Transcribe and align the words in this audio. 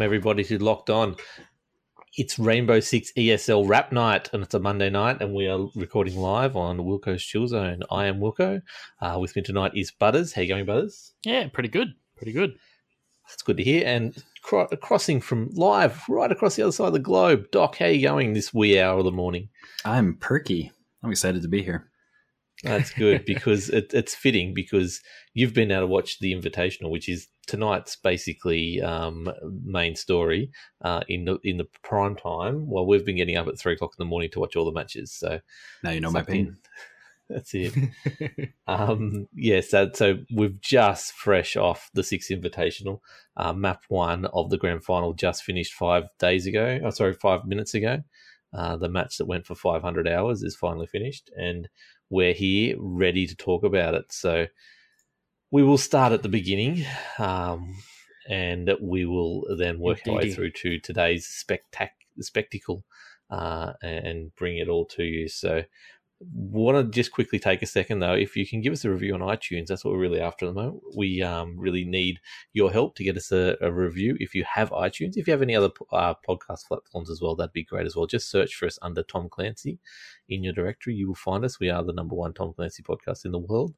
and 0.00 0.06
welcome 0.06 0.14
everybody 0.14 0.44
to 0.44 0.64
Locked 0.64 0.88
On. 0.88 1.14
It's 2.16 2.38
Rainbow 2.38 2.80
Six 2.80 3.12
ESL 3.18 3.68
Wrap 3.68 3.92
Night, 3.92 4.30
and 4.32 4.42
it's 4.42 4.54
a 4.54 4.58
Monday 4.58 4.88
night, 4.88 5.20
and 5.20 5.34
we 5.34 5.46
are 5.46 5.68
recording 5.74 6.16
live 6.16 6.56
on 6.56 6.78
Wilco's 6.78 7.22
Chill 7.22 7.46
Zone. 7.46 7.82
I 7.90 8.06
am 8.06 8.18
Wilco. 8.18 8.62
Uh, 9.02 9.18
with 9.20 9.36
me 9.36 9.42
tonight 9.42 9.72
is 9.74 9.90
Butters. 9.90 10.32
How 10.32 10.40
you 10.40 10.48
going, 10.48 10.64
Butters? 10.64 11.12
Yeah, 11.22 11.48
pretty 11.48 11.68
good. 11.68 11.88
Pretty 12.16 12.32
good. 12.32 12.54
That's 13.28 13.42
good 13.42 13.58
to 13.58 13.62
hear. 13.62 13.86
And 13.86 14.16
cro- 14.42 14.68
crossing 14.68 15.20
from 15.20 15.50
live 15.52 16.02
right 16.08 16.32
across 16.32 16.56
the 16.56 16.62
other 16.62 16.72
side 16.72 16.86
of 16.86 16.92
the 16.94 16.98
globe, 16.98 17.50
Doc, 17.52 17.76
how 17.76 17.86
you 17.86 18.00
going 18.00 18.32
this 18.32 18.54
wee 18.54 18.80
hour 18.80 19.00
of 19.00 19.04
the 19.04 19.12
morning? 19.12 19.50
I'm 19.84 20.14
perky. 20.14 20.72
I'm 21.02 21.10
excited 21.10 21.42
to 21.42 21.48
be 21.48 21.62
here. 21.62 21.90
That's 22.62 22.90
good 22.90 23.24
because 23.26 23.68
it, 23.68 23.92
it's 23.92 24.14
fitting 24.14 24.54
because 24.54 25.02
you've 25.34 25.52
been 25.52 25.70
able 25.70 25.82
to 25.82 25.86
watch 25.88 26.20
the 26.20 26.32
Invitational, 26.32 26.90
which 26.90 27.08
is 27.08 27.28
tonight's 27.50 27.96
basically 27.96 28.80
um, 28.80 29.28
main 29.64 29.96
story 29.96 30.52
uh, 30.82 31.00
in 31.08 31.24
the 31.24 31.38
in 31.42 31.56
the 31.56 31.66
prime 31.82 32.14
time. 32.14 32.70
Well, 32.70 32.86
we've 32.86 33.04
been 33.04 33.16
getting 33.16 33.36
up 33.36 33.48
at 33.48 33.58
three 33.58 33.72
o'clock 33.72 33.94
in 33.98 34.04
the 34.04 34.08
morning 34.08 34.30
to 34.30 34.38
watch 34.38 34.54
all 34.54 34.64
the 34.64 34.70
matches. 34.70 35.10
So 35.10 35.40
now 35.82 35.90
you 35.90 36.00
know 36.00 36.12
my 36.12 36.22
pain. 36.22 36.56
That's 37.28 37.52
it. 37.54 37.74
um, 38.68 39.28
yes, 39.34 39.70
that, 39.70 39.96
so 39.96 40.18
we've 40.32 40.60
just 40.60 41.12
fresh 41.12 41.56
off 41.56 41.90
the 41.92 42.04
sixth 42.04 42.30
invitational. 42.30 43.00
Uh, 43.36 43.52
map 43.52 43.82
one 43.88 44.26
of 44.26 44.50
the 44.50 44.58
grand 44.58 44.84
final 44.84 45.12
just 45.12 45.42
finished 45.42 45.72
five 45.72 46.04
days 46.20 46.46
ago. 46.46 46.80
Oh, 46.84 46.90
sorry, 46.90 47.14
five 47.14 47.46
minutes 47.46 47.74
ago. 47.74 48.02
Uh, 48.52 48.76
the 48.76 48.88
match 48.88 49.16
that 49.18 49.26
went 49.26 49.46
for 49.46 49.54
500 49.54 50.08
hours 50.08 50.42
is 50.42 50.56
finally 50.56 50.86
finished, 50.86 51.30
and 51.36 51.68
we're 52.10 52.32
here 52.32 52.74
ready 52.78 53.26
to 53.26 53.36
talk 53.36 53.62
about 53.62 53.94
it. 53.94 54.12
So 54.12 54.46
we 55.50 55.62
will 55.62 55.78
start 55.78 56.12
at 56.12 56.22
the 56.22 56.28
beginning, 56.28 56.84
um, 57.18 57.76
and 58.28 58.70
we 58.80 59.04
will 59.04 59.44
then 59.56 59.80
work 59.80 60.00
our 60.06 60.14
way 60.16 60.30
through 60.30 60.52
to 60.52 60.78
today's 60.78 61.26
spectac- 61.26 61.90
spectacle 62.20 62.84
uh, 63.30 63.72
and 63.82 64.34
bring 64.36 64.58
it 64.58 64.68
all 64.68 64.84
to 64.86 65.02
you. 65.02 65.28
So 65.28 65.64
want 66.20 66.76
to 66.76 66.90
just 66.90 67.12
quickly 67.12 67.38
take 67.38 67.62
a 67.62 67.66
second 67.66 68.00
though. 68.00 68.12
If 68.12 68.36
you 68.36 68.46
can 68.46 68.60
give 68.60 68.74
us 68.74 68.84
a 68.84 68.90
review 68.90 69.14
on 69.14 69.20
itunes 69.20 69.68
that's 69.68 69.84
what 69.84 69.94
we're 69.94 70.00
really 70.00 70.20
after 70.20 70.46
at 70.46 70.54
the 70.54 70.60
moment. 70.60 70.82
We 70.94 71.22
um, 71.22 71.58
really 71.58 71.84
need 71.84 72.20
your 72.52 72.70
help 72.70 72.94
to 72.96 73.04
get 73.04 73.16
us 73.16 73.32
a, 73.32 73.56
a, 73.62 73.72
review. 73.72 74.16
If 74.20 74.34
you 74.34 74.44
have 74.44 74.70
itunes 74.70 75.16
if 75.16 75.26
you 75.26 75.32
have 75.32 75.42
any 75.42 75.56
other 75.56 75.70
uh, 75.92 76.14
podcast 76.28 76.66
platforms 76.68 77.10
as 77.10 77.22
well 77.22 77.34
that'd 77.34 77.52
be 77.52 77.64
great 77.64 77.86
as 77.86 77.96
well. 77.96 78.06
Just 78.06 78.30
search 78.30 78.54
for 78.54 78.66
us 78.66 78.78
under 78.82 79.02
tom 79.02 79.28
clancy 79.30 79.78
in 80.28 80.44
your 80.44 80.52
directory. 80.52 80.94
You 80.94 81.08
will 81.08 81.14
find 81.14 81.44
us. 81.44 81.58
We 81.58 81.70
are 81.70 81.82
the 81.82 81.94
number 81.94 82.14
one 82.14 82.34
tom 82.34 82.52
clancy 82.52 82.82
podcast 82.82 83.24
in 83.24 83.32
the 83.32 83.38
world. 83.38 83.74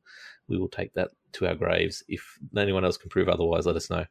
We 0.48 0.58
will 0.58 0.68
take 0.68 0.94
that 0.94 1.10
to 1.34 1.46
our 1.46 1.54
graves. 1.54 2.02
If 2.08 2.38
anyone 2.56 2.84
else 2.84 2.96
can 2.96 3.08
prove 3.08 3.28
otherwise 3.28 3.66
let 3.66 3.76
us 3.76 3.88
know. 3.88 4.06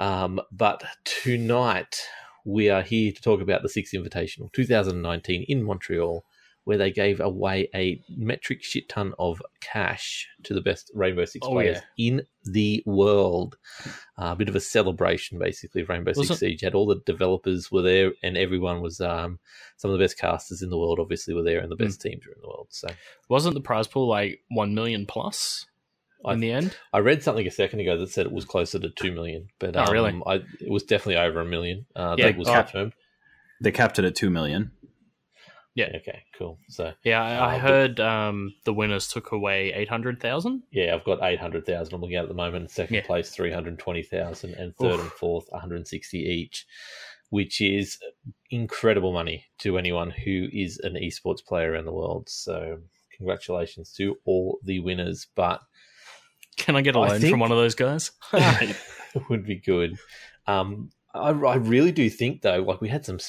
Um, 0.00 0.40
but 0.50 0.82
tonight 1.04 2.00
we 2.44 2.70
are 2.70 2.82
here 2.82 3.12
to 3.12 3.22
talk 3.22 3.40
about 3.40 3.62
the 3.62 3.68
sixth 3.68 3.94
invitational 3.94 4.52
2019 4.52 5.44
in 5.48 5.62
montreal 5.62 6.24
where 6.68 6.76
they 6.76 6.90
gave 6.90 7.18
away 7.18 7.66
a 7.74 7.98
metric 8.14 8.62
shit 8.62 8.90
ton 8.90 9.14
of 9.18 9.40
cash 9.62 10.28
to 10.42 10.52
the 10.52 10.60
best 10.60 10.90
Rainbow 10.94 11.24
Six 11.24 11.46
oh, 11.48 11.52
players 11.52 11.78
yeah. 11.96 12.08
in 12.08 12.22
the 12.44 12.82
world. 12.84 13.56
Uh, 14.18 14.32
a 14.32 14.36
bit 14.36 14.50
of 14.50 14.54
a 14.54 14.60
celebration, 14.60 15.38
basically, 15.38 15.80
of 15.80 15.88
Rainbow 15.88 16.12
Six 16.12 16.40
Siege. 16.40 16.60
Had 16.60 16.74
all 16.74 16.84
the 16.84 17.00
developers 17.06 17.72
were 17.72 17.80
there, 17.80 18.12
and 18.22 18.36
everyone 18.36 18.82
was 18.82 19.00
um, 19.00 19.38
some 19.78 19.90
of 19.90 19.96
the 19.96 20.04
best 20.04 20.18
casters 20.18 20.60
in 20.60 20.68
the 20.68 20.76
world. 20.76 20.98
Obviously, 21.00 21.32
were 21.32 21.42
there, 21.42 21.60
and 21.60 21.70
the 21.70 21.74
best 21.74 22.00
mm. 22.00 22.10
teams 22.10 22.26
were 22.26 22.34
in 22.34 22.42
the 22.42 22.48
world. 22.48 22.66
So, 22.68 22.88
wasn't 23.30 23.54
the 23.54 23.62
prize 23.62 23.86
pool 23.86 24.06
like 24.06 24.40
one 24.50 24.74
million 24.74 25.06
plus? 25.06 25.64
in 26.22 26.30
I, 26.30 26.34
the 26.34 26.52
end. 26.52 26.76
I 26.92 26.98
read 26.98 27.22
something 27.22 27.46
a 27.46 27.50
second 27.50 27.80
ago 27.80 27.96
that 27.96 28.10
said 28.10 28.26
it 28.26 28.32
was 28.32 28.44
closer 28.44 28.78
to 28.78 28.90
two 28.90 29.12
million, 29.12 29.48
but 29.58 29.74
oh, 29.74 29.84
um, 29.84 29.90
really? 29.90 30.20
I, 30.26 30.34
it 30.60 30.70
was 30.70 30.82
definitely 30.82 31.16
over 31.16 31.40
a 31.40 31.46
million. 31.46 31.86
Uh, 31.96 32.16
yeah, 32.18 32.26
that 32.26 32.36
was 32.36 32.46
oh, 32.46 32.52
confirmed. 32.52 32.92
They 33.62 33.72
capped 33.72 33.98
it 33.98 34.04
at 34.04 34.14
two 34.14 34.28
million. 34.28 34.72
Yeah. 35.78 35.92
Okay. 35.94 36.24
Cool. 36.36 36.58
So 36.68 36.92
yeah, 37.04 37.22
I, 37.22 37.52
I 37.52 37.54
uh, 37.54 37.58
heard 37.60 38.00
um, 38.00 38.52
the 38.64 38.72
winners 38.72 39.06
took 39.06 39.30
away 39.30 39.72
eight 39.72 39.88
hundred 39.88 40.20
thousand. 40.20 40.64
Yeah, 40.72 40.92
I've 40.92 41.04
got 41.04 41.22
eight 41.22 41.38
hundred 41.38 41.66
thousand. 41.66 41.94
I'm 41.94 42.00
looking 42.00 42.16
at 42.16 42.24
at 42.24 42.28
the 42.28 42.34
moment. 42.34 42.72
Second 42.72 42.96
yeah. 42.96 43.06
place 43.06 43.30
three 43.30 43.52
hundred 43.52 43.78
twenty 43.78 44.02
thousand, 44.02 44.54
and 44.54 44.74
third 44.74 44.94
Oof. 44.94 45.00
and 45.02 45.12
fourth 45.12 45.46
one 45.50 45.60
hundred 45.60 45.86
sixty 45.86 46.18
each, 46.18 46.66
which 47.30 47.60
is 47.60 47.96
incredible 48.50 49.12
money 49.12 49.44
to 49.58 49.78
anyone 49.78 50.10
who 50.10 50.48
is 50.52 50.80
an 50.80 50.94
esports 50.94 51.46
player 51.46 51.70
around 51.70 51.84
the 51.84 51.92
world. 51.92 52.28
So 52.28 52.78
congratulations 53.16 53.92
to 53.98 54.16
all 54.24 54.58
the 54.64 54.80
winners. 54.80 55.28
But 55.36 55.60
can 56.56 56.74
I 56.74 56.80
get 56.80 56.96
a 56.96 56.98
loan 56.98 57.20
from 57.20 57.38
one 57.38 57.52
of 57.52 57.56
those 57.56 57.76
guys? 57.76 58.10
it 58.32 58.76
would 59.30 59.46
be 59.46 59.60
good. 59.60 59.96
Um, 60.48 60.90
I, 61.14 61.30
I 61.30 61.54
really 61.54 61.92
do 61.92 62.10
think 62.10 62.42
though, 62.42 62.62
like 62.62 62.80
we 62.80 62.88
had 62.88 63.04
some 63.04 63.20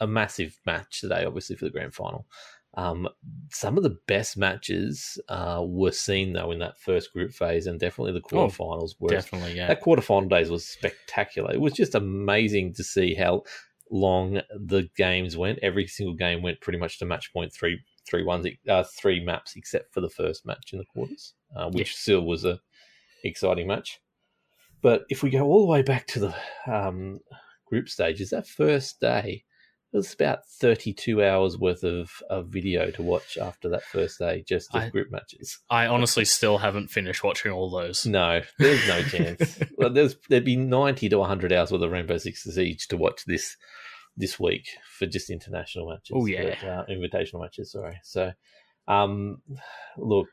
a 0.00 0.06
massive 0.06 0.58
match 0.66 1.00
today, 1.00 1.24
obviously 1.24 1.56
for 1.56 1.64
the 1.64 1.70
grand 1.70 1.94
final. 1.94 2.26
Um, 2.74 3.08
some 3.50 3.76
of 3.76 3.82
the 3.82 3.98
best 4.06 4.36
matches 4.36 5.18
uh, 5.28 5.62
were 5.66 5.90
seen 5.90 6.32
though 6.34 6.50
in 6.52 6.58
that 6.60 6.78
first 6.78 7.12
group 7.12 7.32
phase, 7.32 7.66
and 7.66 7.80
definitely 7.80 8.12
the 8.12 8.36
oh, 8.36 8.48
quarterfinals. 8.48 8.90
Oh, 9.02 9.08
definitely, 9.08 9.54
yeah. 9.54 9.68
That 9.68 9.82
quarterfinal 9.82 10.28
days 10.28 10.50
was 10.50 10.66
spectacular. 10.66 11.52
It 11.52 11.60
was 11.60 11.72
just 11.72 11.94
amazing 11.94 12.74
to 12.74 12.84
see 12.84 13.14
how 13.14 13.42
long 13.90 14.42
the 14.54 14.88
games 14.96 15.36
went. 15.36 15.58
Every 15.62 15.86
single 15.86 16.14
game 16.14 16.42
went 16.42 16.60
pretty 16.60 16.78
much 16.78 16.98
to 16.98 17.06
match 17.06 17.32
point 17.32 17.52
three, 17.52 17.80
three 18.08 18.22
ones, 18.22 18.46
uh, 18.68 18.84
three 18.84 19.24
maps, 19.24 19.54
except 19.56 19.92
for 19.92 20.00
the 20.00 20.10
first 20.10 20.46
match 20.46 20.72
in 20.72 20.78
the 20.78 20.84
quarters, 20.84 21.34
uh, 21.56 21.70
which 21.70 21.92
yeah. 21.92 21.98
still 21.98 22.20
was 22.20 22.44
a 22.44 22.60
exciting 23.24 23.66
match. 23.66 23.98
But 24.82 25.02
if 25.08 25.22
we 25.22 25.30
go 25.30 25.46
all 25.46 25.60
the 25.60 25.72
way 25.72 25.82
back 25.82 26.06
to 26.08 26.20
the 26.20 26.34
um, 26.66 27.20
group 27.66 27.88
stages, 27.88 28.30
that 28.30 28.46
first 28.46 29.00
day 29.00 29.44
it 29.92 29.96
was 29.96 30.12
about 30.12 30.46
32 30.46 31.24
hours 31.24 31.56
worth 31.56 31.82
of, 31.82 32.10
of 32.28 32.48
video 32.48 32.90
to 32.90 33.02
watch 33.02 33.38
after 33.38 33.70
that 33.70 33.84
first 33.84 34.18
day, 34.18 34.44
just 34.46 34.74
of 34.74 34.82
I, 34.82 34.88
group 34.90 35.10
matches. 35.10 35.58
I 35.70 35.86
honestly 35.86 36.26
still 36.26 36.58
haven't 36.58 36.88
finished 36.88 37.24
watching 37.24 37.52
all 37.52 37.70
those. 37.70 38.04
No, 38.04 38.42
there's 38.58 38.86
no 38.86 39.02
chance. 39.04 39.58
well, 39.78 39.90
there's 39.90 40.16
there'd 40.28 40.44
be 40.44 40.56
90 40.56 41.08
to 41.08 41.18
100 41.18 41.52
hours 41.52 41.72
worth 41.72 41.82
of 41.82 41.90
Rainbow 41.90 42.18
Six 42.18 42.44
Siege 42.44 42.86
to 42.88 42.98
watch 42.98 43.24
this 43.24 43.56
this 44.14 44.38
week 44.38 44.68
for 44.98 45.06
just 45.06 45.30
international 45.30 45.88
matches. 45.88 46.12
Oh 46.12 46.26
yeah, 46.26 46.54
but, 46.60 46.68
uh, 46.68 46.84
invitational 46.90 47.40
matches. 47.40 47.72
Sorry. 47.72 47.98
So, 48.02 48.32
um, 48.88 49.38
look, 49.96 50.26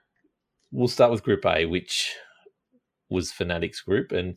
we'll 0.71 0.89
start 0.89 1.11
with 1.11 1.23
Group 1.23 1.45
A, 1.45 1.65
which 1.65 2.13
was 3.09 3.31
Fnatic's 3.31 3.81
group, 3.81 4.11
and 4.11 4.35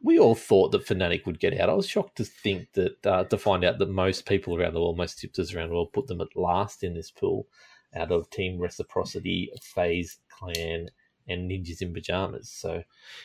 we 0.00 0.18
all 0.18 0.34
thought 0.34 0.70
that 0.72 0.86
Fnatic 0.86 1.26
would 1.26 1.40
get 1.40 1.58
out. 1.58 1.68
I 1.68 1.74
was 1.74 1.88
shocked 1.88 2.16
to 2.18 2.24
think 2.24 2.72
that 2.74 3.06
uh, 3.06 3.24
to 3.24 3.38
find 3.38 3.64
out 3.64 3.78
that 3.78 3.90
most 3.90 4.26
people 4.26 4.56
around 4.56 4.74
the 4.74 4.80
world, 4.80 4.96
most 4.96 5.18
tipsters 5.18 5.54
around 5.54 5.70
the 5.70 5.74
world, 5.74 5.92
put 5.92 6.06
them 6.06 6.20
at 6.20 6.36
last 6.36 6.84
in 6.84 6.94
this 6.94 7.10
pool 7.10 7.46
out 7.94 8.12
of 8.12 8.30
Team 8.30 8.58
Reciprocity, 8.58 9.50
FaZe 9.60 10.18
Clan, 10.30 10.90
and 11.26 11.50
Ninjas 11.50 11.82
in 11.82 11.92
Pajamas. 11.92 12.48
So, 12.48 12.84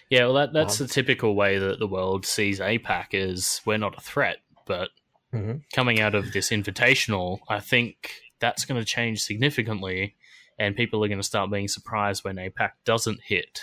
yeah, 0.09 0.25
well, 0.25 0.33
that 0.33 0.53
that's 0.53 0.81
um, 0.81 0.87
the 0.87 0.93
typical 0.93 1.35
way 1.35 1.57
that 1.59 1.79
the 1.79 1.87
world 1.87 2.25
sees 2.25 2.59
APAC 2.59 3.07
is 3.11 3.61
we're 3.65 3.77
not 3.77 3.97
a 3.97 4.01
threat, 4.01 4.37
but 4.65 4.89
mm-hmm. 5.33 5.57
coming 5.73 5.99
out 5.99 6.15
of 6.15 6.33
this 6.33 6.49
invitational, 6.49 7.39
I 7.47 7.59
think 7.59 8.09
that's 8.39 8.65
going 8.65 8.81
to 8.81 8.85
change 8.85 9.21
significantly, 9.21 10.15
and 10.57 10.75
people 10.75 11.03
are 11.03 11.07
going 11.07 11.19
to 11.19 11.23
start 11.23 11.51
being 11.51 11.67
surprised 11.67 12.23
when 12.23 12.37
APAC 12.37 12.71
doesn't 12.83 13.21
hit 13.21 13.61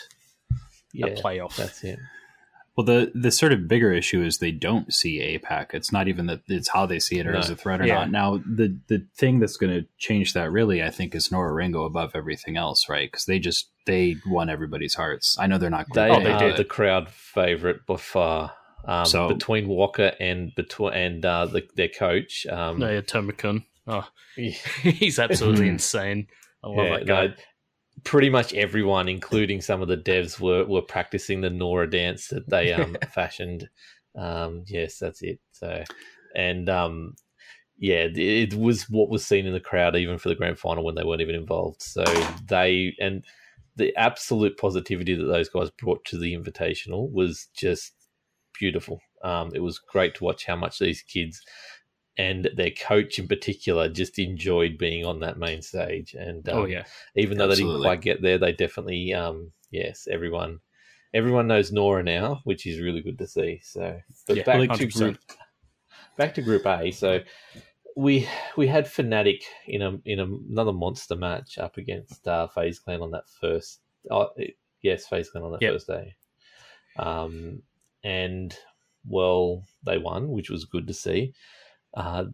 yeah, 0.92 1.06
a 1.06 1.16
playoff. 1.16 1.56
That's 1.56 1.82
it. 1.82 1.98
Well, 2.76 2.86
the 2.86 3.10
the 3.14 3.30
sort 3.30 3.52
of 3.52 3.68
bigger 3.68 3.92
issue 3.92 4.22
is 4.22 4.38
they 4.38 4.52
don't 4.52 4.92
see 4.94 5.18
APAC. 5.20 5.74
It's 5.74 5.92
not 5.92 6.08
even 6.08 6.26
that 6.26 6.42
it's 6.46 6.68
how 6.68 6.86
they 6.86 6.98
see 6.98 7.18
it 7.18 7.26
or 7.26 7.32
no. 7.32 7.38
as 7.38 7.50
a 7.50 7.56
threat 7.56 7.80
or 7.80 7.86
yeah. 7.86 7.94
not. 7.94 8.10
Now, 8.10 8.36
the 8.38 8.78
the 8.86 9.06
thing 9.16 9.40
that's 9.40 9.56
going 9.56 9.72
to 9.72 9.86
change 9.98 10.34
that 10.34 10.50
really, 10.50 10.82
I 10.82 10.90
think, 10.90 11.14
is 11.14 11.32
Nora-Rengo 11.32 11.84
above 11.84 12.12
everything 12.14 12.56
else, 12.56 12.88
right? 12.88 13.10
Because 13.10 13.26
they 13.26 13.38
just 13.38 13.70
they 13.86 14.16
won 14.24 14.48
everybody's 14.48 14.94
hearts. 14.94 15.36
I 15.38 15.46
know 15.46 15.58
they're 15.58 15.68
not. 15.68 15.86
They, 15.92 16.10
oh, 16.10 16.22
they 16.22 16.38
did 16.38 16.56
the 16.56 16.64
crowd 16.64 17.08
favorite 17.10 17.86
by 17.86 17.96
far. 17.96 18.52
Um, 18.84 19.04
so 19.04 19.28
between 19.28 19.68
Walker 19.68 20.12
and 20.18 20.54
between 20.54 20.92
and 20.94 21.24
uh, 21.24 21.46
the, 21.46 21.66
their 21.76 21.88
coach, 21.88 22.46
um, 22.46 22.78
no, 22.78 22.90
yeah, 22.90 23.00
Tomikun. 23.00 23.64
Oh, 23.86 24.08
he's 24.36 25.18
absolutely 25.18 25.68
insane. 25.76 26.28
I 26.62 26.68
love 26.68 26.86
yeah, 26.86 26.98
that 26.98 27.06
guy. 27.06 27.26
No, 27.26 27.34
pretty 28.04 28.30
much 28.30 28.54
everyone, 28.54 29.08
including 29.08 29.60
some 29.60 29.82
of 29.82 29.88
the 29.88 29.96
devs, 29.96 30.40
were 30.40 30.64
were 30.64 30.82
practicing 30.82 31.40
the 31.40 31.50
Nora 31.50 31.88
dance 31.88 32.28
that 32.28 32.48
they 32.48 32.72
um, 32.74 32.96
fashioned. 33.12 33.68
Um, 34.16 34.64
yes, 34.66 34.98
that's 34.98 35.22
it. 35.22 35.40
So, 35.52 35.84
and 36.34 36.68
um, 36.68 37.14
yeah, 37.78 38.08
it 38.14 38.54
was 38.54 38.88
what 38.90 39.08
was 39.08 39.26
seen 39.26 39.46
in 39.46 39.52
the 39.52 39.60
crowd 39.60 39.96
even 39.96 40.18
for 40.18 40.28
the 40.28 40.34
grand 40.34 40.58
final 40.58 40.84
when 40.84 40.94
they 40.94 41.04
weren't 41.04 41.22
even 41.22 41.34
involved. 41.34 41.82
So 41.82 42.04
they 42.46 42.94
and 43.00 43.24
the 43.76 43.96
absolute 43.96 44.58
positivity 44.58 45.14
that 45.14 45.24
those 45.24 45.48
guys 45.48 45.70
brought 45.70 46.04
to 46.04 46.18
the 46.18 46.36
invitational 46.36 47.10
was 47.10 47.48
just 47.56 47.94
beautiful. 48.58 49.00
Um, 49.24 49.50
it 49.54 49.60
was 49.60 49.78
great 49.78 50.14
to 50.16 50.24
watch 50.24 50.44
how 50.44 50.56
much 50.56 50.78
these 50.78 51.02
kids 51.02 51.42
and 52.20 52.50
their 52.54 52.70
coach 52.70 53.18
in 53.18 53.26
particular 53.26 53.88
just 53.88 54.18
enjoyed 54.18 54.76
being 54.76 55.06
on 55.06 55.20
that 55.20 55.38
main 55.38 55.62
stage. 55.62 56.12
And 56.12 56.46
oh, 56.50 56.52
um, 56.52 56.58
oh 56.58 56.64
yeah, 56.66 56.84
even 57.16 57.38
though 57.38 57.48
Absolutely. 57.48 57.72
they 57.72 57.78
didn't 57.78 57.82
quite 57.82 58.00
get 58.02 58.22
there, 58.22 58.36
they 58.36 58.52
definitely 58.52 59.14
um, 59.14 59.52
yes, 59.70 60.06
everyone 60.10 60.60
everyone 61.14 61.46
knows 61.46 61.72
Nora 61.72 62.02
now, 62.02 62.40
which 62.44 62.66
is 62.66 62.78
really 62.78 63.00
good 63.00 63.18
to 63.18 63.26
see. 63.26 63.60
So, 63.64 63.98
but 64.26 64.36
yeah, 64.36 64.42
back 64.42 64.60
100%. 64.60 64.76
to 64.76 64.86
group 64.86 65.18
back 66.18 66.34
to 66.34 66.42
Group 66.42 66.66
A. 66.66 66.90
So 66.90 67.20
we 67.96 68.28
we 68.54 68.66
had 68.66 68.84
Fnatic 68.84 69.40
in 69.66 69.80
a 69.80 69.98
in 70.04 70.20
a, 70.20 70.24
another 70.24 70.74
monster 70.74 71.16
match 71.16 71.56
up 71.56 71.78
against 71.78 72.28
uh, 72.28 72.48
FaZe 72.48 72.80
Clan 72.80 73.00
on 73.00 73.12
that 73.12 73.24
first. 73.40 73.80
Oh, 74.10 74.28
yes, 74.82 75.06
FaZe 75.06 75.30
Clan 75.30 75.44
on 75.44 75.52
that 75.52 75.62
yep. 75.62 75.72
first 75.72 75.86
day. 75.86 76.14
Um, 76.98 77.62
and 78.04 78.54
well, 79.06 79.62
they 79.86 79.96
won, 79.96 80.28
which 80.28 80.50
was 80.50 80.66
good 80.66 80.86
to 80.86 80.94
see. 80.94 81.32
Uh, 81.94 82.26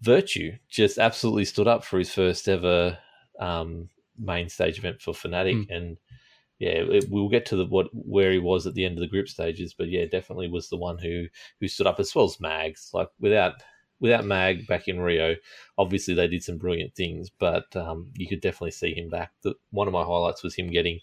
Virtue 0.00 0.52
just 0.68 0.98
absolutely 0.98 1.44
stood 1.44 1.66
up 1.66 1.84
for 1.84 1.98
his 1.98 2.12
first 2.12 2.48
ever 2.48 2.98
um, 3.40 3.88
main 4.18 4.48
stage 4.48 4.78
event 4.78 5.00
for 5.00 5.14
Fnatic, 5.14 5.66
mm. 5.66 5.76
and 5.76 5.96
yeah, 6.58 6.70
it, 6.70 7.06
we'll 7.10 7.28
get 7.28 7.46
to 7.46 7.56
the 7.56 7.66
what 7.66 7.88
where 7.92 8.32
he 8.32 8.38
was 8.38 8.66
at 8.66 8.74
the 8.74 8.84
end 8.84 8.94
of 8.96 9.00
the 9.00 9.08
group 9.08 9.28
stages, 9.28 9.74
but 9.74 9.88
yeah, 9.88 10.04
definitely 10.04 10.48
was 10.48 10.68
the 10.68 10.76
one 10.76 10.98
who 10.98 11.26
who 11.60 11.68
stood 11.68 11.86
up 11.86 12.00
as 12.00 12.14
well 12.14 12.26
as 12.26 12.40
Mags. 12.40 12.90
Like 12.92 13.08
without 13.20 13.54
without 14.00 14.24
Mag 14.24 14.66
back 14.66 14.88
in 14.88 15.00
Rio, 15.00 15.36
obviously 15.78 16.14
they 16.14 16.28
did 16.28 16.42
some 16.42 16.58
brilliant 16.58 16.94
things, 16.94 17.30
but 17.30 17.74
um, 17.76 18.10
you 18.16 18.28
could 18.28 18.40
definitely 18.40 18.72
see 18.72 18.94
him 18.94 19.08
back. 19.08 19.32
The, 19.42 19.54
one 19.70 19.86
of 19.86 19.92
my 19.92 20.02
highlights 20.02 20.42
was 20.42 20.54
him 20.54 20.68
getting 20.68 21.00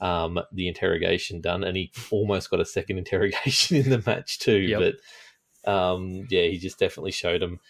um, 0.00 0.40
the 0.52 0.68
interrogation 0.68 1.40
done, 1.40 1.64
and 1.64 1.76
he 1.76 1.92
almost 2.10 2.50
got 2.50 2.60
a 2.60 2.64
second 2.64 2.98
interrogation 2.98 3.76
in 3.76 3.90
the 3.90 4.02
match 4.06 4.38
too. 4.38 4.58
Yep. 4.58 4.80
But 4.80 4.94
um, 5.66 6.26
yeah, 6.30 6.42
he 6.44 6.58
just 6.58 6.78
definitely 6.78 7.12
showed 7.12 7.42
him 7.42 7.60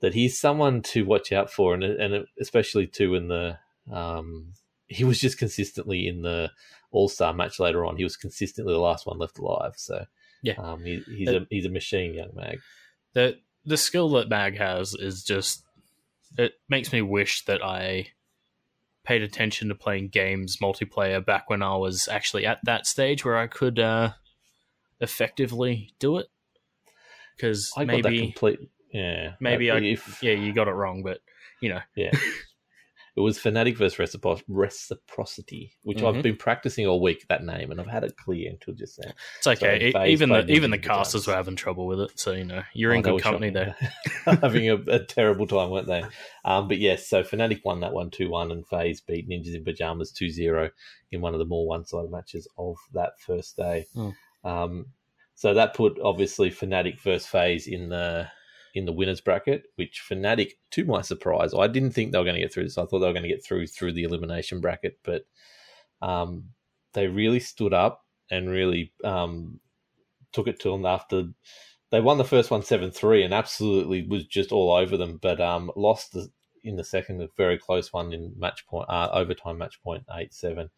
that 0.00 0.14
he's 0.14 0.38
someone 0.38 0.82
to 0.82 1.04
watch 1.04 1.32
out 1.32 1.50
for, 1.50 1.74
and 1.74 1.82
and 1.82 2.26
especially 2.40 2.86
too 2.86 3.14
in 3.14 3.28
the 3.28 3.58
um, 3.90 4.52
he 4.86 5.04
was 5.04 5.20
just 5.20 5.38
consistently 5.38 6.06
in 6.06 6.22
the 6.22 6.50
All 6.90 7.08
Star 7.08 7.32
match 7.32 7.58
later 7.58 7.84
on. 7.84 7.96
He 7.96 8.04
was 8.04 8.16
consistently 8.16 8.72
the 8.72 8.80
last 8.80 9.06
one 9.06 9.18
left 9.18 9.38
alive. 9.38 9.74
So 9.76 10.04
yeah, 10.42 10.54
um, 10.54 10.84
he, 10.84 11.02
he's 11.06 11.28
a 11.28 11.46
he's 11.50 11.66
a 11.66 11.70
machine, 11.70 12.14
young 12.14 12.30
Mag. 12.34 12.60
The 13.14 13.38
the 13.64 13.76
skill 13.76 14.10
that 14.10 14.28
Mag 14.28 14.56
has 14.58 14.94
is 14.94 15.22
just 15.24 15.62
it 16.36 16.54
makes 16.68 16.92
me 16.92 17.02
wish 17.02 17.44
that 17.46 17.64
I 17.64 18.08
paid 19.04 19.22
attention 19.22 19.68
to 19.68 19.74
playing 19.74 20.08
games 20.08 20.58
multiplayer 20.62 21.24
back 21.24 21.48
when 21.48 21.62
I 21.62 21.76
was 21.76 22.08
actually 22.08 22.44
at 22.44 22.58
that 22.64 22.86
stage 22.86 23.24
where 23.24 23.38
I 23.38 23.46
could 23.46 23.78
uh, 23.78 24.12
effectively 25.00 25.94
do 25.98 26.18
it. 26.18 26.26
Because 27.38 27.72
maybe 27.76 28.20
complete, 28.20 28.58
yeah, 28.92 29.34
maybe 29.40 29.70
I, 29.70 29.78
if, 29.78 30.22
yeah, 30.22 30.32
you 30.32 30.52
got 30.52 30.68
it 30.68 30.72
wrong, 30.72 31.02
but 31.02 31.18
you 31.60 31.70
know, 31.70 31.80
yeah. 31.96 32.10
It 33.18 33.22
was 33.22 33.36
Fnatic 33.36 33.76
versus 33.76 33.98
Recipro- 33.98 34.44
Reciprocity, 34.46 35.72
which 35.82 35.98
mm-hmm. 35.98 36.18
I've 36.18 36.22
been 36.22 36.36
practicing 36.36 36.86
all 36.86 37.02
week 37.02 37.26
that 37.28 37.42
name, 37.42 37.72
and 37.72 37.80
I've 37.80 37.88
had 37.88 38.04
it 38.04 38.16
clear 38.16 38.48
until 38.48 38.74
just 38.74 39.00
now. 39.02 39.10
It's 39.38 39.46
okay. 39.48 39.90
So 39.90 40.04
even 40.04 40.28
the 40.28 40.46
even 40.46 40.70
the 40.70 40.78
casters 40.78 41.26
were 41.26 41.34
having 41.34 41.56
trouble 41.56 41.88
with 41.88 41.98
it, 41.98 42.12
so 42.14 42.30
you 42.30 42.44
know 42.44 42.62
you're 42.74 42.92
oh, 42.92 42.94
in 42.94 43.02
good 43.02 43.20
company 43.20 43.50
there. 43.50 43.74
having 44.24 44.70
a, 44.70 44.76
a, 44.86 45.04
terrible 45.04 45.48
time, 45.48 45.70
weren't 45.70 45.88
they? 45.88 46.04
Um, 46.44 46.68
but 46.68 46.78
yes, 46.78 47.08
so 47.08 47.24
Fnatic 47.24 47.62
won 47.64 47.80
that 47.80 47.92
one 47.92 48.10
2 48.10 48.30
1, 48.30 48.52
and 48.52 48.64
FaZe 48.64 49.00
beat 49.00 49.28
Ninjas 49.28 49.56
in 49.56 49.64
Pajamas 49.64 50.12
2 50.12 50.30
0 50.30 50.70
in 51.10 51.20
one 51.20 51.34
of 51.34 51.40
the 51.40 51.44
more 51.44 51.66
one 51.66 51.84
sided 51.84 52.12
matches 52.12 52.46
of 52.56 52.76
that 52.92 53.18
first 53.18 53.56
day. 53.56 53.86
Mm. 53.96 54.14
Um, 54.44 54.86
so 55.38 55.54
that 55.54 55.72
put 55.72 56.00
obviously 56.02 56.50
Fnatic 56.50 56.98
first 56.98 57.28
FaZe 57.28 57.68
in 57.68 57.90
the 57.90 58.26
in 58.74 58.86
the 58.86 58.92
winners 58.92 59.20
bracket, 59.20 59.66
which 59.76 60.02
Fnatic, 60.10 60.54
to 60.72 60.84
my 60.84 61.00
surprise, 61.00 61.54
I 61.54 61.68
didn't 61.68 61.92
think 61.92 62.10
they 62.10 62.18
were 62.18 62.24
going 62.24 62.34
to 62.34 62.40
get 62.40 62.52
through 62.52 62.64
this. 62.64 62.76
I 62.76 62.86
thought 62.86 62.98
they 62.98 63.06
were 63.06 63.12
going 63.12 63.22
to 63.22 63.28
get 63.28 63.44
through 63.44 63.68
through 63.68 63.92
the 63.92 64.02
elimination 64.02 64.60
bracket, 64.60 64.98
but 65.04 65.26
um, 66.02 66.46
they 66.92 67.06
really 67.06 67.38
stood 67.38 67.72
up 67.72 68.04
and 68.32 68.50
really 68.50 68.92
um, 69.04 69.60
took 70.32 70.48
it 70.48 70.58
to 70.62 70.72
them 70.72 70.84
after 70.84 71.28
they 71.92 72.00
won 72.00 72.18
the 72.18 72.24
first 72.24 72.50
one 72.50 72.62
7-3 72.62 73.24
and 73.24 73.32
absolutely 73.32 74.08
was 74.08 74.26
just 74.26 74.50
all 74.50 74.72
over 74.72 74.96
them, 74.96 75.20
but 75.22 75.40
um, 75.40 75.70
lost 75.76 76.14
the, 76.14 76.28
in 76.64 76.74
the 76.74 76.82
second, 76.82 77.22
a 77.22 77.28
very 77.36 77.58
close 77.58 77.92
one 77.92 78.12
in 78.12 78.34
match 78.36 78.66
point, 78.66 78.88
uh, 78.90 79.08
overtime 79.12 79.56
match 79.56 79.80
point 79.84 80.02
8-7. 80.08 80.68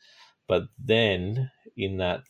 But 0.46 0.64
then 0.78 1.50
in 1.78 1.96
that 1.96 2.24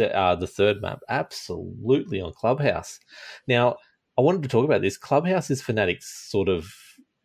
uh, 0.00 0.34
the 0.36 0.46
third 0.46 0.82
map, 0.82 1.00
absolutely 1.08 2.20
on 2.20 2.32
Clubhouse. 2.32 3.00
Now, 3.46 3.76
I 4.18 4.22
wanted 4.22 4.42
to 4.42 4.48
talk 4.48 4.64
about 4.64 4.82
this. 4.82 4.96
Clubhouse 4.96 5.50
is 5.50 5.62
Fnatic's 5.62 6.06
sort 6.06 6.48
of 6.48 6.72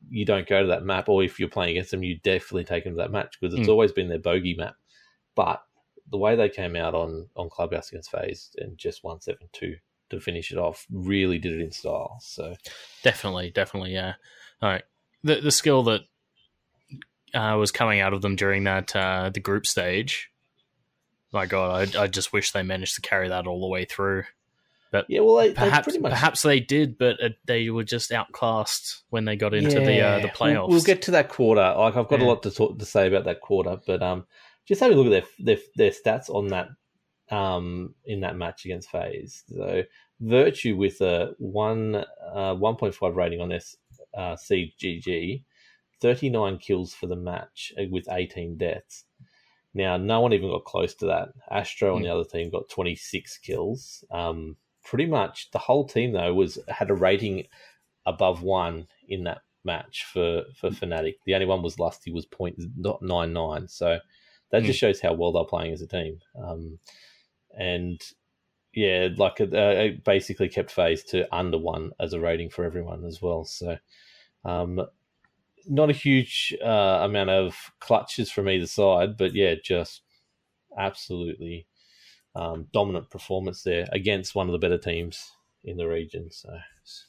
you 0.10 0.26
don't 0.26 0.48
go 0.48 0.62
to 0.62 0.68
that 0.68 0.86
map, 0.86 1.10
or 1.10 1.24
if 1.24 1.40
you're 1.40 1.50
playing 1.50 1.72
against 1.72 1.92
them, 1.92 2.04
you 2.04 2.20
definitely 2.24 2.64
take 2.64 2.84
them 2.84 2.94
to 2.94 2.98
that 2.98 3.12
match 3.12 3.38
because 3.40 3.58
it's 3.58 3.68
mm. 3.68 3.72
always 3.72 3.92
been 3.92 4.08
their 4.08 4.20
bogey 4.20 4.56
map. 4.56 4.76
But 5.36 5.64
the 6.10 6.18
way 6.18 6.36
they 6.36 6.50
came 6.50 6.76
out 6.76 6.94
on 6.94 7.28
on 7.36 7.50
Clubhouse 7.50 7.90
against 7.90 8.12
FaZe 8.12 8.52
and 8.58 8.78
just 8.78 9.04
one 9.04 9.22
seven 9.22 9.50
two 9.52 9.76
to 10.10 10.20
finish 10.20 10.52
it 10.52 10.58
off 10.58 10.86
really 10.92 11.40
did 11.40 11.54
it 11.54 11.62
in 11.62 11.72
style. 11.72 12.18
So 12.22 12.56
definitely, 13.04 13.52
definitely, 13.52 13.94
yeah. 13.94 14.14
All 14.62 14.70
right, 14.70 14.84
the 15.24 15.42
the 15.42 15.52
skill 15.52 15.84
that 15.84 16.02
uh, 17.34 17.58
was 17.58 17.72
coming 17.72 18.00
out 18.00 18.14
of 18.14 18.22
them 18.22 18.36
during 18.36 18.64
that 18.66 18.96
uh, 18.96 19.30
the 19.34 19.40
group 19.40 19.66
stage. 19.66 20.30
My 21.36 21.46
God, 21.46 21.96
I, 21.96 22.04
I 22.04 22.08
just 22.08 22.32
wish 22.32 22.52
they 22.52 22.64
managed 22.64 22.96
to 22.96 23.02
carry 23.02 23.28
that 23.28 23.46
all 23.46 23.60
the 23.60 23.68
way 23.68 23.84
through. 23.86 24.24
But 24.92 25.06
yeah, 25.10 25.20
well, 25.20 25.36
they, 25.36 25.54
perhaps 25.54 25.92
they 25.92 26.00
much... 26.00 26.12
perhaps 26.12 26.42
they 26.42 26.62
did, 26.62 26.98
but 26.98 27.22
uh, 27.22 27.30
they 27.46 27.70
were 27.70 27.84
just 27.84 28.14
outclassed 28.14 29.04
when 29.10 29.26
they 29.26 29.36
got 29.36 29.54
into 29.54 29.82
yeah. 29.82 29.86
the 29.86 30.02
uh, 30.02 30.20
the 30.20 30.28
playoffs. 30.30 30.68
We'll, 30.68 30.78
we'll, 30.78 30.84
get 30.84 31.02
to 31.04 31.12
that 31.12 31.28
quarter. 31.28 31.76
Like 31.78 31.98
I've 31.98 32.08
got 32.08 32.22
yeah. 32.22 32.26
a 32.26 32.30
lot 32.30 32.44
to 32.44 32.52
talk 32.52 32.80
to 32.80 32.86
say 32.86 33.08
about 33.08 33.26
that 33.26 33.42
quarter, 33.42 33.78
but 33.86 34.02
um, 34.02 34.26
just 34.66 34.80
having 34.80 34.98
a 34.98 35.02
look 35.02 35.14
at 35.14 35.28
their 35.38 35.56
their, 35.56 35.64
their 35.76 35.92
stats 35.92 36.30
on 36.30 36.48
that 36.48 36.70
um 37.32 37.96
in 38.06 38.22
that 38.22 38.38
match 38.38 38.64
against 38.66 38.90
FaZe. 38.90 39.44
So 39.48 39.84
Virtue 40.22 40.78
with 40.78 41.02
a 41.02 41.34
one 41.40 42.06
uh, 42.34 42.56
one 42.56 42.78
point 42.78 42.96
five 42.96 43.16
rating 43.16 43.42
on 43.42 43.50
this 43.50 43.76
uh, 44.18 44.38
SiegeGG, 44.38 45.44
thirty 46.02 46.30
nine 46.30 46.58
kills 46.58 46.94
for 46.94 47.08
the 47.08 47.18
match 47.18 47.74
uh, 47.78 47.84
with 47.90 48.08
eighteen 48.10 48.56
deaths. 48.58 49.05
Now, 49.76 49.98
no 49.98 50.22
one 50.22 50.34
even 50.34 50.50
got 50.50 50.64
close 50.64 50.96
to 50.96 51.08
that. 51.08 51.30
Astro 51.52 51.92
mm. 51.92 51.96
on 51.96 51.98
hmm. 52.00 52.04
the 52.06 52.14
other 52.16 52.24
team 52.24 52.50
got 52.50 52.70
26 52.70 53.38
kills. 53.40 54.04
Um, 54.10 54.56
pretty 54.84 55.06
much 55.06 55.52
the 55.52 55.60
whole 55.60 55.86
team 55.86 56.14
though 56.14 56.34
was 56.34 56.58
had 56.70 56.90
a 56.90 56.96
rating 56.96 57.44
above 58.06 58.44
one 58.44 58.88
in 59.08 59.24
that 59.26 59.42
match 59.66 60.06
for 60.12 60.44
for 60.56 60.70
Fnatic. 60.70 61.16
The 61.26 61.34
only 61.34 61.48
one 61.48 61.62
was 61.62 61.80
Lusty 61.80 62.12
was 62.12 62.26
point 62.26 62.56
nine 62.78 63.34
nine. 63.34 63.68
So 63.68 64.00
that 64.52 64.64
mm. 64.64 64.66
just 64.66 64.80
shows 64.80 65.02
how 65.02 65.14
well 65.14 65.34
they're 65.34 65.44
playing 65.44 65.74
as 65.74 65.82
a 65.82 65.88
team. 65.88 66.20
Um, 66.42 66.80
and 67.58 68.00
yeah, 68.74 69.10
like 69.18 69.42
uh, 69.42 69.48
it 69.52 70.04
basically 70.06 70.50
kept 70.50 70.72
FaZe 70.72 71.04
to 71.06 71.36
under 71.36 71.58
one 71.58 71.92
as 72.00 72.14
a 72.14 72.20
rating 72.20 72.50
for 72.50 72.64
everyone 72.64 73.04
as 73.06 73.22
well. 73.22 73.44
So 73.44 73.78
um, 74.46 74.82
not 75.68 75.90
a 75.90 75.94
huge 75.94 76.56
uh, 76.64 77.00
amount 77.04 77.30
of 77.30 77.56
clutches 77.80 78.32
from 78.32 78.50
either 78.50 78.68
side, 78.68 79.18
but 79.18 79.34
yeah, 79.34 79.56
just 79.64 80.02
absolutely 80.78 81.68
um, 82.36 82.68
dominant 82.74 83.10
performance 83.10 83.64
there 83.64 83.88
against 83.92 84.36
one 84.36 84.48
of 84.48 84.52
the 84.52 84.60
better 84.60 84.78
teams 84.78 85.32
in 85.64 85.78
the 85.78 85.88
region. 85.88 86.30
So 86.32 86.50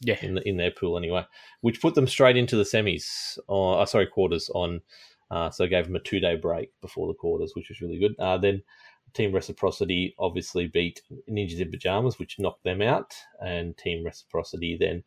yeah, 0.00 0.16
in 0.22 0.34
the, 0.34 0.48
in 0.48 0.56
their 0.56 0.70
pool 0.70 0.96
anyway, 0.96 1.26
which 1.60 1.80
put 1.82 1.94
them 1.94 2.06
straight 2.06 2.36
into 2.36 2.56
the 2.56 2.62
semis. 2.62 3.38
Or 3.48 3.80
uh, 3.80 3.86
sorry, 3.86 4.06
quarters 4.06 4.50
on. 4.54 4.80
Uh, 5.28 5.50
so 5.50 5.66
gave 5.66 5.86
them 5.86 5.96
a 5.96 6.00
two 6.00 6.20
day 6.20 6.36
break 6.36 6.70
before 6.80 7.08
the 7.08 7.14
quarters, 7.14 7.52
which 7.54 7.68
was 7.68 7.80
really 7.80 7.98
good. 7.98 8.14
Uh, 8.18 8.38
then 8.38 8.62
Team 9.12 9.32
Reciprocity 9.32 10.14
obviously 10.18 10.68
beat 10.68 11.02
Ninjas 11.28 11.58
in 11.60 11.70
Pajamas, 11.70 12.18
which 12.18 12.38
knocked 12.38 12.62
them 12.62 12.80
out, 12.80 13.12
and 13.44 13.76
Team 13.76 14.04
Reciprocity 14.04 14.76
then 14.78 15.02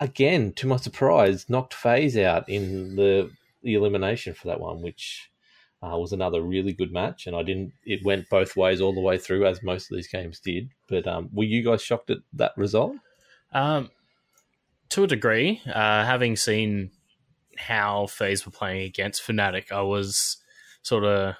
again, 0.00 0.52
to 0.54 0.66
my 0.66 0.76
surprise, 0.76 1.48
knocked 1.48 1.74
FaZe 1.74 2.16
out 2.18 2.48
in 2.48 2.96
the 2.96 3.30
the 3.62 3.74
elimination 3.74 4.34
for 4.34 4.48
that 4.48 4.60
one, 4.60 4.80
which 4.82 5.30
uh, 5.82 5.96
was 5.98 6.12
another 6.12 6.40
really 6.40 6.72
good 6.72 6.92
match, 6.92 7.26
and 7.26 7.36
I 7.36 7.42
didn't. 7.42 7.72
It 7.84 8.04
went 8.04 8.28
both 8.28 8.56
ways 8.56 8.80
all 8.80 8.94
the 8.94 9.00
way 9.00 9.18
through, 9.18 9.46
as 9.46 9.62
most 9.62 9.90
of 9.90 9.96
these 9.96 10.08
games 10.08 10.40
did. 10.40 10.70
But 10.88 11.06
um, 11.06 11.28
were 11.32 11.44
you 11.44 11.62
guys 11.64 11.82
shocked 11.82 12.10
at 12.10 12.18
that 12.34 12.52
result? 12.56 12.96
Um, 13.52 13.90
to 14.90 15.04
a 15.04 15.06
degree, 15.06 15.60
uh, 15.66 16.04
having 16.04 16.36
seen 16.36 16.90
how 17.56 18.06
FaZe 18.06 18.46
were 18.46 18.52
playing 18.52 18.82
against 18.82 19.22
Fnatic, 19.22 19.72
I 19.72 19.82
was 19.82 20.38
sort 20.82 21.04
of 21.04 21.34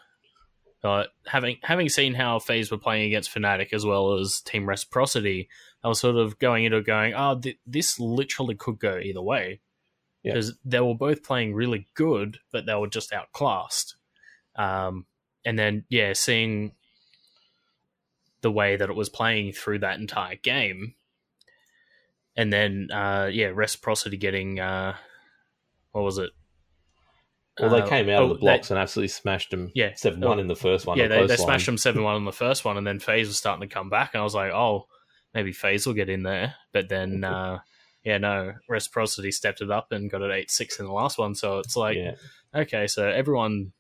uh, 0.85 1.04
having 1.26 1.58
having 1.62 1.88
seen 1.88 2.14
how 2.14 2.38
FaZe 2.38 2.70
were 2.70 2.78
playing 2.78 3.06
against 3.06 3.35
Fnatic 3.35 3.73
as 3.73 3.85
well 3.85 4.14
as 4.14 4.40
Team 4.40 4.68
Reciprocity. 4.68 5.49
I 5.82 5.88
was 5.88 6.00
sort 6.00 6.16
of 6.16 6.38
going 6.38 6.64
into 6.64 6.80
going, 6.82 7.14
oh, 7.14 7.38
th- 7.38 7.58
this 7.66 8.00
literally 8.00 8.54
could 8.54 8.78
go 8.78 8.99
either 8.99 9.23
way 9.23 9.61
because 10.23 10.49
yeah. 10.49 10.54
they 10.64 10.80
were 10.80 10.94
both 10.94 11.23
playing 11.23 11.54
really 11.54 11.87
good, 11.94 12.38
but 12.52 12.66
they 12.66 12.75
were 12.75 12.88
just 12.88 13.12
outclassed. 13.12 13.97
Um, 14.56 15.06
and 15.44 15.58
then, 15.58 15.85
yeah, 15.88 16.12
seeing 16.12 16.73
the 18.40 18.50
way 18.50 18.76
that 18.76 18.90
it 18.90 18.97
was 18.97 19.08
playing 19.08 19.52
through 19.52 19.80
that 19.80 19.99
entire 19.99 20.37
game. 20.37 20.94
And 22.37 22.52
then, 22.52 22.88
uh, 22.92 23.30
yeah, 23.32 23.50
reciprocity 23.54 24.16
getting, 24.16 24.61
uh, 24.61 24.94
what 25.92 26.02
was 26.04 26.18
it? 26.18 26.30
Well, 27.61 27.71
they 27.71 27.81
uh, 27.81 27.88
came 27.88 28.09
out 28.09 28.23
uh, 28.23 28.25
of 28.25 28.29
the 28.31 28.35
blocks 28.37 28.69
they, 28.69 28.75
and 28.75 28.83
absolutely 28.83 29.09
smashed 29.09 29.50
them. 29.50 29.71
Yeah, 29.75 29.93
seven 29.95 30.21
one 30.21 30.38
in 30.38 30.49
the 30.49 30.57
first 30.57 30.87
one. 30.87 30.99
Yeah, 30.99 31.09
they, 31.09 31.27
they 31.27 31.37
smashed 31.37 31.67
them 31.67 31.79
seven 31.79 32.03
one 32.03 32.17
in 32.17 32.25
the 32.25 32.33
first 32.33 32.65
one, 32.65 32.77
and 32.77 32.87
then 32.87 33.00
FaZe 33.00 33.29
was 33.29 33.37
starting 33.37 33.69
to 33.69 33.73
come 33.73 33.91
back, 33.91 34.11
and 34.15 34.21
I 34.21 34.25
was 34.25 34.35
like, 34.35 34.53
oh, 34.53 34.87
maybe 35.35 35.53
FaZe 35.53 35.87
will 35.87 35.95
get 35.95 36.09
in 36.09 36.23
there. 36.23 36.55
But 36.73 36.88
then, 36.88 37.25
uh, 37.25 37.59
yeah, 38.05 38.19
no, 38.19 38.55
Reciprocity 38.69 39.31
stepped 39.31 39.61
it 39.61 39.71
up 39.71 39.93
and 39.93 40.11
got 40.11 40.23
it 40.23 40.33
eight 40.33 40.50
six 40.50 40.79
in 40.79 40.87
the 40.87 40.93
last 40.93 41.19
one. 41.19 41.35
So 41.35 41.59
it's 41.59 41.77
like, 41.77 41.97
yeah. 41.97 42.15
okay, 42.55 42.87
so 42.87 43.09
everyone 43.09 43.73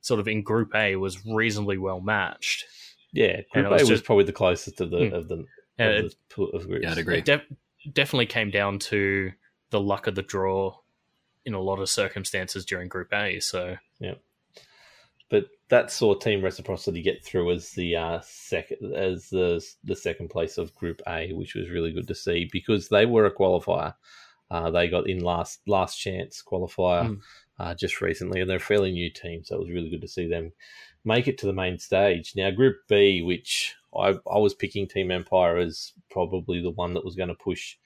sort 0.00 0.20
of 0.20 0.28
in 0.28 0.42
Group 0.42 0.74
A 0.74 0.96
was 0.96 1.24
reasonably 1.26 1.78
well 1.78 2.00
matched. 2.00 2.64
Yeah, 3.12 3.40
Group 3.52 3.66
A 3.66 3.70
was, 3.70 3.88
just, 3.88 4.04
probably 4.04 4.24
the 4.24 4.32
closest 4.32 4.80
of 4.80 4.90
the 4.90 4.98
mm, 4.98 5.12
of 5.12 5.28
the, 5.28 5.34
of 5.34 5.44
it, 5.78 6.14
the 6.36 6.42
of 6.44 6.66
groups. 6.66 6.82
Yeah, 6.82 6.92
I'd 6.92 6.98
agree. 6.98 7.18
It 7.18 7.24
def- 7.24 7.52
definitely 7.92 8.26
came 8.26 8.50
down 8.50 8.78
to 8.78 9.32
the 9.70 9.80
luck 9.80 10.06
of 10.06 10.14
the 10.14 10.22
draw 10.22 10.76
in 11.44 11.54
a 11.54 11.60
lot 11.60 11.80
of 11.80 11.88
circumstances 11.88 12.64
during 12.64 12.88
Group 12.88 13.12
A. 13.12 13.40
So 13.40 13.76
yeah, 14.00 14.14
but 15.30 15.46
that 15.68 15.90
saw 15.90 16.14
Team 16.14 16.42
Reciprocity 16.42 17.02
get 17.02 17.24
through 17.24 17.52
as 17.52 17.70
the 17.70 17.96
uh, 17.96 18.20
second 18.22 18.94
as 18.94 19.28
the 19.30 19.64
the 19.84 19.96
second 19.96 20.28
place 20.28 20.58
of 20.58 20.74
Group 20.74 21.00
A, 21.08 21.32
which 21.32 21.54
was 21.54 21.70
really 21.70 21.92
good 21.92 22.08
to 22.08 22.14
see 22.14 22.48
because 22.52 22.88
they 22.88 23.06
were 23.06 23.26
a 23.26 23.34
qualifier. 23.34 23.94
Uh, 24.50 24.70
they 24.70 24.88
got 24.88 25.08
in 25.08 25.20
last 25.20 25.60
last 25.66 25.96
chance 25.96 26.42
qualifier 26.46 27.08
mm. 27.08 27.20
uh, 27.58 27.74
just 27.74 28.00
recently, 28.00 28.40
and 28.40 28.48
they're 28.48 28.58
a 28.58 28.60
fairly 28.60 28.92
new 28.92 29.10
team, 29.10 29.42
so 29.42 29.56
it 29.56 29.60
was 29.60 29.70
really 29.70 29.90
good 29.90 30.02
to 30.02 30.08
see 30.08 30.28
them 30.28 30.52
make 31.04 31.28
it 31.28 31.38
to 31.38 31.46
the 31.46 31.52
main 31.52 31.78
stage. 31.78 32.32
Now, 32.36 32.50
Group 32.50 32.76
B, 32.88 33.22
which 33.22 33.74
I, 33.96 34.14
I 34.30 34.38
was 34.38 34.54
picking 34.54 34.88
Team 34.88 35.10
Empire 35.10 35.58
as 35.58 35.92
probably 36.10 36.62
the 36.62 36.70
one 36.70 36.94
that 36.94 37.04
was 37.04 37.16
going 37.16 37.28
to 37.28 37.34
push 37.34 37.76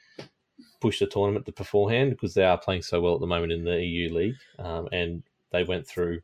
push 0.81 0.99
the 1.01 1.07
tournament 1.07 1.47
to 1.47 1.53
beforehand 1.53 2.11
because 2.11 2.35
they 2.35 2.45
are 2.45 2.59
playing 2.59 2.83
so 2.83 3.01
well 3.01 3.15
at 3.15 3.21
the 3.21 3.27
moment 3.27 3.53
in 3.53 3.65
the 3.65 3.83
EU 3.83 4.13
League, 4.13 4.39
um, 4.59 4.89
and 4.93 5.23
they 5.51 5.65
went 5.65 5.87
through 5.87 6.21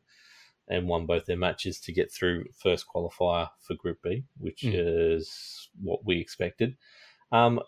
and 0.67 0.87
won 0.87 1.05
both 1.05 1.25
their 1.25 1.37
matches 1.37 1.79
to 1.79 1.91
get 1.91 2.11
through 2.11 2.45
first 2.57 2.85
qualifier 2.87 3.49
for 3.59 3.75
Group 3.75 4.01
B, 4.01 4.23
which 4.39 4.61
mm. 4.61 4.73
is 4.73 5.69
what 5.81 6.03
we 6.05 6.17
expected. 6.17 6.75
Um, 7.31 7.59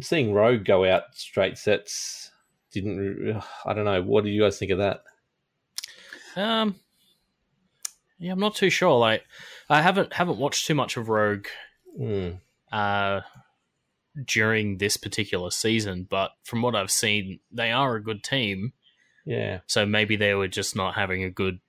seeing 0.00 0.32
Rogue 0.32 0.64
go 0.64 0.84
out 0.84 1.04
straight 1.14 1.56
sets 1.56 2.30
didn't. 2.72 3.42
I 3.64 3.72
don't 3.72 3.84
know. 3.84 4.02
What 4.02 4.24
do 4.24 4.30
you 4.30 4.42
guys 4.42 4.58
think 4.58 4.70
of 4.70 4.78
that? 4.78 5.02
Um, 6.36 6.76
yeah, 8.18 8.32
I'm 8.32 8.38
not 8.38 8.54
too 8.54 8.70
sure. 8.70 8.98
Like, 8.98 9.24
I 9.70 9.80
haven't 9.82 10.12
haven't 10.12 10.38
watched 10.38 10.66
too 10.66 10.74
much 10.74 10.96
of 10.96 11.08
Rogue. 11.08 11.46
Mm. 11.98 12.40
Uh, 12.70 13.20
during 14.24 14.78
this 14.78 14.96
particular 14.96 15.50
season, 15.50 16.06
but 16.08 16.32
from 16.44 16.62
what 16.62 16.74
I've 16.74 16.90
seen, 16.90 17.40
they 17.50 17.72
are 17.72 17.96
a 17.96 18.02
good 18.02 18.22
team. 18.22 18.72
Yeah. 19.24 19.60
So 19.66 19.84
maybe 19.84 20.16
they 20.16 20.34
were 20.34 20.48
just 20.48 20.76
not 20.76 20.94
having 20.94 21.24
a 21.24 21.30
good 21.30 21.60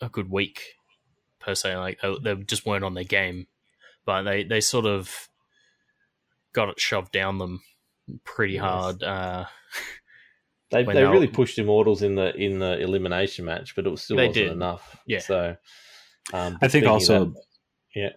a 0.00 0.08
good 0.08 0.30
week 0.30 0.62
per 1.40 1.54
se. 1.54 1.76
Like 1.76 2.00
they, 2.02 2.16
they 2.22 2.34
just 2.42 2.66
weren't 2.66 2.84
on 2.84 2.94
their 2.94 3.04
game, 3.04 3.46
but 4.04 4.22
they 4.22 4.44
they 4.44 4.60
sort 4.60 4.86
of 4.86 5.28
got 6.52 6.68
it 6.68 6.80
shoved 6.80 7.12
down 7.12 7.38
them 7.38 7.62
pretty 8.24 8.54
yes. 8.54 8.62
hard. 8.62 9.02
Uh, 9.02 9.44
they 10.70 10.84
they, 10.84 10.92
they 10.92 11.04
really 11.04 11.26
pushed 11.28 11.58
Immortals 11.58 12.02
in 12.02 12.14
the 12.14 12.34
in 12.34 12.58
the 12.58 12.78
elimination 12.80 13.44
match, 13.44 13.74
but 13.74 13.86
it 13.86 13.90
was 13.90 14.02
still 14.02 14.16
wasn't 14.16 14.34
did. 14.34 14.52
enough. 14.52 14.98
Yeah. 15.06 15.20
So 15.20 15.56
um, 16.32 16.58
I 16.60 16.68
think 16.68 16.86
also, 16.86 17.26
that, 17.26 17.42
yeah. 17.94 18.10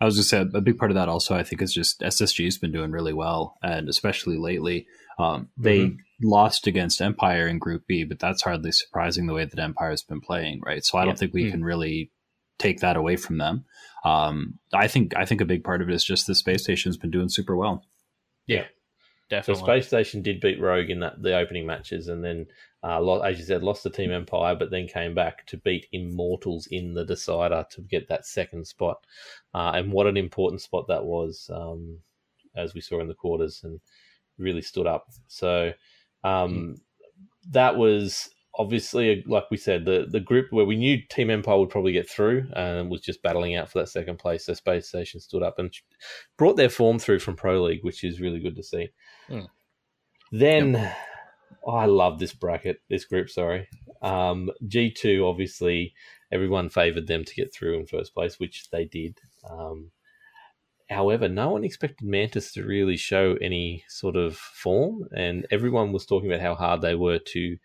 I 0.00 0.04
was 0.04 0.16
just 0.16 0.30
say 0.30 0.40
a 0.40 0.60
big 0.60 0.78
part 0.78 0.90
of 0.90 0.94
that 0.96 1.08
also 1.08 1.34
I 1.34 1.42
think 1.42 1.62
is 1.62 1.72
just 1.72 2.00
SSG's 2.00 2.58
been 2.58 2.72
doing 2.72 2.90
really 2.90 3.12
well, 3.12 3.56
and 3.62 3.88
especially 3.88 4.36
lately. 4.36 4.86
Um, 5.18 5.48
they 5.56 5.78
mm-hmm. 5.78 6.28
lost 6.28 6.66
against 6.66 7.00
Empire 7.00 7.46
in 7.48 7.58
Group 7.58 7.86
B, 7.86 8.04
but 8.04 8.18
that's 8.18 8.42
hardly 8.42 8.70
surprising 8.70 9.26
the 9.26 9.32
way 9.32 9.46
that 9.46 9.58
Empire's 9.58 10.02
been 10.02 10.20
playing, 10.20 10.60
right? 10.62 10.84
So 10.84 10.98
I 10.98 11.02
yeah. 11.02 11.06
don't 11.06 11.18
think 11.18 11.32
we 11.32 11.44
mm-hmm. 11.44 11.52
can 11.52 11.64
really 11.64 12.10
take 12.58 12.80
that 12.80 12.96
away 12.96 13.16
from 13.16 13.38
them. 13.38 13.64
Um, 14.04 14.58
I 14.72 14.88
think 14.88 15.16
I 15.16 15.24
think 15.24 15.40
a 15.40 15.46
big 15.46 15.64
part 15.64 15.82
of 15.82 15.88
it 15.88 15.94
is 15.94 16.04
just 16.04 16.26
the 16.26 16.34
space 16.34 16.62
station's 16.62 16.96
been 16.96 17.10
doing 17.10 17.28
super 17.28 17.56
well. 17.56 17.84
Yeah, 18.46 18.64
definitely. 19.30 19.60
So 19.60 19.66
Space 19.66 19.86
Station 19.88 20.22
did 20.22 20.40
beat 20.40 20.60
Rogue 20.60 20.90
in 20.90 21.00
that 21.00 21.22
the 21.22 21.36
opening 21.36 21.66
matches, 21.66 22.08
and 22.08 22.24
then 22.24 22.46
uh, 22.86 23.18
as 23.18 23.36
you 23.36 23.44
said, 23.44 23.64
lost 23.64 23.82
to 23.82 23.90
Team 23.90 24.12
Empire, 24.12 24.54
but 24.54 24.70
then 24.70 24.86
came 24.86 25.12
back 25.12 25.44
to 25.46 25.56
beat 25.56 25.88
Immortals 25.90 26.68
in 26.70 26.94
the 26.94 27.04
decider 27.04 27.66
to 27.70 27.80
get 27.80 28.08
that 28.08 28.24
second 28.24 28.64
spot. 28.64 29.04
Uh, 29.52 29.72
and 29.74 29.90
what 29.90 30.06
an 30.06 30.16
important 30.16 30.62
spot 30.62 30.86
that 30.86 31.04
was, 31.04 31.50
um, 31.52 31.98
as 32.54 32.74
we 32.74 32.80
saw 32.80 33.00
in 33.00 33.08
the 33.08 33.14
quarters, 33.14 33.62
and 33.64 33.80
really 34.38 34.62
stood 34.62 34.86
up. 34.86 35.08
So 35.26 35.72
um, 36.22 36.76
that 37.50 37.76
was 37.76 38.30
obviously, 38.54 39.24
like 39.26 39.50
we 39.50 39.56
said, 39.56 39.84
the 39.84 40.06
the 40.08 40.20
group 40.20 40.52
where 40.52 40.64
we 40.64 40.76
knew 40.76 40.98
Team 41.10 41.28
Empire 41.28 41.58
would 41.58 41.70
probably 41.70 41.92
get 41.92 42.08
through 42.08 42.46
and 42.54 42.88
was 42.88 43.00
just 43.00 43.20
battling 43.20 43.56
out 43.56 43.68
for 43.68 43.80
that 43.80 43.88
second 43.88 44.20
place. 44.20 44.46
So 44.46 44.54
Space 44.54 44.86
Station 44.86 45.18
stood 45.18 45.42
up 45.42 45.58
and 45.58 45.74
brought 46.38 46.56
their 46.56 46.70
form 46.70 47.00
through 47.00 47.18
from 47.18 47.34
Pro 47.34 47.64
League, 47.64 47.82
which 47.82 48.04
is 48.04 48.20
really 48.20 48.38
good 48.38 48.54
to 48.54 48.62
see. 48.62 48.90
Mm. 49.28 49.48
Then. 50.30 50.72
Yep 50.74 50.96
Oh, 51.64 51.74
I 51.74 51.86
love 51.86 52.18
this 52.18 52.32
bracket, 52.32 52.80
this 52.88 53.04
group. 53.04 53.28
Sorry, 53.28 53.68
um, 54.00 54.50
G 54.66 54.90
two. 54.90 55.26
Obviously, 55.26 55.94
everyone 56.30 56.68
favoured 56.68 57.06
them 57.06 57.24
to 57.24 57.34
get 57.34 57.52
through 57.52 57.78
in 57.78 57.86
first 57.86 58.14
place, 58.14 58.38
which 58.38 58.70
they 58.70 58.84
did. 58.84 59.18
Um, 59.48 59.90
however, 60.88 61.28
no 61.28 61.50
one 61.50 61.64
expected 61.64 62.06
Mantis 62.06 62.52
to 62.52 62.64
really 62.64 62.96
show 62.96 63.36
any 63.40 63.84
sort 63.88 64.14
of 64.16 64.36
form, 64.36 65.08
and 65.16 65.46
everyone 65.50 65.92
was 65.92 66.06
talking 66.06 66.30
about 66.30 66.42
how 66.42 66.54
hard 66.54 66.82
they 66.82 66.94
were 66.94 67.18
to 67.18 67.56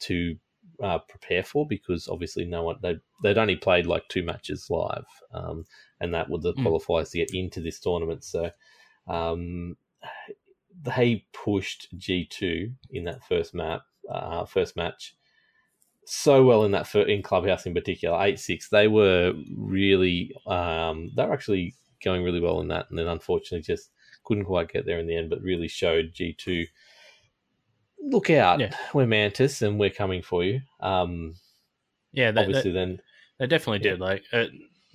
to 0.00 0.36
uh, 0.82 0.98
prepare 1.08 1.42
for 1.42 1.66
because 1.66 2.06
obviously 2.06 2.44
no 2.44 2.62
one 2.62 2.76
they 2.82 2.96
they'd 3.22 3.38
only 3.38 3.56
played 3.56 3.86
like 3.86 4.06
two 4.08 4.22
matches 4.22 4.68
live, 4.68 5.06
um, 5.32 5.64
and 6.00 6.12
that 6.12 6.28
were 6.28 6.38
the 6.38 6.52
mm. 6.52 6.64
qualifiers 6.64 7.10
to 7.10 7.18
get 7.18 7.34
into 7.34 7.60
this 7.60 7.80
tournament. 7.80 8.24
So 8.24 8.50
um, 9.06 9.76
they 10.82 11.24
pushed 11.32 11.88
G 11.96 12.24
two 12.24 12.72
in 12.90 13.04
that 13.04 13.24
first 13.24 13.54
map, 13.54 13.82
uh, 14.08 14.44
first 14.44 14.76
match, 14.76 15.16
so 16.04 16.44
well 16.44 16.64
in 16.64 16.72
that 16.72 16.94
in 16.94 17.22
clubhouse 17.22 17.66
in 17.66 17.74
particular, 17.74 18.18
eight 18.22 18.38
six. 18.38 18.68
They 18.68 18.88
were 18.88 19.34
really, 19.56 20.32
um, 20.46 21.10
they 21.16 21.24
were 21.24 21.32
actually 21.32 21.74
going 22.04 22.22
really 22.22 22.40
well 22.40 22.60
in 22.60 22.68
that, 22.68 22.86
and 22.90 22.98
then 22.98 23.08
unfortunately 23.08 23.62
just 23.62 23.90
couldn't 24.24 24.44
quite 24.44 24.72
get 24.72 24.86
there 24.86 24.98
in 24.98 25.06
the 25.06 25.16
end. 25.16 25.30
But 25.30 25.42
really 25.42 25.68
showed 25.68 26.12
G 26.14 26.32
two. 26.32 26.66
Look 28.00 28.30
out, 28.30 28.60
yeah. 28.60 28.74
we're 28.94 29.06
Mantis 29.06 29.60
and 29.60 29.78
we're 29.78 29.90
coming 29.90 30.22
for 30.22 30.44
you. 30.44 30.60
Um, 30.80 31.34
yeah, 32.12 32.30
they, 32.30 32.40
obviously 32.42 32.70
they, 32.70 32.78
then 32.78 33.00
they 33.38 33.46
definitely 33.48 33.84
yeah. 33.84 33.92
did. 33.92 34.00
Like 34.00 34.22
it, 34.32 34.50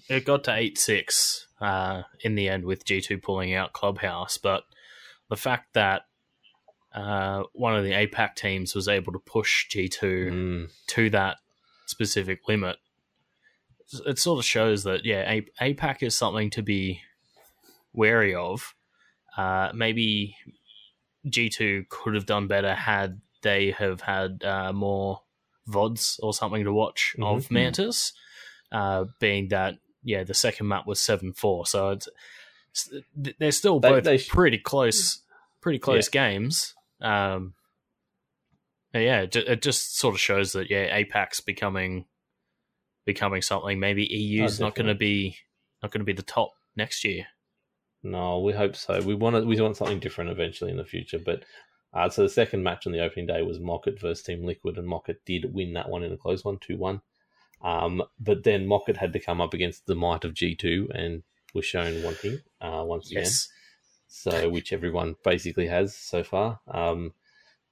it 0.10 0.26
got 0.26 0.46
to 0.46 0.56
eight 0.56 0.78
six 0.78 1.48
uh, 1.60 2.04
in 2.22 2.36
the 2.36 2.48
end 2.48 2.64
with 2.64 2.86
G 2.86 3.02
two 3.02 3.18
pulling 3.18 3.54
out 3.54 3.74
Clubhouse, 3.74 4.38
but 4.38 4.64
the 5.34 5.38
fact 5.38 5.74
that 5.74 6.04
uh, 6.94 7.42
one 7.54 7.76
of 7.76 7.84
the 7.84 7.90
APAC 7.90 8.36
teams 8.36 8.76
was 8.76 8.88
able 8.88 9.12
to 9.14 9.18
push 9.18 9.68
G2 9.68 10.00
mm. 10.00 10.72
to 10.90 11.10
that 11.10 11.38
specific 11.88 12.48
limit, 12.48 12.78
it 14.06 14.20
sort 14.20 14.38
of 14.38 14.46
shows 14.46 14.84
that, 14.84 15.06
yeah, 15.06 15.40
APAC 15.60 16.04
is 16.04 16.16
something 16.16 16.52
to 16.52 16.62
be 16.62 17.02
wary 17.94 18.36
of. 18.36 18.76
Uh, 19.36 19.72
maybe 19.74 20.36
G2 21.26 21.90
could 21.90 22.14
have 22.14 22.28
done 22.28 22.46
better 22.46 22.76
had 22.76 23.22
they 23.42 23.72
have 23.72 24.02
had 24.02 24.44
uh, 24.44 24.72
more 24.72 25.22
VODs 25.68 26.20
or 26.22 26.32
something 26.32 26.64
to 26.64 26.72
watch 26.72 27.16
mm-hmm. 27.18 27.24
of 27.24 27.50
Mantis, 27.50 28.14
uh, 28.72 29.06
being 29.20 29.48
that, 29.48 29.80
yeah, 30.04 30.24
the 30.24 30.36
second 30.36 30.68
map 30.68 30.86
was 30.86 31.00
7 31.00 31.34
4. 31.34 31.66
So 31.66 31.90
it's 31.90 32.08
they're 33.16 33.52
still 33.52 33.80
they, 33.80 33.90
both 33.90 34.04
they 34.04 34.18
sh- 34.18 34.30
pretty 34.30 34.58
close, 34.58 35.22
pretty 35.64 35.80
close 35.80 36.10
yeah. 36.14 36.30
games. 36.30 36.76
Um, 37.02 37.54
yeah, 38.94 39.22
it, 39.22 39.36
it, 39.36 39.62
just 39.64 39.98
sort 39.98 40.14
of 40.14 40.22
shows 40.22 40.54
that 40.54 40.70
yeah, 40.70 41.02
APAC's 41.02 41.42
becoming 41.42 42.06
becoming 43.06 43.42
something. 43.42 43.80
Maybe 43.80 44.06
EU's 44.06 44.62
oh, 44.62 44.66
not 44.66 44.76
going 44.76 44.88
to 44.88 44.96
be 44.96 45.38
not 45.82 45.92
going 45.92 46.02
to 46.02 46.06
be 46.06 46.14
the 46.14 46.22
top 46.22 46.52
next 46.76 47.04
year. 47.04 47.26
No, 48.04 48.40
we 48.40 48.54
hope 48.54 48.76
so. 48.76 49.02
We 49.02 49.16
want 49.16 49.36
to, 49.36 49.44
we 49.44 49.60
want 49.60 49.78
something 49.78 50.00
different 50.00 50.30
eventually 50.30 50.70
in 50.70 50.78
the 50.78 50.86
future. 50.86 51.20
But 51.20 51.44
uh, 51.94 52.10
so 52.10 52.24
the 52.24 52.30
second 52.30 52.64
match 52.64 52.86
on 52.86 52.92
the 52.92 53.00
opening 53.00 53.28
day 53.28 53.42
was 53.42 53.60
Mockit 53.60 54.00
versus 54.00 54.24
Team 54.24 54.44
Liquid, 54.44 54.78
and 54.78 54.88
Mockit 54.88 55.18
did 55.26 55.54
win 55.54 55.74
that 55.74 55.90
one 55.90 56.04
in 56.04 56.12
a 56.12 56.18
close 56.18 56.44
one, 56.44 56.60
two 56.60 56.78
one. 56.78 57.02
Um, 57.64 58.04
but 58.20 58.44
then 58.44 58.68
Mockit 58.68 58.98
had 58.98 59.14
to 59.14 59.20
come 59.20 59.40
up 59.40 59.54
against 59.54 59.86
the 59.86 59.96
might 59.96 60.26
of 60.26 60.34
G 60.34 60.56
two, 60.56 60.90
and 60.94 61.24
was 61.54 61.66
shown 61.66 62.04
wanting 62.04 62.40
uh, 62.62 62.84
once 62.86 63.10
again. 63.10 63.24
So, 64.16 64.48
which 64.48 64.72
everyone 64.72 65.16
basically 65.24 65.68
has 65.68 65.96
so 65.96 66.24
far. 66.24 66.60
Um, 66.68 67.14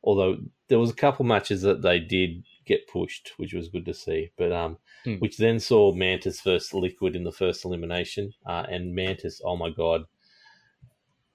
although 0.03 0.37
there 0.69 0.79
was 0.79 0.89
a 0.89 0.95
couple 0.95 1.23
matches 1.23 1.61
that 1.61 1.83
they 1.83 1.99
did 1.99 2.43
get 2.65 2.87
pushed, 2.87 3.33
which 3.37 3.53
was 3.53 3.69
good 3.69 3.85
to 3.85 3.93
see. 3.93 4.31
But 4.37 4.51
um, 4.51 4.77
hmm. 5.03 5.15
which 5.15 5.37
then 5.37 5.59
saw 5.59 5.93
Mantis 5.93 6.41
versus 6.41 6.73
Liquid 6.73 7.15
in 7.15 7.23
the 7.23 7.31
first 7.31 7.63
elimination, 7.63 8.33
uh, 8.45 8.65
and 8.67 8.95
Mantis, 8.95 9.39
oh 9.45 9.55
my 9.55 9.69
god, 9.69 10.05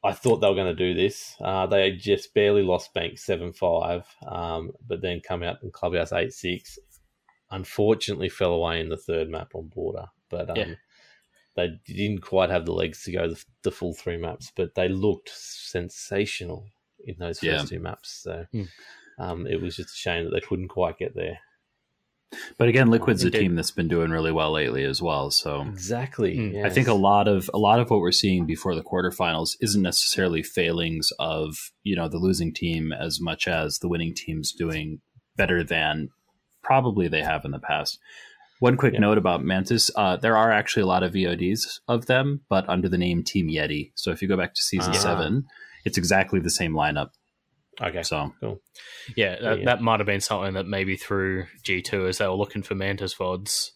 I 0.02 0.12
thought 0.12 0.38
they 0.38 0.48
were 0.48 0.54
going 0.54 0.74
to 0.76 0.92
do 0.92 0.92
this. 0.92 1.36
Uh, 1.40 1.66
they 1.66 1.92
just 1.92 2.34
barely 2.34 2.62
lost 2.62 2.92
Bank 2.92 3.18
7 3.18 3.52
5, 3.52 4.04
um, 4.26 4.72
but 4.86 5.02
then 5.02 5.20
come 5.20 5.44
out 5.44 5.62
in 5.62 5.70
Clubhouse 5.70 6.12
8 6.12 6.32
6. 6.32 6.78
Unfortunately, 7.52 8.28
fell 8.28 8.52
away 8.52 8.80
in 8.80 8.88
the 8.88 8.96
third 8.96 9.28
map 9.30 9.52
on 9.54 9.68
border. 9.68 10.06
But 10.28 10.50
um, 10.50 10.56
yeah. 10.56 10.74
They 11.56 11.80
didn't 11.86 12.20
quite 12.20 12.50
have 12.50 12.66
the 12.66 12.72
legs 12.72 13.02
to 13.04 13.12
go 13.12 13.28
the, 13.28 13.44
the, 13.62 13.70
full 13.70 13.94
three 13.94 14.16
maps, 14.16 14.52
but 14.54 14.74
they 14.74 14.88
looked 14.88 15.30
sensational 15.34 16.66
in 17.04 17.16
those 17.18 17.40
first 17.40 17.44
yeah. 17.44 17.62
two 17.64 17.80
maps. 17.80 18.20
So 18.22 18.44
mm. 18.54 18.68
um, 19.18 19.46
it 19.46 19.60
was 19.60 19.76
just 19.76 19.94
a 19.94 19.96
shame 19.96 20.24
that 20.24 20.30
they 20.30 20.46
couldn't 20.46 20.68
quite 20.68 20.98
get 20.98 21.14
there. 21.14 21.38
But 22.58 22.68
again, 22.68 22.90
Liquid's 22.90 23.24
a 23.24 23.30
team 23.30 23.54
that's 23.54 23.70
been 23.70 23.88
doing 23.88 24.10
really 24.10 24.32
well 24.32 24.50
lately 24.52 24.84
as 24.84 25.00
well. 25.00 25.30
So 25.30 25.62
exactly, 25.62 26.34
yes. 26.34 26.60
Hmm. 26.60 26.66
I 26.66 26.70
think 26.70 26.88
a 26.88 26.94
lot 26.94 27.28
of 27.28 27.48
a 27.54 27.58
lot 27.58 27.78
of 27.78 27.88
what 27.88 28.00
we're 28.00 28.12
seeing 28.12 28.46
before 28.46 28.74
the 28.74 28.82
quarterfinals 28.82 29.56
isn't 29.60 29.80
necessarily 29.80 30.42
failings 30.42 31.12
of 31.18 31.70
you 31.84 31.94
know 31.94 32.08
the 32.08 32.18
losing 32.18 32.52
team 32.52 32.92
as 32.92 33.20
much 33.20 33.46
as 33.46 33.78
the 33.78 33.88
winning 33.88 34.12
team's 34.12 34.52
doing 34.52 35.00
better 35.36 35.62
than 35.62 36.10
probably 36.62 37.06
they 37.06 37.22
have 37.22 37.44
in 37.44 37.52
the 37.52 37.60
past. 37.60 37.98
One 38.60 38.76
quick 38.76 38.94
yeah. 38.94 39.00
note 39.00 39.18
about 39.18 39.44
Mantis: 39.44 39.90
uh, 39.96 40.16
there 40.16 40.36
are 40.36 40.50
actually 40.50 40.82
a 40.82 40.86
lot 40.86 41.02
of 41.02 41.12
VODs 41.12 41.80
of 41.88 42.06
them, 42.06 42.40
but 42.48 42.68
under 42.68 42.88
the 42.88 42.98
name 42.98 43.22
Team 43.22 43.48
Yeti. 43.48 43.92
So 43.94 44.10
if 44.10 44.22
you 44.22 44.28
go 44.28 44.36
back 44.36 44.54
to 44.54 44.62
season 44.62 44.92
uh, 44.92 44.96
seven, 44.96 45.46
it's 45.84 45.98
exactly 45.98 46.40
the 46.40 46.50
same 46.50 46.72
lineup. 46.72 47.10
Okay. 47.80 48.02
So 48.02 48.32
cool. 48.40 48.60
Yeah, 49.16 49.36
that, 49.40 49.58
yeah. 49.58 49.64
that 49.66 49.82
might 49.82 50.00
have 50.00 50.06
been 50.06 50.20
something 50.20 50.54
that 50.54 50.66
maybe 50.66 50.96
through 50.96 51.46
G 51.62 51.82
two 51.82 52.06
as 52.06 52.18
they 52.18 52.26
were 52.26 52.34
looking 52.34 52.62
for 52.62 52.74
Mantis 52.74 53.14
vods 53.14 53.70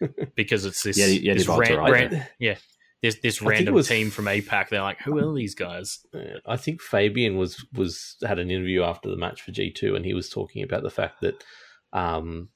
because 0.36 0.64
it's 0.64 0.82
this, 0.82 0.98
yeah, 0.98 1.06
yeah, 1.06 1.34
this 1.34 1.48
ran, 1.48 1.78
ran, 1.78 2.26
yeah, 2.38 2.56
this 3.02 3.18
this 3.22 3.40
random 3.40 3.74
was, 3.74 3.88
team 3.88 4.10
from 4.10 4.26
APAC. 4.26 4.68
They're 4.68 4.82
like, 4.82 5.00
who 5.00 5.18
are 5.18 5.34
these 5.34 5.54
guys? 5.54 6.00
I 6.46 6.56
think 6.56 6.82
Fabian 6.82 7.36
was 7.36 7.64
was 7.72 8.16
had 8.26 8.38
an 8.38 8.50
interview 8.50 8.82
after 8.82 9.08
the 9.08 9.16
match 9.16 9.40
for 9.40 9.52
G 9.52 9.70
two, 9.70 9.94
and 9.94 10.04
he 10.04 10.14
was 10.14 10.28
talking 10.28 10.62
about 10.62 10.82
the 10.82 10.90
fact 10.90 11.20
that 11.22 11.42
um, 11.92 12.48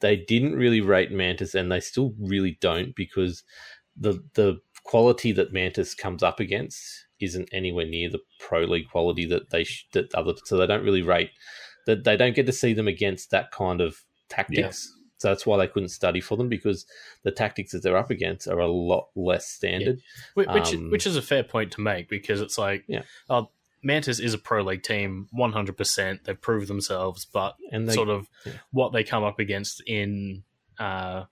they 0.00 0.16
didn't 0.16 0.56
really 0.56 0.80
rate 0.80 1.12
Mantis, 1.12 1.54
and 1.54 1.70
they 1.70 1.80
still 1.80 2.14
really 2.18 2.58
don't 2.60 2.94
because 2.94 3.42
the 3.96 4.22
the 4.34 4.60
quality 4.84 5.32
that 5.32 5.52
Mantis 5.52 5.94
comes 5.94 6.22
up 6.22 6.40
against 6.40 7.06
isn't 7.20 7.48
anywhere 7.52 7.86
near 7.86 8.10
the 8.10 8.20
pro 8.38 8.62
league 8.62 8.88
quality 8.90 9.26
that 9.26 9.50
they 9.50 9.64
sh- 9.64 9.86
that 9.92 10.14
other 10.14 10.32
so 10.44 10.56
they 10.56 10.66
don't 10.66 10.84
really 10.84 11.02
rate 11.02 11.30
that 11.86 12.04
they 12.04 12.16
don't 12.16 12.34
get 12.34 12.46
to 12.46 12.52
see 12.52 12.72
them 12.72 12.88
against 12.88 13.30
that 13.30 13.50
kind 13.50 13.80
of 13.80 13.96
tactics. 14.28 14.88
Yeah. 14.90 14.96
So 15.18 15.28
that's 15.28 15.44
why 15.44 15.58
they 15.58 15.66
couldn't 15.66 15.90
study 15.90 16.20
for 16.20 16.38
them 16.38 16.48
because 16.48 16.86
the 17.24 17.30
tactics 17.30 17.72
that 17.72 17.82
they're 17.82 17.96
up 17.96 18.10
against 18.10 18.48
are 18.48 18.58
a 18.58 18.66
lot 18.66 19.08
less 19.14 19.46
standard. 19.46 20.00
Yeah. 20.34 20.52
Which 20.54 20.74
um, 20.74 20.90
which 20.90 21.06
is 21.06 21.16
a 21.16 21.22
fair 21.22 21.44
point 21.44 21.72
to 21.72 21.82
make 21.82 22.08
because 22.08 22.40
it's 22.40 22.56
like, 22.56 22.84
yeah. 22.88 23.02
Oh, 23.28 23.50
Mantis 23.82 24.20
is 24.20 24.34
a 24.34 24.38
pro 24.38 24.62
league 24.62 24.82
team, 24.82 25.28
one 25.30 25.52
hundred 25.52 25.76
percent. 25.76 26.24
They've 26.24 26.40
proved 26.40 26.68
themselves, 26.68 27.24
but 27.24 27.56
and 27.72 27.88
they, 27.88 27.94
sort 27.94 28.08
of 28.08 28.26
yeah. 28.44 28.52
what 28.72 28.92
they 28.92 29.04
come 29.04 29.24
up 29.24 29.38
against 29.38 29.82
in 29.86 30.44
uh, 30.78 31.24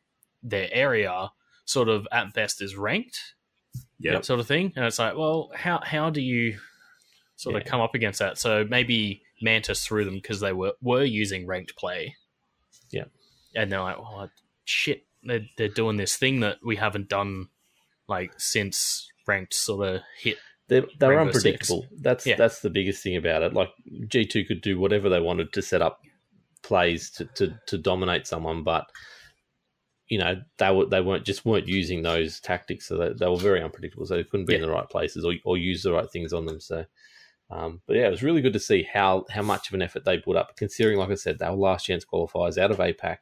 their 0.42 0.68
area, 0.72 1.30
sort 1.64 1.88
of 1.88 2.06
at 2.10 2.32
best 2.32 2.62
is 2.62 2.76
ranked 2.76 3.34
yeah, 3.98 4.20
sort 4.20 4.40
of 4.40 4.46
thing. 4.46 4.72
And 4.76 4.84
it's 4.84 4.98
like, 4.98 5.16
well, 5.16 5.50
how 5.54 5.80
how 5.82 6.10
do 6.10 6.20
you 6.20 6.58
sort 7.36 7.54
yeah. 7.54 7.60
of 7.60 7.66
come 7.66 7.80
up 7.80 7.94
against 7.94 8.18
that? 8.20 8.38
So 8.38 8.64
maybe 8.68 9.22
Mantis 9.42 9.84
threw 9.84 10.04
them 10.04 10.14
because 10.14 10.40
they 10.40 10.52
were 10.52 10.74
were 10.80 11.04
using 11.04 11.46
ranked 11.46 11.76
play. 11.76 12.16
Yeah, 12.90 13.04
and 13.54 13.70
they're 13.70 13.80
like, 13.80 13.98
oh 13.98 14.28
shit, 14.64 15.04
they're 15.22 15.46
they're 15.56 15.68
doing 15.68 15.96
this 15.96 16.16
thing 16.16 16.40
that 16.40 16.58
we 16.64 16.76
haven't 16.76 17.08
done 17.08 17.48
like 18.08 18.32
since 18.38 19.08
ranked 19.26 19.54
sort 19.54 19.86
of 19.86 20.00
hit. 20.20 20.38
They're, 20.68 20.86
they're 20.98 21.20
unpredictable. 21.20 21.82
Six. 21.82 22.02
That's 22.02 22.26
yeah. 22.26 22.36
that's 22.36 22.60
the 22.60 22.70
biggest 22.70 23.02
thing 23.02 23.16
about 23.16 23.42
it. 23.42 23.54
Like 23.54 23.70
G 24.06 24.26
two 24.26 24.44
could 24.44 24.60
do 24.60 24.78
whatever 24.78 25.08
they 25.08 25.20
wanted 25.20 25.52
to 25.54 25.62
set 25.62 25.82
up 25.82 26.00
plays 26.62 27.10
to, 27.12 27.24
to, 27.24 27.54
to 27.66 27.78
dominate 27.78 28.26
someone, 28.26 28.62
but 28.62 28.86
you 30.08 30.18
know 30.18 30.40
they 30.58 30.70
were 30.70 30.86
they 30.86 31.00
weren't 31.00 31.24
just 31.24 31.46
weren't 31.46 31.68
using 31.68 32.02
those 32.02 32.38
tactics, 32.40 32.86
so 32.86 32.98
they, 32.98 33.12
they 33.14 33.26
were 33.26 33.36
very 33.36 33.62
unpredictable. 33.62 34.04
So 34.04 34.16
they 34.16 34.24
couldn't 34.24 34.46
be 34.46 34.52
yeah. 34.52 34.60
in 34.60 34.66
the 34.66 34.70
right 34.70 34.88
places 34.88 35.24
or, 35.24 35.32
or 35.44 35.56
use 35.56 35.82
the 35.82 35.92
right 35.92 36.10
things 36.10 36.34
on 36.34 36.44
them. 36.44 36.60
So, 36.60 36.84
um, 37.50 37.80
but 37.86 37.96
yeah, 37.96 38.06
it 38.06 38.10
was 38.10 38.22
really 38.22 38.42
good 38.42 38.52
to 38.52 38.60
see 38.60 38.86
how 38.92 39.24
how 39.30 39.42
much 39.42 39.68
of 39.68 39.74
an 39.74 39.82
effort 39.82 40.04
they 40.04 40.18
put 40.18 40.36
up, 40.36 40.56
considering, 40.56 40.98
like 40.98 41.10
I 41.10 41.14
said, 41.14 41.38
they 41.38 41.48
were 41.48 41.56
last 41.56 41.86
chance 41.86 42.04
qualifiers 42.04 42.58
out 42.58 42.70
of 42.70 42.78
APAC, 42.78 43.18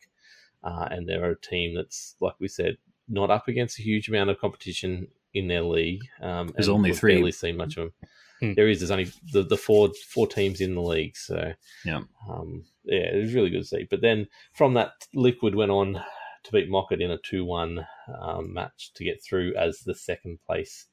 uh, 0.64 0.88
and 0.90 1.08
they're 1.08 1.30
a 1.30 1.40
team 1.40 1.76
that's 1.76 2.16
like 2.20 2.34
we 2.40 2.48
said 2.48 2.78
not 3.08 3.30
up 3.30 3.46
against 3.46 3.78
a 3.78 3.82
huge 3.82 4.08
amount 4.08 4.30
of 4.30 4.40
competition 4.40 5.06
in 5.36 5.48
their 5.48 5.62
league. 5.62 6.02
Um, 6.20 6.52
there's 6.54 6.68
only 6.68 6.92
three. 6.92 7.14
Barely 7.14 7.32
seen 7.32 7.56
much 7.56 7.76
of 7.76 7.84
them. 7.84 7.92
Hmm. 8.40 8.54
There 8.54 8.68
is. 8.68 8.80
There's 8.80 8.90
only 8.90 9.10
the, 9.32 9.42
the 9.42 9.56
four 9.56 9.90
four 10.08 10.26
teams 10.26 10.60
in 10.60 10.74
the 10.74 10.82
league. 10.82 11.16
So 11.16 11.52
yeah, 11.84 12.02
um, 12.28 12.64
yeah, 12.84 13.14
it 13.14 13.20
was 13.22 13.34
really 13.34 13.50
good 13.50 13.62
to 13.62 13.68
see. 13.68 13.86
But 13.88 14.00
then 14.00 14.26
from 14.52 14.74
that, 14.74 14.92
Liquid 15.14 15.54
went 15.54 15.70
on 15.70 16.02
to 16.46 16.52
beat 16.52 16.70
Mockit 16.70 17.00
in 17.00 17.10
a 17.10 17.18
2 17.18 17.44
1 17.44 17.86
um, 18.20 18.54
match 18.54 18.92
to 18.94 19.04
get 19.04 19.22
through 19.22 19.54
as 19.56 19.80
the 19.80 19.94
second 19.94 20.38
place 20.46 20.86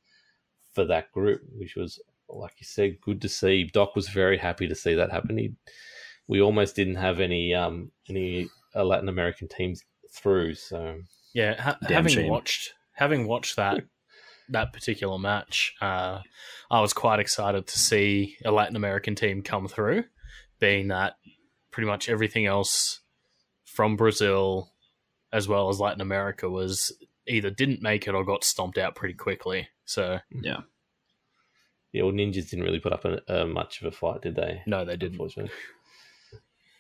for 0.73 0.83
that 0.85 1.11
group, 1.11 1.41
which 1.55 1.75
was, 1.75 2.01
like 2.27 2.53
you 2.59 2.65
said, 2.65 2.99
good 3.01 3.21
to 3.21 3.29
see. 3.29 3.63
Doc 3.65 3.95
was 3.95 4.09
very 4.09 4.37
happy 4.37 4.67
to 4.67 4.75
see 4.75 4.95
that 4.95 5.11
happen. 5.11 5.37
He, 5.37 5.53
we 6.27 6.41
almost 6.41 6.75
didn't 6.75 6.95
have 6.95 7.19
any 7.19 7.53
um, 7.53 7.91
any 8.09 8.49
uh, 8.75 8.83
Latin 8.83 9.09
American 9.09 9.47
teams 9.47 9.83
through. 10.11 10.55
So 10.55 10.99
yeah, 11.33 11.61
ha- 11.61 11.77
having 11.87 12.13
shame. 12.13 12.31
watched 12.31 12.73
having 12.93 13.27
watched 13.27 13.55
that 13.57 13.83
that 14.49 14.73
particular 14.73 15.17
match, 15.17 15.75
uh, 15.81 16.19
I 16.69 16.81
was 16.81 16.93
quite 16.93 17.19
excited 17.19 17.67
to 17.67 17.79
see 17.79 18.37
a 18.43 18.51
Latin 18.51 18.75
American 18.75 19.15
team 19.15 19.41
come 19.41 19.67
through, 19.67 20.05
being 20.59 20.89
that 20.89 21.15
pretty 21.71 21.87
much 21.87 22.09
everything 22.09 22.45
else 22.45 23.01
from 23.65 23.95
Brazil 23.95 24.71
as 25.31 25.47
well 25.47 25.69
as 25.69 25.79
Latin 25.79 26.01
America 26.01 26.49
was 26.49 26.91
either 27.27 27.49
didn't 27.49 27.81
make 27.81 28.07
it 28.07 28.13
or 28.13 28.23
got 28.23 28.43
stomped 28.43 28.77
out 28.77 28.95
pretty 28.95 29.15
quickly. 29.15 29.67
So 29.85 30.19
yeah, 30.31 30.61
yeah. 31.91 32.03
Well, 32.03 32.11
ninjas 32.11 32.49
didn't 32.49 32.65
really 32.65 32.79
put 32.79 32.93
up 32.93 33.05
a, 33.05 33.19
a 33.27 33.45
much 33.45 33.81
of 33.81 33.87
a 33.87 33.91
fight, 33.91 34.21
did 34.21 34.35
they? 34.35 34.61
No, 34.67 34.85
they 34.85 34.97
didn't. 34.97 35.19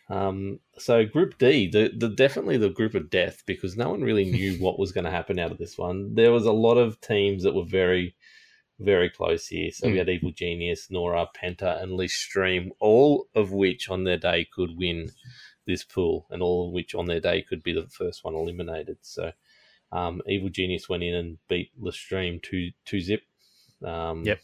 Um, 0.09 0.59
so 0.77 1.05
Group 1.05 1.37
D, 1.37 1.69
the, 1.69 1.91
the 1.95 2.09
definitely 2.09 2.57
the 2.57 2.69
group 2.69 2.93
of 2.93 3.09
death 3.09 3.43
because 3.45 3.77
no 3.77 3.89
one 3.89 4.01
really 4.01 4.25
knew 4.25 4.53
what 4.59 4.79
was 4.79 4.91
going 4.91 5.05
to 5.05 5.11
happen 5.11 5.39
out 5.39 5.51
of 5.51 5.57
this 5.57 5.77
one. 5.77 6.15
There 6.15 6.31
was 6.31 6.45
a 6.45 6.51
lot 6.51 6.75
of 6.75 6.99
teams 7.01 7.43
that 7.43 7.55
were 7.55 7.65
very, 7.65 8.15
very 8.79 9.09
close 9.09 9.47
here. 9.47 9.71
So 9.71 9.87
mm. 9.87 9.91
we 9.91 9.93
hmm. 9.93 9.99
had 9.99 10.09
Evil 10.09 10.31
Genius, 10.31 10.89
Nora, 10.89 11.27
Penta, 11.35 11.81
and 11.81 11.93
Lestream, 11.93 12.69
all 12.79 13.27
of 13.35 13.51
which 13.51 13.89
on 13.89 14.03
their 14.03 14.17
day 14.17 14.47
could 14.53 14.77
win 14.77 15.09
this 15.65 15.83
pool, 15.83 16.27
and 16.29 16.41
all 16.41 16.67
of 16.67 16.73
which 16.73 16.93
on 16.93 17.05
their 17.05 17.21
day 17.21 17.41
could 17.41 17.63
be 17.63 17.73
the 17.73 17.87
first 17.87 18.23
one 18.23 18.35
eliminated. 18.35 18.97
So, 19.01 19.31
um, 19.91 20.21
Evil 20.27 20.49
Genius 20.49 20.89
went 20.89 21.03
in 21.03 21.13
and 21.13 21.37
beat 21.47 21.71
Lestream 21.81 22.41
two 22.41 22.71
two 22.85 22.99
zip. 22.99 23.21
Um, 23.85 24.23
yep. 24.23 24.39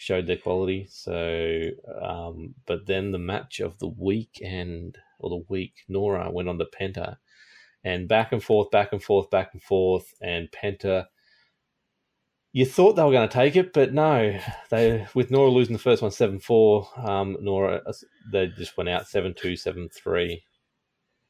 Showed 0.00 0.26
their 0.26 0.38
quality. 0.38 0.86
So, 0.90 1.66
um, 2.02 2.54
but 2.66 2.86
then 2.86 3.10
the 3.10 3.18
match 3.18 3.60
of 3.60 3.78
the 3.78 3.88
weekend 3.88 4.96
or 5.18 5.28
the 5.28 5.44
week, 5.48 5.74
Nora 5.88 6.30
went 6.30 6.48
on 6.48 6.58
to 6.58 6.64
Penta, 6.64 7.16
and 7.84 8.08
back 8.08 8.32
and 8.32 8.42
forth, 8.42 8.70
back 8.70 8.92
and 8.92 9.02
forth, 9.02 9.28
back 9.28 9.50
and 9.52 9.62
forth, 9.62 10.14
and 10.22 10.48
Penta 10.50 11.06
you 12.52 12.66
thought 12.66 12.94
they 12.94 13.02
were 13.04 13.12
going 13.12 13.28
to 13.28 13.32
take 13.32 13.56
it, 13.56 13.72
but 13.72 13.92
no. 13.92 14.38
They 14.70 15.06
with 15.14 15.30
Nora 15.30 15.50
losing 15.50 15.72
the 15.72 15.80
first 15.80 16.00
one 16.00 16.12
seven 16.12 16.38
four. 16.38 16.88
Um, 16.96 17.36
Nora 17.40 17.82
uh, 17.84 17.92
they 18.30 18.46
just 18.46 18.76
went 18.76 18.88
out 18.88 19.08
seven 19.08 19.34
two 19.34 19.56
seven 19.56 19.88
three. 19.88 20.44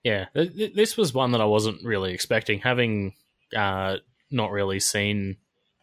Yeah, 0.04 0.26
this 0.34 0.96
was 0.96 1.12
one 1.12 1.32
that 1.32 1.40
I 1.40 1.46
wasn't 1.46 1.84
really 1.84 2.12
expecting. 2.12 2.60
Having 2.60 3.14
uh, 3.56 3.96
not 4.30 4.50
really 4.50 4.80
seen 4.80 5.36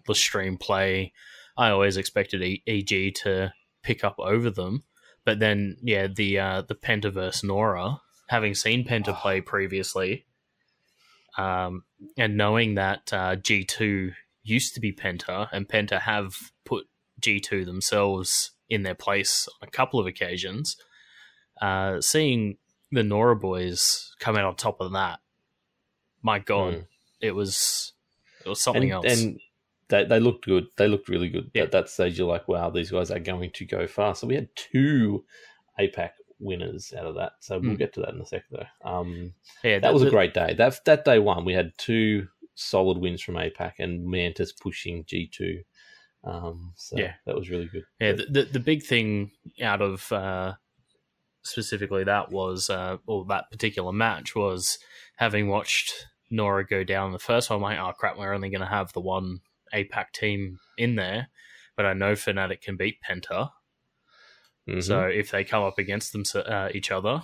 the 0.08 0.15
stream 0.15 0.58
play, 0.58 1.13
I 1.58 1.70
always 1.70 1.98
expected 1.98 2.62
EG 2.67 3.15
to 3.15 3.54
pick 3.84 4.04
up 4.04 4.15
over 4.20 4.50
them. 4.50 4.84
But 5.26 5.39
then, 5.39 5.78
yeah, 5.82 6.08
the 6.08 6.39
uh, 6.39 6.62
the 6.62 6.76
Penta 6.76 7.12
versus 7.12 7.43
Nora, 7.43 8.02
having 8.28 8.54
seen 8.54 8.86
Penta 8.86 9.20
play 9.20 9.41
previously, 9.41 10.26
um, 11.38 11.84
and 12.17 12.38
knowing 12.38 12.76
that 12.76 13.12
uh, 13.12 13.36
G 13.36 13.63
two 13.65 14.12
used 14.43 14.74
to 14.76 14.80
be 14.80 14.93
Penta, 14.93 15.50
and 15.52 15.67
Penta 15.67 16.02
have 16.02 16.34
put 16.63 16.88
G2 17.22 17.65
themselves 17.65 18.52
in 18.70 18.84
their 18.84 18.96
place 18.96 19.48
on 19.62 19.67
a 19.67 19.72
couple 19.72 20.00
of 20.00 20.08
occasions. 20.08 20.78
Uh, 21.62 22.00
seeing 22.02 22.58
the 22.91 23.04
Nora 23.04 23.36
boys 23.36 24.13
come 24.20 24.38
out 24.38 24.46
on 24.46 24.56
top 24.56 24.80
of 24.80 24.93
that, 24.93 25.20
my 26.22 26.39
God, 26.39 26.74
mm. 26.74 26.86
it 27.20 27.32
was 27.32 27.93
it 28.46 28.50
was 28.50 28.62
something 28.62 28.84
and, 28.84 29.06
else. 29.06 29.22
And 29.22 29.39
they, 29.89 30.06
they 30.06 30.19
looked 30.19 30.45
good. 30.45 30.67
They 30.78 30.88
looked 30.88 31.10
really 31.10 31.30
good. 31.30 31.52
Yeah. 31.54 31.63
At 31.63 31.71
that 31.71 31.89
stage, 31.89 32.17
you're 32.17 32.28
like, 32.28 32.47
wow, 32.47 32.69
these 32.69 32.91
guys 32.91 33.12
are 33.12 33.19
going 33.19 33.52
to 33.52 33.65
go 33.65 33.88
far. 33.88 34.15
So 34.15 34.28
we 34.28 34.36
had 34.36 34.50
two 34.56 35.23
APAC 35.80 36.12
winners 36.39 36.93
out 36.97 37.06
of 37.06 37.15
that. 37.15 37.34
So 37.39 37.60
we'll 37.60 37.71
mm. 37.71 37.78
get 37.78 37.93
to 37.93 38.02
that 38.02 38.13
in 38.13 38.21
a 38.21 38.26
second, 38.26 38.47
though. 38.52 38.89
Um, 38.89 39.34
yeah, 39.63 39.80
that, 39.80 39.93
was 39.93 40.04
a 40.04 40.10
great 40.10 40.34
day. 40.34 40.54
That 40.58 40.84
that 40.86 41.06
day 41.06 41.19
one, 41.19 41.45
we 41.45 41.54
had 41.54 41.71
two 41.78 42.28
solid 42.56 42.97
wins 42.97 43.21
from 43.21 43.36
APAC 43.36 43.73
and 43.80 44.06
Mantis 44.06 44.52
pushing 44.52 45.04
G2 45.06 45.63
Um, 46.23 46.73
so 46.76 46.97
yeah, 46.97 47.13
that 47.26 47.36
was 47.36 47.50
really 47.50 47.67
good. 47.67 47.84
Yeah, 48.00 48.13
the, 48.13 48.26
the, 48.30 48.43
the 48.54 48.60
big 48.60 48.84
thing 48.84 49.32
out 49.62 49.82
of 49.82 50.12
uh, 50.12 50.56
specifically 51.43 52.04
that 52.04 52.32
was, 52.32 52.69
uh, 52.69 52.97
or 53.06 53.26
that 53.26 53.52
particular 53.52 53.93
match 53.93 54.36
was 54.36 54.80
having 55.17 55.47
watched 55.47 56.08
Nora 56.30 56.65
go 56.65 56.84
down 56.84 57.12
the 57.13 57.19
first 57.19 57.50
one. 57.50 57.58
I'm 57.58 57.63
like, 57.63 57.80
oh 57.80 57.93
crap, 57.97 58.17
we're 58.17 58.34
only 58.34 58.50
going 58.50 58.62
to 58.62 58.67
have 58.67 58.91
the 58.93 59.02
one 59.02 59.39
APAC 59.74 60.12
team 60.14 60.60
in 60.78 60.96
there, 60.96 61.30
but 61.76 61.86
I 61.86 61.94
know 61.94 62.14
Fnatic 62.14 62.62
can 62.62 62.78
beat 62.78 62.98
Penta. 63.08 63.52
Mm-hmm. 64.68 64.82
So 64.82 65.04
if 65.04 65.32
they 65.32 65.44
come 65.44 65.64
up 65.64 65.80
against 65.80 66.12
them 66.12 66.24
uh, 66.36 66.70
each 66.74 66.92
other, 66.92 67.22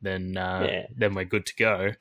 then 0.00 0.36
uh, 0.36 0.66
yeah. 0.68 0.86
then 0.96 1.14
we're 1.14 1.24
good 1.24 1.46
to 1.46 1.56
go. 1.56 1.92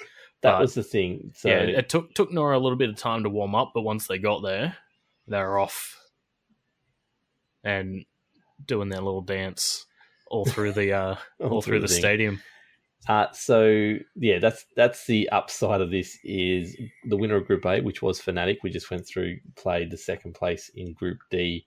That 0.41 0.51
but, 0.51 0.61
was 0.61 0.75
the 0.75 0.83
thing. 0.83 1.31
So 1.35 1.49
yeah, 1.49 1.61
it 1.61 1.89
took 1.89 2.13
took 2.13 2.31
Nora 2.31 2.57
a 2.57 2.61
little 2.61 2.77
bit 2.77 2.89
of 2.89 2.97
time 2.97 3.23
to 3.23 3.29
warm 3.29 3.55
up, 3.55 3.71
but 3.73 3.81
once 3.81 4.07
they 4.07 4.17
got 4.17 4.43
there, 4.43 4.77
they 5.27 5.39
were 5.39 5.59
off 5.59 5.97
and 7.63 8.05
doing 8.65 8.89
their 8.89 9.01
little 9.01 9.21
dance 9.21 9.85
all 10.29 10.45
through 10.45 10.73
the 10.73 10.93
uh, 10.93 11.15
all, 11.39 11.49
all, 11.49 11.61
through, 11.61 11.79
through 11.79 11.87
the, 11.87 11.87
the 11.87 11.93
stadium. 11.93 12.41
Uh, 13.07 13.27
so 13.31 13.95
yeah, 14.15 14.39
that's 14.39 14.65
that's 14.75 15.05
the 15.05 15.29
upside 15.29 15.81
of 15.81 15.91
this 15.91 16.17
is 16.23 16.75
the 17.05 17.15
winner 17.15 17.37
of 17.37 17.47
Group 17.47 17.65
A, 17.65 17.79
which 17.81 18.01
was 18.01 18.21
Fnatic. 18.21 18.57
We 18.63 18.69
just 18.69 18.91
went 18.91 19.07
through, 19.07 19.37
played 19.55 19.91
the 19.91 19.97
second 19.97 20.33
place 20.33 20.69
in 20.75 20.93
Group 20.93 21.19
D. 21.31 21.65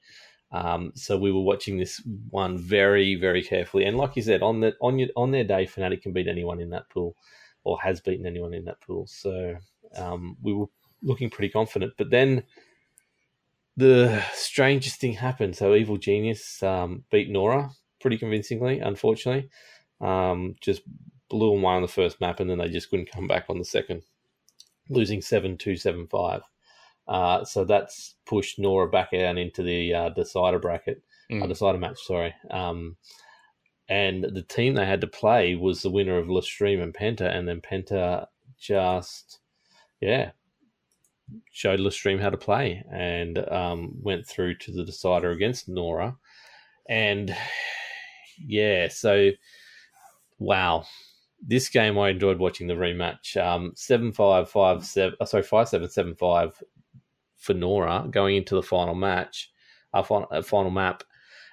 Um, 0.52 0.92
so 0.94 1.16
we 1.16 1.32
were 1.32 1.40
watching 1.42 1.78
this 1.78 2.02
one 2.28 2.58
very, 2.58 3.14
very 3.14 3.42
carefully. 3.42 3.84
And 3.84 3.96
like 3.96 4.16
you 4.16 4.22
said, 4.22 4.42
on 4.42 4.60
the 4.60 4.74
on 4.80 4.98
your, 4.98 5.08
on 5.16 5.30
their 5.30 5.44
day, 5.44 5.64
Fnatic 5.66 6.02
can 6.02 6.12
beat 6.12 6.28
anyone 6.28 6.60
in 6.60 6.70
that 6.70 6.90
pool, 6.90 7.16
or 7.64 7.80
has 7.80 8.00
beaten 8.00 8.26
anyone 8.26 8.52
in 8.52 8.64
that 8.64 8.80
pool. 8.80 9.06
So 9.06 9.56
um, 9.96 10.36
we 10.42 10.52
were 10.52 10.66
looking 11.02 11.30
pretty 11.30 11.50
confident. 11.50 11.94
But 11.96 12.10
then 12.10 12.42
the 13.76 14.22
strangest 14.34 15.00
thing 15.00 15.14
happened. 15.14 15.56
So 15.56 15.74
Evil 15.74 15.96
Genius 15.96 16.62
um, 16.62 17.04
beat 17.10 17.30
Nora 17.30 17.70
pretty 18.00 18.18
convincingly, 18.18 18.80
unfortunately. 18.80 19.48
Um, 20.00 20.56
just 20.60 20.82
blew 21.30 21.54
them 21.54 21.64
away 21.64 21.74
on 21.74 21.82
the 21.82 21.88
first 21.88 22.20
map, 22.20 22.40
and 22.40 22.50
then 22.50 22.58
they 22.58 22.68
just 22.68 22.90
couldn't 22.90 23.10
come 23.10 23.26
back 23.26 23.46
on 23.48 23.58
the 23.58 23.64
second, 23.64 24.02
losing 24.90 25.22
7 25.22 25.56
2 25.56 25.76
7 25.76 26.06
5. 26.06 26.42
Uh, 27.08 27.44
so 27.44 27.64
that's 27.64 28.16
pushed 28.26 28.58
Nora 28.58 28.88
back 28.88 29.10
down 29.12 29.38
into 29.38 29.62
the 29.62 29.94
uh, 29.94 30.08
decider 30.10 30.58
bracket, 30.58 31.02
mm. 31.30 31.42
uh, 31.42 31.46
decider 31.46 31.78
match, 31.78 31.98
sorry. 32.02 32.34
Um, 32.50 32.96
and 33.88 34.22
the 34.22 34.42
team 34.42 34.74
they 34.74 34.86
had 34.86 35.00
to 35.00 35.08
play 35.08 35.56
was 35.56 35.82
the 35.82 35.90
winner 35.90 36.18
of 36.18 36.28
Lestream 36.28 36.80
and 36.80 36.94
Penta, 36.94 37.34
and 37.34 37.48
then 37.48 37.60
Penta 37.60 38.26
just, 38.58 39.40
yeah, 40.00 40.30
showed 41.50 41.80
Lestream 41.80 42.20
how 42.20 42.30
to 42.30 42.36
play 42.36 42.84
and 42.92 43.38
um, 43.50 43.92
went 44.00 44.26
through 44.26 44.56
to 44.58 44.72
the 44.72 44.84
decider 44.84 45.30
against 45.32 45.68
Nora. 45.68 46.16
And 46.88 47.34
yeah, 48.38 48.88
so 48.88 49.30
wow, 50.38 50.84
this 51.40 51.68
game 51.68 51.98
I 51.98 52.10
enjoyed 52.10 52.38
watching 52.38 52.66
the 52.66 52.74
rematch. 52.74 53.36
Um, 53.36 53.72
seven 53.74 54.12
five 54.12 54.50
five 54.50 54.84
seven. 54.84 55.16
Oh, 55.20 55.24
sorry, 55.24 55.42
five 55.42 55.68
seven 55.68 55.88
seven 55.88 56.14
five 56.14 56.62
for 57.36 57.54
Nora 57.54 58.06
going 58.10 58.36
into 58.36 58.54
the 58.54 58.62
final 58.62 58.94
match, 58.94 59.50
our 59.94 60.04
final, 60.04 60.28
uh, 60.30 60.42
final 60.42 60.70
map, 60.70 61.02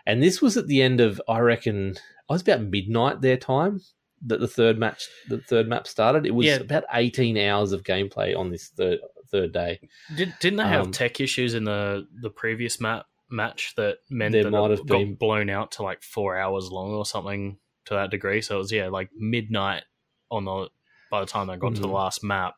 and 0.05 0.21
this 0.21 0.41
was 0.41 0.57
at 0.57 0.67
the 0.67 0.81
end 0.81 0.99
of 0.99 1.21
I 1.27 1.39
reckon 1.39 1.95
I 2.29 2.33
was 2.33 2.41
about 2.41 2.61
midnight 2.61 3.21
their 3.21 3.37
time 3.37 3.81
that 4.25 4.39
the 4.39 4.47
third 4.47 4.77
match 4.77 5.07
the 5.29 5.39
third 5.39 5.67
map 5.67 5.87
started. 5.87 6.25
It 6.25 6.35
was 6.35 6.47
yeah. 6.47 6.55
about 6.55 6.83
eighteen 6.93 7.37
hours 7.37 7.71
of 7.71 7.83
gameplay 7.83 8.37
on 8.37 8.51
this 8.51 8.67
third 8.67 8.99
third 9.29 9.53
day. 9.53 9.79
Did, 10.15 10.33
didn't 10.39 10.57
they 10.57 10.63
have 10.63 10.85
um, 10.85 10.91
tech 10.91 11.19
issues 11.21 11.53
in 11.53 11.63
the 11.63 12.07
the 12.21 12.29
previous 12.29 12.81
map 12.81 13.05
match 13.29 13.73
that 13.75 13.97
meant 14.09 14.33
that 14.33 14.49
might 14.49 14.71
it 14.71 14.79
have 14.79 14.87
got 14.87 14.97
been 14.99 15.15
blown 15.15 15.49
out 15.49 15.71
to 15.73 15.83
like 15.83 16.01
four 16.01 16.37
hours 16.37 16.71
long 16.71 16.93
or 16.93 17.05
something 17.05 17.57
to 17.87 17.95
that 17.95 18.11
degree? 18.11 18.41
So 18.41 18.55
it 18.55 18.59
was 18.59 18.71
yeah 18.71 18.87
like 18.87 19.09
midnight 19.15 19.83
on 20.29 20.45
the 20.45 20.69
by 21.09 21.19
the 21.21 21.25
time 21.25 21.47
they 21.47 21.57
got 21.57 21.67
mm-hmm. 21.67 21.75
to 21.75 21.81
the 21.81 21.87
mm-hmm. 21.87 21.95
last 21.95 22.23
map, 22.23 22.55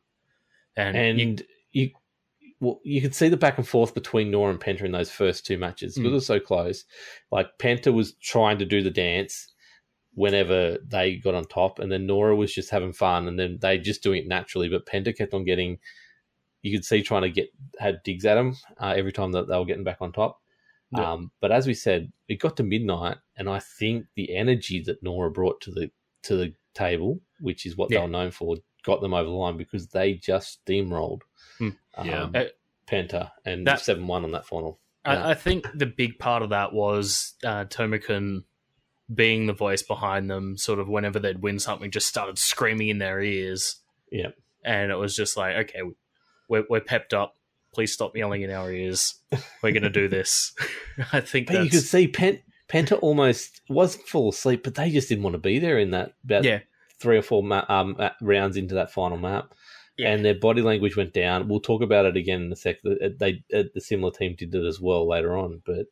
and 0.76 0.98
and 0.98 1.20
you, 1.20 1.38
you 1.72 1.90
well, 2.60 2.80
you 2.84 3.02
could 3.02 3.16
see 3.16 3.30
the 3.30 3.38
back 3.38 3.58
and 3.58 3.68
forth 3.68 3.94
between 3.94 4.32
Nora 4.32 4.52
and 4.52 4.60
Penta 4.60 4.82
in 4.82 4.92
those 4.92 5.12
first 5.12 5.46
two 5.46 5.58
matches 5.58 5.96
because 5.96 6.10
mm. 6.10 6.12
it 6.12 6.16
was 6.16 6.26
so 6.26 6.40
close. 6.40 6.84
Like 7.32 7.58
Penta 7.58 7.94
was 7.94 8.14
trying 8.22 8.58
to 8.60 8.66
do 8.66 8.82
the 8.84 8.92
dance 8.92 9.54
whenever 10.14 10.78
they 10.86 11.16
got 11.16 11.36
on 11.36 11.46
top, 11.46 11.80
and 11.80 11.92
then 11.92 12.06
Nora 12.06 12.36
was 12.36 12.54
just 12.54 12.70
having 12.70 12.94
fun, 12.94 13.28
and 13.28 13.40
then 13.40 13.60
they 13.62 13.78
just 13.78 14.04
doing 14.04 14.24
it 14.24 14.28
naturally. 14.28 14.68
But 14.68 14.86
Penta 14.86 15.16
kept 15.16 15.34
on 15.34 15.46
getting 15.46 15.78
you 16.62 16.76
could 16.76 16.86
see 16.86 17.02
trying 17.02 17.22
to 17.22 17.30
get 17.30 17.50
had 17.80 18.04
digs 18.04 18.26
at 18.26 18.36
them 18.36 18.56
uh, 18.82 18.94
every 18.96 19.12
time 19.12 19.32
that 19.32 19.48
they 19.48 19.58
were 19.58 19.66
getting 19.66 19.84
back 19.84 19.98
on 20.02 20.12
top. 20.12 20.42
Yeah. 20.92 21.14
Um, 21.14 21.32
but 21.40 21.52
as 21.52 21.68
we 21.68 21.74
said, 21.74 22.12
it 22.28 22.40
got 22.40 22.58
to 22.58 22.64
midnight, 22.64 23.18
and 23.40 23.50
I 23.50 23.60
think 23.60 24.06
the 24.16 24.36
energy 24.36 24.84
that 24.86 25.02
Nora 25.02 25.32
brought 25.32 25.62
to 25.62 25.72
the 25.72 25.90
to 26.24 26.36
the 26.36 26.54
table, 26.74 27.22
which 27.40 27.66
is 27.66 27.78
what 27.78 27.90
yeah. 27.90 28.00
they 28.00 28.04
were 28.04 28.12
known 28.12 28.32
for, 28.32 28.58
got 28.84 29.02
them 29.02 29.14
over 29.14 29.30
the 29.30 29.36
line 29.36 29.58
because 29.58 29.88
they 29.88 30.14
just 30.14 30.60
steamrolled. 30.66 31.22
Hmm. 31.58 31.70
Um, 31.98 32.08
yeah, 32.08 32.44
Penta 32.86 33.32
and 33.46 33.68
seven 33.80 34.06
one 34.06 34.26
on 34.26 34.34
that 34.34 34.46
final. 34.46 34.80
I, 35.06 35.32
I, 35.32 35.34
think 35.34 35.66
the 35.74 35.86
big 35.86 36.20
part 36.20 36.44
of 36.44 36.50
that 36.50 36.74
was 36.74 37.34
uh, 37.46 37.64
Tomakun 37.66 38.44
being 39.12 39.48
the 39.48 39.54
voice 39.54 39.82
behind 39.82 40.30
them. 40.30 40.58
Sort 40.58 40.80
of 40.80 40.90
whenever 40.90 41.20
they'd 41.20 41.42
win 41.42 41.58
something, 41.58 41.90
just 41.90 42.08
started 42.08 42.38
screaming 42.38 42.90
in 42.90 42.98
their 42.98 43.22
ears. 43.22 43.78
Yeah, 44.12 44.32
and 44.66 44.92
it 44.92 44.96
was 44.96 45.16
just 45.16 45.38
like, 45.38 45.56
okay, 45.56 45.80
we're, 46.50 46.66
we're 46.70 46.82
pepped 46.82 47.14
up. 47.14 47.36
Please 47.74 47.94
stop 47.94 48.18
yelling 48.18 48.42
in 48.42 48.52
our 48.52 48.72
ears. 48.72 49.16
We're 49.64 49.72
going 49.72 49.84
to 49.84 49.90
do 49.90 50.10
this. 50.10 50.54
I 51.14 51.22
think 51.22 51.48
but 51.48 51.64
you 51.64 51.70
could 51.70 51.84
see 51.84 52.08
Pen- 52.08 52.42
Penta 52.70 53.00
almost 53.02 53.62
wasn't 53.68 54.08
full 54.08 54.30
asleep, 54.30 54.64
but 54.64 54.76
they 54.76 54.92
just 54.92 55.10
didn't 55.10 55.24
want 55.24 55.34
to 55.34 55.40
be 55.40 55.60
there 55.60 55.80
in 55.80 55.92
that 55.92 56.14
about 56.24 56.44
yeah. 56.44 56.60
three 57.00 57.18
or 57.18 57.22
four 57.22 57.44
ma- 57.44 57.66
um, 57.68 57.98
rounds 58.22 58.58
into 58.58 58.76
that 58.76 58.92
final 58.92 59.18
map. 59.18 59.54
Yeah. 59.98 60.12
And 60.12 60.24
their 60.24 60.36
body 60.36 60.62
language 60.62 60.96
went 60.96 61.14
down. 61.14 61.50
We'll 61.50 61.60
talk 61.60 61.82
about 61.82 62.06
it 62.06 62.16
again 62.16 62.44
in 62.44 62.52
a 62.52 62.56
sec. 62.56 62.78
They, 62.84 63.44
the 63.50 63.82
similar 63.82 64.12
team 64.12 64.36
did 64.38 64.56
it 64.56 64.66
as 64.66 64.80
well 64.80 65.08
later 65.08 65.38
on, 65.38 65.62
but 65.66 65.88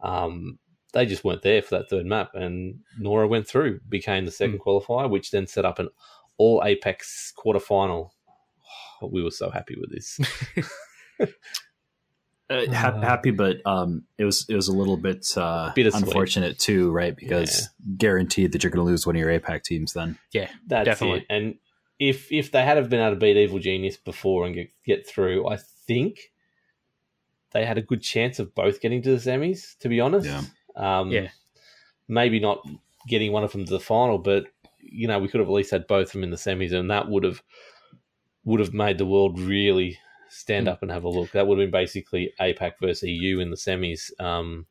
um, 0.00 0.58
they 0.92 1.06
just 1.06 1.22
weren't 1.24 1.42
there 1.42 1.62
for 1.62 1.78
that 1.78 1.88
third 1.88 2.06
map. 2.06 2.34
And 2.34 2.80
Nora 2.98 3.28
went 3.28 3.46
through, 3.46 3.80
became 3.88 4.24
the 4.24 4.32
second 4.32 4.58
mm. 4.58 4.64
qualifier, 4.64 5.08
which 5.08 5.30
then 5.30 5.46
set 5.46 5.64
up 5.64 5.78
an 5.78 5.88
all 6.36 6.62
APAC 6.62 7.02
quarterfinal 7.38 8.10
we 9.02 9.22
were 9.22 9.30
so 9.30 9.50
happy 9.50 9.76
with 9.78 9.92
this. 9.92 10.18
Uh, 12.50 12.66
ha- 12.72 13.00
happy, 13.00 13.30
but 13.30 13.56
um, 13.64 14.04
it 14.18 14.24
was 14.24 14.44
it 14.50 14.54
was 14.54 14.68
a 14.68 14.72
little 14.72 14.98
bit 14.98 15.26
uh, 15.36 15.72
unfortunate 15.76 16.58
too, 16.58 16.90
right? 16.90 17.16
Because 17.16 17.62
yeah. 17.62 17.94
guaranteed 17.96 18.52
that 18.52 18.62
you're 18.62 18.70
going 18.70 18.84
to 18.84 18.90
lose 18.90 19.06
one 19.06 19.16
of 19.16 19.20
your 19.20 19.30
APAC 19.30 19.62
teams. 19.62 19.94
Then, 19.94 20.18
yeah, 20.30 20.50
that's 20.66 20.84
definitely. 20.84 21.20
It. 21.20 21.26
And 21.30 21.54
if 21.98 22.30
if 22.30 22.52
they 22.52 22.62
had 22.62 22.76
have 22.76 22.90
been 22.90 23.00
able 23.00 23.14
to 23.14 23.20
beat 23.20 23.38
Evil 23.38 23.58
Genius 23.60 23.96
before 23.96 24.44
and 24.44 24.54
get 24.54 24.70
get 24.84 25.08
through, 25.08 25.48
I 25.48 25.56
think 25.86 26.32
they 27.52 27.64
had 27.64 27.78
a 27.78 27.82
good 27.82 28.02
chance 28.02 28.38
of 28.38 28.54
both 28.54 28.82
getting 28.82 29.00
to 29.02 29.16
the 29.16 29.30
semis. 29.30 29.78
To 29.78 29.88
be 29.88 30.00
honest, 30.00 30.26
yeah, 30.26 30.42
um, 30.76 31.10
yeah, 31.10 31.28
maybe 32.08 32.40
not 32.40 32.58
getting 33.08 33.32
one 33.32 33.44
of 33.44 33.52
them 33.52 33.64
to 33.64 33.72
the 33.72 33.80
final, 33.80 34.18
but 34.18 34.44
you 34.80 35.08
know 35.08 35.18
we 35.18 35.28
could 35.28 35.40
have 35.40 35.48
at 35.48 35.54
least 35.54 35.70
had 35.70 35.86
both 35.86 36.08
of 36.08 36.12
them 36.12 36.24
in 36.24 36.30
the 36.30 36.36
semis, 36.36 36.74
and 36.74 36.90
that 36.90 37.08
would 37.08 37.24
have 37.24 37.42
would 38.44 38.60
have 38.60 38.74
made 38.74 38.98
the 38.98 39.06
world 39.06 39.40
really 39.40 39.98
stand 40.34 40.66
mm. 40.66 40.70
up 40.70 40.82
and 40.82 40.90
have 40.90 41.04
a 41.04 41.08
look. 41.08 41.32
That 41.32 41.46
would 41.46 41.58
have 41.58 41.70
been 41.70 41.80
basically 41.80 42.32
APAC 42.40 42.72
versus 42.80 43.08
EU 43.08 43.38
in 43.38 43.50
the 43.50 43.56
semis. 43.56 44.10
Um, 44.20 44.66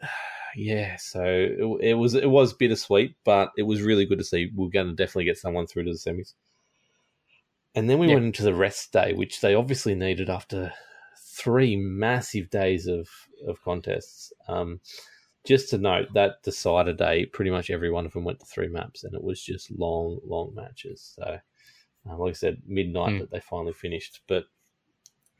yeah, 0.56 0.96
so 0.96 1.24
it, 1.24 1.90
it, 1.90 1.94
was 1.94 2.14
it 2.14 2.30
was 2.30 2.52
bittersweet, 2.52 3.16
but 3.24 3.52
it 3.56 3.62
was 3.62 3.82
really 3.82 4.06
good 4.06 4.18
to 4.18 4.24
see. 4.24 4.50
We're 4.54 4.68
going 4.68 4.88
to 4.88 4.94
definitely 4.94 5.24
get 5.24 5.38
someone 5.38 5.66
through 5.66 5.84
to 5.84 5.92
the 5.92 5.98
semis. 5.98 6.34
And 7.74 7.90
then 7.90 7.98
we 7.98 8.08
yeah. 8.08 8.14
went 8.14 8.26
into 8.26 8.44
the 8.44 8.54
rest 8.54 8.92
day, 8.92 9.14
which 9.14 9.40
they 9.40 9.54
obviously 9.54 9.94
needed 9.94 10.30
after 10.30 10.72
three 11.18 11.76
massive 11.76 12.50
days 12.50 12.86
of 12.86 13.08
of 13.46 13.62
contests. 13.62 14.32
Um, 14.48 14.80
just 15.44 15.68
to 15.70 15.78
note 15.78 16.08
that 16.14 16.42
decider 16.42 16.94
day, 16.94 17.26
pretty 17.26 17.50
much 17.50 17.68
every 17.68 17.90
one 17.90 18.06
of 18.06 18.12
them 18.12 18.24
went 18.24 18.40
to 18.40 18.46
three 18.46 18.68
maps, 18.68 19.04
and 19.04 19.14
it 19.14 19.22
was 19.22 19.42
just 19.42 19.70
long, 19.70 20.20
long 20.24 20.54
matches. 20.54 21.14
So 21.16 21.38
uh, 22.08 22.16
like 22.18 22.30
I 22.30 22.34
said, 22.34 22.62
midnight 22.66 23.14
mm. 23.14 23.20
that 23.20 23.30
they 23.30 23.40
finally 23.40 23.72
finished. 23.72 24.20
But 24.28 24.44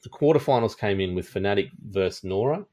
the 0.05 0.11
quarterfinals 0.11 0.79
came 0.79 1.01
in 1.01 1.15
with 1.15 1.33
Fnatic 1.33 1.71
versus 1.83 2.23
Nora, 2.25 2.65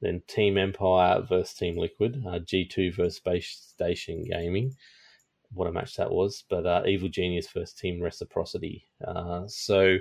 then 0.00 0.22
Team 0.28 0.58
Empire 0.58 1.22
versus 1.22 1.54
Team 1.54 1.78
Liquid, 1.78 2.22
uh, 2.26 2.38
G2 2.40 2.94
versus 2.94 3.16
Space 3.16 3.72
Station 3.74 4.22
Gaming. 4.22 4.76
What 5.54 5.66
a 5.66 5.72
match 5.72 5.96
that 5.96 6.10
was. 6.10 6.44
But 6.48 6.66
uh, 6.66 6.82
Evil 6.86 7.08
Genius 7.08 7.48
versus 7.48 7.72
Team 7.72 8.02
Reciprocity. 8.02 8.84
Uh, 9.04 9.44
so 9.46 9.96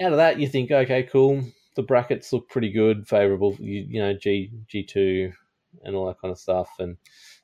out 0.00 0.12
of 0.12 0.18
that, 0.18 0.38
you 0.38 0.46
think, 0.46 0.70
okay, 0.70 1.02
cool. 1.02 1.42
The 1.74 1.82
brackets 1.82 2.32
look 2.32 2.48
pretty 2.48 2.70
good, 2.70 3.08
favorable. 3.08 3.56
You, 3.58 3.86
you 3.88 4.00
know, 4.00 4.14
G 4.14 4.52
G2 4.72 5.32
and 5.84 5.96
all 5.96 6.06
that 6.06 6.20
kind 6.20 6.30
of 6.30 6.38
stuff. 6.38 6.70
And 6.78 6.96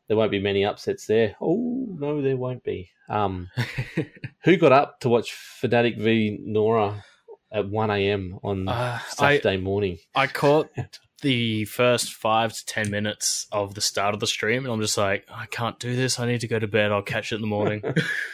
there 0.07 0.17
won't 0.17 0.31
be 0.31 0.41
many 0.41 0.65
upsets 0.65 1.07
there. 1.07 1.35
Oh 1.41 1.87
no, 1.99 2.23
there 2.23 2.37
won't 2.37 2.63
be. 2.63 2.89
Um, 3.09 3.51
who 4.45 4.57
got 4.57 4.73
up 4.73 5.01
to 5.01 5.09
watch 5.09 5.33
Fnatic 5.61 5.99
v 5.99 6.39
Nora 6.41 7.05
at 7.53 7.69
one 7.69 7.91
a.m. 7.91 8.39
on 8.43 8.69
uh, 8.69 8.99
Saturday 9.09 9.55
I, 9.55 9.57
morning? 9.59 9.99
I 10.15 10.27
caught 10.27 10.71
the 11.23 11.65
first 11.67 12.15
five 12.15 12.53
to 12.53 12.67
ten 12.67 12.91
minutes 12.91 13.47
of 13.53 13.75
the 13.75 13.81
start 13.81 14.15
of 14.15 14.21
the 14.21 14.27
stream, 14.27 14.65
and 14.65 14.73
I'm 14.73 14.81
just 14.81 14.99
like, 14.99 15.27
I 15.31 15.47
can't 15.47 15.79
do 15.79 15.95
this. 15.95 16.19
I 16.19 16.27
need 16.27 16.41
to 16.41 16.49
go 16.49 16.59
to 16.59 16.67
bed. 16.67 16.91
I'll 16.91 17.03
catch 17.03 17.33
it 17.33 17.37
in 17.37 17.41
the 17.43 17.47
morning. 17.47 17.83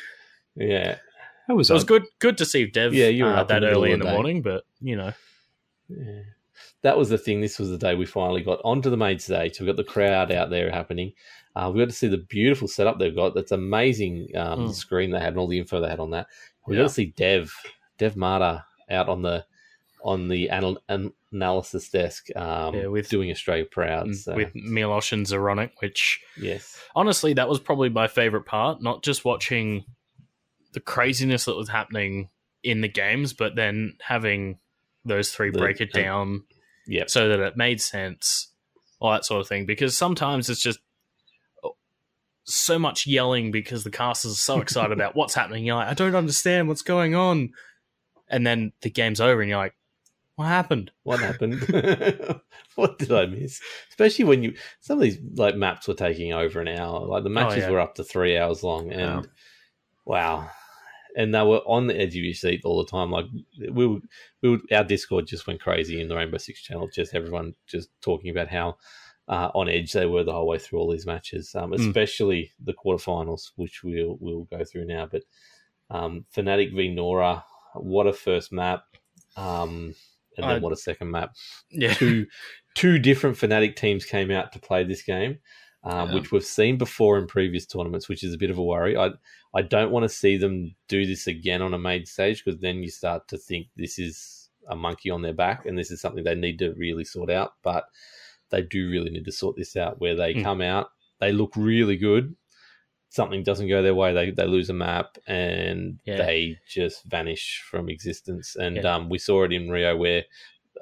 yeah, 0.56 0.98
that 1.48 1.54
was, 1.54 1.70
it 1.70 1.74
was 1.74 1.84
good. 1.84 2.04
Good 2.20 2.38
to 2.38 2.46
see 2.46 2.66
Dev. 2.66 2.94
Yeah, 2.94 3.08
you 3.08 3.24
were 3.24 3.34
uh, 3.34 3.44
that 3.44 3.64
early 3.64 3.92
in 3.92 3.98
the, 3.98 4.10
morning, 4.10 4.42
but 4.42 4.64
you 4.80 4.96
know, 4.96 5.12
yeah. 5.88 6.22
that 6.82 6.96
was 6.96 7.08
the 7.08 7.18
thing. 7.18 7.40
This 7.40 7.58
was 7.58 7.70
the 7.70 7.78
day 7.78 7.94
we 7.94 8.06
finally 8.06 8.42
got 8.42 8.60
onto 8.64 8.88
the 8.88 8.96
main 8.96 9.18
stage. 9.18 9.56
So 9.56 9.64
we 9.64 9.70
got 9.70 9.76
the 9.76 9.84
crowd 9.84 10.30
out 10.30 10.50
there 10.50 10.70
happening. 10.70 11.12
Uh, 11.56 11.70
we 11.72 11.80
got 11.80 11.88
to 11.88 11.94
see 11.94 12.06
the 12.06 12.18
beautiful 12.18 12.68
setup 12.68 13.00
they've 13.00 13.14
got. 13.14 13.34
That's 13.34 13.50
amazing. 13.50 14.28
Um, 14.36 14.68
mm. 14.68 14.74
Screen 14.74 15.10
they 15.10 15.18
had 15.18 15.30
and 15.30 15.38
all 15.38 15.48
the 15.48 15.58
info 15.58 15.80
they 15.80 15.88
had 15.88 15.98
on 15.98 16.10
that. 16.10 16.28
We 16.68 16.76
yeah. 16.76 16.82
got 16.82 16.88
to 16.88 16.94
see 16.94 17.06
Dev 17.16 17.52
Dev 17.98 18.16
Mata 18.16 18.64
out 18.90 19.08
on 19.08 19.22
the 19.22 19.44
on 20.02 20.28
the 20.28 20.48
anal- 20.50 20.80
analysis 21.32 21.88
desk 21.88 22.28
um, 22.36 22.74
yeah, 22.74 22.86
with, 22.86 23.08
doing 23.08 23.30
Australia 23.30 23.64
proud. 23.64 24.14
So. 24.14 24.34
With 24.34 24.54
Milos 24.54 25.12
and 25.12 25.26
Zeronic, 25.26 25.72
which, 25.80 26.20
yes, 26.40 26.80
honestly, 26.94 27.32
that 27.34 27.48
was 27.48 27.58
probably 27.58 27.88
my 27.88 28.06
favorite 28.06 28.46
part. 28.46 28.80
Not 28.82 29.02
just 29.02 29.24
watching 29.24 29.84
the 30.72 30.80
craziness 30.80 31.46
that 31.46 31.56
was 31.56 31.68
happening 31.68 32.28
in 32.62 32.80
the 32.80 32.88
games, 32.88 33.32
but 33.32 33.56
then 33.56 33.96
having 34.00 34.58
those 35.04 35.32
three 35.32 35.50
the, 35.50 35.58
break 35.58 35.80
it 35.80 35.92
down 35.92 36.44
yeah. 36.86 37.04
so 37.06 37.28
that 37.28 37.40
it 37.40 37.56
made 37.56 37.80
sense, 37.80 38.52
all 39.00 39.12
that 39.12 39.24
sort 39.24 39.40
of 39.40 39.48
thing. 39.48 39.66
Because 39.66 39.96
sometimes 39.96 40.48
it's 40.48 40.62
just 40.62 40.78
so 42.44 42.78
much 42.78 43.06
yelling 43.06 43.50
because 43.50 43.84
the 43.84 43.90
casters 43.90 44.32
are 44.32 44.36
so 44.36 44.60
excited 44.60 44.92
about 44.92 45.14
what's 45.14 45.34
happening. 45.34 45.64
You're 45.64 45.76
like, 45.76 45.88
I 45.88 45.94
don't 45.94 46.14
understand 46.14 46.68
what's 46.68 46.82
going 46.82 47.14
on. 47.14 47.50
And 48.30 48.46
then 48.46 48.72
the 48.82 48.90
game's 48.90 49.20
over 49.20 49.40
and 49.40 49.48
you're 49.48 49.58
like, 49.58 49.74
what 50.38 50.46
happened? 50.46 50.92
What 51.02 51.18
happened? 51.18 51.60
what 52.76 52.98
did 52.98 53.10
I 53.10 53.26
miss? 53.26 53.60
Especially 53.90 54.24
when 54.24 54.44
you 54.44 54.54
some 54.80 54.98
of 54.98 55.02
these 55.02 55.18
like 55.34 55.56
maps 55.56 55.88
were 55.88 55.94
taking 55.94 56.32
over 56.32 56.60
an 56.60 56.68
hour. 56.68 57.04
Like 57.06 57.24
the 57.24 57.30
oh, 57.30 57.32
matches 57.32 57.64
oh, 57.64 57.66
yeah. 57.66 57.70
were 57.70 57.80
up 57.80 57.96
to 57.96 58.04
three 58.04 58.38
hours 58.38 58.62
long, 58.62 58.92
and 58.92 59.28
wow. 60.04 60.48
And 61.16 61.34
they 61.34 61.42
were 61.42 61.58
on 61.66 61.88
the 61.88 61.98
edge 61.98 62.16
of 62.16 62.22
your 62.22 62.34
seat 62.34 62.60
all 62.64 62.78
the 62.78 62.88
time. 62.88 63.10
Like 63.10 63.24
we 63.72 63.86
were, 63.88 63.98
we 64.40 64.50
were, 64.50 64.58
our 64.70 64.84
Discord 64.84 65.26
just 65.26 65.48
went 65.48 65.60
crazy 65.60 66.00
in 66.00 66.06
the 66.06 66.14
Rainbow 66.14 66.38
Six 66.38 66.62
channel. 66.62 66.88
Just 66.94 67.16
everyone 67.16 67.54
just 67.66 67.88
talking 68.00 68.30
about 68.30 68.46
how 68.46 68.76
uh, 69.26 69.50
on 69.54 69.68
edge 69.68 69.92
they 69.92 70.06
were 70.06 70.22
the 70.22 70.32
whole 70.32 70.46
way 70.46 70.58
through 70.58 70.78
all 70.78 70.90
these 70.92 71.06
matches, 71.06 71.52
um, 71.56 71.70
hmm. 71.70 71.88
especially 71.88 72.42
mm. 72.42 72.64
the 72.64 72.74
quarterfinals, 72.74 73.50
which 73.56 73.82
we'll 73.82 74.16
we'll 74.20 74.44
go 74.44 74.62
through 74.62 74.86
now. 74.86 75.06
But 75.10 75.24
um, 75.90 76.26
Fnatic 76.34 76.74
v 76.76 76.94
Nora, 76.94 77.44
what 77.82 78.06
a 78.06 78.12
first 78.12 78.52
map! 78.52 78.84
Um, 79.36 79.94
and 80.36 80.48
then 80.48 80.56
I, 80.56 80.58
what 80.58 80.72
a 80.72 80.76
second 80.76 81.10
map. 81.10 81.34
Yeah. 81.70 81.94
Two 81.94 82.26
two 82.74 82.98
different 82.98 83.36
Fnatic 83.36 83.76
teams 83.76 84.04
came 84.04 84.30
out 84.30 84.52
to 84.52 84.58
play 84.60 84.84
this 84.84 85.02
game, 85.02 85.38
um, 85.84 86.08
yeah. 86.08 86.14
which 86.14 86.30
we've 86.30 86.44
seen 86.44 86.78
before 86.78 87.18
in 87.18 87.26
previous 87.26 87.66
tournaments, 87.66 88.08
which 88.08 88.22
is 88.22 88.34
a 88.34 88.38
bit 88.38 88.50
of 88.50 88.58
a 88.58 88.62
worry. 88.62 88.96
I 88.96 89.10
I 89.54 89.62
don't 89.62 89.90
want 89.90 90.04
to 90.04 90.08
see 90.08 90.36
them 90.36 90.74
do 90.88 91.06
this 91.06 91.26
again 91.26 91.62
on 91.62 91.74
a 91.74 91.78
main 91.78 92.06
stage 92.06 92.44
because 92.44 92.60
then 92.60 92.82
you 92.82 92.90
start 92.90 93.28
to 93.28 93.38
think 93.38 93.68
this 93.76 93.98
is 93.98 94.50
a 94.68 94.76
monkey 94.76 95.10
on 95.10 95.22
their 95.22 95.32
back 95.32 95.66
and 95.66 95.78
this 95.78 95.90
is 95.90 96.00
something 96.00 96.22
they 96.22 96.34
need 96.34 96.58
to 96.58 96.74
really 96.74 97.04
sort 97.04 97.30
out. 97.30 97.52
But 97.62 97.84
they 98.50 98.62
do 98.62 98.88
really 98.90 99.10
need 99.10 99.24
to 99.24 99.32
sort 99.32 99.56
this 99.56 99.76
out 99.76 100.00
where 100.00 100.14
they 100.14 100.34
mm. 100.34 100.42
come 100.42 100.60
out, 100.60 100.88
they 101.20 101.32
look 101.32 101.52
really 101.56 101.96
good, 101.96 102.34
something 103.10 103.42
doesn't 103.42 103.68
go 103.68 103.82
their 103.82 103.94
way, 103.94 104.12
they, 104.12 104.30
they 104.30 104.46
lose 104.46 104.70
a 104.70 104.74
map 104.74 105.16
and 105.26 106.00
yeah. 106.04 106.16
they 106.16 106.58
just 106.68 107.04
vanish 107.04 107.62
from 107.70 107.88
existence. 107.88 108.56
And 108.56 108.76
yeah. 108.76 108.94
um, 108.94 109.08
we 109.08 109.18
saw 109.18 109.44
it 109.44 109.52
in 109.52 109.70
Rio 109.70 109.96
where 109.96 110.24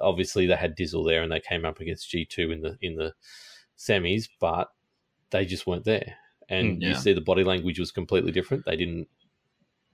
obviously 0.01 0.45
they 0.45 0.55
had 0.55 0.77
Dizzle 0.77 1.05
there 1.05 1.23
and 1.23 1.31
they 1.31 1.39
came 1.39 1.65
up 1.65 1.79
against 1.79 2.09
G 2.09 2.25
two 2.25 2.51
in 2.51 2.61
the 2.61 2.77
in 2.81 2.95
the 2.95 3.13
semis, 3.77 4.27
but 4.39 4.69
they 5.29 5.45
just 5.45 5.67
weren't 5.67 5.85
there. 5.85 6.15
And 6.49 6.77
mm, 6.77 6.81
yeah. 6.81 6.89
you 6.89 6.95
see 6.95 7.13
the 7.13 7.21
body 7.21 7.43
language 7.43 7.79
was 7.79 7.91
completely 7.91 8.31
different. 8.31 8.65
They 8.65 8.75
didn't 8.75 9.07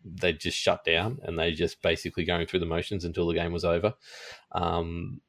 they 0.05 0.33
just 0.33 0.57
shut 0.57 0.83
down 0.83 1.19
and 1.23 1.39
they 1.39 1.51
just 1.51 1.81
basically 1.81 2.25
going 2.25 2.45
through 2.45 2.59
the 2.59 2.65
motions 2.65 3.05
until 3.05 3.25
the 3.27 3.33
game 3.33 3.53
was 3.53 3.63
over. 3.63 3.93
Um, 4.51 5.21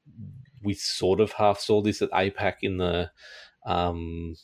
we 0.62 0.74
sort 0.74 1.20
of 1.20 1.32
half 1.32 1.60
saw 1.60 1.80
this 1.80 2.02
at 2.02 2.10
APAC 2.10 2.54
in 2.62 2.78
the 2.78 3.10
um, 3.64 4.34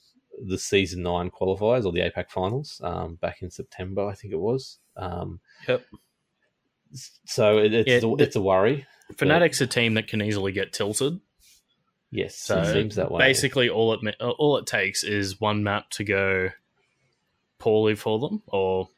the 0.45 0.59
season 0.59 1.03
nine 1.03 1.31
qualifiers 1.31 1.85
or 1.85 1.93
the 1.93 2.01
APAC 2.01 2.31
finals 2.31 2.81
um, 2.85 3.17
back 3.17 3.43
in 3.43 3.51
September, 3.51 4.07
I 4.07 4.15
think 4.15 4.33
it 4.33 4.41
was. 4.41 4.79
Um, 4.97 5.41
yep. 5.69 5.85
So 7.27 7.59
it, 7.59 7.73
it's 7.73 7.89
yeah, 7.89 8.09
a, 8.09 8.15
it's 8.17 8.37
a 8.37 8.41
worry. 8.41 8.87
Fnatic's 9.15 9.59
but... 9.59 9.65
a 9.65 9.67
team 9.69 9.95
that 9.95 10.09
can 10.09 10.23
easily 10.23 10.53
get 10.53 10.73
tilted. 10.73 11.21
Yes, 12.11 12.35
so 12.35 12.65
seems 12.65 12.97
that 12.97 13.11
way. 13.11 13.21
Basically, 13.21 13.69
all 13.69 13.93
it 13.93 14.17
all 14.21 14.57
it 14.57 14.67
takes 14.67 15.05
is 15.05 15.41
one 15.41 15.63
map 15.63 15.91
to 15.91 16.05
go 16.05 16.51
poorly 17.59 17.95
for 17.95 18.19
them, 18.19 18.43
or 18.49 18.89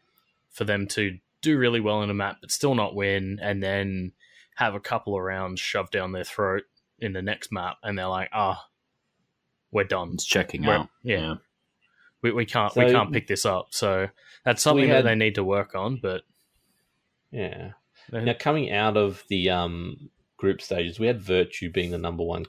for 0.50 0.64
them 0.64 0.86
to 0.88 1.18
do 1.42 1.58
really 1.58 1.80
well 1.80 2.02
in 2.02 2.08
a 2.08 2.14
map 2.14 2.38
but 2.40 2.50
still 2.50 2.74
not 2.74 2.94
win, 2.94 3.38
and 3.42 3.62
then 3.62 4.12
have 4.54 4.74
a 4.74 4.80
couple 4.80 5.14
of 5.14 5.22
rounds 5.22 5.60
shoved 5.60 5.92
down 5.92 6.12
their 6.12 6.24
throat 6.24 6.62
in 6.98 7.12
the 7.12 7.20
next 7.20 7.52
map, 7.52 7.76
and 7.82 7.98
they're 7.98 8.06
like, 8.06 8.30
ah, 8.32 8.66
we're 9.72 9.84
done. 9.84 10.10
It's 10.14 10.24
checking 10.24 10.64
we're, 10.64 10.74
out. 10.74 10.88
Yeah. 11.02 11.18
yeah. 11.18 11.34
We, 12.22 12.32
we 12.32 12.46
can't 12.46 12.72
so, 12.72 12.84
we 12.84 12.92
can't 12.92 13.12
pick 13.12 13.26
this 13.26 13.44
up. 13.44 13.68
So 13.70 14.08
that's 14.44 14.62
something 14.62 14.88
had, 14.88 14.98
that 14.98 15.08
they 15.08 15.14
need 15.16 15.34
to 15.34 15.44
work 15.44 15.74
on. 15.74 15.98
But 16.00 16.22
yeah, 17.32 17.72
now 18.12 18.34
coming 18.38 18.72
out 18.72 18.96
of 18.96 19.24
the 19.28 19.50
um, 19.50 20.10
group 20.36 20.60
stages, 20.62 21.00
we 21.00 21.08
had 21.08 21.20
Virtue 21.20 21.70
being 21.70 21.90
the 21.90 21.98
number 21.98 22.22
one 22.22 22.46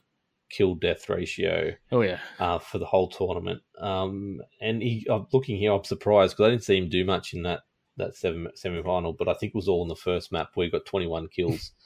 kill 0.50 0.76
death 0.76 1.10
ratio. 1.10 1.74
Oh 1.92 2.02
yeah, 2.02 2.20
uh, 2.40 2.60
for 2.60 2.78
the 2.78 2.86
whole 2.86 3.08
tournament. 3.08 3.62
Um, 3.80 4.42
and 4.62 4.82
he, 4.84 5.08
I'm 5.10 5.26
looking 5.34 5.58
here, 5.58 5.74
I'm 5.74 5.84
surprised 5.84 6.34
because 6.34 6.48
I 6.48 6.50
didn't 6.52 6.64
see 6.64 6.78
him 6.78 6.90
do 6.90 7.04
much 7.04 7.34
in 7.34 7.44
that 7.44 7.62
that 7.98 8.16
seven 8.16 8.48
semi 8.56 8.82
final, 8.84 9.14
but 9.14 9.28
I 9.28 9.34
think 9.34 9.52
it 9.52 9.56
was 9.56 9.68
all 9.68 9.82
in 9.82 9.88
the 9.88 9.96
first 9.96 10.32
map 10.32 10.52
where 10.54 10.66
he 10.66 10.72
got 10.72 10.86
21 10.86 11.30
kills. 11.30 11.72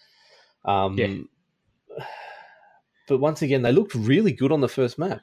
Um, 0.65 0.97
yeah. 0.97 2.04
But 3.08 3.20
once 3.20 3.41
again, 3.41 3.62
they 3.62 3.72
looked 3.72 3.96
really 3.96 4.32
good 4.32 4.52
on 4.52 4.62
the 4.62 4.67
first 4.67 5.00
map. 5.00 5.22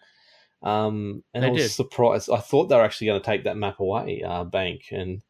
Um, 0.63 1.23
and 1.35 1.45
they 1.45 1.49
I 1.49 1.53
was 1.53 1.63
did. 1.63 1.71
surprised. 1.71 2.31
I 2.31 2.39
thought 2.39 2.69
they 2.69 2.77
were 2.77 2.83
actually 2.85 3.09
going 3.09 3.21
to 3.21 3.27
take 3.27 3.45
that 3.45 3.57
map 3.57 3.81
away, 3.81 4.23
uh, 4.27 4.45
Bank, 4.45 4.85
and 4.91 5.21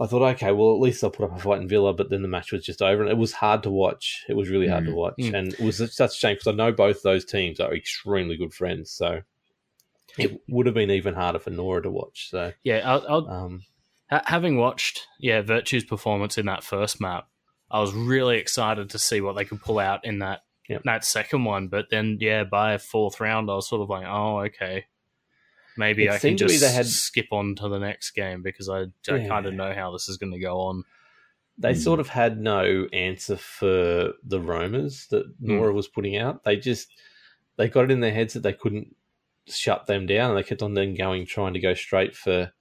I 0.00 0.06
thought, 0.06 0.22
okay, 0.34 0.50
well, 0.50 0.74
at 0.74 0.80
least 0.80 1.00
they'll 1.00 1.10
put 1.10 1.30
up 1.30 1.36
a 1.36 1.40
fight 1.40 1.60
in 1.60 1.68
Villa. 1.68 1.94
But 1.94 2.10
then 2.10 2.22
the 2.22 2.28
match 2.28 2.50
was 2.50 2.64
just 2.64 2.82
over, 2.82 3.02
and 3.02 3.10
it 3.10 3.16
was 3.16 3.32
hard 3.32 3.62
to 3.62 3.70
watch. 3.70 4.24
It 4.28 4.34
was 4.34 4.48
really 4.48 4.66
hard 4.66 4.82
mm. 4.84 4.88
to 4.88 4.94
watch, 4.94 5.14
mm. 5.20 5.32
and 5.32 5.52
it 5.52 5.60
was 5.60 5.76
such 5.76 6.10
a 6.10 6.14
shame 6.14 6.34
because 6.34 6.48
I 6.48 6.52
know 6.52 6.72
both 6.72 7.02
those 7.02 7.24
teams 7.24 7.60
are 7.60 7.72
extremely 7.72 8.36
good 8.36 8.52
friends. 8.52 8.90
So 8.90 9.22
it 10.18 10.40
would 10.48 10.66
have 10.66 10.74
been 10.74 10.90
even 10.90 11.14
harder 11.14 11.38
for 11.38 11.50
Nora 11.50 11.82
to 11.82 11.90
watch. 11.90 12.28
So 12.30 12.52
yeah, 12.64 12.80
I'll, 12.84 13.04
I'll, 13.08 13.28
um, 13.30 13.62
having 14.10 14.56
watched 14.56 15.06
yeah 15.20 15.42
Virtue's 15.42 15.84
performance 15.84 16.36
in 16.36 16.46
that 16.46 16.64
first 16.64 17.00
map, 17.00 17.28
I 17.70 17.80
was 17.80 17.94
really 17.94 18.38
excited 18.38 18.90
to 18.90 18.98
see 18.98 19.20
what 19.20 19.34
they 19.34 19.44
could 19.44 19.62
pull 19.62 19.78
out 19.78 20.04
in 20.04 20.18
that 20.18 20.40
yep. 20.72 20.82
that 20.84 21.04
second 21.04 21.44
one. 21.44 21.68
But 21.68 21.86
then, 21.90 22.18
yeah, 22.20 22.44
by 22.44 22.74
a 22.74 22.78
fourth 22.78 23.20
round, 23.20 23.50
I 23.50 23.54
was 23.54 23.68
sort 23.68 23.82
of 23.82 23.88
like, 23.88 24.06
oh, 24.06 24.40
okay. 24.40 24.86
Maybe 25.76 26.04
it 26.04 26.10
I 26.10 26.18
can 26.18 26.36
just 26.36 26.62
had... 26.64 26.86
skip 26.86 27.28
on 27.32 27.54
to 27.56 27.68
the 27.68 27.78
next 27.78 28.10
game 28.10 28.42
because 28.42 28.68
I, 28.68 28.82
I 29.10 29.16
yeah. 29.16 29.28
kind 29.28 29.46
of 29.46 29.54
know 29.54 29.72
how 29.72 29.92
this 29.92 30.08
is 30.08 30.18
going 30.18 30.32
to 30.32 30.38
go 30.38 30.60
on. 30.60 30.84
They 31.58 31.72
mm. 31.72 31.78
sort 31.78 32.00
of 32.00 32.08
had 32.08 32.40
no 32.40 32.86
answer 32.92 33.36
for 33.36 34.12
the 34.24 34.40
roamers 34.40 35.06
that 35.10 35.24
hmm. 35.26 35.56
Nora 35.56 35.72
mm. 35.72 35.76
was 35.76 35.88
putting 35.88 36.16
out. 36.16 36.44
They 36.44 36.56
just 36.56 36.88
they 37.56 37.68
got 37.68 37.84
it 37.84 37.90
in 37.90 38.00
their 38.00 38.12
heads 38.12 38.34
that 38.34 38.42
they 38.42 38.54
couldn't 38.54 38.96
shut 39.46 39.86
them 39.86 40.06
down, 40.06 40.30
and 40.30 40.38
they 40.38 40.42
kept 40.42 40.62
on 40.62 40.74
then 40.74 40.94
going, 40.94 41.26
trying 41.26 41.54
to 41.54 41.60
go 41.60 41.74
straight 41.74 42.16
for 42.16 42.52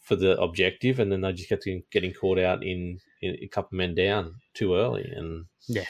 for 0.00 0.16
the 0.16 0.40
objective, 0.40 0.98
and 0.98 1.12
then 1.12 1.20
they 1.20 1.32
just 1.32 1.48
kept 1.48 1.66
getting 1.90 2.12
caught 2.12 2.38
out 2.38 2.64
in, 2.64 2.98
in 3.20 3.36
a 3.40 3.46
couple 3.46 3.76
of 3.76 3.78
men 3.78 3.94
down 3.94 4.36
too 4.54 4.74
early, 4.74 5.10
and 5.14 5.46
yeah, 5.68 5.84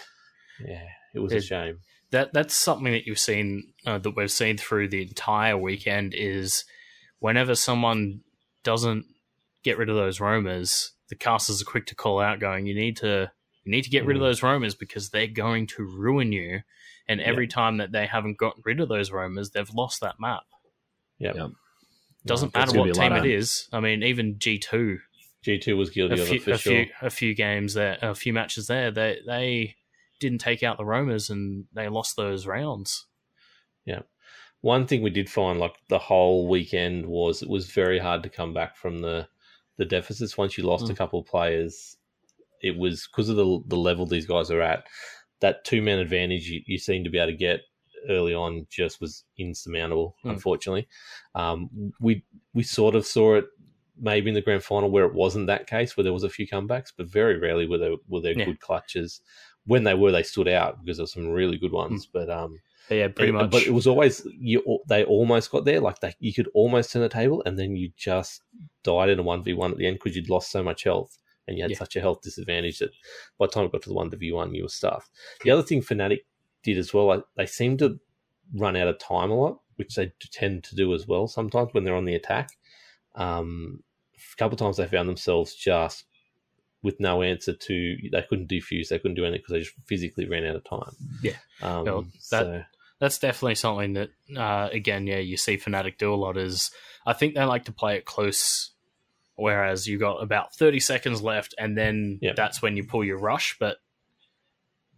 yeah, 0.65 0.85
it 1.15 1.21
was 1.21 1.33
it, 1.33 1.39
a 1.39 1.43
shame. 1.43 1.79
That 2.11 2.33
that's 2.33 2.55
something 2.55 2.93
that 2.93 3.07
you've 3.07 3.19
seen 3.19 3.73
uh, 3.87 3.99
that 3.99 4.17
we've 4.17 4.31
seen 4.31 4.59
through 4.59 4.89
the 4.89 5.03
entire 5.03 5.57
weekend 5.57 6.15
is 6.15 6.65
whenever 7.21 7.55
someone 7.55 8.21
doesn't 8.65 9.07
get 9.63 9.79
rid 9.79 9.89
of 9.89 9.97
those 9.97 10.21
roamers, 10.21 10.93
the 11.09 11.17
casters 11.17 11.63
are 11.63 11.67
quick 11.67 11.87
to 11.87 11.95
call 11.95 12.21
out, 12.21 12.41
going, 12.41 12.67
"You 12.67 12.75
need 12.75 12.97
to 12.99 13.31
you 13.65 13.71
need 13.71 13.83
to 13.83 13.91
get 13.91 14.05
mm. 14.05 14.09
rid 14.09 14.17
of 14.17 14.23
mm. 14.23 14.27
those 14.27 14.43
roamers 14.43 14.75
because 14.75 15.11
they're 15.11 15.27
going 15.27 15.67
to 15.69 15.85
ruin 15.85 16.33
you." 16.33 16.61
And 17.09 17.21
every 17.21 17.49
time 17.49 17.79
that 17.79 17.93
they 17.93 18.07
haven't 18.07 18.39
gotten 18.39 18.63
rid 18.65 18.81
of 18.81 18.89
those 18.89 19.11
roamers, 19.11 19.51
they've 19.51 19.69
lost 19.75 20.01
that 20.03 20.17
map. 20.21 20.45
Yep. 21.19 21.35
yep. 21.35 21.51
Doesn't 22.25 22.55
matter 22.55 22.79
what 22.79 22.95
team 22.95 23.13
it 23.13 23.27
is. 23.27 23.69
I 23.73 23.81
mean, 23.81 24.03
even 24.03 24.39
G 24.39 24.59
two. 24.59 24.99
G 25.43 25.59
two 25.59 25.77
was 25.77 25.91
guilty 25.91 26.15
a 26.15 26.25
few, 26.25 26.37
of 26.37 26.43
it 26.43 26.43
for 26.43 26.51
a 26.53 26.59
sure. 26.59 26.85
Few, 26.85 26.87
a 27.03 27.11
few 27.11 27.35
games 27.35 27.75
there, 27.75 27.99
a 28.01 28.15
few 28.15 28.33
matches 28.33 28.69
there. 28.69 28.91
They 28.91 29.19
they 29.27 29.77
didn't 30.23 30.41
take 30.41 30.63
out 30.63 30.79
the 30.79 30.85
roamers 30.85 31.29
and 31.29 31.67
they 31.75 31.89
lost 31.89 32.17
those 32.17 32.47
rounds. 32.47 33.07
Yeah. 33.85 34.03
One 34.61 34.87
thing 34.87 35.03
we 35.03 35.11
did 35.11 35.29
find 35.29 35.59
like 35.59 35.75
the 35.89 35.99
whole 35.99 36.49
weekend 36.49 37.07
was 37.07 37.43
it 37.43 37.49
was 37.49 37.71
very 37.71 37.99
hard 37.99 38.23
to 38.23 38.29
come 38.29 38.55
back 38.55 38.77
from 38.77 39.01
the 39.01 39.29
the 39.77 39.85
deficits 39.85 40.39
once 40.39 40.57
you 40.57 40.65
lost 40.65 40.85
mm. 40.87 40.91
a 40.91 40.95
couple 40.95 41.19
of 41.19 41.27
players. 41.27 41.97
It 42.61 42.79
was 42.79 43.09
because 43.09 43.29
of 43.29 43.37
the 43.37 43.61
the 43.67 43.77
level 43.77 44.07
these 44.07 44.27
guys 44.27 44.51
are 44.51 44.63
at. 44.63 44.87
That 45.41 45.65
two 45.65 45.83
man 45.83 45.99
advantage 45.99 46.49
you, 46.49 46.63
you 46.67 46.79
seem 46.79 47.03
to 47.03 47.11
be 47.11 47.19
able 47.19 47.33
to 47.33 47.37
get 47.37 47.63
early 48.09 48.35
on 48.35 48.67
just 48.71 49.01
was 49.01 49.25
insurmountable. 49.37 50.17
Mm. 50.25 50.31
Unfortunately, 50.31 50.89
um, 51.35 51.93
we 52.01 52.25
we 52.55 52.63
sort 52.63 52.95
of 52.95 53.05
saw 53.05 53.35
it 53.35 53.47
maybe 54.01 54.29
in 54.29 54.35
the 54.35 54.41
grand 54.41 54.63
final 54.65 54.91
where 54.91 55.05
it 55.05 55.15
wasn't 55.15 55.47
that 55.47 55.67
case 55.67 55.97
where 55.97 56.05
there 56.05 56.13
was 56.13 56.25
a 56.25 56.31
few 56.31 56.47
comebacks, 56.47 56.93
but 56.97 57.07
very 57.07 57.39
rarely 57.39 57.67
were 57.67 57.79
there 57.79 57.97
were 58.09 58.21
there 58.21 58.39
yeah. 58.39 58.45
good 58.45 58.61
clutches. 58.61 59.21
When 59.67 59.85
they 59.85 59.95
were, 59.95 60.13
they 60.13 60.23
stood 60.23 60.49
out 60.49 60.85
because 60.85 60.97
there 60.97 61.05
were 61.05 61.09
some 61.09 61.29
really 61.29 61.59
good 61.59 61.73
ones. 61.73 62.07
Mm. 62.07 62.11
But 62.13 62.31
um, 62.31 62.61
yeah, 62.91 63.09
pretty 63.09 63.33
much. 63.33 63.51
But 63.51 63.67
it 63.67 63.73
was 63.73 63.87
always 63.87 64.27
you. 64.39 64.81
They 64.89 65.05
almost 65.05 65.51
got 65.51 65.65
there. 65.65 65.81
Like 65.81 66.01
they, 66.01 66.15
you 66.19 66.35
could 66.35 66.49
almost 66.55 66.93
turn 66.93 67.03
the 67.03 67.09
table, 67.09 67.43
and 67.47 67.59
then 67.59 67.77
you 67.77 67.93
just 67.97 68.43
died 68.83 69.09
in 69.09 69.19
a 69.19 69.23
one 69.23 69.43
v 69.43 69.55
one 69.55 69.73
at 69.73 69.79
the 69.79 69.87
end 69.87 69.99
because 70.03 70.17
you'd 70.17 70.31
lost 70.31 70.51
so 70.51 70.63
much 70.63 70.85
health 70.85 71.19
and 71.47 71.57
you 71.57 71.65
had 71.65 71.71
yeah. 71.73 71.79
such 71.79 71.97
a 71.97 72.01
health 72.01 72.23
disadvantage 72.23 72.79
that 72.79 72.91
by 73.39 73.47
the 73.47 73.53
time 73.53 73.65
it 73.65 73.73
got 73.73 73.83
to 73.83 73.89
the 73.89 73.95
one 73.95 74.11
v 74.11 74.33
one, 74.33 74.55
you 74.55 74.63
were 74.63 74.69
stuffed. 74.69 75.11
The 75.43 75.51
other 75.51 75.63
thing 75.63 75.83
Fnatic 75.83 76.21
did 76.63 76.79
as 76.79 76.95
well, 76.95 77.07
like, 77.07 77.25
they 77.37 77.47
seem 77.47 77.77
to 77.79 77.99
run 78.55 78.77
out 78.77 78.89
of 78.89 78.99
time 78.99 79.31
a 79.31 79.35
lot, 79.35 79.61
which 79.77 79.95
they 79.97 80.13
tend 80.31 80.63
to 80.65 80.77
do 80.77 80.95
as 80.95 81.09
well 81.09 81.27
sometimes 81.27 81.71
when 81.73 81.85
they're 81.85 81.97
on 81.97 82.05
the 82.05 82.15
attack. 82.15 82.51
Um, 83.17 83.83
a 84.17 84.37
couple 84.37 84.55
of 84.55 84.61
times 84.61 84.77
they 84.77 84.87
found 84.87 85.09
themselves 85.09 85.55
just 85.55 86.05
with 86.83 86.99
no 87.01 87.23
answer 87.23 87.53
to 87.53 87.97
they 88.11 88.23
couldn't 88.29 88.49
do 88.49 88.61
fuse, 88.61 88.89
they 88.89 88.99
couldn't 88.99 89.15
do 89.15 89.25
anything 89.25 89.41
because 89.41 89.53
they 89.53 89.61
just 89.61 89.75
physically 89.87 90.27
ran 90.27 90.45
out 90.45 90.57
of 90.57 90.65
time. 90.65 90.95
Yeah, 91.23 91.37
um, 91.63 91.85
well, 91.85 92.03
that, 92.31 92.43
so. 92.43 92.63
that's 92.99 93.19
definitely 93.19 93.55
something 93.55 93.95
that 93.95 94.11
uh, 94.37 94.69
again, 94.73 95.07
yeah, 95.07 95.19
you 95.19 95.37
see 95.37 95.57
Fnatic 95.57 95.99
do 95.99 96.13
a 96.13 96.17
lot. 96.17 96.37
Is 96.37 96.71
I 97.07 97.13
think 97.13 97.35
they 97.35 97.45
like 97.45 97.65
to 97.67 97.73
play 97.73 97.97
it 97.97 98.05
close 98.05 98.73
whereas 99.37 99.89
you 99.89 99.99
got 99.99 100.23
about 100.23 100.55
30 100.55 100.81
seconds 100.81 101.23
left 101.23 101.55
and 101.59 101.77
then 101.77 102.19
yep. 102.21 102.37
that's 102.37 102.61
when 102.61 102.77
you 102.77 102.85
pull 102.85 103.05
your 103.05 103.19
rush 103.19 103.57
but 103.59 103.79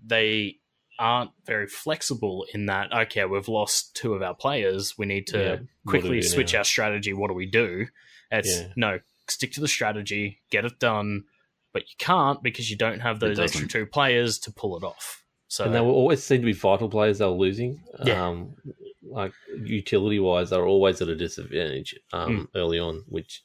they 0.04 0.58
aren't 0.98 1.30
very 1.44 1.66
flexible 1.66 2.46
in 2.52 2.66
that 2.66 2.92
okay 2.92 3.24
we've 3.24 3.48
lost 3.48 3.96
two 3.96 4.14
of 4.14 4.22
our 4.22 4.34
players 4.34 4.96
we 4.98 5.06
need 5.06 5.26
to 5.26 5.38
yeah. 5.38 5.56
quickly 5.86 6.22
switch 6.22 6.52
now? 6.52 6.60
our 6.60 6.64
strategy 6.64 7.12
what 7.12 7.28
do 7.28 7.34
we 7.34 7.46
do 7.46 7.86
it's 8.30 8.60
yeah. 8.60 8.68
no 8.76 9.00
stick 9.28 9.52
to 9.52 9.60
the 9.60 9.68
strategy 9.68 10.40
get 10.50 10.64
it 10.64 10.78
done 10.78 11.24
but 11.74 11.82
you 11.82 11.94
can't 11.98 12.42
because 12.42 12.70
you 12.70 12.76
don't 12.78 13.00
have 13.00 13.20
those 13.20 13.38
extra 13.38 13.68
two 13.68 13.84
players 13.84 14.38
to 14.38 14.50
pull 14.50 14.78
it 14.78 14.82
off 14.82 15.22
so 15.48 15.64
and 15.64 15.74
they 15.74 15.80
will 15.80 15.90
always 15.90 16.22
seem 16.22 16.40
to 16.40 16.46
be 16.46 16.52
vital 16.52 16.88
players 16.88 17.18
they 17.18 17.26
were 17.26 17.32
losing 17.32 17.82
yeah. 18.02 18.26
Um, 18.26 18.54
like 19.02 19.32
utility 19.62 20.18
wise 20.18 20.48
they're 20.48 20.66
always 20.66 21.02
at 21.02 21.08
a 21.08 21.14
disadvantage 21.14 21.94
um, 22.14 22.48
mm. 22.54 22.58
early 22.58 22.78
on 22.78 23.02
which 23.08 23.42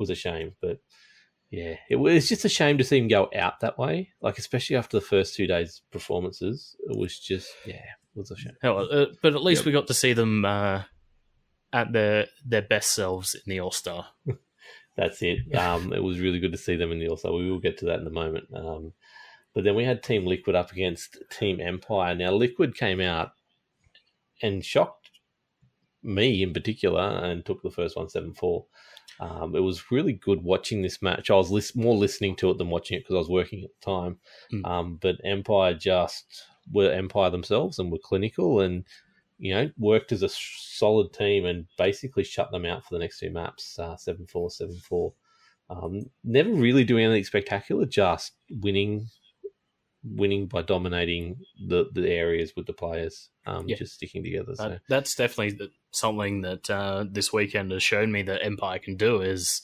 was 0.00 0.10
a 0.10 0.16
shame. 0.16 0.54
But 0.60 0.78
yeah, 1.50 1.76
it 1.88 1.96
was 1.96 2.28
just 2.28 2.44
a 2.44 2.48
shame 2.48 2.78
to 2.78 2.84
see 2.84 2.98
him 2.98 3.06
go 3.06 3.28
out 3.36 3.60
that 3.60 3.78
way. 3.78 4.08
Like 4.20 4.38
especially 4.38 4.74
after 4.74 4.96
the 4.98 5.06
first 5.06 5.36
two 5.36 5.46
days' 5.46 5.82
performances, 5.92 6.74
it 6.88 6.98
was 6.98 7.16
just 7.16 7.52
yeah, 7.64 7.74
it 7.74 8.16
was 8.16 8.32
a 8.32 8.36
shame. 8.36 8.56
Hell, 8.62 8.88
uh, 8.90 9.06
but 9.22 9.34
at 9.34 9.44
least 9.44 9.60
yep. 9.60 9.66
we 9.66 9.72
got 9.72 9.86
to 9.86 9.94
see 9.94 10.14
them 10.14 10.44
uh, 10.44 10.82
at 11.72 11.92
their 11.92 12.26
their 12.44 12.62
best 12.62 12.92
selves 12.92 13.34
in 13.34 13.42
the 13.46 13.60
All 13.60 13.70
Star. 13.70 14.08
That's 14.96 15.22
it. 15.22 15.38
Um, 15.56 15.92
it 15.92 16.02
was 16.02 16.20
really 16.20 16.40
good 16.40 16.52
to 16.52 16.58
see 16.58 16.76
them 16.76 16.92
in 16.92 16.98
the 16.98 17.08
All 17.08 17.16
Star. 17.16 17.32
We 17.32 17.50
will 17.50 17.58
get 17.58 17.78
to 17.78 17.86
that 17.86 18.00
in 18.00 18.06
a 18.06 18.10
moment. 18.10 18.46
Um, 18.54 18.92
but 19.54 19.64
then 19.64 19.74
we 19.74 19.84
had 19.84 20.02
Team 20.02 20.26
Liquid 20.26 20.54
up 20.54 20.72
against 20.72 21.18
Team 21.30 21.60
Empire. 21.60 22.14
Now 22.14 22.32
Liquid 22.32 22.76
came 22.76 23.00
out 23.00 23.32
and 24.42 24.64
shocked 24.64 25.10
me 26.02 26.42
in 26.42 26.52
particular 26.52 27.00
and 27.00 27.44
took 27.44 27.62
the 27.62 27.70
first 27.70 27.96
one 27.96 28.08
seven 28.08 28.32
four. 28.32 28.66
Um, 29.18 29.54
it 29.54 29.60
was 29.60 29.90
really 29.90 30.14
good 30.14 30.42
watching 30.42 30.80
this 30.80 31.02
match. 31.02 31.30
I 31.30 31.34
was 31.34 31.76
more 31.76 31.94
listening 31.94 32.36
to 32.36 32.50
it 32.50 32.58
than 32.58 32.70
watching 32.70 32.96
it 32.96 33.00
because 33.00 33.16
I 33.16 33.18
was 33.18 33.28
working 33.28 33.62
at 33.64 33.70
the 33.80 33.92
time. 33.92 34.18
Mm. 34.52 34.66
Um, 34.66 34.98
but 35.00 35.16
Empire 35.24 35.74
just 35.74 36.24
were 36.72 36.90
Empire 36.90 37.28
themselves 37.28 37.78
and 37.78 37.92
were 37.92 37.98
clinical 38.02 38.60
and 38.60 38.84
you 39.40 39.54
know 39.54 39.70
worked 39.78 40.12
as 40.12 40.22
a 40.22 40.28
solid 40.28 41.12
team 41.12 41.46
and 41.46 41.66
basically 41.78 42.22
shut 42.22 42.50
them 42.52 42.66
out 42.66 42.84
for 42.84 42.94
the 42.94 43.00
next 43.00 43.18
two 43.18 43.30
maps 43.30 43.78
uh, 43.78 43.96
seven 43.96 44.26
four 44.26 44.50
seven 44.50 44.76
four. 44.76 45.14
Um, 45.68 46.10
never 46.24 46.50
really 46.50 46.84
doing 46.84 47.04
anything 47.04 47.24
spectacular, 47.24 47.86
just 47.86 48.32
winning 48.50 49.08
winning 50.02 50.46
by 50.46 50.62
dominating 50.62 51.36
the, 51.66 51.86
the 51.92 52.08
areas 52.08 52.52
with 52.56 52.66
the 52.66 52.72
players, 52.72 53.28
um, 53.46 53.68
yeah. 53.68 53.76
just 53.76 53.94
sticking 53.94 54.22
together. 54.22 54.54
So. 54.54 54.78
that's 54.88 55.14
definitely 55.14 55.70
something 55.92 56.42
that 56.42 56.70
uh, 56.70 57.04
this 57.08 57.32
weekend 57.32 57.70
has 57.72 57.82
shown 57.82 58.10
me 58.10 58.22
that 58.22 58.44
Empire 58.44 58.78
can 58.78 58.96
do 58.96 59.20
is 59.20 59.62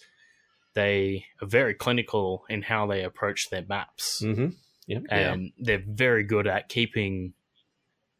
they 0.74 1.24
are 1.40 1.48
very 1.48 1.74
clinical 1.74 2.44
in 2.48 2.62
how 2.62 2.86
they 2.86 3.02
approach 3.02 3.50
their 3.50 3.64
maps. 3.66 4.22
Mm-hmm. 4.22 4.48
Yep, 4.88 5.02
and 5.10 5.42
yeah. 5.42 5.48
they're 5.58 5.84
very 5.84 6.22
good 6.22 6.46
at 6.46 6.68
keeping 6.68 7.32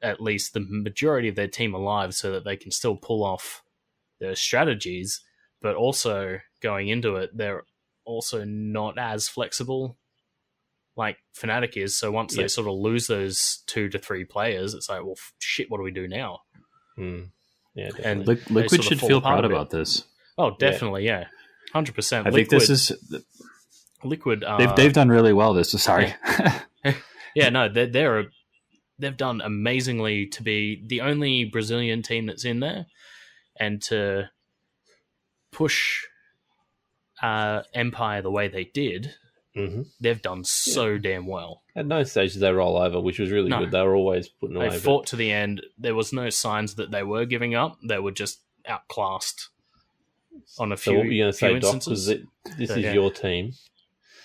at 0.03 0.21
least 0.21 0.53
the 0.53 0.65
majority 0.69 1.29
of 1.29 1.35
their 1.35 1.49
team 1.49 1.75
alive 1.75 2.15
so 2.15 2.33
that 2.33 2.45
they 2.45 2.57
can 2.57 2.71
still 2.71 2.97
pull 2.97 3.25
off 3.25 3.63
their 4.21 4.35
strategies, 4.35 5.23
but 5.61 5.77
also 5.77 6.39
going 6.63 6.89
into 6.89 7.17
it, 7.17 7.31
they're 7.35 7.65
also 8.05 8.45
not 8.45 8.99
as 8.99 9.29
flexible 9.29 9.99
like 10.97 11.19
Fnatic 11.39 11.77
is. 11.77 11.97
So 11.97 12.11
once 12.11 12.35
they 12.35 12.49
sort 12.49 12.67
of 12.67 12.75
lose 12.75 13.07
those 13.07 13.63
two 13.67 13.89
to 13.91 13.99
three 13.99 14.25
players, 14.25 14.75
it's 14.75 14.89
like, 14.89 15.05
well, 15.05 15.17
shit, 15.39 15.71
what 15.71 15.79
do 15.79 15.85
we 15.85 15.91
do 15.91 16.09
now? 16.09 16.41
Mm. 16.99 17.29
Yeah, 17.75 17.91
and 18.03 18.27
Liquid 18.27 18.83
should 18.83 19.01
feel 19.01 19.21
proud 19.21 19.45
about 19.45 19.69
this. 19.69 20.05
Oh, 20.39 20.57
definitely, 20.59 21.05
yeah, 21.05 21.27
hundred 21.75 21.93
yeah. 21.93 21.97
percent. 21.97 22.27
I 22.27 22.31
Liquid, 22.31 22.49
think 22.49 22.61
this 22.63 22.71
is 22.71 22.93
Liquid. 24.03 24.43
Uh, 24.43 24.57
they've 24.57 24.77
they've 24.77 24.93
done 24.95 25.11
really 25.11 25.35
well. 25.35 25.53
This, 25.53 25.73
sorry. 25.73 26.15
yeah, 27.35 27.51
no, 27.51 27.69
they're 27.69 27.87
they're 27.87 28.21
a, 28.21 28.25
they've 28.99 29.17
done 29.17 29.41
amazingly 29.41 30.27
to 30.27 30.43
be 30.43 30.83
the 30.87 31.01
only 31.01 31.45
Brazilian 31.45 32.03
team 32.03 32.27
that's 32.27 32.45
in 32.45 32.61
there, 32.61 32.87
and 33.59 33.83
to 33.83 34.31
push 35.53 36.05
uh, 37.23 37.63
Empire 37.75 38.23
the 38.23 38.31
way 38.31 38.49
they 38.49 38.65
did 38.65 39.15
Mm-hmm. 39.57 39.83
They've 40.01 40.21
done 40.21 40.45
so 40.45 40.89
yeah. 40.89 40.99
damn 40.99 41.27
well. 41.27 41.63
At 41.75 41.87
no 41.87 42.03
stage 42.03 42.35
did 42.35 42.41
they 42.41 42.53
roll 42.53 42.77
over, 42.77 43.01
which 43.01 43.19
was 43.19 43.31
really 43.31 43.49
no. 43.49 43.61
good. 43.61 43.71
They 43.71 43.81
were 43.83 43.97
always 43.97 44.29
putting 44.29 44.57
away. 44.57 44.69
They 44.69 44.79
fought 44.79 45.05
but... 45.05 45.11
to 45.11 45.17
the 45.17 45.33
end. 45.33 45.63
There 45.79 45.95
was 45.95 46.13
no 46.13 46.29
signs 46.29 46.75
that 46.75 46.91
they 46.91 47.03
were 47.03 47.25
giving 47.25 47.55
up. 47.55 47.79
They 47.83 47.99
were 47.99 48.13
just 48.13 48.41
outclassed 48.67 49.49
on 50.59 50.73
a 50.73 50.77
few. 50.77 50.93
So 50.93 50.99
what 50.99 51.07
were 51.07 51.13
you 51.13 51.23
going 51.23 51.33
to 51.33 51.39
say, 51.39 51.59
Doc? 51.59 51.73
Because 51.73 52.07
this 52.07 52.21
but, 52.45 52.61
is 52.61 52.77
yeah. 52.77 52.93
your 52.93 53.11
team. 53.11 53.53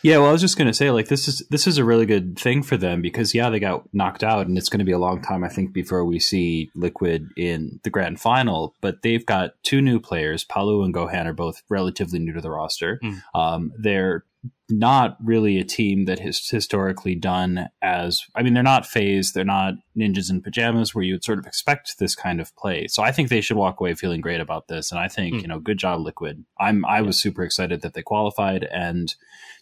Yeah, 0.04 0.18
well, 0.18 0.30
I 0.30 0.32
was 0.32 0.42
just 0.42 0.58
going 0.58 0.68
to 0.68 0.74
say, 0.74 0.90
like, 0.90 1.08
this 1.08 1.28
is 1.28 1.44
this 1.50 1.68
is 1.68 1.78
a 1.78 1.86
really 1.86 2.06
good 2.06 2.38
thing 2.38 2.64
for 2.64 2.78
them 2.78 3.02
because, 3.02 3.36
yeah, 3.36 3.50
they 3.50 3.60
got 3.60 3.84
knocked 3.94 4.24
out, 4.24 4.48
and 4.48 4.58
it's 4.58 4.70
going 4.70 4.80
to 4.80 4.86
be 4.86 4.92
a 4.92 5.00
long 5.00 5.22
time, 5.22 5.44
I 5.44 5.50
think, 5.50 5.74
before 5.74 6.04
we 6.06 6.20
see 6.20 6.72
Liquid 6.76 7.30
in 7.38 7.80
the 7.84 7.90
grand 7.90 8.20
final. 8.20 8.76
But 8.82 9.02
they've 9.04 9.26
got 9.26 9.52
two 9.64 9.82
new 9.82 10.00
players. 10.00 10.44
Paluh 10.44 10.84
and 10.84 10.94
Gohan 10.94 11.26
are 11.26 11.34
both 11.34 11.62
relatively 11.70 12.20
new 12.20 12.34
to 12.34 12.42
the 12.42 12.50
roster. 12.50 13.00
Mm. 13.04 13.22
Um, 13.36 13.74
they're 13.78 14.24
not 14.70 15.18
really 15.24 15.60
a 15.60 15.64
team 15.64 16.06
that 16.06 16.20
has 16.20 16.48
historically 16.48 17.14
done 17.14 17.68
as 17.82 18.26
I 18.36 18.42
mean 18.42 18.54
they're 18.54 18.64
not 18.64 18.86
FaZe, 18.86 19.34
they're 19.34 19.44
not 19.44 19.76
ninjas 19.98 20.32
in 20.32 20.42
pajamas 20.42 20.96
where 20.96 21.04
you 21.04 21.14
would 21.14 21.24
sort 21.24 21.40
of 21.40 21.46
expect 21.46 22.00
this 22.00 22.16
kind 22.16 22.40
of 22.40 22.56
play. 22.56 22.88
So 22.88 23.04
I 23.04 23.12
think 23.12 23.30
they 23.30 23.42
should 23.42 23.58
walk 23.58 23.80
away 23.80 23.94
feeling 23.94 24.22
great 24.22 24.40
about 24.40 24.68
this 24.68 24.92
and 24.92 25.00
I 25.00 25.08
think, 25.08 25.36
mm. 25.36 25.42
you 25.42 25.48
know, 25.48 25.60
good 25.60 25.78
job 25.78 26.02
Liquid. 26.02 26.46
I'm 26.60 26.86
I 26.86 27.00
yeah. 27.00 27.02
was 27.02 27.20
super 27.20 27.44
excited 27.44 27.82
that 27.82 27.94
they 27.94 28.02
qualified 28.02 28.64
and 28.64 29.14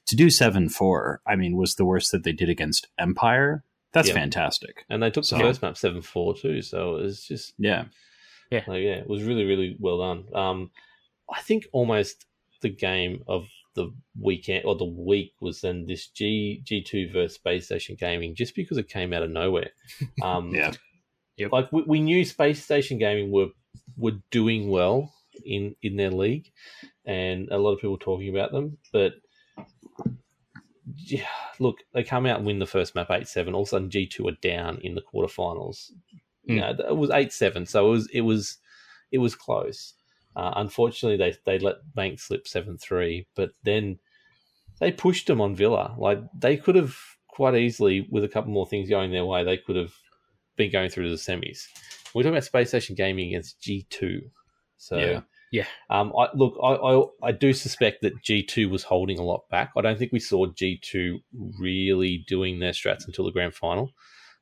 to 0.09 0.15
do 0.15 0.27
7-4, 0.27 1.17
I 1.25 1.35
mean 1.35 1.55
was 1.57 1.75
the 1.75 1.85
worst 1.85 2.11
that 2.11 2.23
they 2.23 2.31
did 2.31 2.49
against 2.49 2.87
Empire. 2.97 3.63
That's 3.93 4.09
yeah. 4.09 4.15
fantastic. 4.15 4.85
And 4.89 5.01
they 5.01 5.09
took 5.09 5.25
the 5.25 5.39
first 5.39 5.61
map 5.61 5.73
7-4 5.73 6.41
too, 6.41 6.61
so 6.61 6.97
it's 6.97 7.27
just 7.27 7.53
Yeah. 7.57 7.85
Yeah. 8.51 8.63
Like, 8.67 8.81
yeah, 8.81 8.95
it 8.95 9.09
was 9.09 9.23
really 9.23 9.45
really 9.45 9.75
well 9.79 9.99
done. 9.99 10.25
Um 10.33 10.71
I 11.31 11.41
think 11.41 11.67
almost 11.71 12.25
the 12.61 12.69
game 12.69 13.23
of 13.27 13.47
the 13.75 13.93
weekend 14.19 14.65
or 14.65 14.75
the 14.75 14.85
week 14.85 15.33
was 15.39 15.61
then 15.61 15.85
this 15.85 16.07
G 16.07 16.61
G 16.63 16.81
two 16.81 17.09
versus 17.11 17.35
Space 17.35 17.65
Station 17.65 17.95
Gaming 17.97 18.35
just 18.35 18.55
because 18.55 18.77
it 18.77 18.89
came 18.89 19.13
out 19.13 19.23
of 19.23 19.31
nowhere. 19.31 19.71
Um, 20.21 20.53
yeah, 20.53 20.73
yep. 21.37 21.51
like 21.51 21.71
we, 21.71 21.83
we 21.83 22.01
knew 22.01 22.25
Space 22.25 22.63
Station 22.63 22.97
Gaming 22.97 23.31
were 23.31 23.49
were 23.95 24.17
doing 24.31 24.69
well 24.69 25.13
in 25.45 25.75
in 25.81 25.95
their 25.95 26.11
league, 26.11 26.51
and 27.05 27.49
a 27.49 27.57
lot 27.57 27.73
of 27.73 27.79
people 27.79 27.97
talking 27.97 28.29
about 28.29 28.51
them, 28.51 28.77
but. 28.91 29.13
Yeah, 31.05 31.27
look, 31.59 31.77
they 31.93 32.03
come 32.03 32.25
out 32.25 32.37
and 32.37 32.45
win 32.45 32.59
the 32.59 32.65
first 32.65 32.95
map 32.95 33.11
eight 33.11 33.27
seven. 33.27 33.53
All 33.53 33.61
of 33.61 33.67
a 33.67 33.69
sudden, 33.69 33.89
G 33.89 34.05
two 34.05 34.27
are 34.27 34.37
down 34.41 34.79
in 34.81 34.95
the 34.95 35.01
quarterfinals. 35.01 35.91
Mm. 36.47 36.53
You 36.53 36.55
know, 36.61 36.75
it 36.89 36.97
was 36.97 37.09
eight 37.11 37.33
seven, 37.33 37.65
so 37.65 37.87
it 37.87 37.91
was 37.91 38.09
it 38.11 38.21
was 38.21 38.57
it 39.11 39.17
was 39.19 39.35
close. 39.35 39.93
Uh, 40.35 40.53
unfortunately, 40.55 41.17
they 41.17 41.35
they 41.45 41.63
let 41.63 41.77
Bank 41.95 42.19
slip 42.19 42.47
seven 42.47 42.77
three, 42.77 43.27
but 43.35 43.51
then 43.63 43.99
they 44.79 44.91
pushed 44.91 45.27
them 45.27 45.41
on 45.41 45.55
Villa. 45.55 45.95
Like 45.97 46.19
they 46.37 46.57
could 46.57 46.75
have 46.75 46.97
quite 47.27 47.55
easily, 47.55 48.07
with 48.09 48.23
a 48.23 48.29
couple 48.29 48.51
more 48.51 48.67
things 48.67 48.89
going 48.89 49.11
their 49.11 49.25
way, 49.25 49.43
they 49.43 49.57
could 49.57 49.75
have 49.75 49.93
been 50.55 50.71
going 50.71 50.89
through 50.89 51.05
to 51.05 51.09
the 51.09 51.15
semis. 51.15 51.67
We're 52.13 52.23
talking 52.23 52.33
about 52.33 52.43
Space 52.43 52.69
Station 52.69 52.95
Gaming 52.95 53.29
against 53.29 53.61
G 53.61 53.85
two, 53.89 54.29
so 54.77 54.97
yeah. 54.97 55.21
Yeah. 55.51 55.65
Um, 55.89 56.13
I, 56.17 56.27
look, 56.35 56.57
I, 56.61 56.73
I, 56.73 57.29
I 57.29 57.31
do 57.31 57.53
suspect 57.53 58.01
that 58.03 58.21
G 58.23 58.43
two 58.43 58.69
was 58.69 58.83
holding 58.83 59.17
a 59.17 59.23
lot 59.23 59.49
back. 59.49 59.71
I 59.75 59.81
don't 59.81 59.97
think 59.97 60.11
we 60.11 60.19
saw 60.19 60.45
G 60.45 60.79
two 60.81 61.19
really 61.59 62.23
doing 62.27 62.59
their 62.59 62.71
strats 62.71 63.07
until 63.07 63.25
the 63.25 63.31
grand 63.31 63.55
final. 63.55 63.91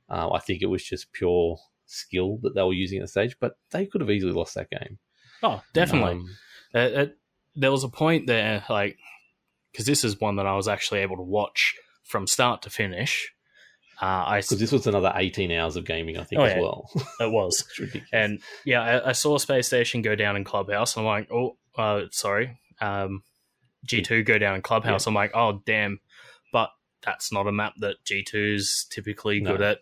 Uh, 0.09 0.31
I 0.31 0.39
think 0.39 0.61
it 0.61 0.67
was 0.67 0.83
just 0.83 1.13
pure 1.13 1.57
skill 1.85 2.39
that 2.41 2.55
they 2.55 2.61
were 2.61 2.73
using 2.73 2.99
at 2.99 3.03
the 3.03 3.07
stage, 3.07 3.37
but 3.39 3.57
they 3.71 3.85
could 3.85 4.01
have 4.01 4.11
easily 4.11 4.33
lost 4.33 4.55
that 4.55 4.69
game. 4.69 4.99
Oh, 5.41 5.61
definitely. 5.73 6.11
Um, 6.11 6.35
uh, 6.73 6.77
uh, 6.77 7.05
there 7.55 7.71
was 7.71 7.83
a 7.83 7.89
point 7.89 8.27
there, 8.27 8.63
like, 8.69 8.97
because 9.71 9.85
this 9.85 10.03
is 10.03 10.19
one 10.19 10.35
that 10.35 10.45
I 10.45 10.55
was 10.55 10.67
actually 10.67 10.99
able 10.99 11.15
to 11.17 11.23
watch 11.23 11.75
from 12.03 12.27
start 12.27 12.61
to 12.63 12.69
finish. 12.69 13.33
Uh, 13.99 14.25
I 14.27 14.41
because 14.41 14.59
this 14.59 14.71
was 14.71 14.85
another 14.85 15.11
eighteen 15.15 15.51
hours 15.51 15.75
of 15.75 15.85
gaming, 15.85 16.17
I 16.17 16.23
think, 16.23 16.39
oh, 16.41 16.45
as 16.45 16.53
yeah, 16.53 16.61
well. 16.61 16.89
it 17.19 17.31
was, 17.31 17.65
and 18.13 18.39
yeah, 18.63 18.81
I, 18.81 19.09
I, 19.09 19.11
saw 19.13 19.39
Space 19.39 19.65
Station 19.65 20.03
go 20.03 20.15
down 20.15 20.35
in 20.35 20.43
Clubhouse. 20.43 20.95
And 20.95 21.05
I'm 21.05 21.07
like, 21.07 21.31
oh, 21.31 21.57
uh, 21.75 22.05
sorry, 22.11 22.59
um, 22.79 23.23
G 23.85 24.03
two 24.03 24.21
go 24.21 24.37
down 24.37 24.55
in 24.55 24.61
Clubhouse. 24.61 25.05
Yeah. 25.05 25.09
I'm 25.09 25.15
like, 25.15 25.31
oh 25.33 25.63
damn, 25.65 25.99
but 26.53 26.69
that's 27.01 27.31
not 27.31 27.47
a 27.47 27.51
map 27.51 27.73
that 27.79 27.95
G 28.05 28.23
2s 28.23 28.87
typically 28.89 29.39
no. 29.39 29.53
good 29.53 29.61
at 29.61 29.79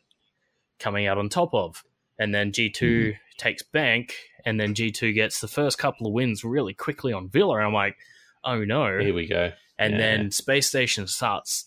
coming 0.80 1.08
out 1.08 1.18
on 1.18 1.28
top 1.28 1.54
of. 1.54 1.84
And 2.18 2.34
then 2.34 2.54
G 2.54 2.70
two 2.70 3.14
mm. 3.14 3.38
takes 3.38 3.64
bank, 3.64 4.16
and 4.46 4.58
then 4.58 4.76
G 4.76 4.92
two 4.92 5.12
gets 5.12 5.42
the 5.42 5.50
first 5.50 5.78
couple 5.78 6.08
of 6.08 6.14
wins 6.14 6.46
really 6.46 6.74
quickly 6.74 7.12
on 7.12 7.28
Villa. 7.28 7.58
And 7.58 7.68
I'm 7.68 7.74
like, 7.74 7.98
oh 8.46 8.64
no, 8.64 8.98
here 9.00 9.14
we 9.14 9.28
go. 9.28 9.52
And 9.78 9.94
yeah. 9.94 10.00
then 10.00 10.32
Space 10.32 10.68
Station 10.68 11.08
starts 11.08 11.66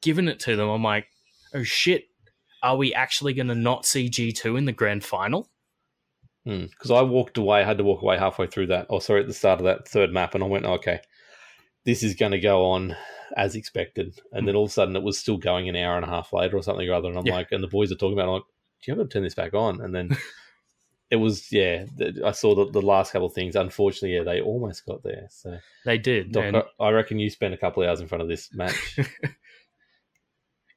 giving 0.00 0.26
it 0.26 0.40
to 0.40 0.56
them. 0.56 0.68
I'm 0.68 0.82
like 0.82 1.06
oh 1.54 1.62
shit, 1.62 2.08
are 2.62 2.76
we 2.76 2.94
actually 2.94 3.34
going 3.34 3.48
to 3.48 3.54
not 3.54 3.86
see 3.86 4.08
G2 4.08 4.58
in 4.58 4.64
the 4.64 4.72
grand 4.72 5.04
final? 5.04 5.48
Because 6.44 6.90
hmm. 6.90 6.94
I 6.94 7.02
walked 7.02 7.38
away, 7.38 7.60
I 7.60 7.64
had 7.64 7.78
to 7.78 7.84
walk 7.84 8.02
away 8.02 8.18
halfway 8.18 8.46
through 8.46 8.68
that, 8.68 8.86
or 8.88 9.00
sorry, 9.00 9.22
at 9.22 9.26
the 9.26 9.34
start 9.34 9.60
of 9.60 9.64
that 9.64 9.88
third 9.88 10.12
map, 10.12 10.34
and 10.34 10.44
I 10.44 10.46
went, 10.46 10.64
okay, 10.64 11.00
this 11.84 12.02
is 12.02 12.14
going 12.14 12.32
to 12.32 12.40
go 12.40 12.66
on 12.66 12.96
as 13.36 13.54
expected. 13.54 14.18
And 14.32 14.42
mm. 14.42 14.46
then 14.46 14.56
all 14.56 14.64
of 14.64 14.70
a 14.70 14.72
sudden 14.72 14.96
it 14.96 15.02
was 15.02 15.18
still 15.18 15.38
going 15.38 15.68
an 15.68 15.76
hour 15.76 15.96
and 15.96 16.04
a 16.04 16.08
half 16.08 16.32
later 16.32 16.56
or 16.56 16.62
something 16.62 16.88
or 16.88 16.94
other. 16.94 17.08
And 17.08 17.18
I'm 17.18 17.26
yeah. 17.26 17.34
like, 17.34 17.52
and 17.52 17.62
the 17.62 17.68
boys 17.68 17.90
are 17.90 17.96
talking 17.96 18.18
about, 18.18 18.24
it, 18.24 18.28
I'm 18.28 18.34
like, 18.34 18.42
do 18.82 18.92
you 18.92 18.98
have 18.98 19.08
to 19.08 19.12
turn 19.12 19.22
this 19.22 19.34
back 19.34 19.54
on? 19.54 19.80
And 19.80 19.94
then 19.94 20.16
it 21.10 21.16
was, 21.16 21.50
yeah, 21.52 21.86
I 22.24 22.32
saw 22.32 22.54
the, 22.54 22.70
the 22.70 22.86
last 22.86 23.12
couple 23.12 23.28
of 23.28 23.34
things. 23.34 23.56
Unfortunately, 23.56 24.16
yeah, 24.16 24.22
they 24.22 24.40
almost 24.40 24.86
got 24.86 25.02
there. 25.02 25.28
So 25.30 25.58
they 25.84 25.98
did. 25.98 26.32
Doc, 26.32 26.44
and... 26.44 26.62
I 26.78 26.90
reckon 26.90 27.18
you 27.18 27.30
spent 27.30 27.54
a 27.54 27.58
couple 27.58 27.82
of 27.82 27.88
hours 27.88 28.00
in 28.00 28.08
front 28.08 28.22
of 28.22 28.28
this 28.28 28.52
match. 28.52 28.98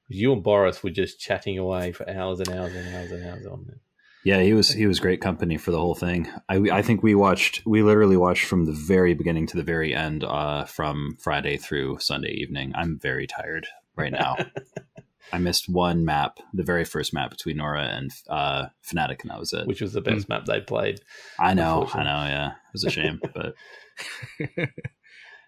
you 0.09 0.33
and 0.33 0.43
Boris 0.43 0.83
were 0.83 0.89
just 0.89 1.19
chatting 1.19 1.57
away 1.57 1.91
for 1.91 2.09
hours 2.09 2.39
and 2.39 2.49
hours 2.49 2.73
and 2.73 2.95
hours 2.95 3.11
and 3.11 3.25
hours 3.25 3.45
on 3.45 3.65
it. 3.69 3.79
Yeah, 4.25 4.41
he 4.41 4.53
was 4.53 4.69
he 4.69 4.85
was 4.85 4.99
great 4.99 5.21
company 5.21 5.57
for 5.57 5.71
the 5.71 5.79
whole 5.79 5.95
thing. 5.95 6.27
I 6.49 6.57
I 6.71 6.81
think 6.81 7.01
we 7.01 7.15
watched 7.15 7.65
we 7.65 7.83
literally 7.83 8.17
watched 8.17 8.45
from 8.45 8.65
the 8.65 8.73
very 8.73 9.13
beginning 9.13 9.47
to 9.47 9.57
the 9.57 9.63
very 9.63 9.95
end, 9.95 10.25
uh, 10.25 10.65
from 10.65 11.15
Friday 11.19 11.55
through 11.55 11.99
Sunday 11.99 12.31
evening. 12.31 12.73
I'm 12.75 12.99
very 12.99 13.27
tired 13.27 13.67
right 13.95 14.11
now. 14.11 14.35
I 15.31 15.37
missed 15.37 15.69
one 15.69 16.05
map, 16.05 16.39
the 16.53 16.63
very 16.63 16.83
first 16.83 17.13
map 17.13 17.29
between 17.29 17.57
Nora 17.57 17.83
and 17.83 18.11
uh, 18.29 18.65
Fnatic, 18.83 19.21
and 19.21 19.29
that 19.29 19.39
was 19.39 19.53
it. 19.53 19.67
Which 19.67 19.81
was 19.81 19.93
the 19.93 20.01
best 20.01 20.25
mm. 20.25 20.29
map 20.29 20.45
they 20.45 20.59
played. 20.59 20.99
I 21.39 21.53
know, 21.53 21.87
I 21.93 22.03
know. 22.03 22.25
Yeah, 22.25 22.47
it 22.47 22.73
was 22.73 22.83
a 22.83 22.89
shame, 22.89 23.21
but. 23.33 23.53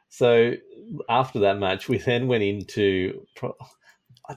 so 0.10 0.54
after 1.10 1.40
that 1.40 1.58
match, 1.58 1.90
we 1.90 1.98
then 1.98 2.28
went 2.28 2.44
into 2.44 3.26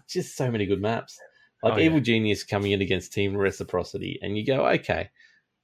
just 0.09 0.37
so 0.37 0.51
many 0.51 0.67
good 0.67 0.81
maps. 0.81 1.19
Like 1.63 1.75
oh, 1.75 1.79
Evil 1.79 1.99
yeah. 1.99 2.05
Genius 2.05 2.45
coming 2.45 2.73
in 2.73 2.83
against 2.83 3.13
Team 3.13 3.37
Reciprocity, 3.37 4.19
and 4.21 4.37
you 4.37 4.45
go, 4.45 4.67
okay, 4.67 5.11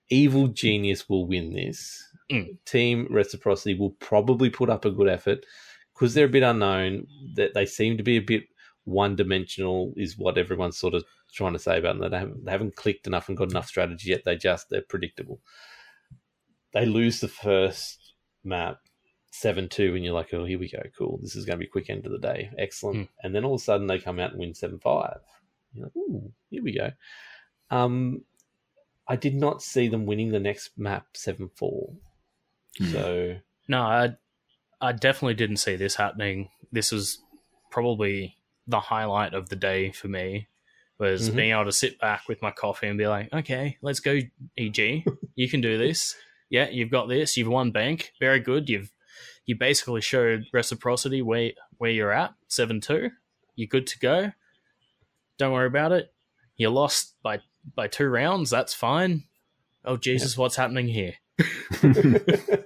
Evil 0.09 0.49
Genius 0.49 1.09
will 1.09 1.27
win 1.27 1.53
this. 1.53 2.03
Mm. 2.33 2.57
Team 2.65 3.07
Reciprocity 3.11 3.75
will 3.75 3.91
probably 4.01 4.51
put 4.51 4.71
up 4.71 4.85
a 4.85 4.91
good 4.91 5.09
effort 5.09 5.45
because 5.95 6.15
they're 6.15 6.27
a 6.27 6.31
bit 6.31 6.43
unknown. 6.43 7.07
That 7.37 7.55
they 7.55 7.67
seem 7.67 7.97
to 7.99 8.03
be 8.03 8.17
a 8.17 8.23
bit 8.23 8.45
one 8.85 9.15
dimensional, 9.15 9.93
is 9.97 10.17
what 10.17 10.39
everyone's 10.39 10.79
sort 10.79 10.95
of 10.95 11.05
trying 11.33 11.53
to 11.53 11.59
say 11.59 11.79
about 11.79 11.99
them. 11.99 12.11
They 12.11 12.19
haven't, 12.19 12.45
they 12.45 12.51
haven't 12.51 12.77
clicked 12.77 13.07
enough 13.07 13.29
and 13.29 13.37
got 13.37 13.51
enough 13.51 13.67
strategy 13.67 14.11
yet. 14.11 14.23
They 14.25 14.37
just 14.37 14.71
they're 14.71 14.83
predictable. 14.83 15.41
They 16.73 16.87
lose 16.87 17.21
the 17.21 17.29
first 17.29 18.15
map 18.43 18.79
seven 19.31 19.69
two, 19.69 19.95
and 19.95 20.05
you're 20.05 20.15
like, 20.15 20.33
oh, 20.35 20.45
here 20.45 20.59
we 20.59 20.71
go, 20.71 20.83
cool. 20.97 21.19
This 21.23 21.37
is 21.37 21.45
going 21.45 21.59
to 21.59 21.65
be 21.65 21.71
quick 21.71 21.91
end 21.91 22.07
of 22.07 22.13
the 22.13 22.19
day, 22.19 22.51
excellent. 22.59 22.99
Mm. 22.99 23.09
And 23.23 23.35
then 23.35 23.45
all 23.45 23.55
of 23.55 23.61
a 23.61 23.65
sudden 23.65 23.87
they 23.87 23.99
come 23.99 24.19
out 24.19 24.31
and 24.31 24.41
win 24.41 24.55
seven 24.55 24.79
five. 24.79 25.21
You're 25.73 25.87
like, 25.87 25.97
ooh, 25.97 26.33
here 26.51 26.63
we 26.63 26.73
go. 26.73 26.91
Um, 27.71 28.25
I 29.07 29.17
did 29.17 29.35
not 29.35 29.63
see 29.63 29.89
them 29.89 30.07
winning 30.07 30.31
the 30.31 30.41
next 30.41 30.71
map 30.77 31.07
seven 31.15 31.51
four. 31.55 31.93
Mm. 32.81 32.93
So 32.93 33.37
no, 33.69 33.83
I 33.83 34.17
I 34.81 34.93
definitely 34.93 35.35
didn't 35.35 35.59
see 35.59 35.77
this 35.77 35.97
happening. 35.97 36.49
This 36.73 36.93
was 36.93 37.19
probably 37.71 38.37
the 38.67 38.81
highlight 38.81 39.35
of 39.35 39.49
the 39.49 39.57
day 39.57 39.91
for 39.93 40.09
me 40.09 40.49
was 41.01 41.29
mm-hmm. 41.29 41.37
being 41.37 41.53
able 41.53 41.65
to 41.65 41.73
sit 41.73 41.99
back 41.99 42.29
with 42.29 42.43
my 42.43 42.51
coffee 42.51 42.87
and 42.87 42.99
be 42.99 43.07
like, 43.07 43.33
okay, 43.33 43.79
let's 43.81 44.01
go, 44.01 44.19
EG. 44.59 45.05
You 45.35 45.49
can 45.49 45.61
do 45.61 45.79
this. 45.87 46.15
Yeah, 46.51 46.69
you've 46.69 46.91
got 46.91 47.09
this. 47.09 47.37
You've 47.37 47.49
won 47.49 47.71
bank. 47.73 48.13
Very 48.21 48.39
good. 48.39 48.69
You've 48.69 48.93
you 49.47 49.57
basically 49.57 50.01
showed 50.01 50.45
reciprocity 50.53 51.23
where 51.23 51.53
where 51.79 51.91
you're 51.91 52.13
at, 52.13 52.35
seven 52.49 52.81
two. 52.81 53.11
You're 53.57 53.69
good 53.69 53.87
to 53.89 53.99
go. 53.99 54.33
Don't 55.39 55.53
worry 55.53 55.67
about 55.67 55.93
it. 55.93 56.13
You 56.57 56.71
lost 56.71 57.15
by 57.23 57.41
by 57.75 57.89
two 57.89 58.09
rounds. 58.09 58.51
That's 58.51 58.75
fine. 58.75 59.25
Oh 59.85 59.97
Jesus, 59.97 60.37
what's 60.37 60.57
happening 60.57 60.89
here? 60.89 61.15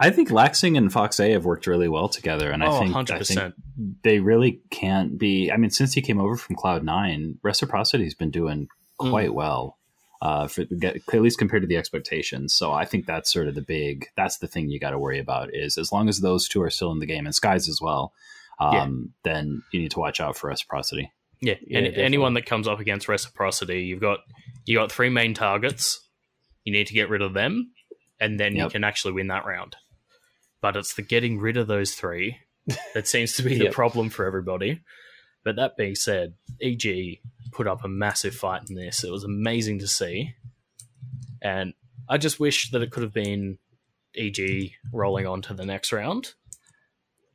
I 0.00 0.10
think 0.10 0.30
Laxing 0.30 0.76
and 0.76 0.92
Fox 0.92 1.20
A 1.20 1.30
have 1.30 1.44
worked 1.44 1.68
really 1.68 1.88
well 1.88 2.08
together, 2.08 2.50
and 2.50 2.64
I 2.64 2.66
oh, 2.66 2.80
think 2.80 2.92
100%. 2.92 3.10
I 3.12 3.22
think 3.22 3.54
they 4.02 4.18
really 4.18 4.60
can't 4.70 5.16
be. 5.16 5.50
I 5.52 5.56
mean, 5.56 5.70
since 5.70 5.92
he 5.92 6.02
came 6.02 6.20
over 6.20 6.36
from 6.36 6.56
Cloud 6.56 6.82
Nine, 6.82 7.38
Reciprocity's 7.42 8.14
been 8.14 8.32
doing 8.32 8.66
quite 8.98 9.30
mm. 9.30 9.34
well 9.34 9.78
uh, 10.22 10.46
for 10.46 10.62
at 10.62 11.20
least 11.20 11.36
compared 11.36 11.62
to 11.62 11.66
the 11.66 11.76
expectations. 11.76 12.54
So 12.54 12.72
I 12.72 12.84
think 12.84 13.06
that's 13.06 13.30
sort 13.30 13.48
of 13.48 13.56
the 13.56 13.60
big 13.60 14.06
that's 14.16 14.38
the 14.38 14.46
thing 14.46 14.70
you 14.70 14.78
got 14.78 14.90
to 14.90 14.98
worry 14.98 15.18
about 15.18 15.52
is 15.52 15.76
as 15.76 15.90
long 15.90 16.08
as 16.08 16.20
those 16.20 16.48
two 16.48 16.62
are 16.62 16.70
still 16.70 16.92
in 16.92 17.00
the 17.00 17.06
game 17.06 17.26
and 17.26 17.34
Skies 17.34 17.68
as 17.68 17.80
well, 17.82 18.12
um, 18.60 18.72
yeah. 18.72 19.32
then 19.32 19.62
you 19.72 19.80
need 19.80 19.90
to 19.90 19.98
watch 19.98 20.20
out 20.20 20.36
for 20.36 20.46
reciprocity. 20.46 21.10
Yeah, 21.40 21.56
yeah 21.66 21.78
and 21.80 21.96
anyone 21.96 22.34
that 22.34 22.46
comes 22.46 22.68
up 22.68 22.78
against 22.78 23.08
reciprocity, 23.08 23.82
you've 23.82 24.00
got 24.00 24.20
you 24.64 24.78
got 24.78 24.92
three 24.92 25.08
main 25.08 25.34
targets. 25.34 26.00
You 26.62 26.72
need 26.72 26.86
to 26.86 26.94
get 26.94 27.10
rid 27.10 27.20
of 27.20 27.34
them, 27.34 27.72
and 28.20 28.38
then 28.38 28.54
yep. 28.54 28.66
you 28.66 28.70
can 28.70 28.84
actually 28.84 29.14
win 29.14 29.26
that 29.26 29.44
round. 29.44 29.74
But 30.60 30.76
it's 30.76 30.94
the 30.94 31.02
getting 31.02 31.40
rid 31.40 31.56
of 31.56 31.66
those 31.66 31.94
three 31.94 32.38
that 32.94 33.08
seems 33.08 33.34
to 33.34 33.42
be 33.42 33.54
yep. 33.56 33.70
the 33.70 33.74
problem 33.74 34.08
for 34.08 34.24
everybody. 34.24 34.82
But 35.42 35.56
that 35.56 35.76
being 35.76 35.96
said, 35.96 36.34
EG 36.60 37.18
put 37.52 37.68
up 37.68 37.84
a 37.84 37.88
massive 37.88 38.34
fight 38.34 38.62
in 38.68 38.74
this. 38.74 39.04
It 39.04 39.10
was 39.10 39.24
amazing 39.24 39.78
to 39.80 39.86
see. 39.86 40.34
And 41.40 41.74
I 42.08 42.18
just 42.18 42.40
wish 42.40 42.70
that 42.70 42.82
it 42.82 42.90
could 42.90 43.02
have 43.02 43.12
been 43.12 43.58
EG 44.16 44.72
rolling 44.92 45.26
on 45.26 45.42
to 45.42 45.54
the 45.54 45.66
next 45.66 45.92
round. 45.92 46.34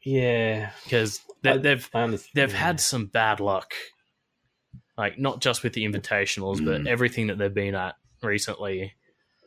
Yeah, 0.03 0.72
because 0.84 1.20
they, 1.43 1.57
they've 1.57 1.89
they've 2.34 2.53
had 2.53 2.80
some 2.80 3.07
bad 3.07 3.39
luck, 3.39 3.74
like 4.97 5.20
not 5.20 5.41
just 5.41 5.63
with 5.63 5.74
the 5.74 5.86
invitationals, 5.86 6.57
mm. 6.57 6.65
but 6.65 6.88
everything 6.88 7.28
that 7.28 7.38
they've 7.38 7.53
been 7.53 7.76
at 7.76 7.95
recently, 8.24 8.93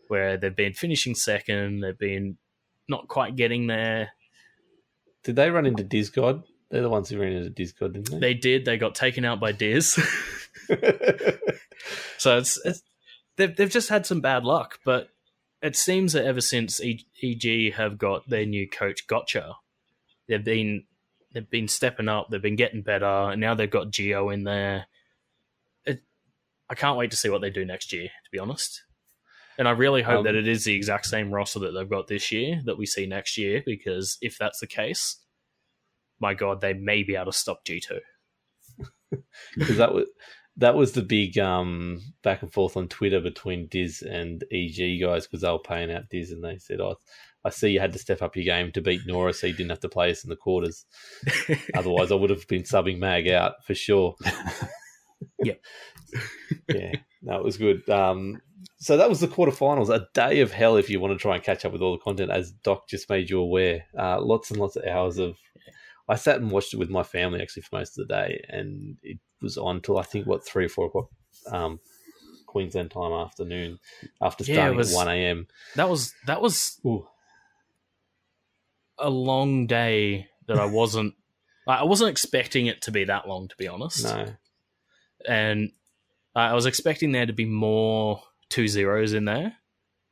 where 0.09 0.37
they've 0.37 0.55
been 0.55 0.75
finishing 0.75 1.15
second, 1.15 1.81
they've 1.81 1.99
been 1.99 2.37
not 2.89 3.09
quite 3.09 3.37
getting 3.37 3.69
there. 3.69 4.11
Did 5.25 5.37
they 5.37 5.51
run 5.51 5.67
into 5.67 5.85
Discord? 5.85 6.43
They're 6.71 6.83
the 6.83 6.89
ones 6.91 7.09
who 7.09 7.19
ran 7.19 7.33
into 7.33 7.51
Discord, 7.51 7.95
didn't 7.95 8.11
they? 8.11 8.19
They 8.19 8.35
did. 8.35 8.65
They 8.65 8.77
got 8.77 8.95
taken 8.95 9.25
out 9.25 9.41
by 9.41 9.53
Diz. 9.53 9.99
so 12.19 12.39
it's, 12.39 12.61
it's 12.65 12.83
they've 13.37 13.55
they've 13.57 13.71
just 13.71 13.89
had 13.89 14.07
some 14.07 14.21
bad 14.21 14.45
luck, 14.45 14.79
but 14.85 15.09
it 15.63 15.77
seems 15.77 16.13
that 16.13 16.25
ever 16.25 16.41
since 16.41 16.81
EG 16.81 17.75
have 17.75 17.99
got 17.99 18.29
their 18.29 18.47
new 18.47 18.69
coach 18.69 19.07
Gotcha, 19.07 19.57
they've 20.29 20.45
been 20.45 20.85
they've 21.33 21.49
been 21.49 21.69
stepping 21.69 22.09
up. 22.09 22.29
They've 22.31 22.43
been 22.43 22.57
getting 22.57 22.83
better, 22.83 23.05
and 23.05 23.41
now 23.41 23.55
they've 23.55 23.71
got 23.71 23.91
Geo 23.91 24.31
in 24.31 24.45
there. 24.45 24.87
It, 25.85 26.03
I 26.69 26.75
can't 26.75 26.97
wait 26.97 27.11
to 27.11 27.17
see 27.17 27.29
what 27.29 27.41
they 27.41 27.51
do 27.51 27.65
next 27.65 27.93
year. 27.93 28.05
To 28.07 28.31
be 28.31 28.39
honest, 28.39 28.83
and 29.59 29.69
I 29.69 29.73
really 29.73 30.03
hope 30.03 30.19
um, 30.19 30.25
that 30.25 30.35
it 30.35 30.49
is 30.49 30.65
the 30.65 30.75
exact 30.75 31.07
same 31.07 31.31
roster 31.31 31.59
that 31.61 31.73
they've 31.73 31.89
got 31.89 32.09
this 32.09 32.33
year 32.33 32.63
that 32.65 32.79
we 32.79 32.87
see 32.87 33.07
next 33.07 33.37
year. 33.37 33.63
Because 33.65 34.17
if 34.23 34.39
that's 34.39 34.61
the 34.61 34.67
case, 34.67 35.17
my 36.19 36.35
god, 36.35 36.61
they 36.61 36.73
may 36.73 37.03
be 37.03 37.17
able 37.17 37.27
to 37.27 37.33
stop 37.33 37.65
G 37.65 37.81
two. 37.81 38.01
Because 39.57 39.79
that 39.79 39.93
was 39.93 40.07
that 40.57 40.75
was 40.75 40.93
the 40.93 41.03
big 41.03 41.39
um, 41.39 42.01
back 42.23 42.43
and 42.43 42.53
forth 42.53 42.77
on 42.77 42.89
Twitter 42.89 43.21
between 43.21 43.69
Diz 43.69 44.03
and 44.03 44.45
EG 44.53 45.01
guys 45.01 45.27
because 45.27 45.43
they 45.43 45.51
were 45.51 45.59
paying 45.59 45.93
out 45.93 46.09
Diz 46.11 46.33
and 46.33 46.45
they 46.45 46.59
said, 46.59 46.81
"Oh, 46.81 46.97
I 47.45 47.51
see 47.51 47.71
you 47.71 47.81
had 47.81 47.93
to 47.93 47.99
step 47.99 48.23
up 48.23 48.37
your 48.37 48.45
game 48.45 48.73
to 48.73 48.81
beat 48.81 49.03
Nora, 49.07 49.33
so 49.33 49.47
you 49.47 49.55
didn't 49.55 49.71
have 49.71 49.81
to 49.81 49.89
play 49.89 50.11
us 50.11 50.25
in 50.25 50.31
the 50.31 50.37
quarters. 50.37 50.85
Otherwise, 51.75 52.13
I 52.13 52.17
would 52.17 52.31
have 52.31 52.47
been 52.49 52.63
subbing 52.63 52.99
Mag 52.99 53.29
out 53.29 53.65
for 53.65 53.75
sure." 53.75 54.15
yep. 55.45 55.61
yeah, 56.69 56.93
that 57.23 57.43
was 57.43 57.57
good. 57.57 57.89
Um, 57.89 58.41
so 58.79 58.97
that 58.97 59.09
was 59.09 59.21
the 59.21 59.29
quarterfinals. 59.29 59.95
A 59.95 60.09
day 60.15 60.41
of 60.41 60.53
hell 60.53 60.77
if 60.77 60.91
you 60.91 61.01
want 61.01 61.13
to 61.13 61.19
try 61.19 61.35
and 61.35 61.45
catch 61.45 61.65
up 61.65 61.73
with 61.73 61.83
all 61.83 61.93
the 61.93 62.03
content, 62.03 62.31
as 62.31 62.51
Doc 62.51 62.89
just 62.89 63.09
made 63.09 63.31
you 63.31 63.41
aware. 63.41 63.87
Uh, 63.99 64.21
lots 64.21 64.51
and 64.51 64.61
lots 64.61 64.77
of 64.77 64.85
hours 64.85 65.19
of 65.19 65.37
I 66.11 66.17
sat 66.17 66.41
and 66.41 66.51
watched 66.51 66.75
it 66.75 66.79
with 66.79 66.91
my 66.91 67.05
family 67.05 67.41
actually 67.41 67.63
for 67.63 67.77
most 67.77 67.97
of 67.97 68.09
the 68.09 68.15
day, 68.15 68.45
and 68.49 68.97
it 69.03 69.19
was 69.41 69.57
on 69.57 69.81
till 69.81 69.97
I 69.97 70.03
think 70.03 70.27
what 70.27 70.45
three 70.45 70.65
or 70.65 70.69
four 70.69 70.87
o'clock 70.87 71.09
um, 71.51 71.79
Queensland 72.47 72.91
time 72.91 73.13
afternoon 73.13 73.79
after 74.21 74.43
starting 74.43 74.77
was, 74.77 74.93
at 74.93 74.97
one 74.97 75.09
a.m. 75.09 75.47
That 75.77 75.89
was 75.89 76.13
that 76.27 76.43
was 76.43 76.81
Ooh. 76.85 77.07
a 78.99 79.09
long 79.09 79.69
day 79.69 80.29
that 80.49 80.59
I 80.59 80.67
wasn't. 80.67 81.15
I 81.69 81.85
wasn't 81.85 82.11
expecting 82.11 82.67
it 82.67 82.83
to 82.83 82.91
be 82.91 83.05
that 83.05 83.29
long, 83.29 83.47
to 83.47 83.57
be 83.57 83.69
honest. 83.69 84.03
No, 84.03 84.27
and 85.29 85.71
I 86.35 86.55
was 86.55 86.67
expecting 86.67 87.13
there 87.13 87.27
to 87.27 87.33
be 87.33 87.45
more 87.45 88.21
two 88.49 88.67
zeros 88.67 89.13
in 89.13 89.27
there. 89.27 89.55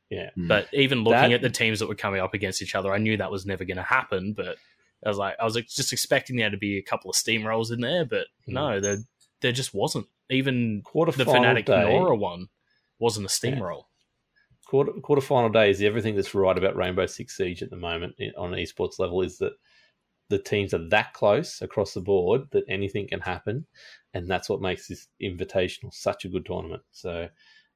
Yeah, 0.09 0.29
but 0.37 0.67
even 0.71 0.99
looking 1.03 1.31
that, 1.31 1.33
at 1.33 1.41
the 1.41 1.49
teams 1.49 1.79
that 1.79 1.87
were 1.89 1.95
coming 1.95 2.21
up 2.21 2.33
against 2.33 2.61
each 2.61 2.73
other, 2.73 2.93
I 2.93 2.99
knew 2.99 3.17
that 3.17 3.31
was 3.31 3.45
never 3.45 3.65
going 3.65 3.77
to 3.77 3.83
happen. 3.83 4.33
But 4.33 4.55
I 5.05 5.09
was 5.09 5.17
like, 5.17 5.35
I 5.39 5.45
was 5.45 5.55
just 5.55 5.93
expecting 5.93 6.35
there 6.35 6.49
to 6.49 6.57
be 6.57 6.77
a 6.77 6.83
couple 6.83 7.09
of 7.09 7.15
steamrolls 7.15 7.71
in 7.71 7.81
there, 7.81 8.05
but 8.05 8.27
hmm. 8.45 8.53
no, 8.53 8.79
there 8.79 8.97
there 9.41 9.51
just 9.51 9.73
wasn't. 9.73 10.07
Even 10.29 10.81
quarter 10.83 11.11
the 11.11 11.23
Fnatic 11.23 11.65
day, 11.65 11.85
Nora 11.85 12.15
one 12.15 12.49
wasn't 12.99 13.25
a 13.25 13.29
steamroll. 13.29 13.77
Yeah. 13.77 14.67
Quarter 14.67 14.91
quarter 15.01 15.21
final 15.21 15.49
day 15.49 15.71
is 15.71 15.81
everything 15.81 16.15
that's 16.15 16.35
right 16.35 16.57
about 16.57 16.75
Rainbow 16.75 17.07
Six 17.07 17.35
Siege 17.35 17.63
at 17.63 17.71
the 17.71 17.75
moment 17.75 18.15
on 18.37 18.53
an 18.53 18.59
esports 18.59 18.99
level 18.99 19.21
is 19.21 19.39
that 19.39 19.53
the 20.29 20.37
teams 20.37 20.75
are 20.75 20.87
that 20.89 21.13
close 21.13 21.59
across 21.61 21.95
the 21.95 22.01
board 22.01 22.43
that 22.51 22.63
anything 22.69 23.07
can 23.07 23.21
happen, 23.21 23.65
and 24.13 24.27
that's 24.29 24.47
what 24.47 24.61
makes 24.61 24.87
this 24.87 25.07
invitational 25.21 25.91
such 25.91 26.25
a 26.25 26.29
good 26.29 26.45
tournament. 26.45 26.83
So, 26.91 27.29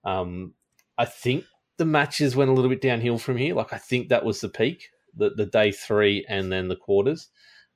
um, 0.05 0.53
I 0.97 1.05
think 1.05 1.45
the 1.77 1.85
matches 1.85 2.35
went 2.35 2.51
a 2.51 2.53
little 2.53 2.69
bit 2.69 2.81
downhill 2.81 3.17
from 3.17 3.37
here. 3.37 3.55
Like 3.55 3.73
I 3.73 3.77
think 3.77 4.09
that 4.09 4.25
was 4.25 4.41
the 4.41 4.49
peak 4.49 4.89
the, 5.15 5.29
the 5.31 5.45
day 5.45 5.71
three 5.71 6.25
and 6.27 6.51
then 6.51 6.67
the 6.67 6.75
quarters. 6.75 7.29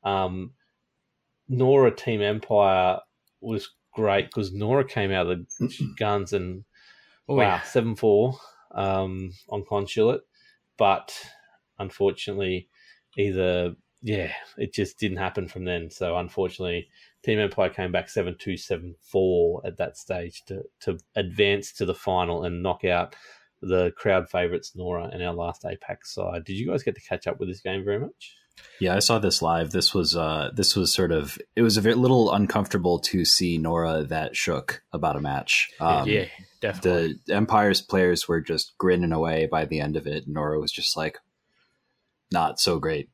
Um, 0.04 0.52
Nora 1.50 1.92
Team 1.92 2.22
Empire 2.22 3.00
was 3.42 3.70
great 3.94 4.26
because 4.28 4.54
Nora 4.54 4.86
came 4.86 5.12
out 5.12 5.28
of 5.28 5.40
the 5.60 5.94
guns 6.00 6.34
and 6.34 6.64
oh, 7.28 7.36
wow 7.36 7.44
yeah. 7.44 7.62
seven 7.62 7.96
four 7.96 8.38
um, 8.74 9.32
on 9.50 9.64
Consulate, 9.68 10.22
but 10.78 11.14
unfortunately, 11.80 12.70
either 13.18 13.76
yeah, 14.02 14.32
it 14.58 14.74
just 14.74 15.00
didn't 15.00 15.18
happen 15.18 15.48
from 15.48 15.66
then. 15.66 15.90
So 15.90 16.18
unfortunately, 16.18 16.88
Team 17.24 17.40
Empire 17.40 17.70
came 17.70 17.92
back 17.92 18.10
seven 18.10 18.36
two 18.38 18.58
seven 18.58 18.96
four 19.02 19.62
at 19.66 19.78
that 19.78 19.98
stage 19.98 20.44
to 20.46 20.64
to 20.82 20.98
advance 21.16 21.74
to 21.74 21.86
the 21.86 21.96
final 21.96 22.44
and 22.44 22.62
knock 22.62 22.86
out 22.86 23.16
the 23.62 23.92
crowd 23.98 24.30
favourites 24.30 24.74
Nora 24.76 25.10
and 25.12 25.24
our 25.24 25.34
last 25.34 25.64
APAC 25.64 25.98
side. 26.04 26.46
Did 26.46 26.54
you 26.54 26.68
guys 26.68 26.84
get 26.84 26.96
to 26.96 27.02
catch 27.02 27.28
up 27.28 27.40
with 27.40 27.50
this 27.50 27.62
game 27.62 27.84
very 27.84 28.00
much? 28.00 28.36
Yeah, 28.80 28.96
I 28.96 29.00
saw 29.00 29.20
this 29.20 29.42
live. 29.42 29.72
This 29.72 29.94
was 29.94 30.16
uh, 30.16 30.52
this 30.54 30.76
was 30.76 30.94
sort 30.94 31.12
of 31.12 31.38
it 31.56 31.62
was 31.62 31.78
a 31.78 31.82
very 31.82 31.96
little 31.96 32.32
uncomfortable 32.32 33.00
to 33.00 33.26
see 33.26 33.58
Nora 33.58 34.04
that 34.04 34.36
shook 34.36 34.82
about 34.92 35.16
a 35.16 35.22
match. 35.22 35.70
Um, 35.80 36.08
yeah, 36.08 36.26
definitely. 36.62 37.20
The 37.26 37.36
Empire's 37.36 37.82
players 37.82 38.28
were 38.28 38.42
just 38.42 38.78
grinning 38.78 39.12
away 39.12 39.48
by 39.48 39.66
the 39.66 39.80
end 39.80 39.96
of 39.96 40.08
it. 40.08 40.28
Nora 40.28 40.60
was 40.60 40.72
just 40.72 40.98
like 40.98 41.20
not 42.32 42.60
so 42.60 42.80
great. 42.80 43.10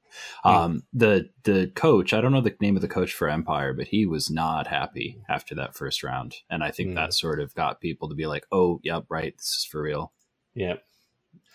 Mm. 0.46 0.52
Um, 0.52 0.84
the 0.94 1.30
the 1.44 1.72
coach, 1.76 2.14
I 2.14 2.22
don't 2.22 2.32
know 2.32 2.42
the 2.42 2.56
name 2.60 2.76
of 2.76 2.82
the 2.82 2.88
coach 2.88 3.14
for 3.14 3.30
Empire, 3.30 3.74
but 3.74 3.88
he 3.88 4.06
was 4.06 4.30
not 4.30 4.68
happy 4.68 5.22
after 5.30 5.56
that 5.56 5.76
first 5.76 6.04
round, 6.04 6.36
and 6.50 6.64
I 6.64 6.72
think 6.72 6.92
mm. 6.92 6.96
that 6.96 7.14
sort 7.14 7.40
of 7.40 7.56
got 7.56 7.82
people 7.82 8.10
to 8.10 8.16
be 8.16 8.28
like, 8.28 8.46
"Oh, 8.52 8.80
yep, 8.84 9.06
right, 9.10 9.36
this 9.36 9.58
is 9.60 9.68
for 9.70 9.82
real." 9.82 10.14
Yeah. 10.56 10.76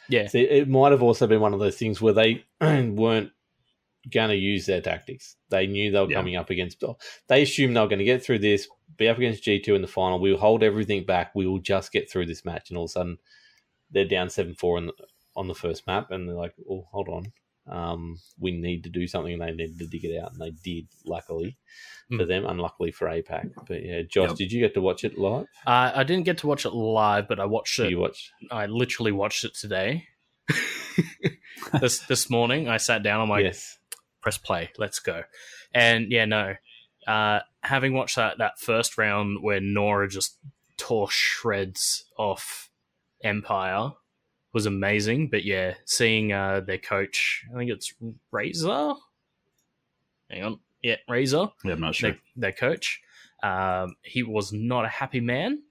Yeah. 0.09 0.27
See, 0.27 0.43
it 0.43 0.69
might 0.69 0.93
have 0.93 1.03
also 1.03 1.27
been 1.27 1.41
one 1.41 1.55
of 1.55 1.61
those 1.61 1.77
things 1.77 2.01
where 2.01 2.15
they 2.15 2.45
weren't 2.61 3.31
going 4.11 4.31
to 4.31 4.37
use 4.37 4.67
their 4.67 4.81
tactics. 4.81 5.37
They 5.51 5.67
knew 5.67 5.91
they 5.91 6.01
were 6.01 6.11
yeah. 6.11 6.17
coming 6.17 6.37
up 6.37 6.51
against. 6.51 6.83
Oh, 6.83 6.99
they 7.29 7.43
assumed 7.43 7.77
they 7.77 7.81
were 7.81 7.89
going 7.89 7.99
to 7.99 8.05
get 8.05 8.25
through 8.25 8.39
this, 8.41 8.69
be 8.97 9.09
up 9.09 9.19
against 9.19 9.45
G2 9.45 9.75
in 9.75 9.83
the 9.83 9.89
final. 9.89 10.19
We 10.19 10.31
will 10.31 10.39
hold 10.39 10.63
everything 10.63 11.05
back. 11.05 11.35
We 11.35 11.47
will 11.47 11.59
just 11.59 11.93
get 11.93 12.11
through 12.11 12.27
this 12.27 12.45
match. 12.45 12.71
And 12.71 12.79
all 12.79 12.85
of 12.85 12.91
a 12.91 12.93
sudden, 12.93 13.19
they're 13.91 14.05
down 14.05 14.31
7 14.31 14.55
4 14.55 14.89
on 15.37 15.49
the 15.49 15.55
first 15.55 15.87
map. 15.87 16.11
And 16.11 16.29
they're 16.29 16.37
like, 16.37 16.55
oh, 16.71 16.87
hold 16.91 17.09
on. 17.09 17.33
Um, 17.69 18.19
we 18.39 18.53
need 18.53 18.85
to 18.85 18.91
do 18.91 19.07
something. 19.07 19.33
And 19.33 19.43
they 19.43 19.51
needed 19.51 19.79
to 19.79 19.87
dig 19.87 20.05
it 20.05 20.19
out. 20.19 20.33
And 20.33 20.41
they 20.41 20.51
did, 20.51 20.87
luckily 21.05 21.57
for 22.11 22.23
hmm. 22.23 22.29
them, 22.29 22.47
unluckily 22.47 22.91
for 22.91 23.07
APAC. 23.07 23.51
But 23.67 23.85
yeah, 23.85 24.03
Josh, 24.03 24.31
yep. 24.31 24.37
did 24.37 24.53
you 24.53 24.61
get 24.61 24.75
to 24.75 24.81
watch 24.81 25.05
it 25.05 25.19
live? 25.19 25.47
Uh, 25.67 25.93
I 25.95 26.05
didn't 26.05 26.25
get 26.25 26.39
to 26.39 26.47
watch 26.47 26.65
it 26.65 26.73
live, 26.73 27.29
but 27.29 27.39
I 27.39 27.45
watched 27.45 27.79
it. 27.79 27.91
You 27.91 27.99
watched? 27.99 28.31
I 28.51 28.67
literally 28.67 29.13
watched 29.13 29.45
it 29.45 29.55
today. 29.55 30.05
this 31.81 31.99
this 32.01 32.31
morning, 32.31 32.69
I 32.69 32.79
sat 32.79 33.03
down. 33.03 33.21
I'm 33.21 33.29
like, 33.29 33.45
yes. 33.45 33.79
press 34.23 34.39
play, 34.39 34.71
let's 34.79 35.01
go. 35.01 35.23
And 35.75 36.11
yeah, 36.11 36.25
no, 36.25 36.55
uh, 37.07 37.41
having 37.63 37.93
watched 37.93 38.17
that 38.17 38.39
that 38.39 38.59
first 38.59 38.97
round 38.97 39.43
where 39.43 39.61
Nora 39.61 40.09
just 40.09 40.39
tore 40.79 41.11
shreds 41.11 42.05
off 42.17 42.71
Empire 43.23 43.91
was 44.53 44.67
amazing. 44.67 45.29
But 45.29 45.45
yeah, 45.45 45.75
seeing 45.85 46.33
uh, 46.33 46.61
their 46.61 46.79
coach, 46.79 47.45
I 47.53 47.59
think 47.59 47.71
it's 47.71 47.93
Razor. 48.31 48.95
Hang 50.31 50.45
on, 50.45 50.61
yeah, 50.83 50.97
Razor. 51.09 51.49
Yeah, 51.65 51.73
I'm 51.73 51.81
not 51.81 51.95
sure. 51.95 52.11
Their, 52.11 52.21
their 52.37 52.53
coach. 52.53 53.01
Um, 53.43 53.97
he 54.03 54.23
was 54.23 54.53
not 54.53 54.85
a 54.85 54.89
happy 54.89 55.21
man. 55.21 55.63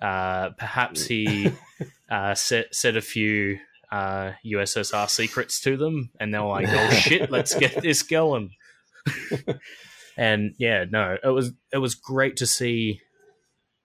Uh, 0.00 0.50
perhaps 0.50 1.06
he 1.06 1.52
uh, 2.10 2.34
said, 2.34 2.66
said 2.72 2.96
a 2.96 3.02
few 3.02 3.58
uh, 3.92 4.32
USSR 4.44 5.08
secrets 5.08 5.60
to 5.60 5.76
them, 5.76 6.10
and 6.18 6.32
they 6.32 6.38
were 6.38 6.46
like, 6.46 6.68
"Oh 6.68 6.90
shit, 6.90 7.30
let's 7.30 7.54
get 7.54 7.74
this 7.82 8.02
going." 8.02 8.50
and 10.16 10.54
yeah, 10.58 10.84
no, 10.88 11.16
it 11.22 11.28
was 11.28 11.52
it 11.72 11.78
was 11.78 11.94
great 11.94 12.36
to 12.38 12.46
see 12.46 13.00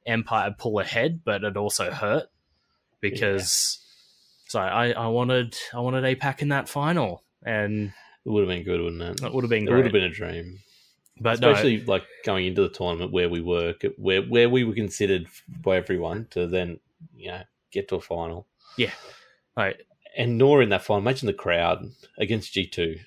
Empire 0.06 0.56
pull 0.58 0.80
ahead, 0.80 1.22
but 1.24 1.44
it 1.44 1.58
also 1.58 1.92
hurt 1.92 2.28
because 3.10 3.80
yeah. 4.46 4.50
so 4.50 4.60
I, 4.60 4.92
I 4.92 5.08
wanted 5.08 5.58
I 5.74 5.80
wanted 5.80 6.04
APAC 6.04 6.42
in 6.42 6.50
that 6.50 6.70
final, 6.70 7.24
and 7.46 7.94
it 8.26 8.30
would 8.30 8.42
have 8.42 8.50
been 8.50 8.64
good, 8.64 8.82
wouldn't 8.82 9.02
it? 9.02 9.24
It 9.24 9.34
would 9.34 9.44
have 9.44 9.50
been. 9.50 9.66
Great. 9.66 9.74
It 9.74 9.78
would 9.78 9.86
have 9.86 9.94
been 9.94 10.04
a 10.04 10.10
dream. 10.10 10.60
But 11.20 11.36
especially 11.36 11.78
no, 11.78 11.84
like 11.94 12.04
going 12.26 12.46
into 12.46 12.62
the 12.64 12.70
tournament 12.70 13.14
where 13.14 13.30
we 13.30 13.42
were, 13.42 13.76
where 13.98 14.22
where 14.22 14.50
we 14.50 14.64
were 14.64 14.74
considered 14.74 15.28
by 15.62 15.78
everyone 15.78 16.28
to 16.32 16.46
then 16.48 16.80
you 17.16 17.30
know 17.30 17.42
get 17.72 17.88
to 17.90 17.96
a 17.96 18.02
final. 18.02 18.48
Yeah, 18.78 18.92
right. 19.56 19.78
And 20.18 20.38
Nor 20.38 20.62
in 20.62 20.70
that 20.70 20.84
final. 20.84 21.02
Imagine 21.02 21.28
the 21.28 21.34
crowd 21.34 21.90
against 22.18 22.54
G 22.54 22.66
two. 22.66 22.98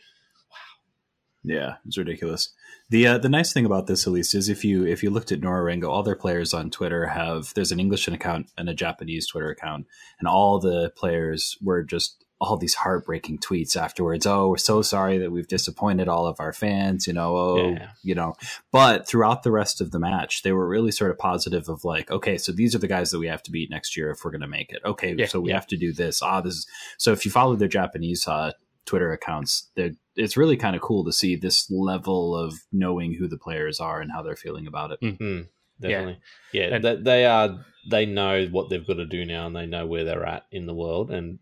Yeah, 1.45 1.77
it's 1.87 1.97
ridiculous. 1.97 2.53
The 2.91 3.07
uh, 3.07 3.19
the 3.19 3.29
nice 3.29 3.53
thing 3.53 3.65
about 3.65 3.87
this, 3.87 4.07
at 4.07 4.13
least, 4.13 4.35
is 4.35 4.49
if 4.49 4.65
you 4.65 4.85
if 4.87 5.03
you 5.03 5.11
looked 5.11 5.33
at 5.33 5.41
Nora-Rengo, 5.41 5.89
all 5.89 6.03
their 6.03 6.17
players 6.17 6.53
on 6.53 6.71
Twitter 6.71 7.07
have 7.07 7.55
there's 7.55 7.73
an 7.73 7.81
English 7.81 8.09
account 8.09 8.51
and 8.57 8.69
a 8.69 8.75
Japanese 8.75 9.27
Twitter 9.27 9.51
account, 9.51 9.87
and 10.19 10.29
all 10.29 10.59
the 10.59 10.91
players 10.97 11.57
were 11.63 11.83
just 11.83 12.25
all 12.41 12.57
these 12.57 12.75
heartbreaking 12.75 13.39
tweets 13.39 13.77
afterwards. 13.77 14.27
Oh, 14.27 14.49
we're 14.49 14.59
so 14.59 14.81
sorry 14.83 15.19
that 15.19 15.33
we've 15.33 15.49
disappointed 15.49 16.09
all 16.09 16.27
of 16.27 16.39
our 16.39 16.53
fans, 16.53 17.07
you 17.07 17.13
know, 17.13 17.37
oh, 17.37 17.71
yeah. 17.71 17.89
you 18.03 18.15
know. 18.15 18.35
But 18.71 19.09
throughout 19.09 19.43
the 19.43 19.51
rest 19.51 19.81
of 19.81 19.91
the 19.91 19.99
match, 19.99 20.43
they 20.43 20.53
were 20.53 20.69
really 20.69 20.93
sort 20.93 21.11
of 21.11 21.19
positive 21.19 21.69
of 21.69 21.85
like, 21.85 22.11
okay, 22.11 22.39
so 22.39 22.53
these 22.53 22.75
are 22.75 22.79
the 22.79 22.87
guys 22.87 23.11
that 23.11 23.19
we 23.19 23.27
have 23.27 23.43
to 23.45 23.51
beat 23.51 23.71
next 23.71 23.97
year 23.97 24.11
if 24.11 24.25
we're 24.25 24.31
going 24.31 24.43
to 24.43 24.47
make 24.47 24.71
it. 24.71 24.81
Okay, 24.85 25.15
yeah, 25.19 25.27
so 25.27 25.41
we 25.41 25.51
yeah. 25.51 25.57
have 25.57 25.67
to 25.69 25.77
do 25.77 25.93
this. 25.93 26.23
Ah, 26.23 26.41
this 26.41 26.55
is 26.55 26.67
so 26.97 27.13
if 27.13 27.25
you 27.25 27.31
follow 27.31 27.57
their 27.57 27.69
Japanese 27.69 28.27
uh, 28.29 28.53
Twitter 28.89 29.13
accounts, 29.13 29.71
it's 30.17 30.37
really 30.37 30.57
kind 30.57 30.75
of 30.75 30.81
cool 30.83 31.05
to 31.05 31.13
see 31.13 31.37
this 31.37 31.71
level 31.71 32.35
of 32.35 32.55
knowing 32.73 33.13
who 33.15 33.29
the 33.29 33.37
players 33.37 33.81
are 33.81 34.01
and 34.01 34.11
how 34.11 34.23
they're 34.23 34.35
feeling 34.35 34.67
about 34.67 34.93
it. 34.93 35.01
Mm-hmm. 35.01 35.43
Definitely, 35.81 36.19
yeah. 36.53 36.69
yeah. 36.71 36.79
They, 36.79 36.97
they 36.97 37.27
are. 37.27 37.65
They 37.91 38.07
know 38.07 38.47
what 38.51 38.69
they've 38.69 38.87
got 38.87 38.95
to 38.95 39.07
do 39.07 39.25
now, 39.25 39.47
and 39.47 39.55
they 39.55 39.67
know 39.67 39.87
where 39.87 40.05
they're 40.05 40.27
at 40.27 40.47
in 40.51 40.67
the 40.67 40.75
world, 40.75 41.11
and 41.11 41.39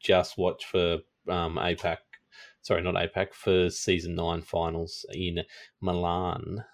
just 0.00 0.38
watch 0.38 0.64
for 0.64 0.98
um, 1.28 1.56
APAC. 1.56 1.98
Sorry, 2.62 2.82
not 2.82 2.94
APAC 2.94 3.32
for 3.32 3.70
season 3.70 4.14
nine 4.16 4.42
finals 4.42 5.06
in 5.12 5.42
Milan. 5.80 6.64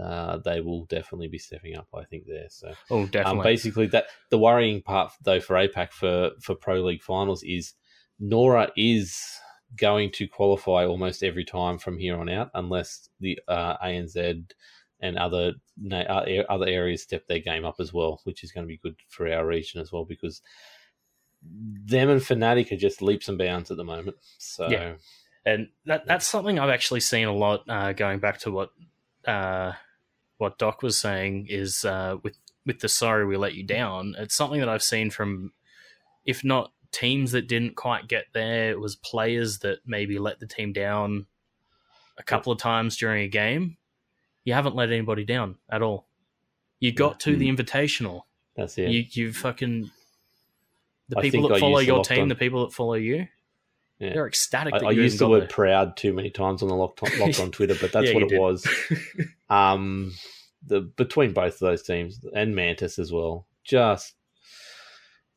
Uh, 0.00 0.38
they 0.38 0.60
will 0.60 0.86
definitely 0.86 1.28
be 1.28 1.38
stepping 1.38 1.76
up. 1.76 1.88
I 1.94 2.04
think 2.04 2.24
there. 2.26 2.46
So, 2.48 2.72
oh, 2.90 3.04
definitely. 3.06 3.40
Um, 3.40 3.44
basically, 3.44 3.86
that 3.88 4.06
the 4.30 4.38
worrying 4.38 4.80
part 4.80 5.12
though 5.22 5.40
for 5.40 5.56
APAC 5.56 5.90
for 5.90 6.30
for 6.40 6.54
Pro 6.54 6.76
League 6.82 7.02
finals 7.02 7.42
is 7.42 7.74
Nora 8.18 8.70
is 8.76 9.18
going 9.76 10.10
to 10.12 10.28
qualify 10.28 10.84
almost 10.84 11.22
every 11.22 11.44
time 11.44 11.78
from 11.78 11.98
here 11.98 12.18
on 12.18 12.28
out, 12.28 12.50
unless 12.54 13.08
the 13.20 13.38
uh, 13.48 13.76
ANZ 13.78 14.52
and 15.00 15.18
other 15.18 15.54
uh, 15.90 16.22
other 16.48 16.66
areas 16.66 17.02
step 17.02 17.26
their 17.26 17.40
game 17.40 17.64
up 17.64 17.76
as 17.80 17.92
well, 17.92 18.20
which 18.24 18.44
is 18.44 18.52
going 18.52 18.64
to 18.66 18.68
be 18.68 18.76
good 18.76 18.96
for 19.08 19.30
our 19.30 19.46
region 19.46 19.80
as 19.80 19.90
well 19.90 20.04
because 20.04 20.42
them 21.42 22.08
and 22.08 22.20
Fnatic 22.20 22.72
are 22.72 22.76
just 22.76 23.02
leaps 23.02 23.28
and 23.28 23.38
bounds 23.38 23.70
at 23.70 23.76
the 23.76 23.84
moment. 23.84 24.16
So, 24.38 24.68
yeah. 24.68 24.94
and 25.44 25.68
that 25.86 26.06
that's 26.06 26.26
something 26.26 26.58
I've 26.58 26.70
actually 26.70 27.00
seen 27.00 27.26
a 27.26 27.34
lot. 27.34 27.64
Uh, 27.68 27.92
going 27.92 28.20
back 28.20 28.38
to 28.40 28.50
what 28.50 28.70
uh, 29.26 29.72
what 30.38 30.58
Doc 30.58 30.82
was 30.82 30.96
saying 30.96 31.46
is 31.48 31.84
uh, 31.84 32.16
with 32.22 32.36
with 32.64 32.80
the 32.80 32.88
sorry 32.88 33.26
we 33.26 33.36
let 33.36 33.54
you 33.54 33.64
down. 33.64 34.14
It's 34.18 34.34
something 34.34 34.60
that 34.60 34.68
I've 34.68 34.82
seen 34.82 35.10
from, 35.10 35.52
if 36.24 36.44
not 36.44 36.72
teams 36.92 37.32
that 37.32 37.48
didn't 37.48 37.74
quite 37.74 38.06
get 38.08 38.26
there, 38.32 38.70
it 38.70 38.80
was 38.80 38.96
players 38.96 39.60
that 39.60 39.78
maybe 39.86 40.18
let 40.18 40.38
the 40.40 40.46
team 40.46 40.72
down 40.72 41.26
a 42.18 42.22
couple 42.22 42.52
of 42.52 42.58
times 42.58 42.96
during 42.96 43.24
a 43.24 43.28
game. 43.28 43.76
You 44.44 44.54
haven't 44.54 44.76
let 44.76 44.90
anybody 44.90 45.24
down 45.24 45.56
at 45.70 45.82
all. 45.82 46.06
You 46.80 46.92
got 46.92 47.20
to 47.20 47.36
the 47.36 47.48
mm-hmm. 47.48 47.60
invitational 47.60 48.22
That's 48.56 48.76
it. 48.76 48.90
You 48.90 49.04
you 49.10 49.32
fucking 49.32 49.90
the 51.08 51.20
people 51.20 51.48
that 51.48 51.60
follow 51.60 51.78
your 51.78 52.04
team, 52.04 52.22
on. 52.22 52.28
the 52.28 52.34
people 52.34 52.66
that 52.66 52.72
follow 52.72 52.94
you. 52.94 53.28
Yeah. 53.98 54.14
They're 54.14 54.26
ecstatic. 54.26 54.74
I, 54.74 54.86
I 54.86 54.90
used 54.90 55.20
the 55.20 55.28
word 55.28 55.42
there. 55.42 55.48
proud 55.48 55.96
too 55.96 56.12
many 56.12 56.30
times 56.30 56.60
on 56.60 56.68
the 56.68 56.74
locked 56.74 57.02
on, 57.04 57.18
locked 57.20 57.38
on 57.38 57.50
Twitter, 57.52 57.76
but 57.80 57.92
that's 57.92 58.08
yeah, 58.08 58.14
what 58.14 58.24
it 58.24 58.30
did. 58.30 58.40
was. 58.40 58.66
um, 59.50 60.12
the 60.66 60.80
between 60.80 61.32
both 61.32 61.54
of 61.54 61.60
those 61.60 61.82
teams 61.82 62.18
and 62.34 62.56
Mantis 62.56 62.98
as 62.98 63.12
well, 63.12 63.46
just 63.62 64.14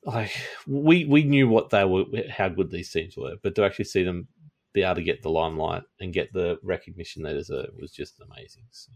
like 0.05 0.31
we 0.67 1.05
we 1.05 1.23
knew 1.23 1.49
what 1.49 1.71
they 1.71 1.83
were, 1.83 2.05
how 2.29 2.49
good 2.49 2.71
these 2.71 2.91
teams 2.91 3.17
were, 3.17 3.35
but 3.41 3.55
to 3.55 3.63
actually 3.63 3.85
see 3.85 4.03
them 4.03 4.27
be 4.73 4.83
able 4.83 4.95
to 4.95 5.03
get 5.03 5.23
the 5.23 5.29
limelight 5.29 5.83
and 5.99 6.13
get 6.13 6.31
the 6.33 6.57
recognition 6.61 7.23
they 7.23 7.33
deserve 7.33 7.69
was 7.79 7.91
just 7.91 8.21
amazing. 8.21 8.63
So, 8.71 8.91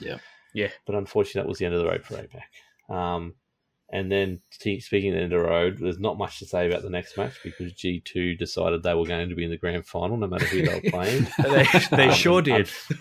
yeah, 0.00 0.18
yeah. 0.54 0.70
But 0.86 0.96
unfortunately, 0.96 1.42
that 1.42 1.48
was 1.48 1.58
the 1.58 1.66
end 1.66 1.74
of 1.74 1.80
the 1.80 1.88
road 1.88 2.04
for 2.04 2.14
APAC. 2.14 2.94
Um, 2.94 3.34
and 3.92 4.10
then 4.10 4.40
speaking 4.50 5.10
of 5.10 5.14
the 5.14 5.22
end 5.22 5.32
of 5.32 5.40
the 5.40 5.46
road, 5.46 5.78
there's 5.78 5.98
not 5.98 6.16
much 6.16 6.38
to 6.38 6.46
say 6.46 6.68
about 6.68 6.82
the 6.82 6.90
next 6.90 7.16
match 7.16 7.34
because 7.42 7.72
G2 7.72 8.38
decided 8.38 8.82
they 8.82 8.94
were 8.94 9.06
going 9.06 9.28
to 9.28 9.34
be 9.34 9.44
in 9.44 9.50
the 9.50 9.56
grand 9.56 9.84
final 9.84 10.16
no 10.16 10.28
matter 10.28 10.44
who 10.44 10.62
they 10.62 10.74
were 10.74 10.90
playing. 10.90 11.26
they, 11.42 11.66
they 11.90 12.08
um, 12.08 12.14
sure 12.14 12.40
did. 12.40 12.70
Un- 12.90 12.98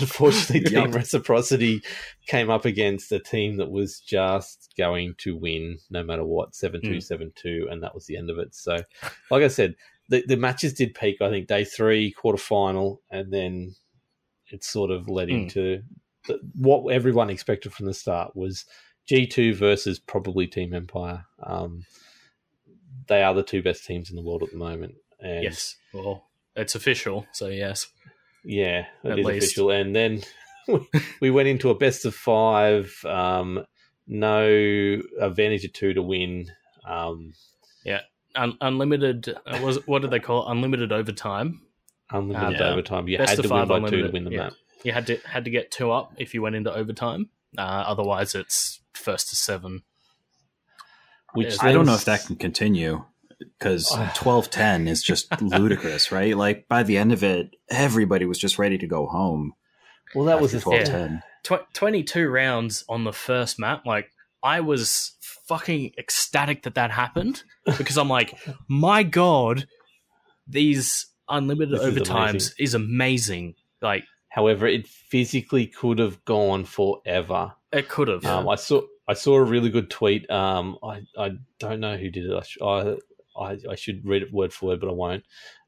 unfortunately, 0.00 0.60
Team 0.70 0.86
yep. 0.86 0.94
Reciprocity 0.94 1.82
came 2.26 2.50
up 2.50 2.66
against 2.66 3.12
a 3.12 3.18
team 3.18 3.56
that 3.56 3.70
was 3.70 4.00
just 4.00 4.65
going 4.76 5.14
to 5.18 5.36
win 5.36 5.78
no 5.90 6.02
matter 6.02 6.24
what 6.24 6.54
7 6.54 6.80
2, 6.80 6.88
mm. 6.88 7.02
7 7.02 7.32
2, 7.34 7.68
and 7.70 7.82
that 7.82 7.94
was 7.94 8.06
the 8.06 8.16
end 8.16 8.30
of 8.30 8.38
it. 8.38 8.54
So, 8.54 8.76
like 9.30 9.42
I 9.42 9.48
said, 9.48 9.74
the, 10.08 10.24
the 10.26 10.36
matches 10.36 10.72
did 10.72 10.94
peak, 10.94 11.20
I 11.20 11.30
think, 11.30 11.48
day 11.48 11.64
three, 11.64 12.12
quarter 12.12 12.38
final, 12.38 13.00
and 13.10 13.32
then 13.32 13.74
it 14.48 14.62
sort 14.62 14.90
of 14.90 15.08
led 15.08 15.28
mm. 15.28 15.42
into 15.42 15.82
the, 16.26 16.40
what 16.54 16.92
everyone 16.92 17.30
expected 17.30 17.72
from 17.72 17.86
the 17.86 17.94
start 17.94 18.36
was 18.36 18.64
G2 19.10 19.54
versus 19.54 19.98
probably 19.98 20.46
Team 20.46 20.74
Empire. 20.74 21.24
Um, 21.42 21.84
they 23.08 23.22
are 23.22 23.34
the 23.34 23.42
two 23.42 23.62
best 23.62 23.84
teams 23.84 24.10
in 24.10 24.16
the 24.16 24.22
world 24.22 24.42
at 24.42 24.50
the 24.50 24.56
moment. 24.56 24.94
And 25.20 25.42
yes, 25.42 25.76
well, 25.92 26.26
it's 26.54 26.74
official, 26.74 27.26
so 27.32 27.48
yes. 27.48 27.88
Yeah, 28.44 28.86
it 29.02 29.10
at 29.10 29.18
is 29.18 29.26
least. 29.26 29.46
official. 29.46 29.70
And 29.70 29.94
then 29.94 30.22
we 31.20 31.30
went 31.30 31.48
into 31.48 31.70
a 31.70 31.74
best 31.74 32.04
of 32.04 32.14
five. 32.14 32.94
Um, 33.04 33.64
no 34.06 35.00
advantage 35.20 35.64
of 35.64 35.72
two 35.72 35.94
to 35.94 36.02
win. 36.02 36.50
Um, 36.86 37.34
yeah, 37.84 38.00
Un- 38.36 38.58
unlimited. 38.60 39.34
Uh, 39.46 39.58
was 39.62 39.86
what 39.86 40.02
did 40.02 40.10
they 40.10 40.20
call 40.20 40.46
it? 40.46 40.52
Unlimited 40.52 40.92
overtime. 40.92 41.62
Unlimited 42.10 42.60
uh, 42.60 42.70
overtime. 42.70 43.08
You 43.08 43.18
had 43.18 43.28
to 43.28 43.48
win 43.48 43.68
by 43.68 43.88
two 43.88 44.02
to 44.02 44.10
win 44.10 44.24
the 44.24 44.30
yeah. 44.30 44.36
map. 44.38 44.52
You 44.84 44.92
had 44.92 45.06
to 45.06 45.16
had 45.24 45.44
to 45.44 45.50
get 45.50 45.70
two 45.70 45.90
up 45.90 46.12
if 46.18 46.34
you 46.34 46.42
went 46.42 46.54
into 46.54 46.72
overtime. 46.72 47.30
Uh, 47.56 47.84
otherwise, 47.86 48.34
it's 48.34 48.80
first 48.92 49.28
to 49.30 49.36
seven. 49.36 49.82
Which 51.32 51.62
I 51.62 51.72
don't 51.72 51.86
know 51.86 51.94
if 51.94 52.04
that 52.04 52.26
can 52.26 52.36
continue 52.36 53.04
because 53.38 53.96
twelve 54.14 54.50
ten 54.50 54.86
is 54.86 55.02
just 55.02 55.40
ludicrous, 55.40 56.12
right? 56.12 56.36
Like 56.36 56.68
by 56.68 56.82
the 56.82 56.98
end 56.98 57.12
of 57.12 57.24
it, 57.24 57.56
everybody 57.70 58.26
was 58.26 58.38
just 58.38 58.58
ready 58.58 58.78
to 58.78 58.86
go 58.86 59.06
home. 59.06 59.54
Well, 60.14 60.26
that 60.26 60.40
was 60.40 60.52
twelve 60.60 60.84
ten. 60.84 61.22
Yeah. 61.50 61.58
Tw- 61.58 61.74
Twenty 61.74 62.02
two 62.02 62.28
rounds 62.28 62.84
on 62.88 63.04
the 63.04 63.12
first 63.12 63.58
map. 63.58 63.86
Like 63.86 64.10
I 64.42 64.60
was 64.60 65.12
fucking 65.20 65.92
ecstatic 65.98 66.62
that 66.64 66.74
that 66.74 66.90
happened 66.90 67.42
because 67.64 67.96
I'm 67.98 68.08
like, 68.08 68.38
my 68.68 69.02
god, 69.02 69.66
these 70.46 71.06
unlimited 71.28 71.78
this 71.78 71.82
overtimes 71.82 72.34
is 72.36 72.44
amazing. 72.48 72.54
is 72.58 72.74
amazing. 72.74 73.54
Like 73.82 74.04
However, 74.36 74.66
it 74.66 74.86
physically 74.86 75.66
could 75.66 75.98
have 75.98 76.22
gone 76.26 76.66
forever. 76.66 77.54
It 77.72 77.88
could 77.88 78.08
have. 78.08 78.22
Um, 78.26 78.46
I 78.50 78.56
saw 78.56 78.82
I 79.08 79.14
saw 79.14 79.36
a 79.36 79.42
really 79.42 79.70
good 79.70 79.88
tweet. 79.88 80.30
Um, 80.30 80.76
I, 80.84 81.06
I 81.16 81.38
don't 81.58 81.80
know 81.80 81.96
who 81.96 82.10
did 82.10 82.26
it. 82.26 82.46
I, 82.62 82.96
I, 83.34 83.56
I 83.70 83.74
should 83.76 84.04
read 84.04 84.22
it 84.22 84.34
word 84.34 84.52
for 84.52 84.66
word, 84.66 84.80
but 84.80 84.90
I 84.90 84.92
won't. 84.92 85.24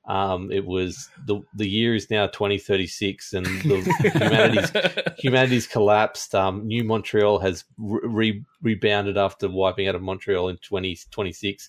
Um, 0.08 0.50
it 0.50 0.64
was 0.64 1.10
the 1.26 1.42
the 1.54 1.68
year 1.68 1.94
is 1.94 2.08
now 2.08 2.26
2036 2.28 3.34
and 3.34 3.44
the 3.44 4.10
humanity's 4.14 5.18
humanity's 5.18 5.66
collapsed. 5.66 6.34
Um, 6.34 6.66
New 6.66 6.82
Montreal 6.82 7.40
has 7.40 7.64
re- 7.76 8.42
rebounded 8.62 9.18
after 9.18 9.50
wiping 9.50 9.86
out 9.86 9.94
of 9.94 10.00
Montreal 10.00 10.48
in 10.48 10.56
2026, 10.56 11.68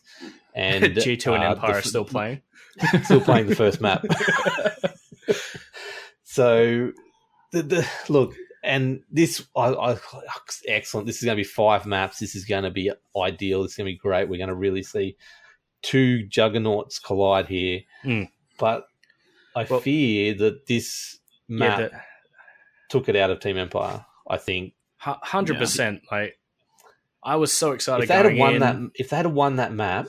and 0.56 0.84
G2 0.96 1.36
and 1.36 1.44
uh, 1.44 1.48
Empire 1.50 1.74
the, 1.74 1.78
are 1.80 1.82
still 1.82 2.06
playing, 2.06 2.42
still 3.04 3.20
playing 3.20 3.48
the 3.48 3.56
first 3.56 3.82
map. 3.82 4.06
So, 6.24 6.94
the, 7.52 7.64
the 7.64 7.88
look, 8.08 8.36
and 8.64 9.02
this, 9.12 9.46
I, 9.58 9.74
I, 9.74 9.98
excellent. 10.66 11.08
This 11.08 11.18
is 11.18 11.26
going 11.26 11.36
to 11.36 11.44
be 11.44 11.44
five 11.44 11.86
maps. 11.86 12.20
This 12.20 12.36
is 12.36 12.46
going 12.46 12.64
to 12.64 12.72
be 12.72 12.92
ideal. 13.18 13.66
It's 13.66 13.76
going 13.76 13.88
to 13.88 13.94
be 13.94 13.98
great. 13.98 14.30
We're 14.30 14.38
going 14.38 14.48
to 14.48 14.56
really 14.56 14.84
see 14.84 15.18
two 15.82 16.26
juggernauts 16.28 17.00
collide 17.00 17.48
here. 17.48 17.82
Mm. 18.04 18.30
But 18.58 18.86
I 19.56 19.66
well, 19.70 19.80
fear 19.80 20.34
that 20.36 20.68
this 20.68 21.18
map 21.48 21.80
yeah, 21.80 21.88
the, 21.88 22.02
took 22.90 23.10
it 23.10 23.16
out 23.16 23.30
of 23.30 23.40
Team 23.40 23.58
Empire. 23.58 24.06
I 24.30 24.38
think 24.38 24.74
hundred 24.98 25.54
yeah. 25.54 25.60
percent. 25.60 26.02
Like 26.12 26.38
I 27.24 27.36
was 27.38 27.52
so 27.52 27.72
excited. 27.72 28.04
If 28.04 28.10
they 28.10 28.16
had 28.16 28.38
won 28.38 28.56
in. 28.56 28.60
that, 28.60 28.78
if 28.96 29.10
they 29.10 29.18
had 29.18 29.28
won 29.28 29.58
that 29.58 29.74
map, 29.74 30.08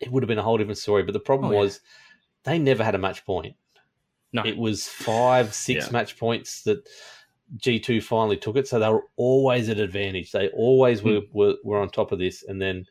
it 0.00 0.10
would 0.10 0.22
have 0.22 0.28
been 0.28 0.38
a 0.38 0.42
whole 0.42 0.58
different 0.58 0.78
story. 0.78 1.02
But 1.02 1.12
the 1.12 1.20
problem 1.20 1.52
oh, 1.52 1.56
was 1.56 1.80
yeah. 2.46 2.52
they 2.52 2.58
never 2.58 2.84
had 2.84 2.94
a 2.94 2.98
match 2.98 3.24
point. 3.24 3.56
No. 4.32 4.44
It 4.44 4.56
was 4.56 4.86
five, 4.86 5.52
six 5.54 5.90
match 5.90 6.16
points 6.16 6.62
that 6.62 6.88
G2 7.58 8.02
finally 8.02 8.36
took 8.36 8.56
it. 8.56 8.68
So 8.68 8.78
they 8.78 8.88
were 8.88 9.04
always 9.16 9.68
at 9.68 9.78
advantage. 9.78 10.30
They 10.30 10.48
always 10.50 11.00
mm. 11.00 11.04
were, 11.04 11.20
were, 11.32 11.54
were, 11.64 11.80
on 11.80 11.90
top 11.90 12.12
of 12.12 12.18
this. 12.18 12.44
And 12.44 12.62
then 12.62 12.86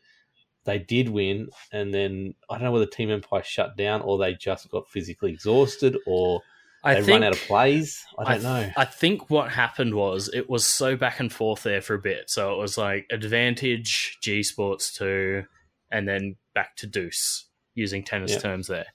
they 0.70 0.78
did 0.78 1.08
win. 1.08 1.48
And 1.72 1.92
then 1.92 2.34
I 2.48 2.54
don't 2.54 2.64
know 2.64 2.72
whether 2.72 2.86
Team 2.86 3.10
Empire 3.10 3.42
shut 3.42 3.76
down 3.76 4.02
or 4.02 4.18
they 4.18 4.34
just 4.34 4.70
got 4.70 4.88
physically 4.88 5.32
exhausted 5.32 5.96
or 6.06 6.42
I 6.82 6.94
they 6.94 7.02
think, 7.02 7.20
run 7.20 7.24
out 7.24 7.32
of 7.34 7.40
plays. 7.40 8.04
I 8.18 8.22
don't 8.22 8.32
I 8.32 8.34
th- 8.34 8.44
know. 8.44 8.72
I 8.76 8.84
think 8.84 9.30
what 9.30 9.50
happened 9.50 9.94
was 9.94 10.30
it 10.32 10.48
was 10.48 10.64
so 10.66 10.96
back 10.96 11.20
and 11.20 11.32
forth 11.32 11.62
there 11.62 11.82
for 11.82 11.94
a 11.94 11.98
bit. 11.98 12.30
So 12.30 12.54
it 12.54 12.58
was 12.58 12.78
like 12.78 13.06
advantage 13.10 14.18
G 14.22 14.42
Sports 14.42 14.94
2 14.96 15.44
and 15.90 16.08
then 16.08 16.36
back 16.54 16.76
to 16.76 16.86
Deuce 16.86 17.46
using 17.74 18.04
tennis 18.04 18.40
terms 18.40 18.68
there. 18.68 18.86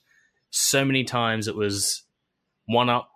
So 0.50 0.86
many 0.86 1.04
times 1.04 1.48
it 1.48 1.56
was 1.56 2.04
one 2.66 2.90
up, 2.90 3.10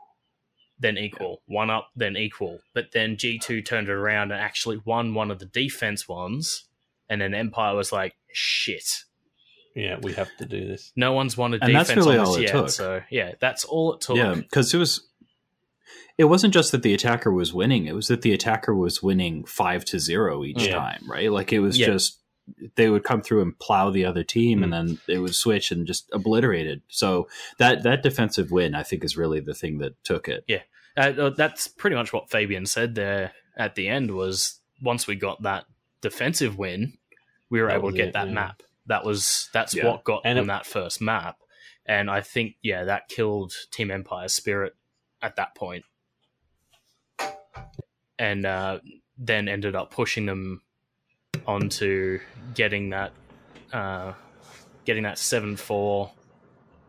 then 0.80 0.98
equal, 0.98 1.42
one 1.46 1.70
up, 1.70 1.90
then 1.96 2.18
equal. 2.18 2.60
But 2.74 2.92
then 2.94 3.16
G2 3.16 3.66
turned 3.66 3.88
it 3.88 3.94
around 3.94 4.32
and 4.32 4.42
actually 4.42 4.82
won 4.86 5.14
one 5.14 5.32
of 5.32 5.40
the 5.40 5.46
defense 5.46 6.08
ones. 6.08 6.66
And 7.10 7.22
then 7.22 7.34
Empire 7.34 7.76
was 7.76 7.92
like, 7.92 8.16
shit. 8.32 9.04
Yeah, 9.76 9.98
we 10.02 10.14
have 10.14 10.30
to 10.38 10.46
do 10.46 10.68
this. 10.68 10.92
No 10.96 11.14
one's 11.14 11.38
won 11.38 11.54
a 11.54 11.58
and 11.62 11.72
defense 11.72 11.88
that's 11.88 11.98
really 11.98 12.18
on 12.18 12.26
this 12.26 12.38
yet. 12.40 12.52
Took. 12.52 12.70
So, 12.70 13.02
yeah, 13.10 13.34
that's 13.40 13.66
all 13.66 13.94
it 13.94 14.02
took. 14.02 14.18
Yeah, 14.18 14.36
because 14.36 14.74
it 14.74 14.78
was. 14.78 15.06
It 16.18 16.26
wasn't 16.26 16.54
just 16.54 16.74
that 16.74 16.84
the 16.84 16.94
attacker 16.94 17.32
was 17.32 17.54
winning; 17.54 17.86
it 17.86 17.96
was 17.96 18.10
that 18.10 18.24
the 18.24 18.34
attacker 18.34 18.76
was 18.76 19.02
winning 19.02 19.46
five 19.46 19.86
to 19.86 20.00
zero 20.00 20.44
each 20.44 20.68
yeah. 20.68 20.76
time, 20.76 21.02
right? 21.08 21.32
Like 21.32 21.54
it 21.54 21.60
was 21.60 21.80
yeah. 21.80 21.86
just 21.86 22.20
they 22.76 22.90
would 22.90 23.04
come 23.04 23.22
through 23.22 23.42
and 23.42 23.58
plow 23.58 23.90
the 23.90 24.06
other 24.06 24.24
team, 24.24 24.60
mm. 24.60 24.64
and 24.64 24.74
then 24.74 25.00
they 25.08 25.18
would 25.18 25.36
switch 25.36 25.72
and 25.72 25.88
just 25.88 26.10
obliterated. 26.12 26.82
So 26.90 27.28
that 27.58 27.84
that 27.84 28.04
defensive 28.04 28.52
win, 28.52 28.76
I 28.76 28.84
think, 28.84 29.04
is 29.04 29.18
really 29.18 29.40
the 29.40 29.54
thing 29.54 29.78
that 29.80 30.02
took 30.04 30.28
it. 30.28 30.44
Yeah, 30.48 30.64
uh, 30.98 31.14
uh, 31.18 31.30
that's 31.30 31.68
pretty 31.68 31.96
much 31.96 32.12
what 32.12 32.30
Fabian 32.30 32.66
said 32.66 32.96
there 32.96 33.32
at 33.56 33.76
the 33.76 33.88
end. 33.88 34.12
Was 34.12 34.60
once 34.82 35.08
we 35.08 35.16
got 35.16 35.44
that 35.44 35.66
defensive 36.02 36.58
win, 36.58 36.98
we 37.50 37.62
were 37.62 37.68
that 37.68 37.78
able 37.78 37.92
to 37.92 37.98
get 37.98 38.10
it, 38.10 38.14
that 38.14 38.28
yeah. 38.28 38.34
map. 38.34 38.64
That 38.88 39.06
was 39.06 39.50
that's 39.54 39.76
yeah. 39.76 39.86
what 39.88 40.04
got 40.04 40.22
and 40.26 40.38
them 40.38 40.46
it, 40.46 40.48
that 40.48 40.66
first 40.66 41.02
map, 41.02 41.38
and 41.86 42.10
I 42.10 42.22
think 42.22 42.56
yeah, 42.62 42.86
that 42.86 43.08
killed 43.08 43.54
Team 43.72 43.92
Empire's 43.92 44.34
spirit 44.34 44.74
at 45.22 45.36
that 45.36 45.56
point, 45.56 45.86
and 48.18 48.46
uh, 48.46 48.80
then 49.18 49.48
ended 49.48 49.76
up 49.76 49.92
pushing 49.92 50.26
them 50.26 50.62
onto 51.46 52.20
getting 52.56 52.90
that 52.92 53.12
uh, 53.72 54.14
getting 54.86 55.04
that 55.04 55.18
seven 55.20 55.56
four 55.56 56.12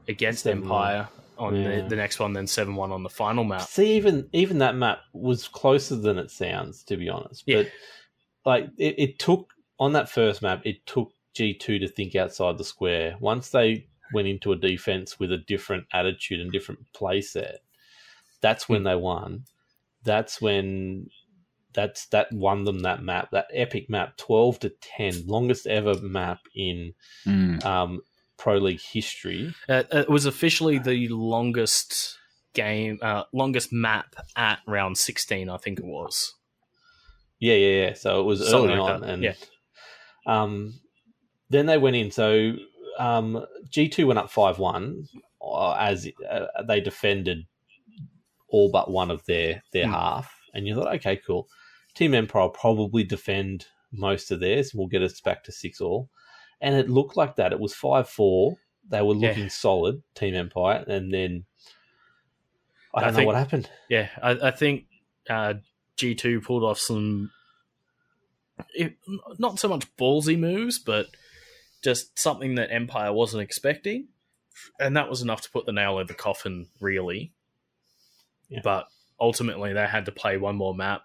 against 0.09 0.45
seven 0.45 0.63
Empire 0.63 1.09
on 1.37 1.57
yeah. 1.57 1.83
the, 1.83 1.89
the 1.89 1.97
next 1.97 2.21
one, 2.21 2.33
then 2.33 2.47
seven 2.47 2.77
one 2.77 2.93
on 2.93 3.03
the 3.03 3.11
final 3.11 3.45
map. 3.45 3.63
See, 3.63 3.97
even 3.97 4.29
even 4.33 4.59
that 4.59 4.75
map 4.75 5.01
was 5.13 5.49
closer 5.49 5.97
than 5.97 6.19
it 6.19 6.31
sounds, 6.31 6.83
to 6.85 6.97
be 6.97 7.09
honest. 7.09 7.45
But 7.47 7.71
like 8.45 8.69
it, 8.79 8.95
it 8.99 9.19
took 9.19 9.53
on 9.81 9.95
that 9.95 10.09
first 10.09 10.43
map, 10.43 10.61
it 10.65 10.87
took 10.87 11.11
G 11.35 11.55
two 11.55 11.81
to 11.81 11.89
think 11.89 12.15
outside 12.15 12.59
the 12.59 12.65
square. 12.65 13.17
Once 13.19 13.49
they 13.49 13.89
went 14.13 14.29
into 14.29 14.53
a 14.53 14.57
defense 14.57 15.19
with 15.19 15.33
a 15.33 15.39
different 15.39 15.87
attitude 15.93 16.41
and 16.41 16.53
different 16.53 16.93
play 16.93 17.21
set, 17.21 17.63
that's 18.41 18.69
when 18.69 18.85
they 18.85 18.95
won. 18.95 19.45
That's 20.05 20.41
when 20.41 21.09
that's 21.73 22.07
that 22.07 22.33
won 22.33 22.65
them 22.65 22.81
that 22.81 23.03
map, 23.03 23.31
that 23.31 23.47
epic 23.53 23.89
map, 23.89 24.17
twelve 24.17 24.59
to 24.61 24.73
ten, 24.81 25.27
longest 25.27 25.67
ever 25.67 25.95
map 26.01 26.41
in 26.55 26.95
mm. 27.27 27.65
um, 27.65 28.01
pro 28.37 28.59
league 28.59 28.81
history. 28.81 29.55
Uh, 29.69 29.85
it 29.93 30.11
was 30.11 30.27
officially 30.27 30.79
the 30.79 31.09
longest 31.09 32.19
game, 32.55 32.99
uh, 33.03 33.23
longest 33.33 33.73
map 33.73 34.17
at 34.37 34.59
round 34.67 34.99
sixteen, 34.99 35.49
I 35.49 35.59
think 35.59 35.79
it 35.79 35.85
was. 35.85 36.35
Yeah, 37.39 37.55
yeah, 37.55 37.85
yeah. 37.85 37.95
So 37.95 38.21
it 38.21 38.25
was 38.25 38.41
Something 38.41 38.71
early 38.71 38.81
like 38.81 38.95
on, 38.95 39.01
that. 39.03 39.11
and 39.11 39.23
yeah. 39.23 39.35
Um, 40.27 40.81
then 41.49 41.67
they 41.67 41.79
went 41.79 41.97
in. 41.97 42.11
So 42.11 42.53
um, 42.99 43.45
G2 43.71 44.07
went 44.07 44.19
up 44.19 44.31
5 44.31 44.59
1 44.59 45.05
uh, 45.43 45.73
as 45.73 46.09
uh, 46.29 46.47
they 46.67 46.81
defended 46.81 47.47
all 48.49 48.71
but 48.71 48.91
one 48.91 49.11
of 49.11 49.25
their, 49.27 49.63
their 49.73 49.87
mm. 49.87 49.93
half. 49.93 50.33
And 50.55 50.67
you 50.67 50.75
thought, 50.75 50.95
okay, 50.97 51.17
cool. 51.17 51.49
Team 51.95 52.15
Empire 52.15 52.43
will 52.43 52.51
probably 52.51 53.05
defend 53.05 53.67
most 53.93 54.31
of 54.31 54.41
theirs. 54.41 54.73
We'll 54.75 54.87
get 54.87 55.03
us 55.03 55.21
back 55.21 55.45
to 55.45 55.53
6 55.53 55.81
all. 55.81 56.09
And 56.61 56.75
it 56.75 56.91
looked 56.91 57.17
like 57.17 57.37
that. 57.37 57.53
It 57.53 57.61
was 57.61 57.75
5 57.75 58.09
4. 58.09 58.57
They 58.89 59.03
were 59.03 59.15
looking 59.15 59.45
yeah. 59.45 59.49
solid, 59.49 60.03
Team 60.15 60.35
Empire. 60.35 60.85
And 60.87 61.13
then 61.13 61.45
I 62.95 63.01
don't 63.01 63.09
I 63.09 63.11
know 63.11 63.17
think, 63.17 63.27
what 63.27 63.37
happened. 63.37 63.71
Yeah, 63.89 64.09
I, 64.23 64.31
I 64.31 64.51
think 64.51 64.87
uh, 65.29 65.55
G2 65.97 66.45
pulled 66.45 66.65
off 66.65 66.79
some, 66.79 67.31
it, 68.75 68.97
not 69.39 69.59
so 69.59 69.69
much 69.69 69.87
ballsy 69.97 70.39
moves, 70.39 70.79
but 70.79 71.07
just 71.83 72.19
something 72.19 72.57
that 72.57 72.73
Empire 72.73 73.13
wasn't 73.13 73.43
expecting. 73.43 74.09
And 74.79 74.97
that 74.97 75.09
was 75.09 75.23
enough 75.23 75.41
to 75.43 75.51
put 75.51 75.67
the 75.67 75.73
nail 75.73 75.99
in 75.99 76.07
the 76.07 76.15
coffin, 76.15 76.69
really. 76.81 77.33
Yeah. 78.49 78.61
But 78.63 78.89
ultimately, 79.21 79.73
they 79.73 79.87
had 79.87 80.07
to 80.07 80.13
play 80.13 80.37
one 80.37 80.57
more 80.57 80.75
map, 80.75 81.03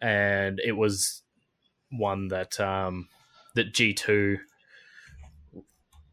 and 0.00 0.60
it 0.64 0.72
was 0.72 1.22
one 1.90 2.28
that 2.28 2.60
um, 2.60 3.08
that 3.54 3.72
G 3.72 3.94
two 3.94 4.38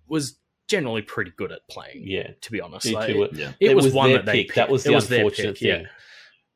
was 0.07 0.37
generally 0.67 1.01
pretty 1.01 1.31
good 1.35 1.51
at 1.51 1.67
playing. 1.69 2.03
Yeah, 2.07 2.31
to 2.41 2.51
be 2.51 2.61
honest, 2.61 2.91
like, 2.91 3.09
it, 3.09 3.33
yeah. 3.33 3.51
it, 3.59 3.71
it 3.71 3.75
was, 3.75 3.85
was, 3.85 3.93
one 3.93 4.13
that 4.13 4.25
they 4.25 4.43
picked. 4.45 4.55
That 4.55 4.69
was 4.69 4.85
the 4.85 4.93
it 4.93 4.95
unfortunate 4.95 5.25
was 5.25 5.37
pick, 5.37 5.57
thing. 5.59 5.81
Yeah 5.81 5.87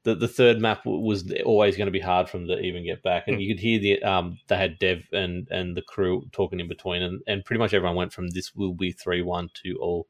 the, 0.09 0.15
the 0.15 0.27
third 0.27 0.59
map 0.59 0.85
was 0.85 1.31
always 1.45 1.77
going 1.77 1.87
to 1.87 1.91
be 1.91 1.99
hard 1.99 2.29
for 2.29 2.37
them 2.37 2.47
to 2.47 2.59
even 2.59 2.85
get 2.85 3.01
back. 3.03 3.27
And 3.27 3.37
mm. 3.37 3.41
you 3.41 3.53
could 3.53 3.61
hear 3.61 3.79
the 3.79 4.03
um 4.03 4.37
they 4.47 4.57
had 4.57 4.79
Dev 4.79 5.03
and 5.11 5.47
and 5.49 5.75
the 5.75 5.81
crew 5.81 6.25
talking 6.31 6.59
in 6.59 6.67
between, 6.67 7.01
and, 7.01 7.21
and 7.27 7.45
pretty 7.45 7.59
much 7.59 7.73
everyone 7.73 7.95
went 7.95 8.13
from 8.13 8.29
this 8.29 8.53
will 8.55 8.73
be 8.73 8.91
three 8.91 9.21
one 9.21 9.49
to 9.63 9.75
all. 9.81 10.07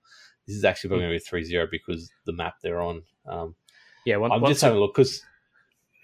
This 0.47 0.55
is 0.55 0.65
actually 0.65 0.89
probably 0.89 1.05
mm. 1.05 1.09
going 1.09 1.19
to 1.19 1.23
be 1.23 1.29
three 1.29 1.43
zero 1.43 1.67
because 1.69 2.11
the 2.25 2.33
map 2.33 2.55
they're 2.61 2.81
on. 2.81 3.03
Um, 3.27 3.55
yeah, 4.05 4.17
one, 4.17 4.31
I'm 4.31 4.45
just 4.45 4.61
having 4.61 4.77
a 4.77 4.81
look 4.81 4.95
because. 4.95 5.23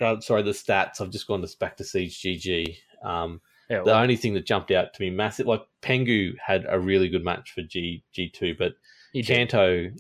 Uh, 0.02 0.20
sorry, 0.20 0.42
the 0.42 0.52
stats. 0.52 1.00
I've 1.00 1.10
just 1.10 1.26
gone 1.26 1.42
to 1.42 1.58
back 1.58 1.78
to 1.78 1.84
SiegeGG. 1.84 2.76
Um, 3.02 3.40
yeah, 3.70 3.78
well, 3.78 3.86
the 3.86 3.98
only 3.98 4.18
thing 4.18 4.34
that 4.34 4.46
jumped 4.46 4.70
out 4.72 4.94
to 4.94 5.02
me 5.02 5.10
massive, 5.10 5.48
like 5.48 5.62
Pengu 5.82 6.34
had 6.46 6.66
a 6.68 6.78
really 6.78 7.08
good 7.08 7.24
match 7.24 7.52
for 7.52 7.62
G 7.62 8.04
G 8.12 8.30
two, 8.30 8.56
but 8.60 8.74
Kanto 9.26 9.92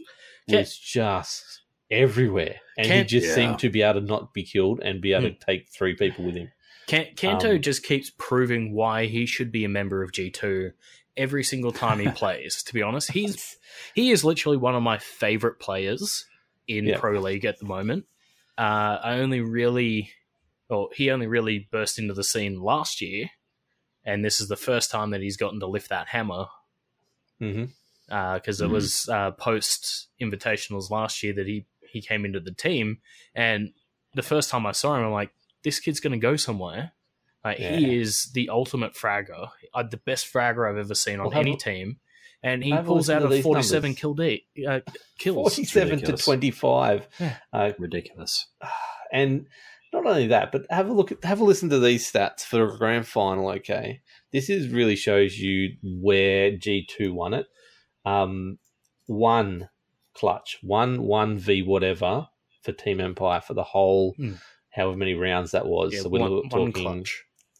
was 0.50 0.78
just 0.78 1.62
everywhere, 1.96 2.56
and 2.78 2.92
he 2.92 3.04
just 3.04 3.28
yeah. 3.28 3.36
seemed 3.36 3.60
to 3.60 3.70
be 3.70 3.82
able 3.82 4.02
to 4.02 4.06
not 4.06 4.34
be 4.34 4.44
killed 4.44 4.82
and 4.82 5.02
be 5.02 5.14
able 5.14 5.30
to 5.30 5.30
hmm. 5.30 5.44
take 5.46 5.70
three 5.70 5.96
people 5.96 6.26
with 6.26 6.36
him. 6.36 6.52
Kanto 6.88 7.56
um, 7.56 7.62
just 7.62 7.84
keeps 7.84 8.12
proving 8.18 8.74
why 8.74 9.08
he 9.08 9.26
should 9.26 9.52
be 9.52 9.66
a 9.66 9.70
member 9.70 10.04
of 10.04 10.12
G 10.12 10.30
two 10.30 10.72
every 11.18 11.44
single 11.44 11.72
time 11.72 12.00
he 12.00 12.10
plays. 12.12 12.62
To 12.64 12.74
be 12.74 12.82
honest, 12.82 13.12
he's 13.12 13.58
he 13.94 14.12
is 14.12 14.24
literally 14.24 14.58
one 14.58 14.76
of 14.76 14.84
my 14.84 14.98
favorite 14.98 15.60
players 15.60 16.26
in 16.68 16.86
yeah. 16.86 17.00
Pro 17.00 17.20
League 17.20 17.46
at 17.46 17.60
the 17.60 17.66
moment. 17.66 18.06
Uh, 18.58 19.00
I 19.04 19.20
only 19.20 19.42
really, 19.42 20.12
well, 20.70 20.90
he 20.94 21.12
only 21.12 21.28
really 21.28 21.68
burst 21.72 22.00
into 22.00 22.14
the 22.14 22.24
scene 22.24 22.62
last 22.62 23.02
year, 23.02 23.30
and 24.06 24.24
this 24.24 24.40
is 24.40 24.48
the 24.48 24.56
first 24.56 24.92
time 24.92 25.12
that 25.12 25.22
he's 25.22 25.38
gotten 25.38 25.60
to 25.60 25.68
lift 25.68 25.90
that 25.90 26.08
hammer. 26.08 26.46
Because 27.40 27.56
mm-hmm. 27.56 28.14
uh, 28.14 28.40
mm-hmm. 28.40 28.64
it 28.64 28.70
was 28.70 29.10
uh, 29.10 29.32
post 29.32 30.08
invitationals 30.22 30.90
last 30.90 31.22
year 31.22 31.34
that 31.34 31.48
he 31.48 31.66
he 31.96 32.02
came 32.02 32.26
into 32.26 32.42
the 32.42 32.52
team, 32.52 32.98
and 33.34 33.72
the 34.14 34.22
first 34.22 34.50
time 34.50 34.66
I 34.66 34.74
saw 34.74 34.98
him, 34.98 35.06
I'm 35.06 35.14
like, 35.14 35.32
this 35.64 35.80
kid's 35.80 36.02
going 36.02 36.12
to 36.12 36.20
go 36.20 36.36
somewhere. 36.36 36.92
Like, 37.44 37.60
yeah. 37.60 37.78
He 37.78 37.98
is 37.98 38.32
the 38.34 38.50
ultimate 38.50 38.96
fragger, 38.96 39.50
uh, 39.74 39.84
the 39.84 39.96
best 39.98 40.32
fragger 40.32 40.70
I've 40.70 40.78
ever 40.78 40.94
seen 40.94 41.22
on 41.22 41.30
well, 41.30 41.40
any 41.40 41.56
team. 41.56 42.00
And 42.44 42.62
he 42.62 42.76
pulls 42.78 43.10
out 43.10 43.32
a 43.32 43.42
47 43.42 43.96
kill 43.96 44.14
D, 44.14 44.46
uh, 44.68 44.82
kills. 45.18 45.56
47 45.56 46.02
to 46.02 46.18
25. 46.18 47.08
Yeah. 47.18 47.38
Uh, 47.54 47.72
ridiculous. 47.80 48.48
And 49.14 49.48
not 49.94 50.06
only 50.06 50.28
that, 50.28 50.52
but 50.52 50.66
have 50.70 50.90
a 50.90 50.94
look 50.94 51.14
at, 51.14 51.24
have 51.24 51.40
a 51.40 51.46
listen 51.46 51.70
to 51.70 51.80
these 51.80 52.12
stats 52.12 52.42
for 52.42 52.58
the 52.58 52.78
grand 52.78 53.08
final. 53.08 53.50
Okay, 53.52 54.02
this 54.34 54.50
is 54.50 54.68
really 54.68 54.98
shows 54.98 55.38
you 55.38 55.78
where 55.82 56.52
G 56.58 56.86
two 56.86 57.14
won 57.14 57.34
it. 57.34 57.48
Um, 58.06 58.60
one 59.06 59.70
clutch. 60.16 60.58
One 60.62 61.04
one 61.04 61.38
v 61.38 61.62
whatever 61.62 62.28
for 62.62 62.72
Team 62.72 63.00
Empire 63.00 63.42
for 63.42 63.54
the 63.54 63.64
whole 63.64 64.16
mm. 64.20 64.40
however 64.72 64.98
many 64.98 65.14
rounds 65.14 65.52
that 65.52 65.68
was. 65.68 65.94
Yeah, 65.94 66.02
so 66.02 66.10
we're 66.10 66.30
one, 66.30 66.50
talking 66.50 67.06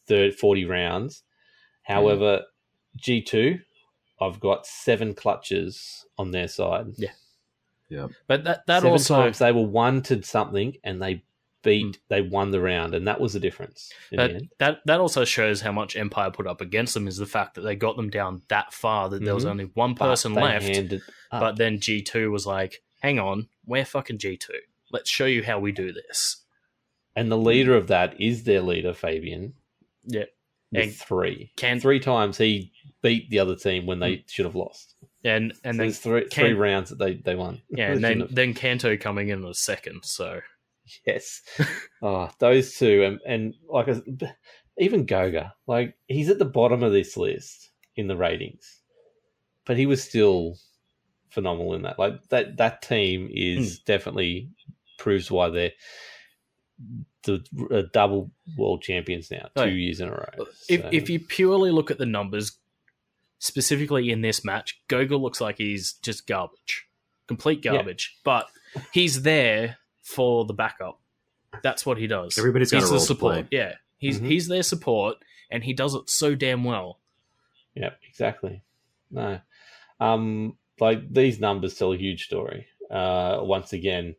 third 0.08 0.36
forty 0.36 0.66
rounds. 0.66 1.24
However, 1.84 2.40
mm. 2.40 2.44
G 2.98 3.22
two, 3.22 3.60
I've 4.20 4.40
got 4.40 4.66
seven 4.66 5.14
clutches 5.14 6.06
on 6.18 6.32
their 6.32 6.48
side. 6.48 6.88
Yeah. 6.98 7.12
Yeah. 7.90 8.08
But 8.28 8.46
that 8.46 8.66
that 8.66 8.82
seven 8.82 8.92
also 8.92 9.16
times 9.16 9.38
they 9.38 9.52
were 9.52 9.62
one 9.62 10.02
to 10.04 10.24
something 10.24 10.76
and 10.84 11.02
they 11.02 11.24
beat 11.66 11.86
mm. 11.86 12.00
they 12.08 12.22
won 12.22 12.52
the 12.52 12.62
round 12.62 12.96
and 12.96 13.08
that 13.08 13.20
was 13.20 13.34
the 13.34 13.40
difference 13.40 13.92
that, 14.12 14.42
that 14.60 14.78
that 14.86 15.02
also 15.02 15.26
shows 15.26 15.60
how 15.60 15.72
much 15.72 15.98
empire 15.98 16.32
put 16.32 16.48
up 16.48 16.62
against 16.62 16.94
them 16.94 17.08
is 17.08 17.18
the 17.18 17.26
fact 17.26 17.56
that 17.56 17.62
they 17.62 17.76
got 17.76 17.98
them 17.98 18.10
down 18.10 18.42
that 18.48 18.72
far 18.72 19.10
that 19.10 19.18
mm-hmm. 19.18 19.26
there 19.26 19.36
was 19.36 19.44
mm-hmm. 19.44 19.52
only 19.52 19.72
one 19.74 19.96
person 19.96 20.34
left 20.34 20.94
but 21.32 21.58
then 21.58 21.80
g2 21.80 22.32
was 22.32 22.46
like 22.46 22.84
hang 23.02 23.20
on 23.20 23.48
we're 23.66 23.84
fucking 23.84 24.20
g2 24.20 24.48
let's 24.92 25.10
show 25.10 25.26
you 25.26 25.44
how 25.44 25.60
we 25.60 25.72
do 25.72 25.92
this 25.92 26.44
and 27.16 27.32
the 27.32 27.38
leader 27.38 27.76
of 27.76 27.88
that 27.88 28.20
is 28.22 28.44
their 28.44 28.62
leader 28.62 28.94
fabian 28.94 29.54
yeah 30.06 30.24
and 30.74 30.94
three 30.94 31.52
can, 31.58 31.80
three 31.80 32.00
times 32.00 32.38
he 32.38 32.72
beat 33.02 33.30
the 33.30 33.40
other 33.40 33.56
team 33.56 33.86
when 33.86 34.00
they 34.00 34.18
mm. 34.18 34.24
should 34.30 34.46
have 34.46 34.56
lost 34.56 34.94
and 35.24 35.54
and 35.64 35.78
so 35.78 35.84
then 35.84 35.92
three, 35.92 36.28
three 36.30 36.54
rounds 36.54 36.90
that 36.92 37.00
they, 37.00 37.16
they 37.16 37.36
won 37.36 37.62
yeah 37.70 37.92
and 37.92 38.04
then 38.04 38.28
then 38.30 38.54
kanto 38.54 38.96
coming 38.98 39.30
in 39.30 39.44
a 39.44 39.54
second 39.54 40.04
so 40.04 40.40
Yes. 41.06 41.42
oh, 42.02 42.30
those 42.40 42.76
two, 42.76 43.04
and, 43.04 43.20
and 43.26 43.54
like 43.68 43.88
even 44.78 45.06
Goga, 45.06 45.54
like 45.68 45.96
he's 46.08 46.30
at 46.30 46.40
the 46.40 46.46
bottom 46.46 46.84
of 46.84 46.92
this 46.92 47.18
list 47.18 47.72
in 47.96 48.08
the 48.08 48.16
ratings, 48.16 48.82
but 49.66 49.78
he 49.78 49.86
was 49.86 50.04
still 50.04 50.58
phenomenal 51.30 51.74
in 51.74 51.84
that. 51.84 51.98
Like 51.98 52.28
that, 52.30 52.58
that 52.58 52.82
team 52.82 53.30
is 53.32 53.80
mm. 53.80 53.86
definitely 53.86 54.50
proves 54.98 55.32
why 55.32 55.50
they're 55.50 55.72
the 57.24 57.44
uh, 57.72 57.84
double 57.94 58.32
world 58.58 58.82
champions 58.82 59.32
now, 59.32 59.50
two 59.56 59.72
years 59.72 60.00
in 60.00 60.10
a 60.10 60.12
row. 60.12 60.30
So. 60.38 60.46
If 60.70 60.86
if 60.94 61.10
you 61.10 61.20
purely 61.20 61.72
look 61.72 61.90
at 61.90 61.98
the 61.98 62.06
numbers, 62.06 62.58
specifically 63.40 64.12
in 64.12 64.22
this 64.22 64.44
match, 64.44 64.80
Goga 64.88 65.18
looks 65.18 65.42
like 65.42 65.58
he's 65.58 65.94
just 65.94 66.28
garbage, 66.28 66.88
complete 67.28 67.64
garbage. 67.64 68.14
Yeah. 68.16 68.22
But 68.24 68.48
he's 68.92 69.24
there 69.24 69.78
for 70.06 70.46
the 70.46 70.54
backup. 70.54 71.02
That's 71.64 71.86
what 71.86 71.98
he 71.98 72.08
does. 72.08 72.38
Everybody's 72.38 72.72
got 72.72 72.82
he's 72.82 72.92
the 72.92 73.00
support. 73.00 73.48
Yeah, 73.52 73.74
he's 73.98 74.18
mm-hmm. 74.18 74.28
he's 74.28 74.48
their 74.48 74.64
support, 74.64 75.18
and 75.50 75.64
he 75.64 75.74
does 75.74 75.96
it 75.96 76.10
so 76.10 76.36
damn 76.36 76.64
well. 76.64 77.00
Yeah, 77.74 77.92
exactly. 78.08 78.62
No, 79.10 79.40
um, 80.00 80.58
like 80.80 81.12
these 81.12 81.40
numbers 81.40 81.76
tell 81.76 81.92
a 81.92 81.98
huge 81.98 82.26
story. 82.26 82.68
Uh, 82.92 83.40
once 83.42 83.74
again, 83.74 84.16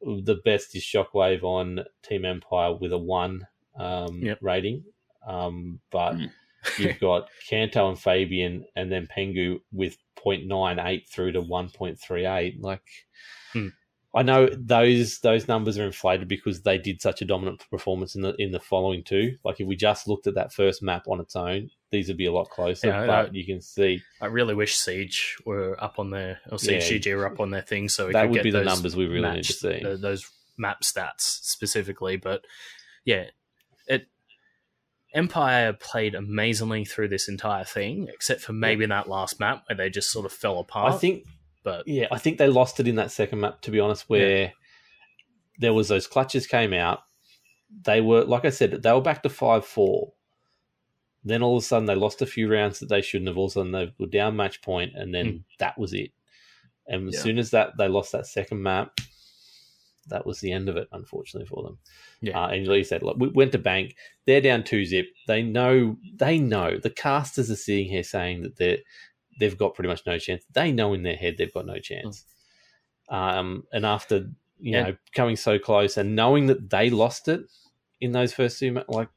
the 0.00 0.40
best 0.44 0.74
is 0.74 0.82
Shockwave 0.82 1.42
on 1.42 1.84
Team 2.02 2.24
Empire 2.24 2.74
with 2.74 2.92
a 2.92 2.98
one 2.98 3.46
um, 3.78 4.20
yep. 4.22 4.38
rating, 4.40 4.84
um, 5.26 5.80
but 5.90 6.14
mm. 6.14 6.30
you've 6.78 7.00
got 7.00 7.28
Kanto 7.48 7.88
and 7.88 7.98
Fabian, 7.98 8.64
and 8.76 8.90
then 8.90 9.08
Pengu 9.14 9.60
with 9.72 9.98
0.98 10.24 11.08
through 11.08 11.32
to 11.32 11.42
1.38. 11.42 12.60
Like, 12.60 12.82
mm. 13.54 13.72
I 14.14 14.22
know 14.22 14.48
those 14.52 15.20
those 15.20 15.48
numbers 15.48 15.78
are 15.78 15.86
inflated 15.86 16.28
because 16.28 16.62
they 16.62 16.76
did 16.76 17.00
such 17.00 17.22
a 17.22 17.24
dominant 17.24 17.64
performance 17.70 18.14
in 18.14 18.20
the 18.20 18.34
in 18.34 18.52
the 18.52 18.60
following 18.60 19.02
two. 19.02 19.38
Like 19.42 19.60
if 19.60 19.66
we 19.66 19.74
just 19.74 20.06
looked 20.06 20.26
at 20.26 20.34
that 20.34 20.52
first 20.52 20.82
map 20.82 21.08
on 21.08 21.18
its 21.18 21.34
own, 21.34 21.70
these 21.90 22.08
would 22.08 22.18
be 22.18 22.26
a 22.26 22.32
lot 22.32 22.50
closer. 22.50 22.88
Yeah, 22.88 23.06
but 23.06 23.28
I, 23.28 23.30
you 23.32 23.46
can 23.46 23.62
see. 23.62 24.02
I 24.20 24.26
really 24.26 24.54
wish 24.54 24.76
Siege 24.76 25.38
were 25.46 25.82
up 25.82 25.98
on 25.98 26.10
their 26.10 26.40
or 26.50 26.58
Siege 26.58 27.06
yeah, 27.06 27.14
were 27.14 27.26
up 27.26 27.40
on 27.40 27.50
their 27.50 27.62
thing, 27.62 27.88
so 27.88 28.06
we 28.08 28.12
that 28.12 28.22
could 28.22 28.30
would 28.32 28.42
be 28.42 28.50
the 28.50 28.64
numbers 28.64 28.94
we 28.94 29.06
really 29.06 29.36
need 29.36 29.44
to 29.44 29.52
see. 29.52 29.82
Uh, 29.82 29.96
those 29.96 30.30
map 30.58 30.82
stats 30.82 31.20
specifically, 31.20 32.16
but 32.16 32.44
yeah, 33.06 33.24
it 33.86 34.08
Empire 35.14 35.72
played 35.72 36.14
amazingly 36.14 36.84
through 36.84 37.08
this 37.08 37.28
entire 37.28 37.64
thing, 37.64 38.08
except 38.12 38.42
for 38.42 38.52
maybe 38.52 38.82
yeah. 38.82 38.88
that 38.88 39.08
last 39.08 39.40
map 39.40 39.64
where 39.68 39.76
they 39.76 39.88
just 39.88 40.10
sort 40.10 40.26
of 40.26 40.32
fell 40.32 40.58
apart. 40.58 40.92
I 40.92 40.98
think 40.98 41.24
but 41.62 41.86
yeah, 41.86 42.06
I 42.10 42.18
think 42.18 42.38
they 42.38 42.48
lost 42.48 42.80
it 42.80 42.88
in 42.88 42.96
that 42.96 43.10
second 43.10 43.40
map. 43.40 43.60
To 43.62 43.70
be 43.70 43.80
honest, 43.80 44.08
where 44.08 44.38
yeah. 44.38 44.50
there 45.58 45.74
was 45.74 45.88
those 45.88 46.06
clutches 46.06 46.46
came 46.46 46.72
out, 46.72 47.00
they 47.84 48.00
were 48.00 48.24
like 48.24 48.44
I 48.44 48.50
said, 48.50 48.82
they 48.82 48.92
were 48.92 49.00
back 49.00 49.22
to 49.22 49.28
five 49.28 49.64
four. 49.64 50.12
Then 51.24 51.42
all 51.42 51.56
of 51.56 51.62
a 51.62 51.66
sudden 51.66 51.86
they 51.86 51.94
lost 51.94 52.22
a 52.22 52.26
few 52.26 52.52
rounds 52.52 52.80
that 52.80 52.88
they 52.88 53.00
shouldn't 53.00 53.28
have. 53.28 53.38
All 53.38 53.46
of 53.46 53.52
a 53.52 53.54
sudden 53.54 53.72
they 53.72 53.92
were 53.98 54.06
down 54.06 54.36
match 54.36 54.60
point, 54.62 54.92
and 54.94 55.14
then 55.14 55.26
mm. 55.26 55.42
that 55.58 55.78
was 55.78 55.92
it. 55.92 56.10
And 56.88 57.08
as 57.08 57.14
yeah. 57.14 57.20
soon 57.20 57.38
as 57.38 57.50
that 57.50 57.76
they 57.78 57.88
lost 57.88 58.12
that 58.12 58.26
second 58.26 58.60
map, 58.60 59.00
that 60.08 60.26
was 60.26 60.40
the 60.40 60.52
end 60.52 60.68
of 60.68 60.76
it, 60.76 60.88
unfortunately 60.90 61.46
for 61.46 61.62
them. 61.62 61.78
Yeah, 62.20 62.40
uh, 62.40 62.48
and 62.48 62.66
like 62.66 62.78
you 62.78 62.84
said, 62.84 63.02
like, 63.02 63.16
we 63.18 63.28
went 63.28 63.52
to 63.52 63.58
bank. 63.58 63.94
They're 64.26 64.40
down 64.40 64.64
two 64.64 64.84
zip. 64.84 65.06
They 65.28 65.42
know. 65.42 65.96
They 66.16 66.38
know. 66.38 66.78
The 66.78 66.90
casters 66.90 67.50
are 67.50 67.56
sitting 67.56 67.88
here 67.88 68.02
saying 68.02 68.42
that 68.42 68.56
they 68.56 68.82
they've 69.42 69.58
got 69.58 69.74
pretty 69.74 69.88
much 69.88 70.06
no 70.06 70.18
chance. 70.18 70.44
They 70.52 70.70
know 70.70 70.94
in 70.94 71.02
their 71.02 71.16
head 71.16 71.34
they've 71.36 71.52
got 71.52 71.66
no 71.66 71.78
chance. 71.78 72.24
Mm. 73.10 73.16
Um, 73.16 73.64
and 73.72 73.84
after 73.84 74.28
you 74.60 74.72
yeah. 74.72 74.82
know 74.82 74.96
coming 75.14 75.34
so 75.34 75.58
close 75.58 75.96
and 75.96 76.14
knowing 76.14 76.46
that 76.46 76.70
they 76.70 76.90
lost 76.90 77.26
it 77.26 77.42
in 78.00 78.12
those 78.12 78.32
first 78.32 78.60
two, 78.60 78.80
like 78.88 79.08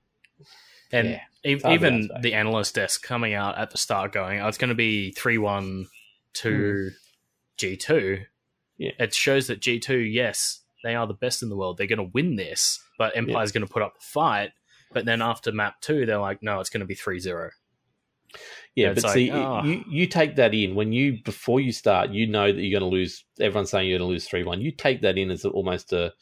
and 0.91 1.09
yeah, 1.09 1.21
even 1.43 2.09
the 2.21 2.33
analyst 2.33 2.75
desk 2.75 3.03
coming 3.03 3.35
out 3.35 3.57
at 3.57 3.69
the 3.69 3.77
start 3.77 4.11
going, 4.11 4.41
oh, 4.41 4.47
it's 4.47 4.57
going 4.57 4.69
to 4.69 4.75
be 4.75 5.11
three 5.11 5.37
one 5.37 5.85
to 6.33 6.49
mm. 6.49 6.89
G 7.57 7.77
two. 7.77 8.21
Yeah, 8.77 8.91
it 8.99 9.13
shows 9.13 9.47
that 9.47 9.61
G 9.61 9.79
two, 9.79 9.99
yes, 9.99 10.61
they 10.83 10.95
are 10.95 11.05
the 11.05 11.13
best 11.13 11.43
in 11.43 11.49
the 11.49 11.55
world. 11.55 11.77
They're 11.77 11.87
going 11.87 11.99
to 11.99 12.11
win 12.13 12.35
this, 12.35 12.83
but 12.97 13.15
Empire's 13.15 13.51
yeah. 13.51 13.59
going 13.59 13.67
to 13.67 13.73
put 13.73 13.83
up 13.83 13.95
a 13.99 14.03
fight. 14.03 14.51
But 14.91 15.05
then 15.05 15.21
after 15.21 15.51
map 15.51 15.81
two, 15.81 16.05
they're 16.05 16.19
like, 16.19 16.41
no, 16.41 16.59
it's 16.59 16.69
going 16.69 16.79
to 16.79 16.85
be 16.85 16.95
3 16.95 17.19
0. 17.19 17.51
Yeah, 18.75 18.93
but 18.93 19.03
like, 19.03 19.13
see, 19.13 19.31
oh. 19.31 19.63
you, 19.63 19.83
you 19.87 20.07
take 20.07 20.35
that 20.35 20.53
in 20.53 20.75
when 20.75 20.91
you 20.91 21.19
before 21.23 21.61
you 21.61 21.71
start, 21.71 22.09
you 22.09 22.27
know 22.27 22.51
that 22.51 22.61
you're 22.61 22.77
going 22.79 22.89
to 22.89 22.93
lose. 22.93 23.23
Everyone's 23.39 23.71
saying 23.71 23.89
you're 23.89 23.99
going 23.99 24.09
to 24.09 24.11
lose 24.11 24.27
three 24.27 24.43
one. 24.43 24.59
You 24.59 24.71
take 24.71 25.01
that 25.01 25.17
in 25.17 25.31
as 25.31 25.45
almost 25.45 25.93
a, 25.93 26.13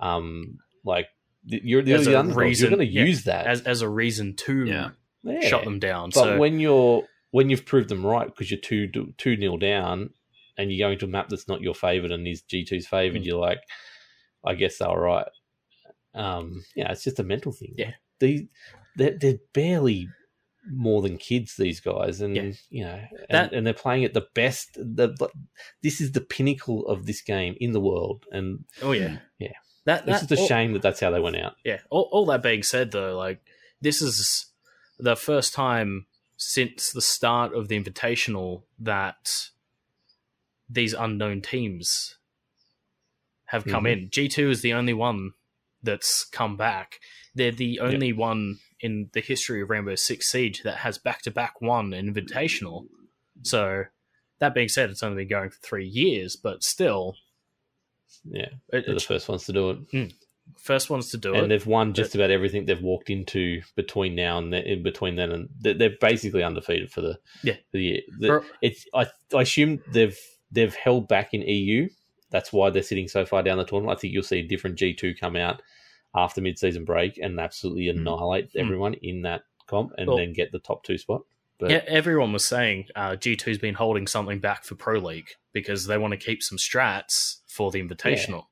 um, 0.00 0.58
like 0.84 1.06
you're 1.44 1.82
the, 1.82 1.96
the 1.96 2.22
reason, 2.34 2.70
You're 2.70 2.76
going 2.76 2.88
to 2.88 2.92
yeah, 2.92 3.04
use 3.04 3.24
that 3.24 3.46
as 3.46 3.62
as 3.62 3.82
a 3.82 3.88
reason 3.88 4.34
to 4.36 4.64
yeah. 4.64 5.40
shut 5.42 5.64
them 5.64 5.78
down. 5.78 6.10
But 6.12 6.24
so. 6.24 6.38
when 6.38 6.58
you're 6.58 7.04
when 7.30 7.50
you've 7.50 7.66
proved 7.66 7.88
them 7.88 8.04
right 8.04 8.26
because 8.26 8.50
you're 8.50 8.60
two 8.60 8.88
two 9.16 9.36
nil 9.36 9.56
down, 9.56 10.10
and 10.56 10.72
you're 10.72 10.86
going 10.86 10.98
to 10.98 11.06
a 11.06 11.08
map 11.08 11.28
that's 11.28 11.48
not 11.48 11.60
your 11.60 11.74
favorite 11.74 12.12
and 12.12 12.26
is 12.26 12.42
G 12.42 12.64
2s 12.64 12.86
favorite, 12.86 13.22
mm. 13.22 13.26
you're 13.26 13.38
like, 13.38 13.60
I 14.44 14.54
guess 14.54 14.78
they're 14.78 14.88
right. 14.88 15.26
Um, 16.14 16.64
yeah, 16.74 16.92
it's 16.92 17.04
just 17.04 17.18
a 17.20 17.24
mental 17.24 17.52
thing. 17.52 17.74
Yeah, 17.76 17.92
they 18.18 18.48
they're, 18.96 19.16
they're 19.18 19.38
barely 19.54 20.08
more 20.70 21.02
than 21.02 21.16
kids 21.16 21.56
these 21.56 21.80
guys 21.80 22.20
and 22.20 22.36
yeah. 22.36 22.52
you 22.70 22.84
know 22.84 23.00
and, 23.10 23.26
that, 23.30 23.52
and, 23.52 23.66
they're 23.66 23.74
playing 23.74 24.04
at 24.04 24.14
the 24.14 24.26
best 24.34 24.74
the, 24.74 25.12
this 25.82 26.00
is 26.00 26.12
the 26.12 26.20
pinnacle 26.20 26.86
of 26.86 27.06
this 27.06 27.20
game 27.20 27.56
in 27.60 27.72
the 27.72 27.80
world 27.80 28.24
and 28.30 28.64
oh 28.80 28.92
yeah. 28.92 29.18
Yeah. 29.38 29.52
That, 29.84 30.06
that 30.06 30.12
it's 30.12 30.20
just 30.28 30.32
a 30.32 30.42
all, 30.42 30.46
shame 30.46 30.72
that 30.74 30.82
that's 30.82 31.00
how 31.00 31.10
they 31.10 31.18
went 31.18 31.36
out. 31.36 31.54
Yeah. 31.64 31.78
All, 31.90 32.08
all 32.12 32.26
that 32.26 32.42
being 32.42 32.62
said 32.62 32.92
though 32.92 33.16
like 33.16 33.40
this 33.80 34.00
is 34.00 34.46
the 34.98 35.16
first 35.16 35.52
time 35.52 36.06
since 36.36 36.92
the 36.92 37.02
start 37.02 37.54
of 37.54 37.68
the 37.68 37.80
invitational 37.80 38.62
that 38.78 39.48
these 40.68 40.94
unknown 40.94 41.40
teams 41.40 42.16
have 43.46 43.64
come 43.64 43.84
mm-hmm. 43.84 44.04
in. 44.04 44.08
G2 44.08 44.50
is 44.50 44.62
the 44.62 44.72
only 44.72 44.94
one 44.94 45.32
that's 45.82 46.24
come 46.24 46.56
back 46.56 47.00
they're 47.34 47.52
the 47.52 47.80
only 47.80 48.12
one 48.12 48.58
in 48.80 49.08
the 49.12 49.20
history 49.20 49.62
of 49.62 49.70
Rainbow 49.70 49.94
Six 49.94 50.30
Siege 50.30 50.62
that 50.64 50.78
has 50.78 50.98
back 50.98 51.22
to 51.22 51.30
back 51.30 51.60
one 51.60 51.90
invitational. 51.90 52.86
So 53.42 53.84
that 54.38 54.54
being 54.54 54.68
said, 54.68 54.90
it's 54.90 55.02
only 55.02 55.24
been 55.24 55.28
going 55.28 55.50
for 55.50 55.58
three 55.62 55.86
years, 55.86 56.36
but 56.36 56.62
still, 56.62 57.16
yeah, 58.24 58.48
it, 58.68 58.84
they're 58.86 58.94
the 58.94 59.00
first 59.00 59.28
ones 59.28 59.46
to 59.46 59.52
do 59.52 59.70
it. 59.70 59.90
Mm, 59.92 60.12
first 60.58 60.90
ones 60.90 61.10
to 61.12 61.16
do 61.16 61.28
and 61.28 61.36
it, 61.36 61.42
and 61.44 61.50
they've 61.50 61.66
won 61.66 61.94
just 61.94 62.14
about 62.14 62.30
everything 62.30 62.66
they've 62.66 62.82
walked 62.82 63.08
into 63.08 63.62
between 63.76 64.14
now 64.14 64.38
and 64.38 64.52
then, 64.52 64.64
in 64.64 64.82
between 64.82 65.16
then 65.16 65.32
and 65.32 65.48
they're 65.60 65.96
basically 66.00 66.42
undefeated 66.42 66.90
for 66.90 67.00
the 67.00 67.18
yeah 67.42 67.54
for 67.70 67.78
the 67.78 67.82
year. 67.82 68.00
The, 68.18 68.44
it's 68.60 68.84
I 68.94 69.06
I 69.34 69.42
assume 69.42 69.80
they've 69.90 70.18
they've 70.50 70.74
held 70.74 71.08
back 71.08 71.32
in 71.32 71.42
EU. 71.42 71.88
That's 72.32 72.52
why 72.52 72.70
they're 72.70 72.82
sitting 72.82 73.06
so 73.06 73.24
far 73.24 73.42
down 73.42 73.58
the 73.58 73.64
tournament. 73.64 73.96
I 73.96 74.00
think 74.00 74.12
you'll 74.12 74.24
see 74.24 74.40
a 74.40 74.48
different 74.48 74.76
G 74.76 74.94
two 74.94 75.14
come 75.14 75.36
out 75.36 75.62
after 76.14 76.40
mid-season 76.40 76.84
break 76.84 77.18
and 77.18 77.38
absolutely 77.38 77.88
hmm. 77.88 77.98
annihilate 77.98 78.52
mm. 78.52 78.60
everyone 78.60 78.94
in 78.94 79.22
that 79.22 79.42
comp 79.66 79.92
and 79.96 80.08
well, 80.08 80.18
then 80.18 80.32
get 80.32 80.52
the 80.52 80.58
top 80.58 80.82
two 80.84 80.98
spot. 80.98 81.22
But 81.62 81.70
yeah, 81.70 81.84
everyone 81.86 82.32
was 82.32 82.44
saying 82.44 82.86
uh, 82.96 83.10
G2's 83.10 83.58
been 83.58 83.74
holding 83.74 84.08
something 84.08 84.40
back 84.40 84.64
for 84.64 84.74
Pro 84.74 84.98
League 84.98 85.28
because 85.52 85.86
they 85.86 85.96
want 85.96 86.10
to 86.10 86.16
keep 86.16 86.42
some 86.42 86.58
strats 86.58 87.36
for 87.46 87.70
the 87.70 87.80
Invitational. 87.80 88.30
Yeah. 88.30 88.42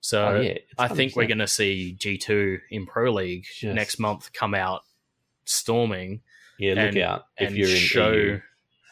So 0.00 0.26
oh, 0.26 0.40
yeah, 0.40 0.58
I 0.76 0.88
think 0.88 1.14
we're 1.14 1.28
going 1.28 1.38
to 1.38 1.46
see 1.46 1.96
G2 1.96 2.58
in 2.70 2.86
Pro 2.86 3.12
League 3.12 3.46
Just, 3.60 3.74
next 3.74 4.00
month 4.00 4.32
come 4.32 4.52
out 4.52 4.82
storming. 5.44 6.22
Yeah, 6.58 6.74
look 6.74 6.94
and, 6.94 6.98
out 6.98 7.26
if 7.38 7.54
you're 7.54 7.68
in 7.68 7.76
show, 7.76 8.12
EU. 8.12 8.40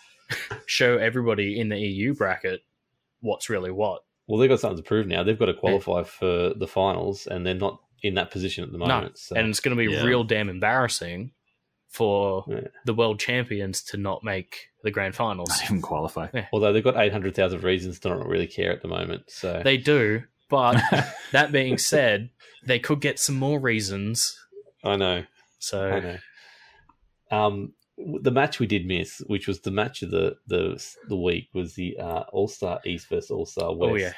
show 0.67 0.97
everybody 0.97 1.59
in 1.59 1.69
the 1.69 1.79
EU 1.79 2.15
bracket 2.15 2.61
what's 3.23 3.51
really 3.51 3.73
what. 3.73 4.04
Well, 4.27 4.39
they've 4.39 4.49
got 4.49 4.61
something 4.61 4.79
to 4.79 4.83
prove 4.83 5.07
now. 5.07 5.23
They've 5.23 5.39
got 5.39 5.47
to 5.47 5.55
qualify 5.55 5.99
yeah. 5.99 6.05
for 6.05 6.55
the 6.55 6.67
finals, 6.67 7.27
and 7.27 7.47
they're 7.47 7.55
not 7.55 7.81
in 8.03 8.15
that 8.15 8.31
position 8.31 8.65
at 8.65 8.73
the 8.73 8.79
moment. 8.79 9.03
No. 9.05 9.11
So. 9.15 9.37
And 9.37 9.49
it's 9.49 9.61
going 9.61 9.77
to 9.77 9.83
be 9.83 9.93
yeah. 9.93 10.05
real 10.05 10.25
damn 10.25 10.49
embarrassing 10.49 11.33
for 11.89 12.45
yeah. 12.49 12.69
the 12.85 12.95
world 12.95 13.21
champions 13.21 13.83
to 13.83 13.97
not 13.97 14.25
make 14.25 14.69
the 14.83 14.91
grand 14.91 15.15
finals. 15.15 15.49
Not 15.51 15.65
even 15.65 15.81
qualify. 15.83 16.29
Yeah. 16.35 16.47
Although 16.53 16.73
they've 16.73 16.83
got 16.83 16.97
800,000 16.97 17.63
reasons 17.63 18.01
to 18.01 18.09
not 18.09 18.27
really 18.27 18.47
care 18.47 18.73
at 18.73 18.83
the 18.83 18.89
moment. 18.89 19.25
So 19.29 19.63
They 19.65 19.77
do. 19.77 20.25
But 20.51 20.83
that 21.33 21.53
being 21.53 21.79
said, 21.79 22.31
they 22.67 22.79
could 22.79 23.01
get 23.01 23.19
some 23.19 23.37
more 23.37 23.61
reasons. 23.61 24.39
I 24.83 24.97
know. 24.97 25.25
So 25.59 25.83
I 25.83 26.01
know. 26.01 26.17
Um, 27.31 27.73
the 27.97 28.31
match 28.31 28.59
we 28.59 28.67
did 28.67 28.87
miss, 28.87 29.23
which 29.27 29.47
was 29.47 29.61
the 29.61 29.71
match 29.71 30.03
of 30.03 30.11
the 30.11 30.37
the 30.47 30.83
the 31.09 31.17
week, 31.17 31.49
was 31.53 31.75
the 31.75 31.97
uh, 31.99 32.25
All 32.33 32.49
Star 32.49 32.81
East 32.85 33.09
versus 33.09 33.31
All 33.31 33.47
Star 33.47 33.75
West. 33.75 33.93
Oh 33.93 33.95
yeah. 33.97 34.13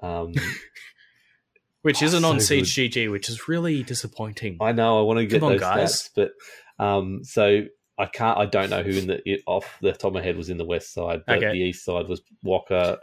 Um, 0.00 0.32
which 1.82 2.02
oh, 2.02 2.06
isn't 2.06 2.22
so 2.22 2.28
on 2.28 2.40
Siege 2.40 2.74
good. 2.74 2.92
GG, 2.92 3.10
which 3.10 3.28
is 3.28 3.48
really 3.48 3.82
disappointing. 3.82 4.58
I 4.60 4.72
know. 4.72 4.98
I 4.98 5.02
want 5.02 5.18
to 5.18 5.26
get 5.26 5.40
Come 5.40 5.52
those 5.52 5.62
on, 5.62 5.76
guys. 5.78 5.92
stats, 5.92 6.10
but 6.14 6.84
um, 6.84 7.20
so 7.22 7.62
I 7.98 8.06
can't. 8.06 8.38
I 8.38 8.46
don't 8.46 8.70
know 8.70 8.82
who 8.82 8.90
in 8.90 9.06
the 9.06 9.42
off 9.46 9.78
the 9.80 9.92
top 9.92 10.08
of 10.08 10.14
my 10.14 10.22
head 10.22 10.36
was 10.36 10.50
in 10.50 10.58
the 10.58 10.64
west 10.64 10.92
side, 10.92 11.22
but 11.26 11.38
okay. 11.38 11.52
the 11.52 11.58
east 11.58 11.84
side 11.84 12.08
was 12.08 12.22
Walker, 12.42 12.98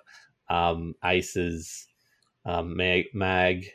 um, 0.50 0.94
Aces, 1.04 1.88
um, 2.46 2.76
Mag, 2.76 3.06
Mag. 3.14 3.66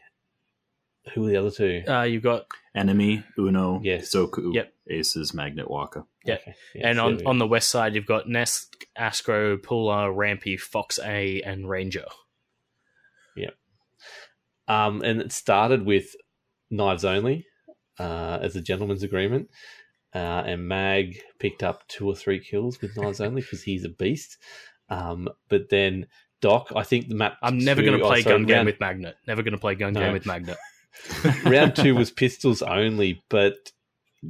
Who 1.15 1.27
are 1.27 1.31
the 1.31 1.37
other 1.37 1.51
two? 1.51 1.83
Uh, 1.89 2.03
you've 2.03 2.23
got 2.23 2.47
Enemy, 2.75 3.25
Uno, 3.39 3.81
yes. 3.83 4.15
Zoku, 4.15 4.55
yep. 4.55 4.73
Aces, 4.89 5.33
Magnet, 5.35 5.71
Walker. 5.71 6.05
Yep. 6.25 6.41
Okay. 6.43 6.55
Yes, 6.75 6.85
and 6.85 7.01
on, 7.01 7.27
on 7.27 7.39
the 7.39 7.47
west 7.47 7.71
side, 7.71 7.95
you've 7.95 8.07
got 8.07 8.29
Nest, 8.29 8.85
Astro, 8.97 9.57
Pula, 9.57 10.15
Rampy, 10.15 10.57
Fox 10.57 10.99
A, 11.03 11.41
and 11.43 11.69
Ranger. 11.69 12.05
Um, 14.71 15.03
and 15.03 15.21
it 15.21 15.33
started 15.33 15.85
with 15.85 16.15
knives 16.71 17.05
only 17.05 17.45
uh, 17.99 18.39
as 18.41 18.55
a 18.55 18.63
gentleman's 18.63 19.03
agreement. 19.03 19.51
Uh, 20.15 20.45
and 20.47 20.69
Mag 20.69 21.21
picked 21.41 21.65
up 21.65 21.87
two 21.89 22.07
or 22.07 22.15
three 22.15 22.39
kills 22.39 22.81
with 22.81 22.97
knives 22.97 23.21
only 23.21 23.43
because 23.43 23.65
he's 23.65 23.85
a 23.85 23.89
beast. 23.89 24.39
Um, 24.89 25.29
but 25.49 25.71
then 25.71 26.07
Doc, 26.41 26.73
I 26.75 26.85
think 26.85 27.09
the 27.09 27.17
map. 27.17 27.37
I'm 27.43 27.59
never 27.59 27.83
going 27.83 27.99
to 27.99 28.05
play 28.05 28.21
oh, 28.21 28.29
gun 28.29 28.45
game 28.45 28.65
with 28.65 28.79
Magnet. 28.79 29.17
Never 29.27 29.43
going 29.43 29.53
to 29.53 29.59
play 29.59 29.75
gun 29.75 29.93
no. 29.93 30.01
game 30.01 30.13
with 30.13 30.25
Magnet. 30.25 30.57
round 31.45 31.76
two 31.76 31.95
was 31.95 32.11
pistols 32.11 32.62
only, 32.62 33.22
but 33.28 33.72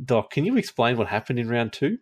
Doc, 0.05 0.31
can 0.31 0.45
you 0.45 0.57
explain 0.57 0.97
what 0.97 1.09
happened 1.09 1.39
in 1.39 1.49
round 1.49 1.73
two 1.73 1.99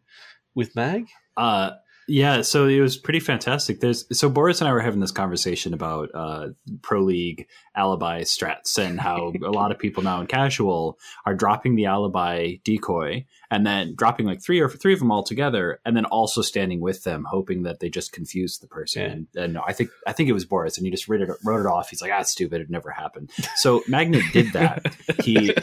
with 0.55 0.75
Mag? 0.77 1.07
Uh, 1.37 1.73
yeah, 2.09 2.41
so 2.41 2.67
it 2.67 2.81
was 2.81 2.97
pretty 2.97 3.21
fantastic. 3.21 3.81
There's 3.81 4.07
so 4.19 4.31
Boris 4.31 4.63
and 4.63 4.69
I 4.69 4.73
were 4.73 4.81
having 4.81 5.01
this 5.01 5.13
conversation 5.13 5.75
about 5.75 6.09
uh, 6.15 6.49
pro 6.81 7.03
league 7.03 7.47
alibi 7.77 8.23
strats 8.23 8.79
and 8.79 8.99
how 8.99 9.33
a 9.45 9.51
lot 9.51 9.71
of 9.71 9.79
people 9.79 10.03
now 10.03 10.21
in 10.21 10.27
casual 10.27 10.99
are 11.27 11.35
dropping 11.35 11.77
the 11.77 11.85
alibi 11.85 12.55
decoy 12.65 13.27
and 13.51 13.67
then 13.67 13.95
dropping 13.95 14.25
like 14.25 14.43
three 14.43 14.59
or 14.59 14.71
three 14.71 14.95
of 14.95 14.99
them 14.99 15.11
all 15.11 15.23
together, 15.23 15.81
and 15.85 15.95
then 15.95 16.07
also 16.07 16.41
standing 16.41 16.81
with 16.81 17.05
them, 17.05 17.27
hoping 17.29 17.63
that 17.65 17.81
they 17.81 17.91
just 17.91 18.13
confuse 18.13 18.59
the 18.59 18.67
person. 18.67 19.03
Yeah. 19.03 19.09
And, 19.11 19.27
and 19.35 19.59
I 19.59 19.75
think 19.75 19.91
I 20.07 20.13
think 20.13 20.31
it 20.31 20.35
was 20.35 20.47
Boris, 20.47 20.79
and 20.79 20.87
he 20.87 20.91
just 20.91 21.09
wrote 21.09 21.21
it, 21.21 21.31
wrote 21.45 21.61
it 21.61 21.67
off. 21.67 21.91
He's 21.91 22.01
like, 22.01 22.13
"Ah, 22.13 22.23
stupid! 22.23 22.63
It 22.63 22.71
never 22.71 22.91
happened." 22.91 23.31
So 23.57 23.83
Magnet 23.87 24.25
did 24.33 24.53
that. 24.55 24.95
he 25.23 25.55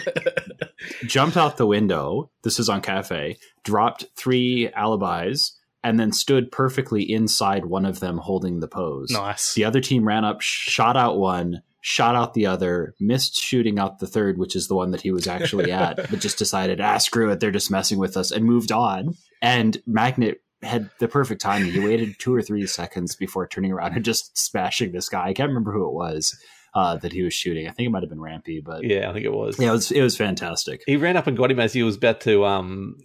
jumped 1.05 1.37
out 1.37 1.57
the 1.57 1.65
window. 1.65 2.29
This 2.43 2.59
is 2.59 2.69
on 2.69 2.81
Cafe. 2.81 3.37
Dropped 3.63 4.05
three 4.15 4.69
alibis 4.69 5.53
and 5.85 5.99
then 5.99 6.11
stood 6.11 6.51
perfectly 6.51 7.03
inside 7.03 7.65
one 7.65 7.85
of 7.85 7.99
them 7.99 8.17
holding 8.17 8.59
the 8.59 8.67
pose. 8.67 9.11
Nice. 9.11 9.53
The 9.53 9.65
other 9.65 9.79
team 9.79 10.03
ran 10.07 10.25
up, 10.25 10.41
shot 10.41 10.97
out 10.97 11.19
one, 11.19 11.61
shot 11.81 12.15
out 12.15 12.33
the 12.33 12.47
other, 12.47 12.95
missed 12.99 13.37
shooting 13.37 13.77
out 13.77 13.99
the 13.99 14.07
third, 14.07 14.39
which 14.39 14.55
is 14.55 14.67
the 14.67 14.73
one 14.73 14.89
that 14.89 15.01
he 15.01 15.11
was 15.11 15.27
actually 15.27 15.71
at, 15.71 15.97
but 16.09 16.19
just 16.19 16.39
decided, 16.39 16.81
ah, 16.81 16.97
screw 16.97 17.29
it, 17.29 17.39
they're 17.39 17.51
just 17.51 17.69
messing 17.69 17.99
with 17.99 18.17
us, 18.17 18.31
and 18.31 18.45
moved 18.45 18.71
on. 18.71 19.13
And 19.43 19.77
Magnet 19.85 20.41
had 20.63 20.89
the 20.99 21.07
perfect 21.07 21.39
timing. 21.39 21.71
He 21.71 21.79
waited 21.79 22.17
two 22.17 22.33
or 22.33 22.41
three 22.41 22.65
seconds 22.65 23.15
before 23.15 23.47
turning 23.47 23.71
around 23.71 23.93
and 23.93 24.03
just 24.03 24.35
smashing 24.35 24.91
this 24.91 25.07
guy. 25.07 25.27
I 25.27 25.33
can't 25.33 25.49
remember 25.49 25.71
who 25.71 25.87
it 25.87 25.93
was. 25.93 26.35
Uh, 26.73 26.97
that 26.97 27.13
he 27.13 27.21
was 27.21 27.33
shooting. 27.33 27.69
I 27.69 27.71
think 27.71 27.87
it 27.87 27.89
might 27.89 28.03
have 28.03 28.09
been 28.09 28.19
Rampy, 28.19 28.59
but 28.59 28.83
yeah, 28.83 29.09
I 29.09 29.13
think 29.13 29.23
it 29.23 29.31
was. 29.31 29.57
Yeah, 29.57 29.69
it 29.69 29.71
was. 29.71 29.91
It 29.91 30.01
was 30.01 30.17
fantastic. 30.17 30.83
He 30.85 30.97
ran 30.97 31.15
up 31.15 31.25
and 31.25 31.37
got 31.37 31.49
him 31.49 31.61
as 31.61 31.71
he 31.71 31.83
was 31.83 31.95
about 31.95 32.19
to 32.21 32.43
um, 32.43 32.97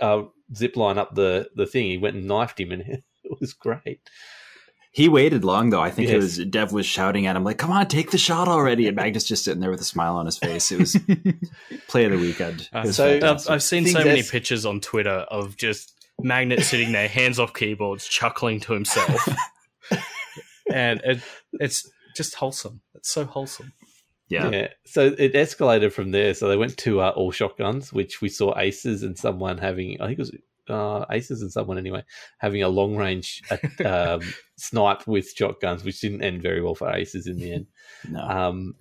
uh, 0.00 0.22
zip 0.54 0.76
line 0.76 0.98
up 0.98 1.14
the 1.14 1.48
the 1.54 1.66
thing. 1.66 1.86
He 1.86 1.98
went 1.98 2.16
and 2.16 2.26
knifed 2.26 2.60
him, 2.60 2.72
and 2.72 2.82
it 3.24 3.40
was 3.40 3.52
great. 3.52 4.00
He 4.90 5.08
waited 5.08 5.44
long 5.44 5.70
though. 5.70 5.80
I 5.80 5.90
think 5.90 6.08
yes. 6.08 6.14
it 6.14 6.18
was 6.18 6.38
Dev 6.46 6.72
was 6.72 6.86
shouting 6.86 7.26
at 7.26 7.36
him 7.36 7.44
like, 7.44 7.58
"Come 7.58 7.70
on, 7.70 7.86
take 7.86 8.10
the 8.10 8.18
shot 8.18 8.48
already!" 8.48 8.86
And 8.86 8.96
Magnus 8.96 9.24
just 9.24 9.44
sitting 9.44 9.60
there 9.60 9.70
with 9.70 9.80
a 9.80 9.84
smile 9.84 10.16
on 10.16 10.26
his 10.26 10.38
face. 10.38 10.72
It 10.72 10.80
was 10.80 10.96
play 11.88 12.06
of 12.06 12.12
the 12.12 12.18
weekend. 12.18 12.68
Uh, 12.72 12.90
so 12.90 13.20
I've, 13.22 13.48
I've, 13.48 13.62
seen 13.62 13.86
so 13.86 14.02
many 14.02 14.22
pictures 14.22 14.64
on 14.64 14.80
Twitter 14.80 15.10
of 15.10 15.56
just 15.56 15.94
Magnet 16.20 16.64
sitting 16.64 16.92
there, 16.92 17.06
hands 17.06 17.38
off 17.38 17.52
keyboards, 17.54 18.08
chuckling 18.08 18.60
to 18.60 18.72
himself, 18.72 19.28
and 20.72 21.00
it, 21.04 21.20
it's 21.52 21.88
just 22.16 22.34
wholesome. 22.36 22.80
It's 22.94 23.10
so 23.10 23.24
wholesome. 23.24 23.74
Yeah. 24.28 24.50
yeah. 24.50 24.68
So 24.84 25.14
it 25.18 25.32
escalated 25.34 25.92
from 25.92 26.10
there. 26.10 26.34
So 26.34 26.48
they 26.48 26.56
went 26.56 26.76
to 26.78 27.00
uh, 27.00 27.10
all 27.16 27.30
shotguns, 27.30 27.92
which 27.92 28.20
we 28.20 28.28
saw 28.28 28.58
aces 28.58 29.02
and 29.02 29.16
someone 29.16 29.58
having, 29.58 30.00
I 30.00 30.06
think 30.06 30.18
it 30.18 30.22
was 30.22 30.32
uh, 30.68 31.06
aces 31.10 31.42
and 31.42 31.50
someone 31.50 31.78
anyway, 31.78 32.04
having 32.38 32.62
a 32.62 32.68
long 32.68 32.96
range 32.96 33.42
um, 33.84 34.20
snipe 34.56 35.06
with 35.06 35.30
shotguns, 35.30 35.84
which 35.84 36.00
didn't 36.00 36.22
end 36.22 36.42
very 36.42 36.62
well 36.62 36.74
for 36.74 36.90
aces 36.94 37.26
in 37.26 37.38
the 37.38 37.52
end. 37.52 37.66
no. 38.08 38.20
Um, 38.20 38.74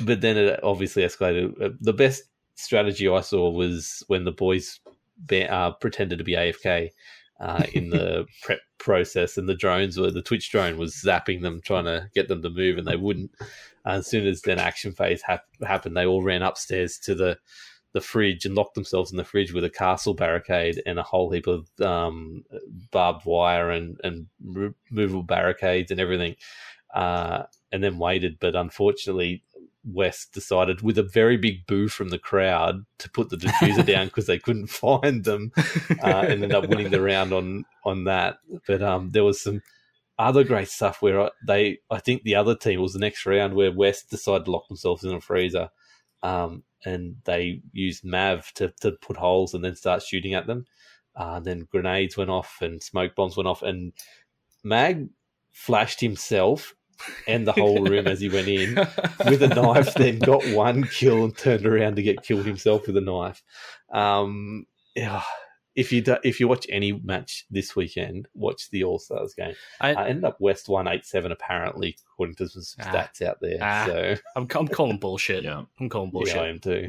but 0.00 0.20
then 0.20 0.36
it 0.36 0.60
obviously 0.62 1.02
escalated. 1.02 1.60
Uh, 1.60 1.70
the 1.80 1.92
best 1.92 2.22
strategy 2.54 3.08
I 3.08 3.20
saw 3.20 3.50
was 3.50 4.02
when 4.06 4.24
the 4.24 4.32
boys 4.32 4.80
be, 5.26 5.44
uh, 5.44 5.72
pretended 5.72 6.18
to 6.18 6.24
be 6.24 6.32
AFK. 6.32 6.90
Uh, 7.44 7.62
in 7.74 7.90
the 7.90 8.24
prep 8.42 8.60
process, 8.78 9.36
and 9.36 9.46
the 9.46 9.54
drones 9.54 9.98
were 9.98 10.10
the 10.10 10.22
Twitch 10.22 10.50
drone 10.50 10.78
was 10.78 10.94
zapping 10.94 11.42
them, 11.42 11.60
trying 11.62 11.84
to 11.84 12.08
get 12.14 12.26
them 12.26 12.40
to 12.40 12.48
move, 12.48 12.78
and 12.78 12.86
they 12.86 12.96
wouldn't. 12.96 13.30
as 13.84 14.06
soon 14.06 14.26
as 14.26 14.40
then 14.40 14.58
action 14.58 14.92
phase 14.92 15.20
hap- 15.20 15.44
happened, 15.62 15.94
they 15.94 16.06
all 16.06 16.22
ran 16.22 16.40
upstairs 16.42 16.98
to 17.00 17.14
the 17.14 17.36
the 17.92 18.00
fridge 18.00 18.46
and 18.46 18.54
locked 18.54 18.74
themselves 18.74 19.10
in 19.10 19.18
the 19.18 19.24
fridge 19.24 19.52
with 19.52 19.62
a 19.62 19.68
castle 19.68 20.14
barricade 20.14 20.82
and 20.86 20.98
a 20.98 21.02
whole 21.02 21.30
heap 21.30 21.46
of 21.46 21.68
um, 21.82 22.44
barbed 22.90 23.26
wire 23.26 23.70
and, 23.70 24.00
and 24.02 24.26
removable 24.42 25.22
barricades 25.22 25.90
and 25.90 26.00
everything, 26.00 26.34
uh, 26.94 27.42
and 27.72 27.84
then 27.84 27.98
waited. 27.98 28.38
But 28.40 28.56
unfortunately, 28.56 29.44
West 29.84 30.32
decided, 30.32 30.82
with 30.82 30.98
a 30.98 31.02
very 31.02 31.36
big 31.36 31.66
boo 31.66 31.88
from 31.88 32.08
the 32.08 32.18
crowd, 32.18 32.84
to 32.98 33.10
put 33.10 33.30
the 33.30 33.36
diffuser 33.36 33.84
down 33.86 34.06
because 34.06 34.26
they 34.26 34.38
couldn't 34.38 34.68
find 34.68 35.24
them, 35.24 35.52
uh, 36.02 36.24
and 36.26 36.44
ended 36.44 36.54
up 36.54 36.68
winning 36.68 36.90
the 36.90 37.00
round 37.02 37.32
on 37.32 37.64
on 37.84 38.04
that. 38.04 38.38
But 38.66 38.82
um, 38.82 39.10
there 39.10 39.24
was 39.24 39.40
some 39.40 39.62
other 40.18 40.44
great 40.44 40.68
stuff 40.68 41.02
where 41.02 41.30
they, 41.46 41.78
I 41.90 41.98
think 41.98 42.22
the 42.22 42.36
other 42.36 42.54
team 42.54 42.80
was 42.80 42.92
the 42.92 42.98
next 42.98 43.26
round 43.26 43.54
where 43.54 43.72
West 43.72 44.10
decided 44.10 44.44
to 44.44 44.50
lock 44.50 44.68
themselves 44.68 45.04
in 45.04 45.12
a 45.12 45.20
freezer. 45.20 45.70
Um, 46.22 46.62
and 46.84 47.16
they 47.24 47.62
used 47.72 48.04
Mav 48.04 48.52
to, 48.54 48.72
to 48.80 48.92
put 48.92 49.16
holes 49.16 49.54
and 49.54 49.64
then 49.64 49.74
start 49.74 50.02
shooting 50.02 50.34
at 50.34 50.46
them. 50.46 50.66
Uh, 51.16 51.40
then 51.40 51.66
grenades 51.70 52.16
went 52.16 52.30
off 52.30 52.58
and 52.60 52.82
smoke 52.82 53.14
bombs 53.14 53.36
went 53.36 53.48
off, 53.48 53.62
and 53.62 53.92
Mag 54.62 55.08
flashed 55.52 56.00
himself 56.00 56.74
and 57.26 57.46
the 57.46 57.52
whole 57.52 57.84
room 57.84 58.06
as 58.06 58.20
he 58.20 58.28
went 58.28 58.48
in 58.48 58.74
with 59.26 59.42
a 59.42 59.48
knife. 59.48 59.94
Then 60.04 60.18
got 60.18 60.44
one 60.48 60.84
kill 60.84 61.24
and 61.24 61.36
turned 61.36 61.66
around 61.66 61.96
to 61.96 62.02
get 62.02 62.22
killed 62.22 62.46
himself 62.46 62.86
with 62.86 62.96
a 62.96 63.00
knife. 63.00 63.42
Um, 63.92 64.66
yeah, 64.94 65.22
if 65.74 65.92
you 65.92 66.00
do, 66.00 66.16
if 66.22 66.40
you 66.40 66.48
watch 66.48 66.66
any 66.68 66.92
match 66.92 67.46
this 67.50 67.74
weekend, 67.74 68.28
watch 68.34 68.70
the 68.70 68.84
All 68.84 68.98
Stars 68.98 69.34
game. 69.34 69.54
I, 69.80 69.94
I 69.94 70.08
ended 70.08 70.24
up 70.24 70.40
West 70.40 70.68
one 70.68 70.86
eight 70.86 71.04
seven 71.04 71.32
apparently, 71.32 71.96
according 72.12 72.36
to 72.36 72.48
some 72.48 72.86
ah, 72.86 72.90
stats 72.90 73.22
out 73.22 73.38
there. 73.40 73.58
Ah, 73.60 73.84
so 73.86 74.16
I'm, 74.36 74.46
I'm 74.54 74.68
calling 74.68 74.98
bullshit. 74.98 75.44
yeah, 75.44 75.62
I'm 75.80 75.88
calling 75.88 76.10
bullshit. 76.10 76.36
Yeah, 76.36 76.42
I 76.42 76.48
am 76.48 76.60
too. 76.60 76.88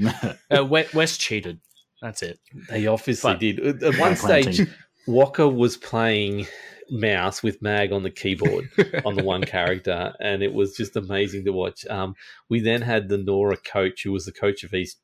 uh, 0.52 0.66
West 0.66 1.20
cheated. 1.20 1.60
That's 2.02 2.22
it. 2.22 2.40
They 2.70 2.88
obviously 2.88 3.34
but, 3.34 3.40
did. 3.40 3.84
At 3.84 3.98
one 3.98 4.16
stage, 4.16 4.62
Walker 5.08 5.48
was 5.48 5.78
playing 5.78 6.46
mouse 6.90 7.42
with 7.42 7.62
Mag 7.62 7.92
on 7.92 8.04
the 8.04 8.12
keyboard 8.12 8.70
on 9.06 9.16
the 9.16 9.24
one 9.24 9.44
character, 9.44 10.14
and 10.20 10.44
it 10.44 10.54
was 10.54 10.76
just 10.76 10.96
amazing 10.96 11.46
to 11.46 11.52
watch. 11.52 11.86
Um, 11.88 12.16
we 12.50 12.60
then 12.60 12.82
had 12.82 13.10
the 13.10 13.18
Nora 13.18 13.58
coach, 13.58 14.04
who 14.04 14.12
was 14.12 14.26
the 14.26 14.32
coach 14.32 14.64
of 14.64 14.74
East, 14.74 15.00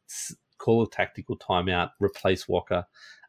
call 0.57 0.83
a 0.83 0.89
tactical 0.89 1.37
timeout, 1.37 1.89
replace 1.99 2.47
Walker, 2.47 2.85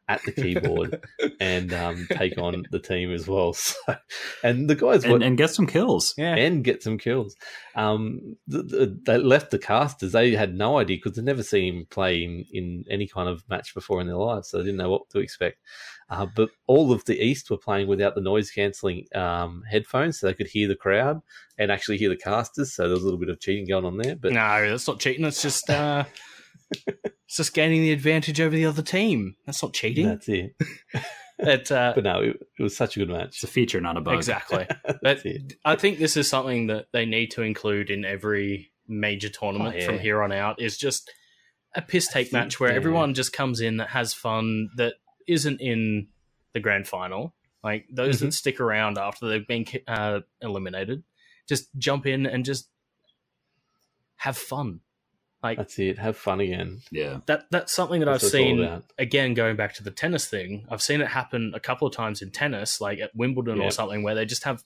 at 0.07 0.21
the 0.23 0.31
keyboard 0.31 1.03
and 1.39 1.73
um, 1.73 2.07
take 2.11 2.37
on 2.37 2.65
the 2.71 2.79
team 2.79 3.11
as 3.11 3.27
well. 3.27 3.53
So, 3.63 3.95
and 4.43 4.69
the 4.69 4.75
guys 4.75 5.03
and, 5.03 5.23
and, 5.23 5.37
get 5.37 5.49
some 5.49 5.67
kills, 5.67 6.13
yeah, 6.17 6.35
and 6.35 6.63
get 6.63 6.83
some 6.83 6.97
kills. 6.97 7.35
Um, 7.75 8.35
the, 8.47 8.63
the, 8.63 8.99
they 9.05 9.17
left 9.17 9.51
the 9.51 9.59
casters; 9.59 10.11
they 10.11 10.31
had 10.31 10.55
no 10.55 10.77
idea 10.77 10.97
because 10.97 11.15
they'd 11.15 11.25
never 11.25 11.43
seen 11.43 11.73
him 11.73 11.87
play 11.89 12.23
in, 12.23 12.45
in, 12.51 12.83
any 12.89 13.07
kind 13.07 13.29
of 13.29 13.43
match 13.49 13.73
before 13.73 14.01
in 14.01 14.07
their 14.07 14.17
lives, 14.17 14.49
so 14.49 14.57
they 14.57 14.63
didn't 14.63 14.77
know 14.77 14.89
what 14.89 15.09
to 15.11 15.19
expect. 15.19 15.59
Uh, 16.09 16.25
but 16.35 16.49
all 16.67 16.91
of 16.91 17.05
the 17.05 17.19
East 17.19 17.49
were 17.49 17.57
playing 17.57 17.87
without 17.87 18.15
the 18.15 18.21
noise 18.21 18.51
cancelling 18.51 19.05
um, 19.15 19.63
headphones, 19.69 20.19
so 20.19 20.27
they 20.27 20.33
could 20.33 20.47
hear 20.47 20.67
the 20.67 20.75
crowd 20.75 21.21
and 21.57 21.71
actually 21.71 21.97
hear 21.97 22.09
the 22.09 22.17
casters. 22.17 22.73
So 22.73 22.83
there 22.83 22.93
was 22.93 23.03
a 23.03 23.05
little 23.05 23.19
bit 23.19 23.29
of 23.29 23.39
cheating 23.39 23.67
going 23.67 23.85
on 23.85 23.97
there. 23.97 24.15
But 24.15 24.33
no, 24.33 24.69
that's 24.69 24.87
not 24.87 24.99
cheating. 24.99 25.25
It's 25.25 25.41
just. 25.41 25.69
Uh... 25.69 26.05
it's 27.33 27.37
just 27.37 27.55
gaining 27.55 27.81
the 27.81 27.91
advantage 27.91 28.39
over 28.39 28.55
the 28.55 28.67
other 28.67 28.83
team. 28.83 29.35
That's 29.47 29.63
not 29.63 29.73
cheating. 29.73 30.05
That's 30.05 30.29
it. 30.29 30.55
it 31.39 31.71
uh, 31.71 31.93
but 31.95 32.03
no, 32.03 32.19
it, 32.19 32.37
it, 32.59 32.61
was 32.61 32.77
such 32.77 32.95
a 32.95 32.99
good 32.99 33.09
match. 33.09 33.29
It's 33.29 33.43
a 33.43 33.47
feature, 33.47 33.81
not 33.81 33.97
a 33.97 34.01
bug. 34.01 34.17
Exactly. 34.17 34.67
I 35.65 35.75
think 35.75 35.97
this 35.97 36.15
is 36.15 36.29
something 36.29 36.67
that 36.67 36.89
they 36.93 37.07
need 37.07 37.31
to 37.31 37.41
include 37.41 37.89
in 37.89 38.05
every 38.05 38.71
major 38.87 39.29
tournament 39.29 39.73
oh, 39.75 39.79
yeah. 39.79 39.85
from 39.87 39.97
here 39.97 40.21
on 40.21 40.31
out. 40.31 40.61
Is 40.61 40.77
just 40.77 41.09
a 41.73 41.81
piss 41.81 42.07
take 42.07 42.27
think, 42.27 42.33
match 42.33 42.59
where 42.59 42.69
yeah. 42.69 42.75
everyone 42.75 43.15
just 43.15 43.33
comes 43.33 43.61
in 43.61 43.77
that 43.77 43.89
has 43.89 44.13
fun 44.13 44.69
that 44.77 44.93
isn't 45.27 45.59
in 45.59 46.09
the 46.53 46.59
grand 46.59 46.87
final. 46.87 47.33
Like 47.63 47.87
those 47.91 48.17
mm-hmm. 48.17 48.25
that 48.25 48.33
stick 48.33 48.59
around 48.59 48.99
after 48.99 49.27
they've 49.27 49.47
been 49.47 49.65
uh, 49.87 50.19
eliminated, 50.39 51.01
just 51.49 51.75
jump 51.79 52.05
in 52.05 52.27
and 52.27 52.45
just 52.45 52.69
have 54.17 54.37
fun. 54.37 54.81
Like 55.43 55.57
that's 55.57 55.77
it. 55.77 55.99
Have 55.99 56.15
fun 56.15 56.39
again. 56.39 56.81
Yeah. 56.89 57.19
That 57.25 57.47
that's 57.51 57.73
something 57.73 57.99
that 57.99 58.05
that's 58.05 58.23
I've 58.23 58.31
seen 58.31 58.81
again 58.97 59.33
going 59.33 59.57
back 59.57 59.73
to 59.75 59.83
the 59.83 59.91
tennis 59.91 60.25
thing. 60.25 60.65
I've 60.69 60.81
seen 60.81 61.01
it 61.01 61.09
happen 61.09 61.51
a 61.53 61.59
couple 61.59 61.85
of 61.85 61.93
times 61.93 62.21
in 62.21 62.31
tennis, 62.31 62.79
like 62.79 62.99
at 62.99 63.13
Wimbledon 63.13 63.57
yep. 63.57 63.67
or 63.67 63.71
something, 63.71 64.03
where 64.03 64.15
they 64.15 64.25
just 64.25 64.45
have 64.45 64.63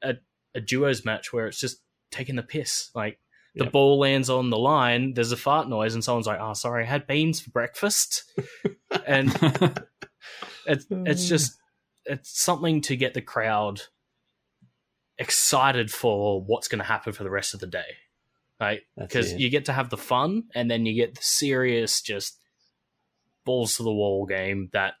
a, 0.00 0.14
a 0.54 0.60
duos 0.60 1.04
match 1.04 1.32
where 1.32 1.48
it's 1.48 1.58
just 1.58 1.80
taking 2.12 2.36
the 2.36 2.44
piss. 2.44 2.90
Like 2.94 3.18
the 3.56 3.64
yep. 3.64 3.72
ball 3.72 3.98
lands 3.98 4.30
on 4.30 4.50
the 4.50 4.56
line, 4.56 5.14
there's 5.14 5.32
a 5.32 5.36
fart 5.36 5.68
noise, 5.68 5.94
and 5.94 6.04
someone's 6.04 6.28
like, 6.28 6.40
"Oh, 6.40 6.54
sorry, 6.54 6.84
I 6.84 6.86
had 6.86 7.08
beans 7.08 7.40
for 7.40 7.50
breakfast," 7.50 8.22
and 9.06 9.36
it's 10.64 10.86
it's 10.90 11.28
just 11.28 11.58
it's 12.04 12.40
something 12.40 12.82
to 12.82 12.94
get 12.94 13.14
the 13.14 13.20
crowd 13.20 13.82
excited 15.18 15.90
for 15.90 16.40
what's 16.40 16.68
going 16.68 16.78
to 16.78 16.84
happen 16.84 17.12
for 17.12 17.24
the 17.24 17.30
rest 17.30 17.52
of 17.52 17.58
the 17.58 17.66
day 17.66 17.96
right? 18.60 18.80
Because 18.96 19.32
you 19.34 19.50
get 19.50 19.66
to 19.66 19.72
have 19.72 19.90
the 19.90 19.96
fun, 19.96 20.44
and 20.54 20.70
then 20.70 20.86
you 20.86 20.94
get 20.94 21.14
the 21.14 21.22
serious, 21.22 22.00
just 22.00 22.38
balls 23.44 23.76
to 23.76 23.82
the 23.82 23.92
wall 23.92 24.26
game 24.26 24.68
that 24.72 24.94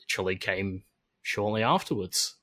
literally 0.00 0.36
came 0.36 0.82
shortly 1.22 1.62
afterwards. 1.62 2.36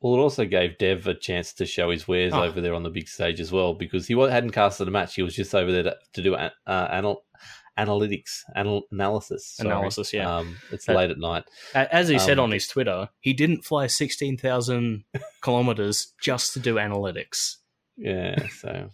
Well, 0.00 0.14
it 0.14 0.18
also 0.18 0.46
gave 0.46 0.78
Dev 0.78 1.06
a 1.06 1.14
chance 1.14 1.52
to 1.54 1.66
show 1.66 1.90
his 1.90 2.08
wares 2.08 2.32
oh. 2.32 2.42
over 2.42 2.60
there 2.60 2.74
on 2.74 2.84
the 2.84 2.90
big 2.90 3.06
stage 3.06 3.38
as 3.38 3.52
well, 3.52 3.74
because 3.74 4.06
he 4.06 4.18
hadn't 4.18 4.52
casted 4.52 4.88
a 4.88 4.90
match; 4.90 5.14
he 5.14 5.22
was 5.22 5.36
just 5.36 5.54
over 5.54 5.70
there 5.70 5.82
to, 5.82 5.96
to 6.14 6.22
do 6.22 6.34
uh, 6.34 6.50
anal- 6.66 7.24
analytics, 7.78 8.44
anal- 8.56 8.86
analysis, 8.90 9.56
sorry. 9.56 9.68
analysis. 9.68 10.14
Yeah, 10.14 10.38
um, 10.38 10.56
it's 10.72 10.88
uh, 10.88 10.94
late 10.94 11.10
at 11.10 11.18
night. 11.18 11.44
As 11.74 12.08
he 12.08 12.14
um, 12.14 12.20
said 12.20 12.38
on 12.38 12.50
his 12.50 12.66
Twitter, 12.66 13.10
he 13.20 13.34
didn't 13.34 13.64
fly 13.64 13.88
sixteen 13.88 14.38
thousand 14.38 15.04
kilometers 15.42 16.14
just 16.22 16.54
to 16.54 16.60
do 16.60 16.76
analytics. 16.76 17.56
Yeah, 18.02 18.46
so 18.48 18.88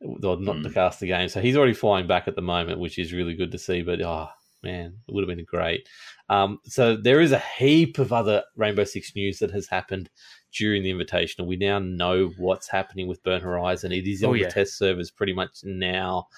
or 0.00 0.36
not 0.38 0.56
mm. 0.56 0.62
to 0.64 0.70
cast 0.70 1.00
the 1.00 1.06
game. 1.06 1.28
So 1.28 1.40
he's 1.40 1.56
already 1.56 1.74
flying 1.74 2.06
back 2.06 2.28
at 2.28 2.36
the 2.36 2.42
moment, 2.42 2.80
which 2.80 2.98
is 2.98 3.12
really 3.12 3.34
good 3.34 3.52
to 3.52 3.58
see. 3.58 3.82
But 3.82 4.02
oh 4.02 4.28
man, 4.62 4.98
it 5.06 5.14
would 5.14 5.28
have 5.28 5.36
been 5.36 5.44
great. 5.44 5.88
Um, 6.28 6.58
so 6.64 6.96
there 6.96 7.20
is 7.20 7.32
a 7.32 7.38
heap 7.38 7.98
of 7.98 8.12
other 8.12 8.44
Rainbow 8.56 8.84
Six 8.84 9.14
news 9.14 9.38
that 9.38 9.50
has 9.52 9.68
happened 9.68 10.10
during 10.56 10.82
the 10.82 10.92
Invitational. 10.92 11.46
We 11.46 11.56
now 11.56 11.78
know 11.78 12.30
what's 12.38 12.68
happening 12.68 13.06
with 13.06 13.22
Burnt 13.22 13.42
Horizon. 13.42 13.92
It 13.92 14.06
is 14.06 14.24
on 14.24 14.30
oh, 14.30 14.34
yeah. 14.34 14.46
the 14.46 14.52
test 14.52 14.78
servers 14.78 15.10
pretty 15.10 15.32
much 15.32 15.58
now. 15.64 16.28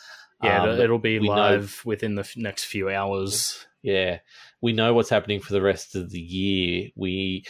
Yeah, 0.42 0.64
um, 0.64 0.80
it'll 0.80 0.98
be 0.98 1.18
live 1.18 1.82
know, 1.84 1.88
within 1.88 2.14
the 2.14 2.30
next 2.36 2.64
few 2.64 2.90
hours. 2.90 3.66
Yeah, 3.82 4.18
we 4.60 4.72
know 4.72 4.92
what's 4.92 5.08
happening 5.08 5.40
for 5.40 5.52
the 5.52 5.62
rest 5.62 5.94
of 5.94 6.10
the 6.10 6.20
year. 6.20 6.90
We 6.94 7.44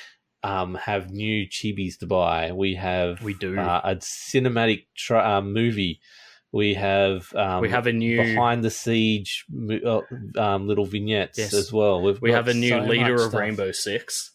um, 0.47 0.74
have 0.76 1.11
new 1.11 1.47
chibis 1.49 1.99
to 1.99 2.07
buy. 2.07 2.53
We 2.53 2.76
have 2.76 3.20
we 3.22 3.34
do 3.34 3.59
uh, 3.59 3.80
a 3.82 3.97
cinematic 3.97 4.86
tra- 4.97 5.38
uh, 5.38 5.42
movie. 5.42 6.01
We 6.53 6.74
have 6.74 7.34
um, 7.34 7.61
we 7.61 7.70
have 7.70 7.88
a 7.88 7.92
new 7.92 8.16
behind 8.18 8.62
the 8.62 8.70
siege 8.70 9.44
uh, 9.84 10.01
um, 10.38 10.68
little 10.68 10.86
vignettes 10.86 11.38
yes. 11.38 11.53
as 11.53 11.72
well. 11.72 12.01
We've 12.01 12.20
we 12.22 12.30
have 12.30 12.47
a 12.47 12.55
new 12.55 12.68
so 12.68 12.78
leader 12.78 13.14
of 13.14 13.20
stuff. 13.20 13.40
Rainbow 13.40 13.72
Six. 13.72 14.32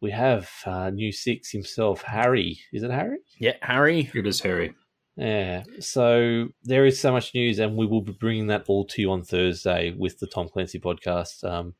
We 0.00 0.10
have 0.10 0.50
uh, 0.66 0.90
new 0.90 1.10
six 1.10 1.50
himself, 1.50 2.02
Harry. 2.02 2.60
Is 2.72 2.82
it 2.82 2.90
Harry? 2.90 3.18
Yeah, 3.40 3.56
Harry. 3.62 4.10
It 4.14 4.26
is 4.26 4.40
Harry. 4.42 4.74
Yeah. 5.16 5.64
So 5.80 6.48
there 6.62 6.86
is 6.86 7.00
so 7.00 7.10
much 7.10 7.34
news, 7.34 7.58
and 7.58 7.76
we 7.76 7.86
will 7.86 8.02
be 8.02 8.12
bringing 8.12 8.46
that 8.48 8.64
all 8.68 8.84
to 8.86 9.02
you 9.02 9.10
on 9.10 9.24
Thursday 9.24 9.92
with 9.96 10.20
the 10.20 10.28
Tom 10.28 10.48
Clancy 10.48 10.78
podcast. 10.78 11.42
Um, 11.42 11.74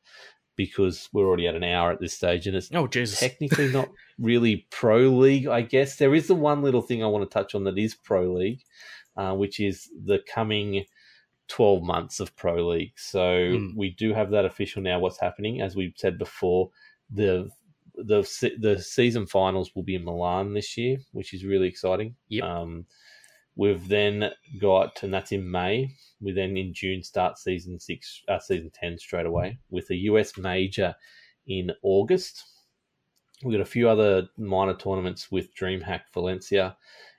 because 0.59 1.09
we're 1.15 1.27
already 1.27 1.47
at 1.47 1.55
an 1.55 1.65
hour 1.65 1.91
at 1.93 2.01
this 2.01 2.13
stage, 2.13 2.47
and 2.47 2.55
it's 2.55 2.69
oh 2.75 2.87
Jesus. 2.87 3.19
technically 3.19 3.69
not 3.73 3.89
really 4.19 4.67
pro 4.71 5.09
league. 5.09 5.47
I 5.47 5.63
guess 5.63 5.97
there 5.97 6.15
is 6.15 6.27
the 6.27 6.35
one 6.35 6.63
little 6.63 6.83
thing 6.83 7.03
I 7.03 7.07
want 7.07 7.29
to 7.29 7.33
touch 7.33 7.55
on 7.55 7.65
that 7.65 7.79
is 7.79 7.95
pro 7.95 8.35
league, 8.35 8.61
uh, 9.17 9.33
which 9.33 9.61
is 9.61 9.89
the 10.05 10.19
coming 10.29 10.85
12 11.49 11.83
months 11.83 12.21
of 12.21 12.37
Pro 12.37 12.69
League. 12.69 12.93
So 12.97 13.21
mm. 13.21 13.75
we 13.75 13.91
do 13.91 14.13
have 14.13 14.31
that 14.33 14.45
official 14.45 14.83
now. 14.83 14.99
What's 14.99 15.21
happening, 15.21 15.63
as 15.63 15.75
we've 15.75 15.95
said 15.97 16.19
before, 16.19 16.71
the 17.11 17.49
the 17.95 18.23
the 18.61 18.79
season 18.81 19.27
finals 19.27 19.73
will 19.75 19.83
be 19.85 19.95
in 19.95 20.05
Milan 20.05 20.55
this 20.55 20.77
year, 20.77 20.99
which 21.13 21.33
is 21.33 21.45
really 21.45 21.69
exciting. 21.69 22.17
Yep. 22.29 22.45
Um, 22.45 22.87
we've 23.59 23.89
then 23.89 24.31
got, 24.59 25.03
and 25.03 25.13
that's 25.13 25.33
in 25.33 25.51
May. 25.51 25.91
We 26.21 26.33
then 26.33 26.57
in 26.57 26.73
June 26.73 27.03
start 27.03 27.37
season 27.37 27.79
six, 27.79 28.23
uh, 28.29 28.39
season 28.39 28.71
ten 28.73 28.99
straight 28.99 29.27
away 29.27 29.59
with 29.69 29.91
a 29.91 29.97
US 29.97 30.39
major 30.39 30.95
in 31.47 31.73
August. 31.83 32.45
We've 33.45 33.53
got 33.59 33.61
a 33.61 33.71
few 33.71 33.89
other 33.89 34.29
minor 34.39 34.75
tournaments 34.75 35.31
with 35.31 35.55
DreamHack 35.55 36.03
Valencia 36.15 36.77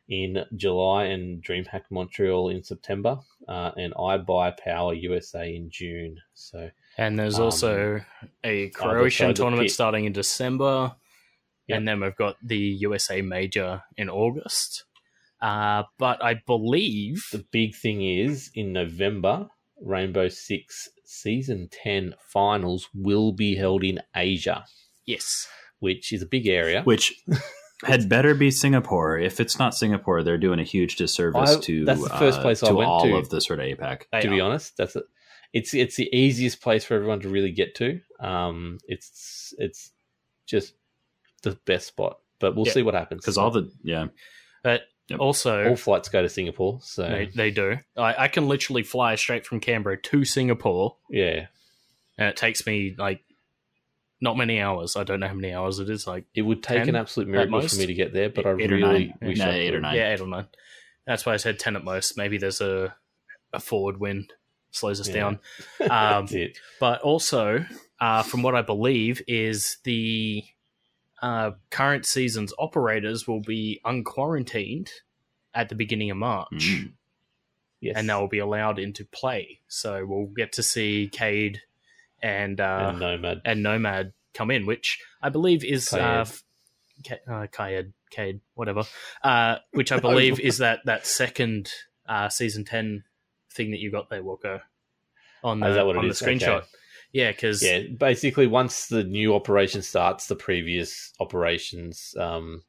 in 0.10 0.44
July 0.56 1.06
and 1.06 1.44
DreamHack 1.44 1.84
Montreal 1.92 2.50
in 2.50 2.64
September, 2.64 3.20
uh, 3.48 3.72
and 3.78 3.94
iBuyPower 3.94 5.00
USA 5.02 5.54
in 5.54 5.70
June. 5.70 6.18
So, 6.34 6.70
and 6.98 7.20
there's 7.20 7.38
um, 7.38 7.44
also 7.44 8.02
a 8.44 8.70
Croatian 8.70 9.34
tournament 9.34 9.70
starting 9.70 10.06
in 10.06 10.14
December, 10.14 10.96
yep. 11.68 11.78
and 11.78 11.88
then 11.88 12.02
we've 12.02 12.16
got 12.16 12.36
the 12.44 12.58
USA 12.58 13.22
Major 13.22 13.84
in 13.98 14.10
August. 14.10 14.86
Uh, 15.42 15.84
but 15.98 16.24
I 16.24 16.42
believe 16.46 17.24
the 17.32 17.46
big 17.52 17.76
thing 17.76 18.02
is 18.02 18.52
in 18.54 18.74
November, 18.74 19.48
Rainbow 19.82 20.28
Six 20.28 20.90
Season 21.06 21.70
Ten 21.72 22.16
finals 22.34 22.90
will 22.94 23.32
be 23.32 23.56
held 23.56 23.84
in 23.84 24.00
Asia. 24.16 24.66
Yes, 25.06 25.48
which 25.80 26.12
is 26.12 26.22
a 26.22 26.26
big 26.26 26.48
area. 26.48 26.84
Which 26.84 27.14
had 27.84 28.10
better 28.10 28.36
be 28.36 28.52
Singapore. 28.52 29.18
If 29.18 29.40
it's 29.40 29.58
not 29.58 29.74
Singapore, 29.74 30.24
they're 30.24 30.38
doing 30.38 30.60
a 30.60 30.64
huge 30.64 30.98
disservice 30.98 31.56
I, 31.56 31.60
to 31.62 31.86
that's 31.86 32.04
the 32.04 32.10
first 32.10 32.40
uh, 32.40 32.42
place 32.42 32.64
uh, 32.64 32.68
I 32.68 32.72
went 32.72 32.90
all 32.90 33.04
to. 33.04 33.16
of 33.16 33.30
the 33.30 33.42
sort 33.42 33.60
of 33.60 33.66
APAC. 33.66 34.04
To 34.22 34.30
be 34.30 34.42
honest, 34.42 34.76
that's 34.78 34.96
a, 34.96 35.04
it's 35.54 35.74
it's 35.74 35.96
the 35.96 36.14
easiest 36.16 36.62
place 36.62 36.84
for 36.84 36.96
everyone 36.96 37.22
to 37.22 37.30
really 37.30 37.52
get 37.52 37.76
to. 37.76 38.02
Um, 38.20 38.78
it's 38.86 39.54
it's 39.58 39.92
just 40.46 40.74
the 41.44 41.58
best 41.66 41.88
spot, 41.88 42.18
but 42.40 42.56
we'll 42.56 42.68
yeah. 42.68 42.74
see 42.74 42.84
what 42.84 42.94
happens 42.94 43.22
because 43.22 43.38
all 43.38 43.52
the 43.52 43.72
yeah. 43.84 44.08
But 44.64 44.82
yep. 45.10 45.20
also, 45.20 45.70
all 45.70 45.76
flights 45.76 46.10
go 46.10 46.22
to 46.22 46.30
Singapore, 46.30 46.80
so 46.82 47.04
they, 47.04 47.30
they 47.34 47.52
do. 47.52 47.78
I, 47.98 48.24
I 48.24 48.28
can 48.28 48.48
literally 48.48 48.84
fly 48.84 49.16
straight 49.16 49.46
from 49.46 49.60
Canberra 49.60 50.02
to 50.02 50.26
Singapore. 50.26 50.96
Yeah, 51.10 51.48
and 52.18 52.30
it 52.30 52.38
takes 52.38 52.66
me 52.66 52.96
like 52.98 53.24
not 54.22 54.38
many 54.38 54.60
hours. 54.60 54.96
I 54.96 55.04
don't 55.04 55.20
know 55.20 55.28
how 55.28 55.34
many 55.34 55.54
hours 55.54 55.80
it 55.80 55.90
is. 55.90 56.06
Like 56.06 56.26
it 56.34 56.42
would 56.42 56.62
take 56.64 56.80
10 56.80 56.90
an 56.90 56.96
absolute 56.96 57.30
miracle 57.30 57.62
for 57.62 57.76
me 57.76 57.86
to 57.86 57.94
get 57.94 58.14
there, 58.14 58.30
but 58.30 58.46
I 58.46 58.52
eight 58.52 58.72
really 58.72 59.14
wish 59.22 59.38
no, 59.38 59.50
eight 59.50 59.74
or 59.74 59.82
nine. 59.82 59.96
Yeah, 59.96 60.14
eight 60.14 60.22
or 60.22 60.28
nine. 60.28 60.48
That's 61.06 61.26
why 61.26 61.34
I 61.34 61.38
said 61.38 61.60
ten 61.60 61.76
at 61.76 61.84
most. 61.84 62.18
Maybe 62.18 62.38
there's 62.38 62.62
a 62.62 62.96
a 63.54 63.60
forward 63.60 64.00
wind 64.00 64.34
slows 64.72 65.00
us 65.00 65.08
yeah. 65.08 65.14
down. 65.16 65.40
Um, 65.90 66.28
but 66.80 67.02
also, 67.02 67.66
uh, 68.00 68.24
from 68.24 68.44
what 68.44 68.54
I 68.54 68.62
believe, 68.62 69.22
is 69.28 69.78
the 69.84 70.44
uh, 71.22 71.52
current 71.70 72.06
season's 72.06 72.54
operators 72.58 73.28
will 73.28 73.42
be 73.42 73.82
unquarantined 73.86 74.90
at 75.54 75.70
the 75.70 75.76
beginning 75.76 76.12
of 76.12 76.18
March. 76.18 76.48
Mm. 76.54 76.92
Yes. 77.82 77.96
And 77.96 78.10
they'll 78.10 78.28
be 78.28 78.40
allowed 78.40 78.78
into 78.78 79.06
play. 79.06 79.62
So 79.68 80.06
we'll 80.06 80.26
get 80.26 80.54
to 80.54 80.64
see 80.64 81.10
Cade 81.12 81.62
and, 82.22 82.60
uh, 82.60 82.90
and 82.90 83.00
Nomad 83.00 83.42
and 83.46 83.64
Nomad 83.64 84.14
come 84.34 84.52
in, 84.52 84.66
which 84.66 85.00
I 85.22 85.30
believe 85.30 85.64
is 85.64 85.94
uh, 85.94 86.26
uh, 87.28 87.48
Kayed, 87.52 87.94
Cade, 88.12 88.42
whatever. 88.54 88.84
Uh, 89.24 89.58
which 89.72 89.92
I 89.92 90.00
believe 90.02 90.40
is 90.40 90.58
that 90.58 90.82
that 90.86 91.08
second 91.08 91.72
uh, 92.08 92.30
season 92.30 92.66
ten 92.66 93.04
thing 93.52 93.72
that 93.72 93.80
you 93.80 93.92
got 93.92 94.10
there, 94.10 94.24
Walker, 94.24 94.64
on 95.44 95.62
the 95.62 95.82
on 95.82 96.08
the 96.08 96.14
screenshot. 96.14 96.58
Okay. 96.58 96.68
Yeah, 97.12 97.32
because 97.32 97.64
yeah, 97.64 97.84
basically 97.98 98.48
once 98.48 98.88
the 98.88 99.04
new 99.04 99.34
operation 99.34 99.82
starts, 99.82 100.28
the 100.28 100.36
previous 100.36 101.12
operations, 101.20 102.14
um, 102.20 102.64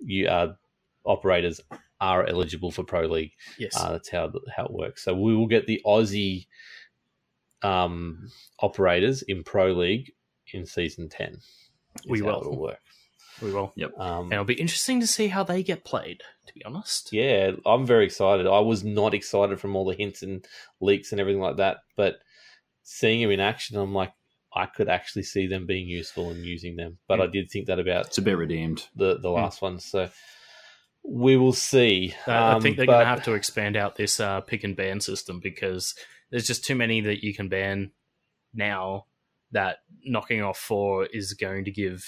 you 0.00 0.28
are 0.28 0.56
operators 1.04 1.60
are 2.00 2.26
eligible 2.26 2.70
for 2.70 2.84
pro 2.84 3.02
league. 3.02 3.32
Yes, 3.58 3.76
uh, 3.76 3.92
that's 3.92 4.08
how 4.08 4.32
how 4.54 4.64
it 4.64 4.72
works. 4.72 5.04
So 5.04 5.14
we 5.14 5.36
will 5.36 5.46
get 5.46 5.66
the 5.66 5.82
Aussie 5.84 6.46
um, 7.62 8.30
operators 8.60 9.22
in 9.22 9.42
Pro 9.44 9.72
League 9.72 10.12
in 10.52 10.64
season 10.64 11.08
ten. 11.08 11.38
We 12.08 12.22
will. 12.22 12.40
It'll 12.40 12.58
work. 12.58 12.80
We 13.42 13.52
will. 13.52 13.72
Yep. 13.76 13.98
Um, 13.98 14.24
and 14.24 14.32
it'll 14.32 14.44
be 14.44 14.54
interesting 14.54 15.00
to 15.00 15.06
see 15.06 15.28
how 15.28 15.44
they 15.44 15.62
get 15.62 15.84
played. 15.84 16.22
To 16.46 16.54
be 16.54 16.64
honest. 16.64 17.12
Yeah, 17.12 17.52
I'm 17.66 17.86
very 17.86 18.06
excited. 18.06 18.46
I 18.46 18.60
was 18.60 18.82
not 18.82 19.14
excited 19.14 19.60
from 19.60 19.76
all 19.76 19.84
the 19.84 19.94
hints 19.94 20.22
and 20.22 20.46
leaks 20.80 21.12
and 21.12 21.20
everything 21.20 21.42
like 21.42 21.58
that, 21.58 21.78
but 21.96 22.18
seeing 22.88 23.20
them 23.20 23.30
in 23.30 23.38
action, 23.38 23.76
I'm 23.76 23.92
like, 23.92 24.14
I 24.54 24.64
could 24.64 24.88
actually 24.88 25.24
see 25.24 25.46
them 25.46 25.66
being 25.66 25.86
useful 25.86 26.30
and 26.30 26.42
using 26.42 26.76
them. 26.76 26.96
But 27.06 27.20
I 27.20 27.26
did 27.26 27.50
think 27.50 27.66
that 27.66 27.78
about 27.78 28.06
it's 28.06 28.18
a 28.18 28.22
bit 28.22 28.38
redeemed 28.38 28.88
the 28.96 29.18
the 29.18 29.28
last 29.28 29.58
mm. 29.58 29.62
one. 29.62 29.78
So 29.78 30.08
we 31.04 31.36
will 31.36 31.52
see. 31.52 32.14
Uh, 32.26 32.32
um, 32.32 32.56
I 32.56 32.60
think 32.60 32.76
they're 32.76 32.86
but... 32.86 32.92
going 32.92 33.04
to 33.04 33.10
have 33.10 33.24
to 33.24 33.34
expand 33.34 33.76
out 33.76 33.96
this 33.96 34.18
uh, 34.18 34.40
pick 34.40 34.64
and 34.64 34.74
ban 34.74 35.00
system 35.00 35.38
because 35.38 35.94
there's 36.30 36.46
just 36.46 36.64
too 36.64 36.74
many 36.74 37.02
that 37.02 37.22
you 37.22 37.34
can 37.34 37.50
ban 37.50 37.92
now 38.54 39.04
that 39.52 39.78
knocking 40.04 40.42
off 40.42 40.58
four 40.58 41.06
is 41.06 41.34
going 41.34 41.66
to 41.66 41.70
give 41.70 42.04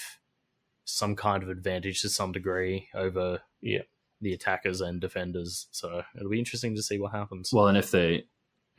some 0.85 1.15
kind 1.15 1.43
of 1.43 1.49
advantage 1.49 2.01
to 2.01 2.09
some 2.09 2.31
degree 2.31 2.89
over 2.95 3.41
yeah 3.61 3.81
the 4.19 4.33
attackers 4.33 4.81
and 4.81 4.99
defenders. 4.99 5.67
So 5.71 6.01
it'll 6.15 6.29
be 6.29 6.39
interesting 6.39 6.75
to 6.75 6.83
see 6.83 6.99
what 6.99 7.11
happens. 7.11 7.51
Well, 7.53 7.67
and 7.67 7.77
if 7.77 7.91
they 7.91 8.25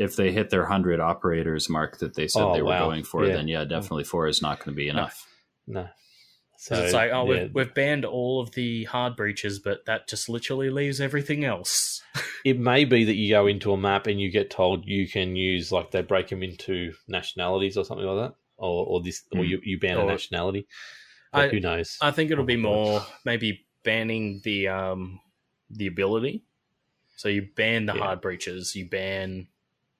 if 0.03 0.17
they 0.17 0.33
hit 0.33 0.51
their 0.51 0.67
hundred 0.67 1.01
operators 1.01 1.69
mark 1.69 1.99
that 1.99 2.15
they 2.15 2.29
said 2.29 2.43
oh, 2.43 2.55
they 2.55 2.63
were 2.63 2.69
wow. 2.69 2.87
going 2.87 3.05
for, 3.05 3.25
yeah. 3.25 3.35
then 3.35 3.49
yeah, 3.49 3.65
definitely 3.65 4.05
four 4.05 4.27
is 4.27 4.43
not 4.43 4.59
going 4.59 4.75
to 4.75 4.77
be 4.77 4.89
enough. 4.89 5.27
No. 5.67 5.83
no. 5.83 5.89
So 6.59 6.77
it's 6.77 6.93
like, 6.93 7.11
oh, 7.13 7.25
yeah. 7.25 7.43
we've, 7.43 7.55
we've 7.55 7.75
banned 7.75 8.05
all 8.05 8.41
of 8.41 8.53
the 8.53 8.85
hard 8.85 9.17
breaches, 9.17 9.59
but 9.59 9.85
that 9.87 10.09
just 10.09 10.29
literally 10.29 10.71
leaves 10.71 11.01
everything 11.01 11.45
else. 11.45 12.03
it 12.45 12.59
may 12.59 12.85
be 12.85 13.05
that 13.05 13.17
you 13.17 13.31
go 13.31 13.49
into 13.49 13.73
a 13.73 13.77
map 13.77 14.07
and 14.07 14.21
you 14.21 14.31
get 14.31 14.49
told 14.49 14.87
you 14.87 15.09
can 15.09 15.35
use, 15.35 15.73
like, 15.73 15.91
they 15.91 16.03
break 16.03 16.29
them 16.29 16.43
into 16.43 16.93
nationalities 17.09 17.77
or 17.77 17.85
something 17.85 18.07
like 18.07 18.29
that, 18.29 18.37
or, 18.59 18.87
or 18.87 19.03
this, 19.03 19.23
mm. 19.35 19.41
or 19.41 19.43
hmm. 19.43 19.51
you, 19.51 19.61
you 19.65 19.81
ban 19.81 19.99
or, 19.99 20.05
a 20.05 20.07
nationality. 20.07 20.69
I, 21.33 21.49
who 21.49 21.61
knows? 21.61 21.97
I 22.01 22.11
think 22.11 22.31
it'll 22.31 22.45
be 22.45 22.57
more 22.57 23.05
maybe 23.25 23.67
banning 23.85 24.41
the 24.45 24.69
um 24.69 25.21
the 25.71 25.87
ability. 25.87 26.45
So 27.17 27.29
you 27.29 27.49
ban 27.57 27.87
the 27.87 27.95
yeah. 27.95 28.01
hard 28.01 28.21
breaches, 28.21 28.75
you 28.75 28.89
ban 28.89 29.49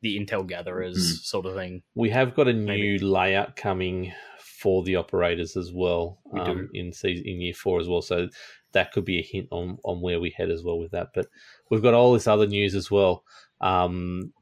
the 0.03 0.19
intel 0.19 0.47
gatherers, 0.47 0.97
mm. 0.97 1.25
sort 1.25 1.47
of 1.47 1.55
thing. 1.55 1.83
We 1.95 2.11
have 2.11 2.35
got 2.35 2.49
a 2.49 2.53
new 2.53 2.67
maybe. 2.67 2.99
layout 2.99 3.57
coming 3.57 4.13
for 4.39 4.85
the 4.85 4.97
operators 4.97 5.57
as 5.57 5.73
well 5.73 6.19
um, 6.39 6.69
in 6.75 6.93
season, 6.93 7.27
in 7.27 7.41
year 7.41 7.55
four 7.55 7.81
as 7.81 7.89
well. 7.89 8.03
So 8.03 8.29
that 8.73 8.93
could 8.93 9.05
be 9.05 9.19
a 9.19 9.23
hint 9.23 9.49
on 9.51 9.79
on 9.85 10.01
where 10.01 10.21
we 10.21 10.31
head 10.31 10.51
as 10.51 10.63
well 10.63 10.79
with 10.79 10.91
that. 10.91 11.09
But 11.15 11.27
we've 11.71 11.83
got 11.83 11.95
all 11.95 12.13
this 12.13 12.27
other 12.27 12.47
news 12.47 12.75
as 12.75 12.91
well. 12.91 13.25
Um, 13.61 14.33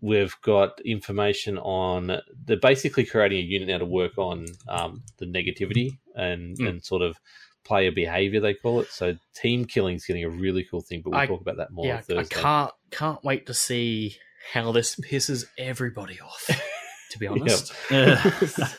we've 0.00 0.36
got 0.42 0.80
information 0.84 1.58
on 1.58 2.20
they're 2.44 2.56
basically 2.56 3.04
creating 3.04 3.38
a 3.38 3.42
unit 3.42 3.68
now 3.68 3.78
to 3.78 3.84
work 3.84 4.18
on 4.18 4.46
um, 4.68 5.02
the 5.18 5.26
negativity 5.26 5.98
and 6.14 6.56
mm. 6.58 6.68
and 6.68 6.84
sort 6.84 7.02
of 7.02 7.18
player 7.64 7.90
behavior 7.90 8.40
they 8.40 8.54
call 8.54 8.80
it. 8.80 8.90
So 8.90 9.16
team 9.34 9.64
killing 9.64 9.96
is 9.96 10.04
getting 10.04 10.24
a 10.24 10.30
really 10.30 10.64
cool 10.70 10.82
thing, 10.82 11.00
but 11.02 11.10
we'll 11.10 11.20
I, 11.20 11.26
talk 11.26 11.40
about 11.40 11.56
that 11.56 11.72
more. 11.72 11.86
Yeah, 11.86 12.02
I 12.16 12.24
can't 12.24 12.72
can't 12.90 13.24
wait 13.24 13.46
to 13.46 13.54
see 13.54 14.16
how 14.52 14.72
this 14.72 14.96
pisses 14.96 15.44
everybody 15.58 16.20
off. 16.20 16.50
To 17.10 17.20
be 17.20 17.28
honest. 17.28 17.72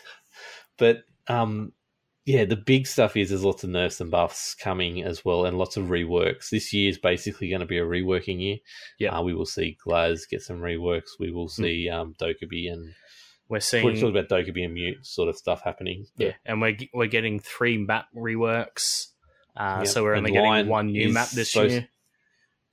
But 0.78 1.04
um, 1.28 1.74
yeah, 2.26 2.46
the 2.46 2.56
big 2.56 2.88
stuff 2.88 3.16
is 3.16 3.30
there's 3.30 3.44
lots 3.44 3.64
of 3.64 3.70
nerfs 3.70 4.02
and 4.02 4.12
buffs 4.12 4.56
coming 4.56 5.04
as 5.04 5.24
well, 5.24 5.46
and 5.46 5.58
lots 5.58 5.78
of 5.78 5.86
reworks. 5.86 6.50
This 6.50 6.74
year 6.74 6.90
is 6.90 6.98
basically 6.98 7.50
going 7.50 7.62
to 7.62 7.68
be 7.68 7.78
a 7.78 7.86
reworking 7.86 8.42
year. 8.42 8.58
Yeah, 9.00 9.18
uh, 9.18 9.22
we 9.22 9.34
will 9.34 9.46
see 9.46 9.78
Glaz 9.86 10.28
get 10.30 10.42
some 10.42 10.60
reworks. 10.60 11.20
We 11.20 11.32
will 11.32 11.48
hmm. 11.48 11.64
see 11.64 11.88
mm. 11.90 11.94
um, 11.94 12.16
Dokkaebi 12.20 12.72
and 12.72 12.94
we're 13.48 13.60
seeing 13.60 13.86
we're 13.86 13.94
talking 13.94 14.10
about 14.10 14.30
Dokkaebi 14.30 14.66
and 14.66 14.74
Mute 14.74 15.06
sort 15.06 15.30
of 15.30 15.38
stuff 15.38 15.62
happening. 15.64 16.08
But... 16.18 16.26
Yeah, 16.26 16.34
and 16.46 16.62
we're 16.62 16.78
we're 16.94 17.08
getting 17.08 17.40
three 17.40 17.78
map 17.78 18.08
reworks. 18.16 19.08
Uh, 19.56 19.82
yep. 19.84 19.88
So 19.88 20.04
we're 20.04 20.16
only 20.16 20.32
getting 20.32 20.68
one 20.68 20.88
new 20.88 21.14
map 21.14 21.30
this 21.30 21.56
year. 21.56 21.88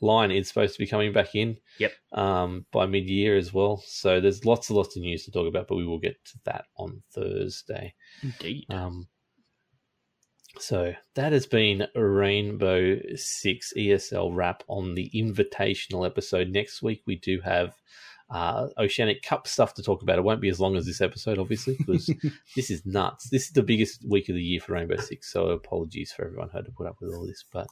Lion 0.02 0.32
is 0.32 0.48
supposed 0.48 0.74
to 0.74 0.78
be 0.78 0.86
coming 0.86 1.12
back 1.12 1.34
in. 1.34 1.56
Yep. 1.78 1.92
Um, 2.12 2.66
by 2.72 2.86
mid 2.86 3.08
year 3.08 3.36
as 3.36 3.52
well. 3.52 3.82
So 3.86 4.20
there's 4.20 4.44
lots 4.44 4.68
and 4.68 4.76
lots 4.76 4.96
of 4.96 5.02
news 5.02 5.24
to 5.24 5.30
talk 5.30 5.46
about, 5.46 5.68
but 5.68 5.76
we 5.76 5.86
will 5.86 6.00
get 6.00 6.16
to 6.26 6.38
that 6.44 6.64
on 6.76 7.02
Thursday. 7.14 7.94
Indeed. 8.22 8.66
Um, 8.68 9.08
so 10.58 10.92
that 11.14 11.32
has 11.32 11.46
been 11.46 11.86
Rainbow 11.94 12.98
Six 13.14 13.72
ESL 13.76 14.34
wrap 14.34 14.64
on 14.68 14.94
the 14.94 15.10
invitational 15.14 16.04
episode. 16.04 16.50
Next 16.50 16.82
week 16.82 17.02
we 17.06 17.16
do 17.16 17.40
have 17.40 17.74
uh, 18.28 18.68
Oceanic 18.78 19.22
Cup 19.22 19.46
stuff 19.46 19.74
to 19.74 19.82
talk 19.82 20.02
about. 20.02 20.18
It 20.18 20.24
won't 20.24 20.40
be 20.40 20.48
as 20.48 20.60
long 20.60 20.76
as 20.76 20.84
this 20.84 21.00
episode, 21.00 21.38
obviously, 21.38 21.76
because 21.78 22.12
this 22.56 22.70
is 22.70 22.84
nuts. 22.84 23.28
This 23.30 23.46
is 23.46 23.52
the 23.52 23.62
biggest 23.62 24.04
week 24.08 24.28
of 24.28 24.34
the 24.34 24.42
year 24.42 24.60
for 24.60 24.72
Rainbow 24.72 24.96
Six. 24.96 25.32
So 25.32 25.48
apologies 25.48 26.12
for 26.12 26.24
everyone 26.24 26.48
who 26.50 26.58
had 26.58 26.66
to 26.66 26.72
put 26.72 26.86
up 26.86 26.96
with 27.00 27.14
all 27.14 27.26
this, 27.26 27.44
but 27.52 27.68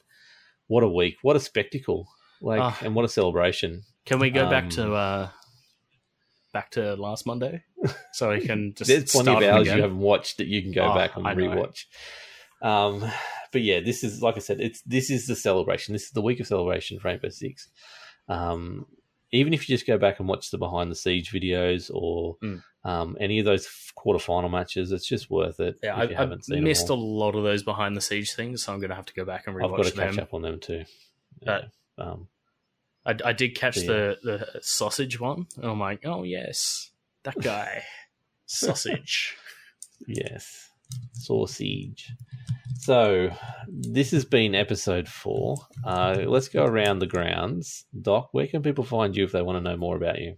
what 0.68 0.84
a 0.84 0.88
week! 0.88 1.16
What 1.22 1.36
a 1.36 1.40
spectacle! 1.40 2.08
Like, 2.40 2.60
uh, 2.60 2.84
and 2.84 2.94
what 2.94 3.04
a 3.04 3.08
celebration! 3.08 3.82
Can 4.06 4.18
we 4.18 4.30
go 4.30 4.44
um, 4.44 4.50
back 4.50 4.70
to 4.70 4.94
uh, 4.94 5.28
back 6.52 6.70
to 6.72 6.94
last 6.96 7.26
Monday, 7.26 7.62
so 8.12 8.30
we 8.30 8.40
can 8.40 8.74
just 8.74 8.88
there's 8.88 9.12
plenty 9.12 9.32
of 9.32 9.42
hours 9.42 9.66
you 9.66 9.80
haven't 9.80 9.98
watched 9.98 10.38
that 10.38 10.46
you 10.46 10.62
can 10.62 10.72
go 10.72 10.90
oh, 10.90 10.94
back 10.94 11.16
and 11.16 11.24
rewatch. 11.24 11.84
Um, 12.62 13.10
but 13.52 13.62
yeah, 13.62 13.80
this 13.80 14.04
is 14.04 14.22
like 14.22 14.36
I 14.36 14.40
said, 14.40 14.60
it's 14.60 14.82
this 14.82 15.10
is 15.10 15.26
the 15.26 15.36
celebration. 15.36 15.92
This 15.92 16.04
is 16.04 16.10
the 16.10 16.22
week 16.22 16.40
of 16.40 16.46
celebration 16.46 16.98
for 16.98 17.08
Rainbow 17.08 17.28
Six. 17.28 17.68
Um, 18.28 18.86
even 19.32 19.54
if 19.54 19.68
you 19.68 19.74
just 19.74 19.86
go 19.86 19.98
back 19.98 20.18
and 20.18 20.28
watch 20.28 20.50
the 20.50 20.58
behind 20.58 20.90
the 20.90 20.96
siege 20.96 21.30
videos 21.30 21.90
or 21.92 22.36
mm. 22.42 22.62
um, 22.84 23.16
any 23.20 23.38
of 23.38 23.44
those 23.44 23.68
quarterfinal 23.96 24.50
matches, 24.50 24.92
it's 24.92 25.06
just 25.06 25.30
worth 25.30 25.60
it. 25.60 25.76
Yeah, 25.82 25.96
I, 25.96 26.12
have 26.12 26.36
missed 26.48 26.88
a 26.88 26.94
lot 26.94 27.36
of 27.36 27.44
those 27.44 27.62
behind 27.62 27.96
the 27.96 28.00
siege 28.00 28.34
things, 28.34 28.64
so 28.64 28.72
I'm 28.72 28.80
going 28.80 28.90
to 28.90 28.96
have 28.96 29.06
to 29.06 29.14
go 29.14 29.24
back 29.24 29.46
and 29.46 29.54
rewatch 29.54 29.60
them. 29.60 29.70
I've 29.72 29.76
got 29.76 29.86
to 29.86 29.92
catch 29.92 30.18
up 30.18 30.34
on 30.34 30.42
them 30.42 30.58
too. 30.58 30.84
Yeah. 31.42 31.62
Um, 32.00 32.28
I, 33.04 33.14
I 33.24 33.32
did 33.32 33.54
catch 33.54 33.78
yeah. 33.78 33.86
the, 33.86 34.18
the 34.22 34.60
sausage 34.62 35.18
one, 35.18 35.46
and 35.56 35.66
I'm 35.66 35.80
like, 35.80 36.00
oh 36.04 36.22
yes, 36.22 36.90
that 37.24 37.40
guy, 37.40 37.84
sausage. 38.46 39.36
yes, 40.06 40.70
sausage. 41.14 42.12
So 42.78 43.30
this 43.68 44.10
has 44.12 44.24
been 44.24 44.54
episode 44.54 45.06
four. 45.06 45.56
Uh, 45.84 46.24
let's 46.26 46.48
go 46.48 46.64
around 46.64 47.00
the 47.00 47.06
grounds. 47.06 47.84
Doc, 48.00 48.30
where 48.32 48.46
can 48.46 48.62
people 48.62 48.84
find 48.84 49.14
you 49.14 49.24
if 49.24 49.32
they 49.32 49.42
want 49.42 49.58
to 49.58 49.70
know 49.70 49.76
more 49.76 49.96
about 49.96 50.18
you? 50.18 50.36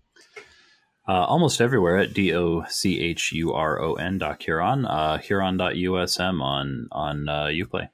Uh, 1.09 1.25
almost 1.25 1.61
everywhere 1.61 1.99
at 1.99 2.15
d 2.15 2.33
o 2.33 2.65
c 2.69 3.01
h 3.01 3.33
u 3.33 3.53
r 3.53 3.81
o 3.81 3.95
n 3.95 4.19
dot 4.19 4.43
Huron, 4.43 4.87
uh, 4.87 5.19
Huron.usm 5.19 6.41
on 6.41 6.89
on 6.93 7.29
uh, 7.29 7.47
UPlay. 7.47 7.89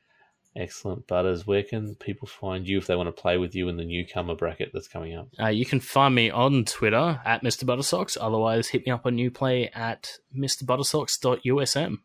Excellent. 0.59 1.07
Butters, 1.07 1.47
where 1.47 1.63
can 1.63 1.95
people 1.95 2.27
find 2.27 2.67
you 2.67 2.79
if 2.79 2.89
they 2.89 2.97
want 2.97 3.07
to 3.07 3.13
play 3.13 3.39
with 3.39 3.55
you 3.55 3.69
in 3.69 3.77
the 3.77 3.85
newcomer 3.85 4.35
bracket 4.35 4.71
that's 4.75 4.89
coming 4.89 5.15
up? 5.15 5.29
Uh, 5.41 5.47
you 5.47 5.65
can 5.65 5.79
find 5.79 6.17
me 6.17 6.31
on 6.31 6.65
Twitter 6.65 7.21
at 7.25 7.45
Mr. 7.45 7.63
Buttersocks. 7.63 8.19
Otherwise, 8.21 8.67
hit 8.67 8.85
me 8.85 8.91
up 8.91 9.07
on 9.07 9.19
Uplay 9.19 9.71
at 9.73 10.19
MrButtersocks.usm. 10.37 11.99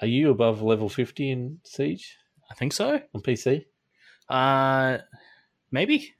Are 0.00 0.06
you 0.06 0.30
above 0.30 0.62
level 0.62 0.88
50 0.88 1.30
in 1.30 1.58
Siege? 1.64 2.16
I 2.50 2.54
think 2.54 2.72
so. 2.72 3.02
On 3.14 3.20
PC? 3.20 3.66
Uh, 4.26 4.98
maybe. 5.70 6.14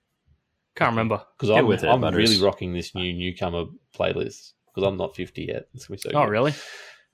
Can't 0.77 0.91
remember. 0.91 1.25
Because 1.39 1.49
I'm, 1.49 1.67
with 1.67 1.83
it, 1.83 1.89
I'm 1.89 2.03
really 2.15 2.43
rocking 2.43 2.75
this 2.75 2.95
new 2.95 3.15
newcomer 3.15 3.65
playlist 3.99 4.53
because 4.67 4.87
I'm 4.87 4.99
not 4.99 5.17
50 5.17 5.45
yet. 5.45 5.69
It's 5.73 5.87
going 5.87 5.99
to 5.99 6.09
be 6.09 6.13
so 6.13 6.19
oh, 6.19 6.27
good. 6.27 6.31
really? 6.31 6.55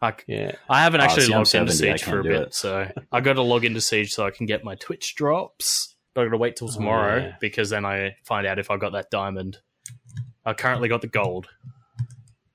I, 0.00 0.14
yeah. 0.26 0.52
I 0.68 0.82
haven't 0.82 1.00
actually 1.00 1.32
oh, 1.32 1.38
logged 1.38 1.54
into 1.54 1.72
Siege 1.72 2.02
for 2.02 2.20
a 2.20 2.22
bit, 2.22 2.42
it. 2.42 2.54
so 2.54 2.90
I 3.10 3.20
got 3.20 3.34
to 3.34 3.42
log 3.42 3.64
into 3.64 3.80
Siege 3.80 4.12
so 4.12 4.26
I 4.26 4.30
can 4.30 4.46
get 4.46 4.62
my 4.64 4.74
Twitch 4.74 5.14
drops. 5.14 5.94
But 6.14 6.22
I 6.22 6.24
got 6.24 6.30
to 6.32 6.38
wait 6.38 6.56
till 6.56 6.68
oh, 6.68 6.72
tomorrow 6.72 7.14
oh, 7.14 7.26
yeah. 7.26 7.36
because 7.40 7.70
then 7.70 7.84
I 7.84 8.16
find 8.24 8.46
out 8.46 8.58
if 8.58 8.70
I 8.70 8.76
got 8.76 8.92
that 8.92 9.10
diamond. 9.10 9.58
I 10.44 10.52
currently 10.54 10.88
got 10.88 11.00
the 11.00 11.08
gold. 11.08 11.48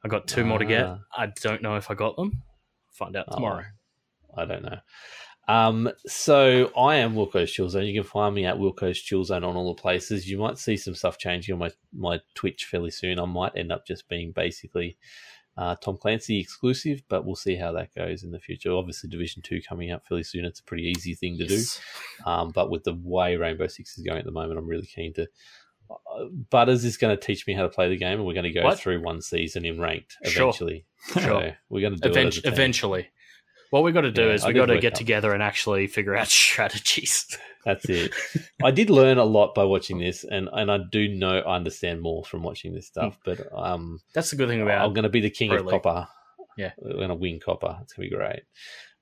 I 0.04 0.08
got 0.08 0.28
two 0.28 0.42
uh, 0.42 0.46
more 0.46 0.60
to 0.60 0.66
get. 0.66 0.86
Ah. 0.86 1.00
I 1.16 1.28
don't 1.42 1.62
know 1.62 1.76
if 1.76 1.92
I 1.92 1.96
got 1.96 2.16
them. 2.16 2.44
Find 2.92 3.16
out 3.16 3.26
tomorrow. 3.32 3.66
Oh, 4.36 4.42
I 4.42 4.46
don't 4.46 4.64
know. 4.64 4.78
Um, 5.48 5.92
so 6.08 6.72
I 6.78 6.98
am 6.98 7.16
Wilco's 7.16 7.52
Chill 7.52 7.70
Zone. 7.70 7.86
You 7.86 8.02
can 8.02 8.10
find 8.10 8.34
me 8.34 8.46
at 8.46 8.58
Wilco's 8.58 9.00
Chill 9.00 9.24
Zone 9.24 9.44
on 9.44 9.56
all 9.56 9.74
the 9.74 9.82
places. 9.82 10.30
You 10.30 10.38
might 10.38 10.58
see 10.58 10.78
some 10.78 10.96
stuff 10.96 11.18
changing 11.18 11.54
on 11.54 11.60
my 11.60 11.72
my 11.94 12.20
Twitch 12.36 12.66
fairly 12.66 12.92
soon. 12.92 13.20
I 13.20 13.26
might 13.26 13.56
end 13.56 13.72
up 13.72 13.86
just 13.86 14.08
being 14.08 14.32
basically 14.32 14.98
uh, 15.58 15.76
Tom 15.76 15.98
Clancy 15.98 16.40
exclusive, 16.40 17.02
but 17.10 17.26
we'll 17.26 17.36
see 17.36 17.56
how 17.56 17.72
that 17.74 17.94
goes 17.94 18.24
in 18.24 18.32
the 18.32 18.40
future. 18.40 18.72
Obviously, 18.72 19.10
Division 19.10 19.42
Two 19.42 19.62
coming 19.68 19.92
up 19.92 20.06
fairly 20.08 20.24
soon. 20.24 20.46
It's 20.46 20.60
a 20.60 20.64
pretty 20.64 20.94
easy 20.96 21.14
thing 21.14 21.38
to 21.38 21.46
yes. 21.46 21.80
do, 22.24 22.30
um, 22.30 22.52
but 22.52 22.70
with 22.70 22.84
the 22.84 22.98
way 23.04 23.36
Rainbow 23.36 23.68
Six 23.68 23.98
is 23.98 24.06
going 24.06 24.20
at 24.20 24.26
the 24.26 24.32
moment, 24.32 24.60
I'm 24.60 24.68
really 24.68 24.88
keen 24.88 25.14
to. 25.14 25.28
Uh, 25.90 26.26
Butters 26.50 26.86
is 26.86 26.96
going 26.96 27.16
to 27.16 27.22
teach 27.22 27.46
me 27.46 27.54
how 27.54 27.64
to 27.64 27.70
play 27.70 27.90
the 27.90 27.98
game, 27.98 28.14
and 28.14 28.26
we're 28.26 28.34
going 28.34 28.46
to 28.46 28.52
go 28.52 28.64
what? 28.64 28.80
through 28.80 29.04
one 29.04 29.22
season 29.22 29.66
in 29.66 29.80
ranked 29.80 30.18
eventually. 30.22 30.86
Sure. 31.14 31.22
So 31.24 31.52
we're 31.68 31.82
going 31.82 32.00
to 32.00 32.00
do 32.00 32.10
it 32.16 32.46
eventually. 32.46 33.10
What 33.72 33.84
we've 33.84 33.94
got 33.94 34.02
to 34.02 34.12
do 34.12 34.28
yeah, 34.28 34.34
is 34.34 34.46
we've 34.46 34.54
got 34.54 34.66
to 34.66 34.80
get 34.80 34.96
together 34.96 35.34
and 35.34 35.42
actually 35.42 35.88
figure 35.88 36.16
out 36.16 36.28
strategies. 36.30 37.38
That's 37.66 37.86
it. 37.86 38.14
I 38.64 38.72
did 38.72 38.90
learn 38.90 39.18
a 39.18 39.24
lot 39.24 39.56
by 39.56 39.64
watching 39.64 39.98
this, 39.98 40.24
and, 40.24 40.50
and 40.52 40.70
I 40.72 40.80
do 40.92 41.08
know 41.08 41.40
I 41.40 41.56
understand 41.56 42.02
more 42.02 42.24
from 42.24 42.44
watching 42.44 42.74
this 42.74 42.88
stuff. 42.88 43.18
But 43.24 43.48
um, 43.54 44.02
that's 44.14 44.32
the 44.32 44.36
good 44.36 44.50
thing 44.50 44.62
about 44.62 44.86
I'm 44.86 44.94
going 44.94 45.04
to 45.04 45.10
be 45.10 45.22
the 45.22 45.30
king 45.30 45.52
of 45.54 45.66
copper. 45.66 46.08
Yeah, 46.58 46.72
we're 46.78 46.94
going 46.94 47.10
to 47.10 47.16
win 47.16 47.40
copper. 47.40 47.80
It's 47.82 47.94
going 47.94 48.10
to 48.10 48.16
be 48.16 48.18
great. 48.18 48.44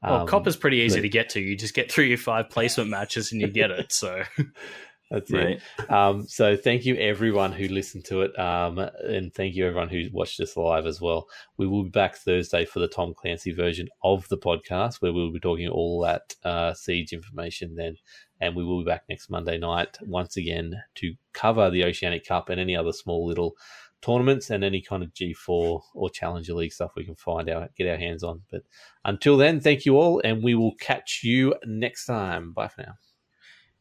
Well, 0.03 0.21
um, 0.21 0.27
copper's 0.27 0.55
pretty 0.55 0.77
easy 0.77 0.99
but, 0.99 1.03
to 1.03 1.09
get 1.09 1.29
to. 1.31 1.41
You 1.41 1.57
just 1.57 1.73
get 1.73 1.91
through 1.91 2.05
your 2.05 2.17
five 2.17 2.49
placement 2.49 2.89
matches 2.89 3.31
and 3.31 3.41
you 3.41 3.47
get 3.47 3.71
it. 3.71 3.91
So 3.91 4.23
That's 5.11 5.31
right. 5.31 5.59
it. 5.79 5.91
Um, 5.91 6.27
so 6.27 6.55
thank 6.55 6.85
you 6.85 6.95
everyone 6.95 7.51
who 7.51 7.67
listened 7.67 8.05
to 8.05 8.21
it, 8.21 8.37
um, 8.37 8.77
and 8.77 9.33
thank 9.33 9.55
you 9.55 9.65
everyone 9.65 9.89
who 9.89 10.03
watched 10.11 10.39
us 10.39 10.55
live 10.55 10.85
as 10.85 11.01
well. 11.01 11.27
We 11.57 11.67
will 11.67 11.83
be 11.83 11.89
back 11.89 12.15
Thursday 12.15 12.65
for 12.65 12.79
the 12.79 12.87
Tom 12.87 13.13
Clancy 13.15 13.51
version 13.51 13.89
of 14.03 14.27
the 14.29 14.37
podcast, 14.37 15.01
where 15.01 15.11
we'll 15.11 15.33
be 15.33 15.39
talking 15.39 15.67
all 15.67 16.01
that 16.01 16.35
uh, 16.43 16.73
siege 16.75 17.11
information 17.11 17.75
then, 17.75 17.95
and 18.39 18.55
we 18.55 18.63
will 18.63 18.83
be 18.83 18.89
back 18.89 19.03
next 19.09 19.31
Monday 19.31 19.57
night 19.57 19.97
once 20.01 20.37
again 20.37 20.75
to 20.95 21.15
cover 21.33 21.71
the 21.71 21.85
Oceanic 21.85 22.25
Cup 22.27 22.49
and 22.49 22.59
any 22.59 22.75
other 22.75 22.93
small 22.93 23.25
little 23.25 23.55
tournaments 24.01 24.49
and 24.49 24.63
any 24.63 24.81
kind 24.81 25.03
of 25.03 25.13
G4 25.13 25.81
or 25.93 26.09
Challenger 26.11 26.53
League 26.53 26.71
stuff 26.71 26.91
we 26.95 27.03
can 27.03 27.15
find 27.15 27.49
out, 27.49 27.75
get 27.75 27.89
our 27.89 27.97
hands 27.97 28.23
on. 28.23 28.43
But 28.51 28.61
until 29.03 29.37
then, 29.37 29.59
thank 29.59 29.85
you 29.85 29.97
all, 29.97 30.21
and 30.23 30.43
we 30.43 30.55
will 30.55 30.75
catch 30.79 31.21
you 31.23 31.55
next 31.65 32.05
time. 32.05 32.53
Bye 32.53 32.67
for 32.67 32.83
now. 32.83 32.93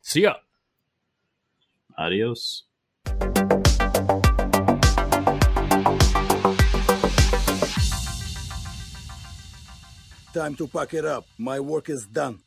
See 0.01 0.23
ya. 0.23 0.37
Adios. 1.99 2.65
Time 10.33 10.55
to 10.55 10.69
pack 10.69 10.95
it 10.95 11.05
up. 11.05 11.27
My 11.37 11.59
work 11.59 11.89
is 11.91 12.07
done. 12.07 12.39